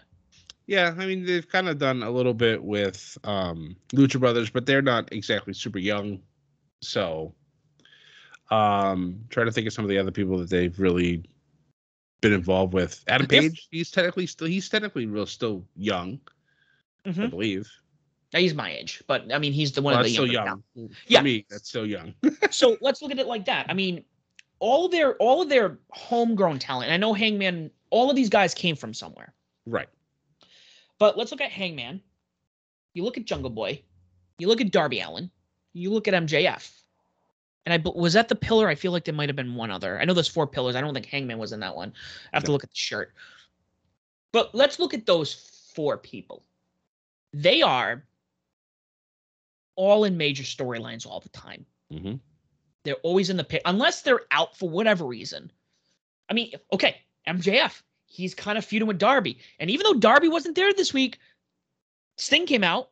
Yeah, 0.66 0.94
I 0.97 1.06
mean 1.06 1.24
they've 1.24 1.48
kind 1.48 1.68
of 1.68 1.78
done 1.78 2.02
a 2.02 2.10
little 2.10 2.34
bit 2.34 2.62
with 2.62 3.18
um 3.24 3.76
Lucha 3.93 4.20
Brothers, 4.20 4.51
but 4.51 4.66
they're 4.66 4.82
not 4.82 5.12
exactly 5.12 5.52
super 5.55 5.78
young. 5.78 6.20
So 6.82 7.34
um 8.51 9.20
trying 9.30 9.47
to 9.47 9.52
think 9.52 9.66
of 9.66 9.72
some 9.72 9.84
of 9.84 9.89
the 9.89 9.98
other 9.98 10.10
people 10.10 10.39
that 10.39 10.51
they've 10.51 10.78
really 10.78 11.24
been 12.20 12.32
involved 12.32 12.74
with. 12.74 13.02
Adam 13.09 13.26
Page, 13.26 13.68
he's 13.70 13.90
technically 13.90 14.26
still 14.26 14.47
he's 14.47 14.68
technically 14.68 15.06
real 15.06 15.26
still 15.26 15.64
young, 15.76 16.20
I 17.05 17.10
Mhm. 17.10 17.30
believe. 17.30 17.70
He's 18.34 18.55
my 18.55 18.72
age, 18.72 19.02
but 19.06 19.30
I 19.32 19.39
mean, 19.39 19.52
he's 19.52 19.72
the 19.72 19.82
one 19.82 19.93
Well, 19.93 20.01
of 20.01 20.05
that's 20.05 20.16
the 20.16 20.22
still 20.22 20.32
younger 20.32 20.62
young. 20.74 20.89
For 20.89 20.94
Yeah. 21.06 21.22
me, 21.22 21.44
that's 21.51 21.68
still 21.68 21.86
young. 21.86 22.14
so 22.51 22.78
let's 22.80 23.02
look 23.02 23.10
at 23.10 23.18
it 23.18 23.26
like 23.26 23.44
that. 23.44 23.66
I 23.68 23.74
mean, 23.74 24.05
all 24.59 24.89
their 24.89 25.16
all 25.16 25.43
of 25.43 25.48
their 25.51 25.78
homegrown 25.90 26.59
talent. 26.60 26.86
And 26.86 26.94
I 26.94 26.97
know 26.97 27.12
Hangman, 27.12 27.70
all 27.90 28.09
of 28.09 28.16
these 28.16 28.30
guys 28.30 28.55
came 28.55 28.76
from 28.76 28.94
somewhere. 28.94 29.34
Right. 29.66 29.89
But 31.03 31.19
let's 31.19 31.33
look 31.33 31.41
at 31.41 31.51
Hangman. 31.51 32.01
You 32.95 33.03
look 33.03 33.19
at 33.19 33.24
Jungle 33.24 33.51
Boy. 33.51 33.83
You 34.39 34.47
look 34.47 34.61
at 34.61 34.70
Darby 34.70 35.01
Allin. 35.01 35.33
You 35.73 35.91
look 35.91 36.07
at 36.07 36.15
MJF. 36.15 36.70
And 37.66 37.74
I 37.74 37.91
was 37.91 38.12
that 38.12 38.29
the 38.29 38.37
pillar. 38.37 38.69
I 38.69 38.77
feel 38.77 38.93
like 38.93 39.05
there 39.05 39.12
might 39.12 39.29
have 39.29 39.35
been 39.35 39.57
one 39.57 39.73
other. 39.73 40.01
I 40.01 40.05
know 40.05 40.15
there's 40.15 40.29
four 40.29 40.47
pillars. 40.47 40.77
I 40.77 40.81
don't 40.81 40.95
think 40.95 41.07
Hangman 41.07 41.39
was 41.39 41.51
in 41.51 41.59
that 41.59 41.74
one. 41.74 41.93
I 42.33 42.37
have 42.37 42.45
to 42.45 42.53
look 42.53 42.62
at 42.62 42.70
the 42.70 42.77
shirt. 42.77 43.15
But 44.31 44.55
let's 44.55 44.79
look 44.79 44.95
at 44.95 45.05
those 45.05 45.73
four 45.74 45.99
people. 45.99 46.45
They 47.33 47.62
are 47.62 48.05
all 49.74 50.05
in 50.05 50.16
major 50.16 50.45
storylines 50.45 51.05
all 51.05 51.19
the 51.19 51.31
time. 51.31 51.66
Mm-hmm. 51.93 52.15
They're 52.85 52.95
always 53.03 53.29
in 53.29 53.37
the 53.37 53.43
pit, 53.43 53.62
unless 53.65 54.03
they're 54.03 54.23
out 54.31 54.57
for 54.57 54.69
whatever 54.69 55.05
reason. 55.05 55.51
I 56.31 56.35
mean, 56.35 56.53
okay, 56.73 56.99
MJF, 57.27 57.83
he's 58.12 58.34
kind 58.34 58.59
of 58.59 58.64
feuding 58.64 58.86
with 58.86 58.98
Darby. 58.98 59.39
And 59.59 59.70
even 59.70 59.84
though 59.84 59.98
Darby 59.98 60.28
wasn't 60.28 60.55
there 60.55 60.72
this 60.74 60.93
week, 60.93 61.18
Sting 62.16 62.47
came 62.47 62.62
out. 62.62 62.90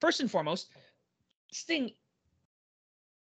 First 0.00 0.20
and 0.20 0.30
foremost, 0.30 0.68
Sting 1.52 1.92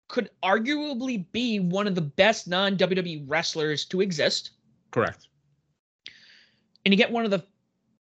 could 0.09 0.31
arguably 0.43 1.31
be 1.33 1.61
one 1.61 1.87
of 1.87 1.95
the 1.95 2.01
best 2.01 2.49
non 2.49 2.77
WWE 2.77 3.25
wrestlers 3.27 3.85
to 3.87 4.01
exist. 4.01 4.53
Correct. 4.91 5.29
And 6.85 6.95
you 6.95 6.97
get 6.97 7.13
one 7.13 7.25
of 7.25 7.31
the 7.31 7.45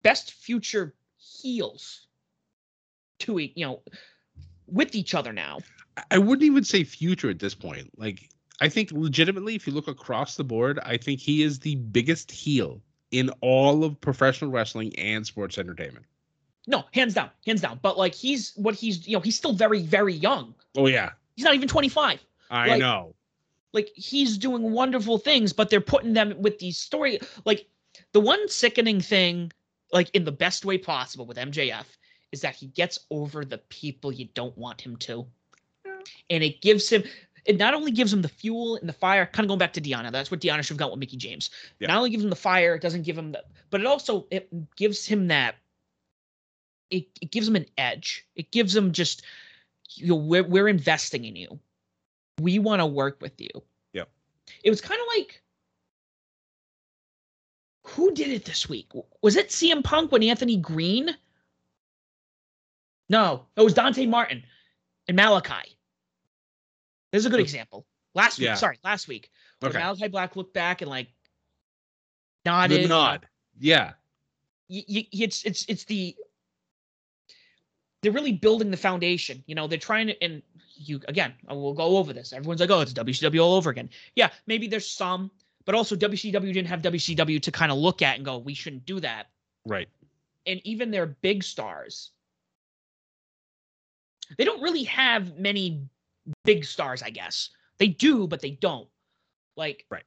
best 0.02 0.32
future 0.32 0.94
heels 1.16 2.08
to, 3.20 3.38
you 3.38 3.64
know, 3.64 3.82
with 4.66 4.94
each 4.94 5.14
other 5.14 5.32
now. 5.32 5.58
I 6.10 6.18
wouldn't 6.18 6.44
even 6.44 6.62
say 6.62 6.84
future 6.84 7.30
at 7.30 7.38
this 7.38 7.54
point. 7.54 7.90
Like, 7.96 8.28
I 8.60 8.68
think 8.68 8.92
legitimately, 8.92 9.54
if 9.54 9.66
you 9.66 9.72
look 9.72 9.88
across 9.88 10.36
the 10.36 10.44
board, 10.44 10.78
I 10.84 10.96
think 10.98 11.20
he 11.20 11.42
is 11.42 11.58
the 11.58 11.76
biggest 11.76 12.30
heel 12.30 12.82
in 13.10 13.30
all 13.40 13.84
of 13.84 14.00
professional 14.00 14.50
wrestling 14.50 14.96
and 14.98 15.26
sports 15.26 15.58
entertainment. 15.58 16.04
No, 16.66 16.84
hands 16.92 17.14
down, 17.14 17.30
hands 17.46 17.60
down. 17.62 17.78
But 17.82 17.96
like 17.96 18.14
he's 18.14 18.52
what 18.56 18.74
he's, 18.74 19.06
you 19.08 19.16
know, 19.16 19.20
he's 19.22 19.36
still 19.36 19.54
very, 19.54 19.82
very 19.82 20.12
young. 20.14 20.54
Oh 20.76 20.86
yeah, 20.86 21.10
He's 21.36 21.44
not 21.44 21.54
even 21.54 21.68
25. 21.68 22.20
I 22.50 22.68
Like- 22.68 22.80
know. 22.80 23.14
like 23.74 23.90
he's 23.94 24.38
doing 24.38 24.72
wonderful 24.72 25.18
things 25.18 25.52
but 25.52 25.68
they're 25.68 25.80
putting 25.82 26.14
them 26.14 26.34
with 26.40 26.58
these 26.58 26.78
story 26.78 27.18
like 27.44 27.66
the 28.12 28.20
one 28.20 28.48
sickening 28.48 28.98
thing 29.02 29.52
like 29.92 30.08
in 30.14 30.24
the 30.24 30.32
best 30.32 30.64
way 30.64 30.78
possible 30.78 31.26
with 31.26 31.36
MJF 31.36 31.84
is 32.32 32.40
that 32.40 32.54
he 32.56 32.68
gets 32.68 33.00
over 33.10 33.44
the 33.44 33.58
people 33.68 34.10
you 34.10 34.26
don't 34.32 34.56
want 34.56 34.80
him 34.80 34.96
to 34.96 35.26
and 36.30 36.42
it 36.42 36.62
gives 36.62 36.88
him 36.88 37.04
it 37.44 37.58
not 37.58 37.74
only 37.74 37.90
gives 37.90 38.12
him 38.12 38.22
the 38.22 38.28
fuel 38.28 38.76
and 38.76 38.88
the 38.88 38.92
fire 38.92 39.26
kind 39.26 39.44
of 39.44 39.48
going 39.48 39.58
back 39.58 39.72
to 39.74 39.80
Deonna 39.80 40.10
that's 40.12 40.30
what 40.30 40.40
Deonna 40.40 40.62
should 40.62 40.70
have 40.70 40.78
got 40.78 40.90
with 40.90 41.00
Mickie 41.00 41.16
James. 41.16 41.50
Yeah. 41.78 41.88
not 41.88 41.98
only 41.98 42.10
gives 42.10 42.24
him 42.24 42.30
the 42.30 42.36
fire 42.36 42.74
it 42.74 42.82
doesn't 42.82 43.02
give 43.02 43.16
him 43.16 43.32
the 43.32 43.42
but 43.70 43.80
it 43.80 43.86
also 43.86 44.26
it 44.30 44.48
gives 44.76 45.06
him 45.06 45.28
that 45.28 45.56
it, 46.90 47.06
it 47.20 47.30
gives 47.30 47.46
him 47.46 47.56
an 47.56 47.66
edge. 47.76 48.26
It 48.34 48.50
gives 48.50 48.74
him 48.74 48.92
just 48.92 49.22
you 49.94 50.08
know 50.08 50.16
we're, 50.16 50.44
we're 50.44 50.68
investing 50.68 51.24
in 51.24 51.36
you. 51.36 51.58
We 52.40 52.58
want 52.58 52.80
to 52.80 52.86
work 52.86 53.20
with 53.20 53.40
you. 53.40 53.50
Yeah. 53.92 54.04
it 54.62 54.70
was 54.70 54.80
kind 54.80 55.00
of 55.00 55.06
like 55.16 55.42
who 57.84 58.12
did 58.12 58.28
it 58.28 58.44
this 58.44 58.68
week? 58.68 58.90
Was 59.22 59.36
it 59.36 59.48
CM 59.48 59.82
Punk 59.82 60.12
when 60.12 60.22
Anthony 60.22 60.56
Greene? 60.56 61.16
No 63.08 63.46
it 63.56 63.62
was 63.62 63.74
Dante 63.74 64.06
Martin 64.06 64.44
and 65.08 65.18
Malakai 65.18 65.74
there's 67.12 67.26
a 67.26 67.30
good 67.30 67.40
example 67.40 67.86
last 68.14 68.38
week 68.38 68.46
Yeah. 68.46 68.54
sorry 68.54 68.78
last 68.84 69.08
week 69.08 69.30
where 69.60 69.70
Okay. 69.70 69.80
Malakai 69.80 70.10
Black 70.10 70.36
looked 70.36 70.54
back 70.54 70.82
and 70.82 70.90
like 70.90 71.08
nodded 72.44 72.82
know, 72.82 72.88
nod. 72.88 73.28
Yeah. 73.58 73.92
it's 74.68 75.44
it's 75.44 75.64
it's 75.68 75.84
the 75.84 76.16
they're 78.02 78.12
really 78.12 78.32
building 78.32 78.70
the 78.70 78.76
foundation. 78.76 79.42
You 79.46 79.54
know, 79.54 79.66
they're 79.66 79.78
trying 79.78 80.06
to 80.08 80.22
and 80.22 80.42
you 80.76 81.00
again, 81.08 81.34
we'll 81.48 81.74
go 81.74 81.96
over 81.96 82.12
this. 82.12 82.32
Everyone's 82.32 82.60
like, 82.60 82.70
"Oh, 82.70 82.80
it's 82.80 82.92
WCW 82.92 83.40
all 83.42 83.54
over 83.54 83.70
again." 83.70 83.90
Yeah, 84.14 84.30
maybe 84.46 84.68
there's 84.68 84.88
some, 84.88 85.30
but 85.64 85.74
also 85.74 85.96
WCW 85.96 86.52
didn't 86.52 86.68
have 86.68 86.82
WCW 86.82 87.42
to 87.42 87.50
kind 87.50 87.72
of 87.72 87.78
look 87.78 88.00
at 88.02 88.16
and 88.16 88.24
go, 88.24 88.38
"We 88.38 88.54
shouldn't 88.54 88.86
do 88.86 89.00
that." 89.00 89.26
Right. 89.66 89.88
And 90.46 90.60
even 90.64 90.90
their 90.92 91.06
big 91.06 91.42
stars, 91.42 92.12
they 94.36 94.44
don't 94.44 94.62
really 94.62 94.84
have 94.84 95.36
many 95.36 95.82
big 96.44 96.64
stars, 96.64 97.02
I 97.02 97.10
guess. 97.10 97.50
They 97.78 97.88
do, 97.88 98.26
but 98.26 98.40
they 98.40 98.50
don't. 98.52 98.88
Like, 99.56 99.84
Right. 99.90 100.04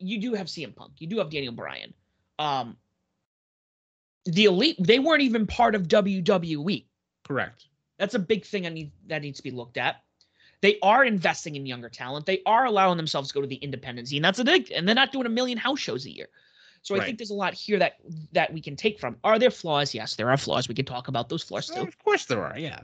You 0.00 0.20
do 0.20 0.34
have 0.34 0.46
CM 0.46 0.74
Punk. 0.76 0.92
You 0.98 1.06
do 1.08 1.18
have 1.18 1.28
Daniel 1.30 1.52
Bryan. 1.52 1.92
Um, 2.38 2.76
the 4.26 4.44
elite 4.44 4.76
they 4.78 4.98
weren't 4.98 5.22
even 5.22 5.46
part 5.46 5.74
of 5.74 5.88
WWE. 5.88 6.84
Correct. 7.26 7.66
That's 7.98 8.14
a 8.14 8.18
big 8.18 8.44
thing 8.44 8.66
I 8.66 8.68
need 8.68 8.92
that 9.08 9.22
needs 9.22 9.38
to 9.38 9.42
be 9.42 9.50
looked 9.50 9.76
at. 9.76 9.96
They 10.60 10.78
are 10.82 11.04
investing 11.04 11.56
in 11.56 11.66
younger 11.66 11.88
talent. 11.88 12.26
They 12.26 12.42
are 12.46 12.64
allowing 12.66 12.96
themselves 12.96 13.28
to 13.28 13.34
go 13.34 13.40
to 13.40 13.46
the 13.46 13.56
independent 13.56 14.08
scene. 14.08 14.22
That's 14.22 14.38
a 14.38 14.44
big, 14.44 14.70
and 14.72 14.86
they're 14.86 14.94
not 14.94 15.12
doing 15.12 15.26
a 15.26 15.30
million 15.30 15.56
house 15.58 15.78
shows 15.80 16.04
a 16.06 16.10
year. 16.10 16.28
So 16.82 16.94
I 16.94 16.98
Right. 16.98 17.06
think 17.06 17.18
there's 17.18 17.30
a 17.30 17.34
lot 17.34 17.54
here 17.54 17.78
that 17.78 17.96
that 18.32 18.52
we 18.52 18.60
can 18.60 18.76
take 18.76 19.00
from. 19.00 19.16
Are 19.24 19.38
there 19.38 19.50
flaws? 19.50 19.94
Yes, 19.94 20.14
there 20.14 20.30
are 20.30 20.36
flaws. 20.36 20.68
We 20.68 20.74
can 20.74 20.84
talk 20.84 21.08
about 21.08 21.28
those 21.28 21.42
flaws 21.42 21.66
too. 21.68 21.80
of 21.80 21.98
course 21.98 22.26
there 22.26 22.44
are. 22.44 22.56
Yeah. 22.58 22.80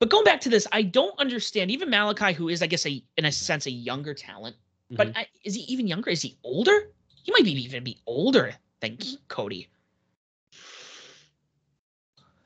But 0.00 0.08
going 0.08 0.24
back 0.24 0.40
to 0.40 0.48
this, 0.48 0.66
I 0.72 0.82
don't 0.82 1.16
understand. 1.20 1.70
Even 1.70 1.90
Malakai, 1.90 2.34
who 2.34 2.48
is, 2.48 2.62
I 2.62 2.66
guess, 2.66 2.86
a 2.86 3.02
in 3.18 3.26
a 3.26 3.32
sense 3.32 3.66
a 3.66 3.70
younger 3.70 4.14
talent, 4.14 4.56
but 4.90 5.08
Mhm. 5.08 5.16
I, 5.16 5.26
is 5.44 5.54
he 5.54 5.60
even 5.62 5.86
younger? 5.86 6.10
Is 6.10 6.22
he 6.22 6.36
older? 6.42 6.90
He 7.22 7.30
might 7.32 7.44
be 7.44 7.52
even 7.52 7.84
be 7.84 7.98
older 8.06 8.56
than 8.80 8.98
Cody. 9.28 9.68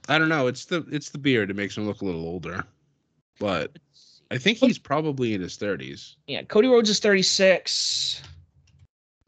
I 0.09 0.19
don't 0.19 0.29
know. 0.29 0.49
It's 0.49 0.65
the 0.65 0.85
it's 0.91 1.11
the 1.11 1.19
beard. 1.19 1.49
It 1.49 1.55
makes 1.55 1.77
him 1.77 1.87
look 1.87 2.03
a 2.03 2.05
little 2.05 2.27
older, 2.27 2.67
but 3.39 3.79
I 4.33 4.39
think 4.39 4.59
he's 4.59 4.79
probably 4.79 5.33
in 5.33 5.41
his 5.41 5.57
thirties. 5.57 6.17
Yeah, 6.27 6.43
Cody 6.43 6.67
Rhodes 6.67 6.91
is 6.91 6.99
36. 6.99 8.21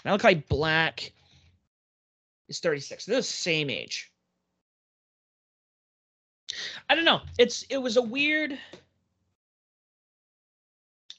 Malakai 0.04 0.46
Black 0.48 1.12
is 2.48 2.58
36. 2.58 3.06
They're 3.06 3.16
the 3.16 3.22
same 3.22 3.70
age. 3.70 4.12
I 6.88 6.94
don't 6.94 7.04
know. 7.04 7.20
It's 7.38 7.62
it 7.64 7.78
was 7.78 7.96
a 7.96 8.02
weird. 8.02 8.58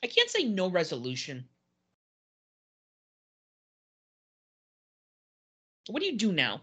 I 0.04 0.08
can't 0.08 0.30
say 0.30 0.44
no 0.44 0.70
resolution. 0.70 1.46
What 5.90 6.02
do 6.02 6.06
you 6.06 6.18
do 6.18 6.32
now? 6.32 6.62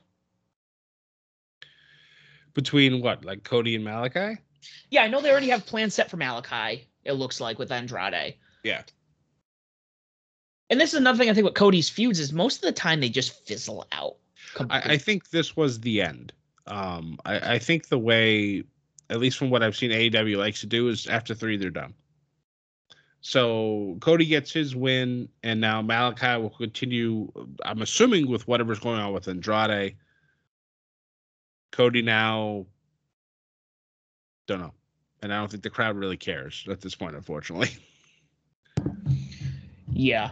Between 2.53 3.01
what, 3.03 3.25
like 3.25 3.43
Cody 3.43 3.75
and 3.75 3.85
Malakai? 3.85 4.39
Yeah, 4.91 5.03
I 5.03 5.09
know 5.09 5.21
they 5.21 5.31
already 5.31 5.49
have 5.49 5.67
plans 5.67 5.95
set 5.95 6.11
for 6.11 6.17
Malakai. 6.17 6.83
It 7.05 7.13
looks 7.13 7.41
like 7.41 7.59
with 7.59 7.73
Andrade. 7.73 8.35
Yeah. 8.63 8.83
And 10.71 10.81
this 10.81 10.93
is 10.93 10.99
another 10.99 11.19
thing 11.19 11.29
I 11.29 11.35
think 11.35 11.45
with 11.45 11.55
Cody's 11.55 11.89
feuds 11.89 12.19
is 12.21 12.33
most 12.33 12.57
of 12.57 12.63
the 12.63 12.73
time 12.73 13.01
they 13.01 13.09
just 13.09 13.47
fizzle 13.47 13.87
out. 13.93 14.17
I. 14.71 14.93
I 14.93 14.99
think 14.99 15.31
this 15.31 15.57
was 15.57 15.81
the 15.81 16.01
end. 16.01 16.33
Um, 16.67 17.19
I, 17.25 17.55
I 17.55 17.59
think 17.59 17.89
the 17.89 17.99
way, 17.99 18.65
at 19.11 19.21
least 19.21 19.39
from 19.39 19.51
what 19.51 19.63
I've 19.63 19.77
seen, 19.77 19.91
AEW 19.91 20.37
likes 20.37 20.61
to 20.61 20.67
do 20.67 20.89
is 20.89 21.07
after 21.07 21.35
three 21.35 21.57
they're 21.57 21.71
done. 21.71 21.95
So 23.21 23.97
Cody 24.01 24.27
gets 24.27 24.53
his 24.53 24.77
win, 24.77 25.29
and 25.43 25.61
now 25.61 25.81
Malakai 25.81 26.41
will 26.41 26.51
continue. 26.51 27.33
I'm 27.65 27.81
assuming 27.81 28.29
with 28.29 28.47
whatever's 28.47 28.79
going 28.79 29.01
on 29.01 29.15
with 29.15 29.29
Andrade. 29.29 29.97
Cody 31.71 32.03
now, 32.03 32.67
don't 34.47 34.61
know, 34.61 34.75
and 35.23 35.33
I 35.33 35.39
don't 35.39 35.51
think 35.51 35.63
the 35.63 35.71
crowd 35.71 35.97
really 35.97 36.19
cares 36.19 36.67
at 36.71 36.83
this 36.83 36.95
point, 36.95 37.17
unfortunately. 37.17 37.71
yeah. 39.91 40.31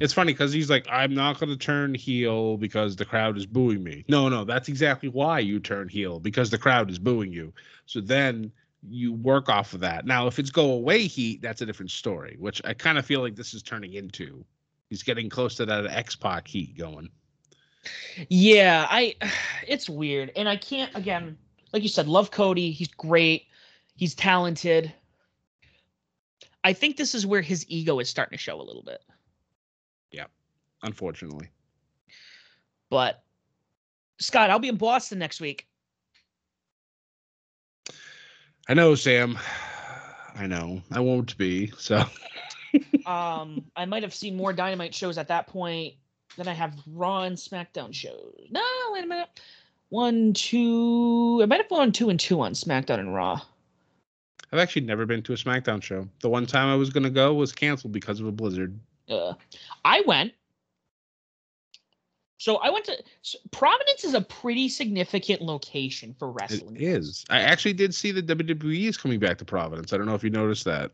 It's 0.00 0.12
funny 0.12 0.32
because 0.32 0.52
he's 0.52 0.70
like, 0.70 0.86
I'm 0.90 1.14
not 1.14 1.40
going 1.40 1.50
to 1.50 1.56
turn 1.56 1.94
heel 1.94 2.56
because 2.56 2.96
the 2.96 3.04
crowd 3.04 3.36
is 3.36 3.46
booing 3.46 3.82
me. 3.82 4.04
No, 4.08 4.28
no, 4.28 4.44
that's 4.44 4.68
exactly 4.68 5.08
why 5.08 5.40
you 5.40 5.58
turn 5.58 5.88
heel 5.88 6.20
because 6.20 6.50
the 6.50 6.58
crowd 6.58 6.90
is 6.90 6.98
booing 6.98 7.32
you. 7.32 7.52
So 7.86 8.00
then 8.00 8.52
you 8.88 9.12
work 9.12 9.48
off 9.48 9.74
of 9.74 9.80
that. 9.80 10.06
Now, 10.06 10.26
if 10.26 10.38
it's 10.38 10.50
go 10.50 10.72
away 10.72 11.06
heat, 11.06 11.42
that's 11.42 11.62
a 11.62 11.66
different 11.66 11.90
story, 11.90 12.36
which 12.38 12.60
I 12.64 12.74
kind 12.74 12.98
of 12.98 13.06
feel 13.06 13.20
like 13.20 13.34
this 13.34 13.54
is 13.54 13.62
turning 13.62 13.94
into. 13.94 14.44
He's 14.88 15.02
getting 15.02 15.28
close 15.28 15.56
to 15.56 15.66
that 15.66 15.86
X 15.86 16.16
Pac 16.16 16.46
heat 16.46 16.76
going. 16.76 17.10
Yeah, 18.28 18.86
I 18.88 19.16
it's 19.66 19.88
weird. 19.88 20.32
And 20.36 20.48
I 20.48 20.56
can't 20.56 20.94
again, 20.94 21.36
like 21.72 21.82
you 21.82 21.88
said, 21.88 22.06
love 22.08 22.30
Cody. 22.30 22.70
He's 22.70 22.88
great. 22.88 23.46
He's 23.96 24.14
talented. 24.14 24.92
I 26.64 26.72
think 26.72 26.96
this 26.96 27.14
is 27.14 27.26
where 27.26 27.42
his 27.42 27.64
ego 27.68 27.98
is 27.98 28.08
starting 28.08 28.36
to 28.36 28.42
show 28.42 28.60
a 28.60 28.62
little 28.62 28.82
bit. 28.82 29.02
Unfortunately, 30.82 31.48
But 32.90 33.22
Scott, 34.20 34.50
I'll 34.50 34.58
be 34.58 34.68
in 34.68 34.76
Boston 34.76 35.18
next 35.18 35.40
week. 35.40 35.66
I 38.68 38.74
know, 38.74 38.94
Sam. 38.94 39.38
I 40.36 40.46
know. 40.46 40.82
I 40.92 41.00
won't 41.00 41.36
be. 41.36 41.72
So 41.78 41.96
um, 43.06 43.64
I 43.76 43.86
might 43.86 44.02
have 44.02 44.14
seen 44.14 44.36
more 44.36 44.52
Dynamite 44.52 44.94
shows 44.94 45.18
at 45.18 45.28
that 45.28 45.46
point 45.46 45.94
than 46.36 46.46
I 46.46 46.52
have 46.52 46.74
Raw 46.86 47.22
and 47.22 47.36
SmackDown 47.36 47.92
shows. 47.92 48.34
No, 48.50 48.62
wait 48.92 49.04
a 49.04 49.06
minute. 49.06 49.40
One, 49.88 50.32
two. 50.34 51.40
I 51.42 51.46
might 51.46 51.60
have 51.60 51.68
gone 51.68 51.92
two 51.92 52.10
and 52.10 52.20
two 52.20 52.40
on 52.40 52.52
SmackDown 52.52 53.00
and 53.00 53.14
Raw. 53.14 53.40
I've 54.52 54.58
actually 54.58 54.82
never 54.82 55.06
been 55.06 55.22
to 55.24 55.32
a 55.32 55.36
SmackDown 55.36 55.82
show. 55.82 56.08
The 56.20 56.28
one 56.28 56.46
time 56.46 56.68
I 56.68 56.74
was 56.76 56.90
gonna 56.90 57.10
go 57.10 57.34
was 57.34 57.52
canceled 57.52 57.92
because 57.92 58.20
of 58.20 58.26
a 58.26 58.32
blizzard. 58.32 58.78
Uh, 59.08 59.34
I 59.84 60.02
went. 60.02 60.32
So 62.38 62.56
I 62.58 62.70
went 62.70 62.84
to 62.86 62.96
so 63.22 63.38
Providence 63.50 64.04
is 64.04 64.14
a 64.14 64.20
pretty 64.20 64.68
significant 64.68 65.42
location 65.42 66.14
for 66.18 66.30
wrestling. 66.30 66.76
It 66.76 66.82
is. 66.82 67.24
I 67.28 67.40
actually 67.40 67.72
did 67.72 67.92
see 67.94 68.12
the 68.12 68.22
WWE 68.22 68.88
is 68.88 68.96
coming 68.96 69.18
back 69.18 69.38
to 69.38 69.44
Providence. 69.44 69.92
I 69.92 69.96
don't 69.96 70.06
know 70.06 70.14
if 70.14 70.22
you 70.22 70.30
noticed 70.30 70.64
that. 70.64 70.92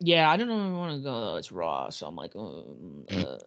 Yeah, 0.00 0.28
I 0.28 0.36
don't 0.36 0.48
know 0.48 0.58
if 0.58 0.66
I 0.66 0.76
want 0.76 0.96
to 0.96 1.02
go. 1.02 1.36
It's 1.36 1.52
Raw, 1.52 1.88
so 1.90 2.08
I'm 2.08 2.16
like, 2.16 2.34
um, 2.34 3.06
uh, 3.12 3.38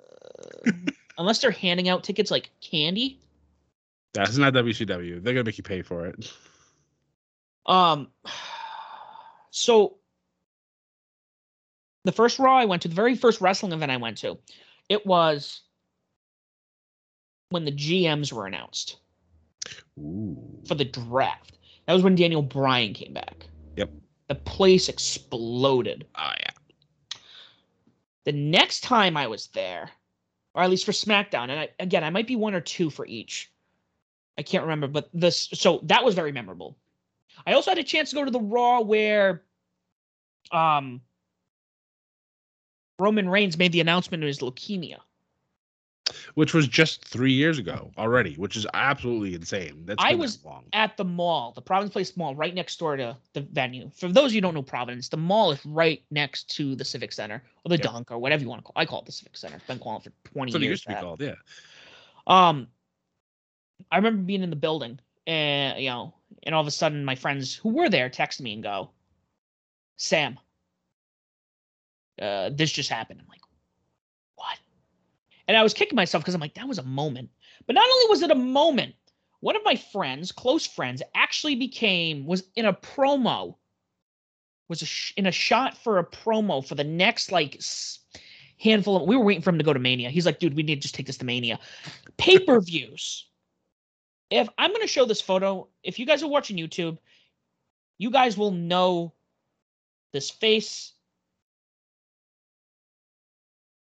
unless 1.17 1.41
they're 1.41 1.51
handing 1.51 1.89
out 1.89 2.05
tickets 2.05 2.31
like 2.31 2.49
candy. 2.61 3.19
That's 4.13 4.37
not 4.37 4.53
WCW. 4.53 5.21
They're 5.21 5.33
gonna 5.33 5.43
make 5.43 5.57
you 5.57 5.63
pay 5.63 5.81
for 5.81 6.05
it. 6.05 6.31
Um, 7.65 8.07
so 9.49 9.97
the 12.05 12.13
first 12.13 12.39
Raw 12.39 12.57
I 12.57 12.63
went 12.63 12.83
to, 12.83 12.87
the 12.87 12.95
very 12.95 13.15
first 13.15 13.41
wrestling 13.41 13.73
event 13.73 13.91
I 13.91 13.97
went 13.97 14.19
to, 14.19 14.37
it 14.87 15.05
was 15.05 15.64
when 17.49 17.65
the 17.65 17.71
GMs 17.71 18.31
were 18.31 18.47
announced 18.47 18.97
Ooh. 19.97 20.37
for 20.67 20.75
the 20.75 20.85
draft. 20.85 21.57
That 21.85 21.93
was 21.93 22.03
when 22.03 22.15
Daniel 22.15 22.41
Bryan 22.41 22.93
came 22.93 23.13
back. 23.13 23.45
Yep. 23.77 23.91
The 24.27 24.35
place 24.35 24.89
exploded. 24.89 26.05
Oh 26.15 26.31
yeah. 26.39 27.19
The 28.23 28.31
next 28.31 28.81
time 28.81 29.15
I 29.15 29.27
was 29.27 29.47
there, 29.47 29.91
or 30.55 30.63
at 30.63 30.69
least 30.69 30.85
for 30.85 30.91
SmackDown, 30.91 31.49
and 31.49 31.59
I, 31.59 31.69
again, 31.79 32.03
I 32.03 32.09
might 32.09 32.27
be 32.27 32.35
one 32.35 32.55
or 32.55 32.61
two 32.61 32.89
for 32.89 33.05
each. 33.05 33.51
I 34.37 34.41
can't 34.41 34.63
remember, 34.63 34.87
but 34.87 35.09
this 35.13 35.47
so 35.53 35.79
that 35.83 36.03
was 36.03 36.15
very 36.15 36.31
memorable. 36.31 36.77
I 37.45 37.53
also 37.53 37.71
had 37.71 37.77
a 37.77 37.83
chance 37.83 38.09
to 38.09 38.15
go 38.15 38.25
to 38.25 38.31
the 38.31 38.39
Raw 38.39 38.81
where 38.81 39.43
um 40.51 41.01
Roman 42.97 43.29
Reigns 43.29 43.57
made 43.57 43.71
the 43.71 43.81
announcement 43.81 44.23
of 44.23 44.27
his 44.27 44.39
leukemia. 44.39 44.99
Which 46.35 46.53
was 46.53 46.67
just 46.67 47.03
three 47.03 47.31
years 47.31 47.57
ago 47.57 47.91
already, 47.97 48.35
which 48.35 48.55
is 48.55 48.67
absolutely 48.75 49.33
insane. 49.33 49.81
That's 49.85 50.03
I 50.03 50.11
that 50.11 50.19
was 50.19 50.43
long. 50.45 50.65
At 50.71 50.97
the 50.97 51.03
mall, 51.03 51.51
the 51.53 51.61
Providence 51.61 51.93
Place 51.93 52.15
Mall, 52.15 52.35
right 52.35 52.53
next 52.53 52.77
door 52.77 52.95
to 52.95 53.17
the 53.33 53.41
venue. 53.41 53.89
For 53.95 54.07
those 54.09 54.25
of 54.27 54.33
you 54.33 54.37
who 54.37 54.41
don't 54.41 54.53
know 54.53 54.61
Providence, 54.61 55.09
the 55.09 55.17
mall 55.17 55.51
is 55.51 55.65
right 55.65 56.03
next 56.11 56.43
to 56.57 56.75
the 56.75 56.85
Civic 56.85 57.11
Center 57.11 57.41
or 57.63 57.69
the 57.69 57.77
Yep. 57.77 57.83
Dunk 57.83 58.11
or 58.11 58.19
whatever 58.19 58.43
you 58.43 58.49
want 58.49 58.59
to 58.59 58.63
call. 58.63 58.73
It. 58.79 58.81
I 58.81 58.85
call 58.85 58.99
it 58.99 59.07
the 59.07 59.11
Civic 59.11 59.35
Center. 59.35 59.55
It's 59.55 59.65
Been 59.65 59.79
calling 59.79 60.01
for 60.01 60.11
twenty 60.25 60.51
That's 60.51 60.55
what 60.59 60.61
it 60.61 60.65
years. 60.65 60.71
used 60.71 60.83
to 60.83 60.89
be 60.89 60.95
called. 60.95 61.21
Yeah. 61.21 61.35
Um, 62.27 62.67
I 63.91 63.97
remember 63.97 64.21
being 64.21 64.43
in 64.43 64.51
the 64.51 64.55
building, 64.55 64.99
and 65.25 65.79
you 65.81 65.89
know, 65.89 66.13
and 66.43 66.53
all 66.53 66.61
of 66.61 66.67
a 66.67 66.71
sudden, 66.71 67.03
my 67.03 67.15
friends 67.15 67.55
who 67.55 67.69
were 67.69 67.89
there 67.89 68.09
text 68.09 68.41
me 68.41 68.53
and 68.53 68.61
go, 68.61 68.91
"Sam, 69.97 70.37
uh, 72.21 72.51
this 72.53 72.71
just 72.71 72.89
happened." 72.89 73.21
I'm 73.21 73.27
like? 73.27 73.41
And 75.47 75.55
I 75.55 75.63
was 75.63 75.73
kicking 75.73 75.95
myself 75.95 76.23
because 76.23 76.33
I'm 76.33 76.41
like, 76.41 76.55
"That 76.55 76.67
was 76.67 76.79
a 76.79 76.83
moment." 76.83 77.29
But 77.67 77.73
not 77.73 77.87
only 77.89 78.09
was 78.09 78.21
it 78.21 78.31
a 78.31 78.35
moment, 78.35 78.95
one 79.39 79.55
of 79.55 79.63
my 79.63 79.75
friends, 79.75 80.31
close 80.31 80.65
friends, 80.65 81.01
actually 81.13 81.55
became 81.55 82.25
was 82.25 82.43
in 82.55 82.65
a 82.65 82.73
promo. 82.73 83.55
Was 84.67 84.81
a 84.81 84.85
sh- 84.85 85.13
in 85.17 85.27
a 85.27 85.31
shot 85.31 85.77
for 85.77 85.99
a 85.99 86.05
promo 86.05 86.65
for 86.65 86.75
the 86.75 86.83
next 86.83 87.31
like 87.31 87.55
s- 87.57 87.99
handful 88.57 88.97
of. 88.97 89.07
We 89.07 89.15
were 89.15 89.23
waiting 89.23 89.43
for 89.43 89.51
him 89.51 89.59
to 89.59 89.63
go 89.63 89.73
to 89.73 89.79
Mania. 89.79 90.09
He's 90.09 90.25
like, 90.25 90.39
"Dude, 90.39 90.55
we 90.55 90.63
need 90.63 90.75
to 90.77 90.81
just 90.81 90.95
take 90.95 91.05
this 91.05 91.17
to 91.17 91.25
Mania." 91.25 91.59
pay 92.17 92.39
per 92.39 92.59
views. 92.59 93.27
If 94.31 94.49
I'm 94.57 94.71
going 94.71 94.81
to 94.81 94.87
show 94.87 95.05
this 95.05 95.21
photo, 95.21 95.67
if 95.83 95.99
you 95.99 96.05
guys 96.05 96.23
are 96.23 96.27
watching 96.27 96.57
YouTube, 96.57 96.97
you 97.97 98.09
guys 98.09 98.37
will 98.37 98.51
know 98.51 99.13
this 100.11 100.29
face. 100.29 100.93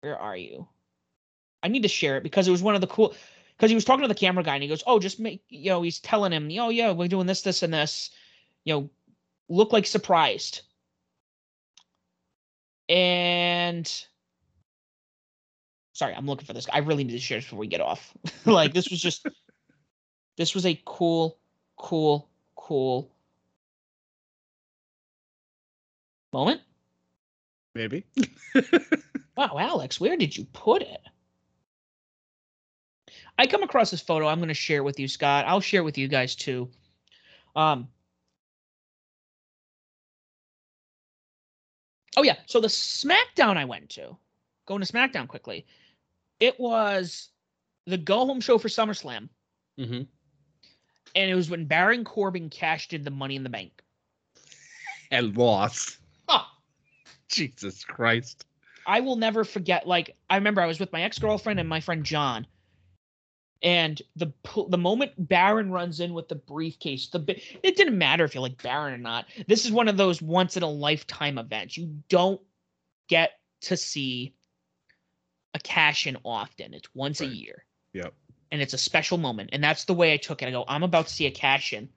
Where 0.02 0.18
are 0.18 0.36
you? 0.36 0.68
I 1.64 1.68
need 1.68 1.84
to 1.84 1.88
share 1.88 2.18
it 2.18 2.24
because 2.24 2.48
it 2.48 2.52
was 2.52 2.64
one 2.64 2.76
of 2.76 2.82
the 2.82 2.88
cool. 2.88 3.16
Because 3.56 3.70
he 3.70 3.76
was 3.76 3.86
talking 3.86 4.02
to 4.02 4.08
the 4.08 4.16
camera 4.16 4.44
guy 4.44 4.56
and 4.56 4.64
he 4.64 4.70
goes, 4.70 4.84
"Oh, 4.88 5.00
just 5.00 5.20
make 5.20 5.44
you 5.50 5.70
know." 5.70 5.82
He's 5.82 6.00
telling 6.00 6.32
him, 6.32 6.50
"Oh 6.60 6.70
yeah, 6.70 6.92
we're 6.92 7.08
doing 7.08 7.28
this, 7.28 7.42
this, 7.42 7.64
and 7.64 7.74
this." 7.74 8.10
You 8.64 8.74
know, 8.74 8.90
look 9.50 9.72
like 9.72 9.86
surprised. 9.86 10.62
And 12.90 13.90
sorry, 15.94 16.14
I'm 16.16 16.26
looking 16.26 16.46
for 16.46 16.54
this. 16.54 16.68
I 16.72 16.80
really 16.80 17.04
need 17.04 17.14
to 17.14 17.20
share 17.20 17.38
this 17.38 17.46
before 17.46 17.60
we 17.60 17.68
get 17.68 17.82
off. 17.82 18.14
like 18.46 18.74
this 18.74 18.90
was 18.90 19.02
just 19.02 19.28
this 20.38 20.56
was 20.56 20.66
a 20.66 20.82
cool, 20.86 21.38
cool, 21.78 22.30
cool 22.56 23.12
moment. 26.34 26.62
Maybe. 27.76 28.06
Wow, 29.38 29.58
Alex, 29.58 30.00
where 30.00 30.18
did 30.18 30.36
you 30.36 30.46
put 30.54 30.82
it? 30.82 31.02
I 33.38 33.48
come 33.48 33.64
across 33.64 33.92
this 33.92 34.02
photo. 34.02 34.28
I'm 34.28 34.40
going 34.40 34.50
to 34.50 34.54
share 34.54 34.84
with 34.84 35.00
you, 35.00 35.08
Scott. 35.08 35.46
I'll 35.48 35.62
share 35.62 35.84
with 35.84 35.98
you 35.98 36.08
guys 36.08 36.36
too. 36.36 36.70
Um. 37.56 37.88
Oh 42.18 42.24
yeah, 42.24 42.36
so 42.46 42.60
the 42.60 42.68
SmackDown 42.68 43.56
I 43.56 43.66
went 43.66 43.90
to, 43.92 44.18
going 44.66 44.82
to 44.82 44.92
SmackDown 44.92 45.28
quickly, 45.28 45.66
it 46.42 46.60
was 46.60 47.30
the 47.86 47.98
go 47.98 48.26
home 48.26 48.42
show 48.42 48.58
for 48.58 48.68
SummerSlam, 48.68 49.30
hmm 49.78 50.02
and 51.16 51.30
it 51.30 51.36
was 51.36 51.50
when 51.50 51.66
Baron 51.66 52.04
Corbin 52.04 52.50
cashed 52.50 52.94
in 52.94 53.04
the 53.04 53.12
Money 53.12 53.36
in 53.36 53.44
the 53.44 53.50
Bank. 53.50 53.82
And 55.12 55.36
lost. 55.38 55.98
Oh, 56.30 56.48
Jesus 57.28 57.84
Christ. 57.84 58.46
I 58.86 59.02
will 59.02 59.16
never 59.16 59.44
forget. 59.44 59.88
Like 59.88 60.16
I 60.30 60.36
remember, 60.36 60.62
I 60.62 60.68
was 60.68 60.80
with 60.80 60.92
my 60.94 61.04
ex 61.04 61.20
girlfriend 61.20 61.60
and 61.60 61.68
my 61.68 61.80
friend 61.80 62.04
John, 62.04 62.48
and 63.64 64.02
the 64.16 64.32
the 64.70 64.78
moment 64.78 65.12
Baron 65.18 65.72
runs 65.72 66.00
in 66.00 66.14
with 66.14 66.28
the 66.28 66.36
briefcase, 66.36 67.08
the 67.08 67.24
it 67.64 67.76
didn't 67.76 67.98
matter 67.98 68.24
if 68.26 68.34
you 68.34 68.42
like 68.42 68.62
Baron 68.62 68.94
or 68.94 68.98
not. 68.98 69.26
This 69.48 69.66
is 69.66 69.72
one 69.72 69.88
of 69.88 69.98
those 69.98 70.22
once 70.22 70.58
in 70.58 70.64
a 70.64 70.70
lifetime 70.70 71.38
events. 71.38 71.78
You 71.78 71.96
don't 72.10 72.42
get 73.08 73.40
to 73.62 73.78
see 73.78 74.34
a 75.54 75.60
cash 75.60 76.08
in 76.08 76.18
often. 76.26 76.74
It's 76.74 76.90
once 76.96 77.22
a 77.22 77.28
year, 77.28 77.66
Yep. 77.94 78.14
and 78.52 78.62
it's 78.62 78.74
a 78.74 78.78
special 78.78 79.18
moment. 79.18 79.52
And 79.54 79.64
that's 79.64 79.86
the 79.86 79.94
way 79.94 80.14
I 80.14 80.18
took 80.18 80.42
it. 80.42 80.48
I 80.48 80.52
go, 80.52 80.66
I'm 80.68 80.84
about 80.84 81.08
to 81.08 81.14
see 81.14 81.28
a 81.28 81.32
cash 81.32 81.74
in 81.74 81.90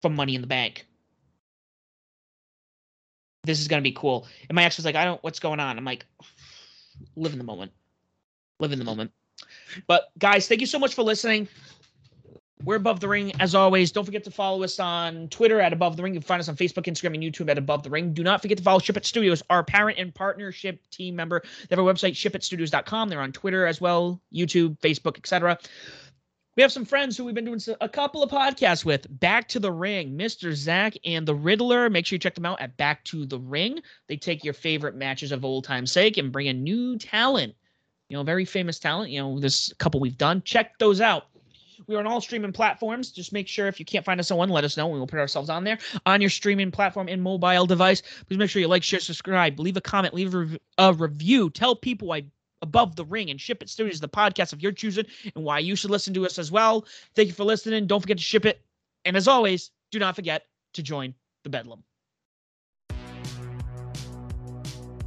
from 0.00 0.14
Money 0.14 0.34
in 0.34 0.40
the 0.40 0.46
Bank. 0.46 0.86
This 3.42 3.60
is 3.60 3.68
gonna 3.68 3.82
be 3.82 3.92
cool. 3.92 4.26
And 4.48 4.56
my 4.56 4.64
ex 4.64 4.78
was 4.78 4.86
like, 4.86 4.96
I 4.96 5.04
don't. 5.04 5.22
What's 5.22 5.40
going 5.40 5.60
on? 5.60 5.76
I'm 5.76 5.84
like, 5.84 6.06
live 7.14 7.32
in 7.32 7.38
the 7.38 7.44
moment. 7.44 7.72
Live 8.58 8.72
in 8.72 8.78
the 8.78 8.84
mm-hmm. 8.84 8.90
moment. 8.90 9.12
But 9.86 10.10
guys, 10.18 10.48
thank 10.48 10.60
you 10.60 10.66
so 10.66 10.78
much 10.78 10.94
for 10.94 11.02
listening. 11.02 11.48
We're 12.64 12.76
above 12.76 13.00
the 13.00 13.08
ring 13.08 13.32
as 13.40 13.54
always. 13.54 13.92
Don't 13.92 14.04
forget 14.04 14.24
to 14.24 14.30
follow 14.30 14.62
us 14.62 14.80
on 14.80 15.28
Twitter 15.28 15.60
at 15.60 15.72
above 15.72 15.96
the 15.96 16.02
ring. 16.02 16.14
You 16.14 16.20
can 16.20 16.26
find 16.26 16.40
us 16.40 16.48
on 16.48 16.56
Facebook, 16.56 16.86
Instagram, 16.86 17.14
and 17.14 17.22
YouTube 17.22 17.50
at 17.50 17.58
above 17.58 17.82
the 17.82 17.90
ring. 17.90 18.14
Do 18.14 18.22
not 18.22 18.40
forget 18.40 18.56
to 18.56 18.64
follow 18.64 18.78
Ship 18.78 18.96
It 18.96 19.04
Studios, 19.04 19.42
our 19.50 19.62
parent 19.62 19.98
and 19.98 20.14
partnership 20.14 20.80
team 20.90 21.14
member. 21.14 21.42
They 21.68 21.76
have 21.76 21.78
a 21.78 21.82
website, 21.82 22.12
shipitstudios.com. 22.12 23.08
They're 23.10 23.20
on 23.20 23.32
Twitter 23.32 23.66
as 23.66 23.82
well, 23.82 24.20
YouTube, 24.32 24.78
Facebook, 24.78 25.18
etc. 25.18 25.58
We 26.56 26.62
have 26.62 26.72
some 26.72 26.84
friends 26.84 27.16
who 27.16 27.24
we've 27.24 27.34
been 27.34 27.44
doing 27.44 27.60
a 27.80 27.88
couple 27.88 28.22
of 28.22 28.30
podcasts 28.30 28.84
with. 28.84 29.06
Back 29.18 29.48
to 29.48 29.58
the 29.58 29.72
Ring, 29.72 30.16
Mr. 30.16 30.54
Zach 30.54 30.94
and 31.04 31.26
the 31.26 31.34
Riddler. 31.34 31.90
Make 31.90 32.06
sure 32.06 32.14
you 32.14 32.20
check 32.20 32.36
them 32.36 32.46
out 32.46 32.60
at 32.60 32.76
Back 32.76 33.02
to 33.04 33.26
the 33.26 33.40
Ring. 33.40 33.80
They 34.08 34.16
take 34.16 34.44
your 34.44 34.54
favorite 34.54 34.94
matches 34.94 35.32
of 35.32 35.44
old 35.44 35.64
time's 35.64 35.90
sake 35.90 36.16
and 36.16 36.32
bring 36.32 36.46
in 36.46 36.62
new 36.62 36.96
talent. 36.96 37.56
You 38.08 38.16
know, 38.16 38.22
very 38.22 38.44
famous 38.44 38.78
talent. 38.78 39.10
You 39.10 39.20
know, 39.20 39.40
this 39.40 39.72
couple 39.78 40.00
we've 40.00 40.18
done. 40.18 40.42
Check 40.44 40.78
those 40.78 41.00
out. 41.00 41.26
We 41.86 41.96
are 41.96 41.98
on 41.98 42.06
all 42.06 42.20
streaming 42.20 42.52
platforms. 42.52 43.10
Just 43.10 43.32
make 43.32 43.48
sure 43.48 43.66
if 43.66 43.78
you 43.78 43.84
can't 43.84 44.04
find 44.04 44.20
us 44.20 44.30
on 44.30 44.38
one, 44.38 44.48
let 44.48 44.64
us 44.64 44.76
know. 44.76 44.86
We 44.86 44.98
will 44.98 45.06
put 45.06 45.18
ourselves 45.18 45.50
on 45.50 45.64
there 45.64 45.78
on 46.06 46.20
your 46.20 46.30
streaming 46.30 46.70
platform 46.70 47.08
and 47.08 47.22
mobile 47.22 47.66
device. 47.66 48.02
Please 48.26 48.38
make 48.38 48.50
sure 48.50 48.62
you 48.62 48.68
like, 48.68 48.82
share, 48.82 49.00
subscribe, 49.00 49.58
leave 49.58 49.76
a 49.76 49.80
comment, 49.80 50.14
leave 50.14 50.58
a 50.78 50.92
review. 50.92 51.50
Tell 51.50 51.74
people 51.74 52.12
I 52.12 52.24
above 52.62 52.96
the 52.96 53.04
ring 53.04 53.28
and 53.30 53.38
ship 53.38 53.62
it 53.62 53.68
studios 53.68 54.00
the 54.00 54.08
podcast 54.08 54.54
of 54.54 54.62
your 54.62 54.72
choosing 54.72 55.04
and 55.34 55.44
why 55.44 55.58
you 55.58 55.76
should 55.76 55.90
listen 55.90 56.14
to 56.14 56.24
us 56.24 56.38
as 56.38 56.50
well. 56.50 56.86
Thank 57.14 57.28
you 57.28 57.34
for 57.34 57.44
listening. 57.44 57.86
Don't 57.86 58.00
forget 58.00 58.16
to 58.16 58.22
ship 58.22 58.46
it. 58.46 58.62
And 59.04 59.16
as 59.16 59.28
always, 59.28 59.70
do 59.90 59.98
not 59.98 60.16
forget 60.16 60.46
to 60.72 60.82
join 60.82 61.14
the 61.42 61.50
Bedlam. 61.50 61.82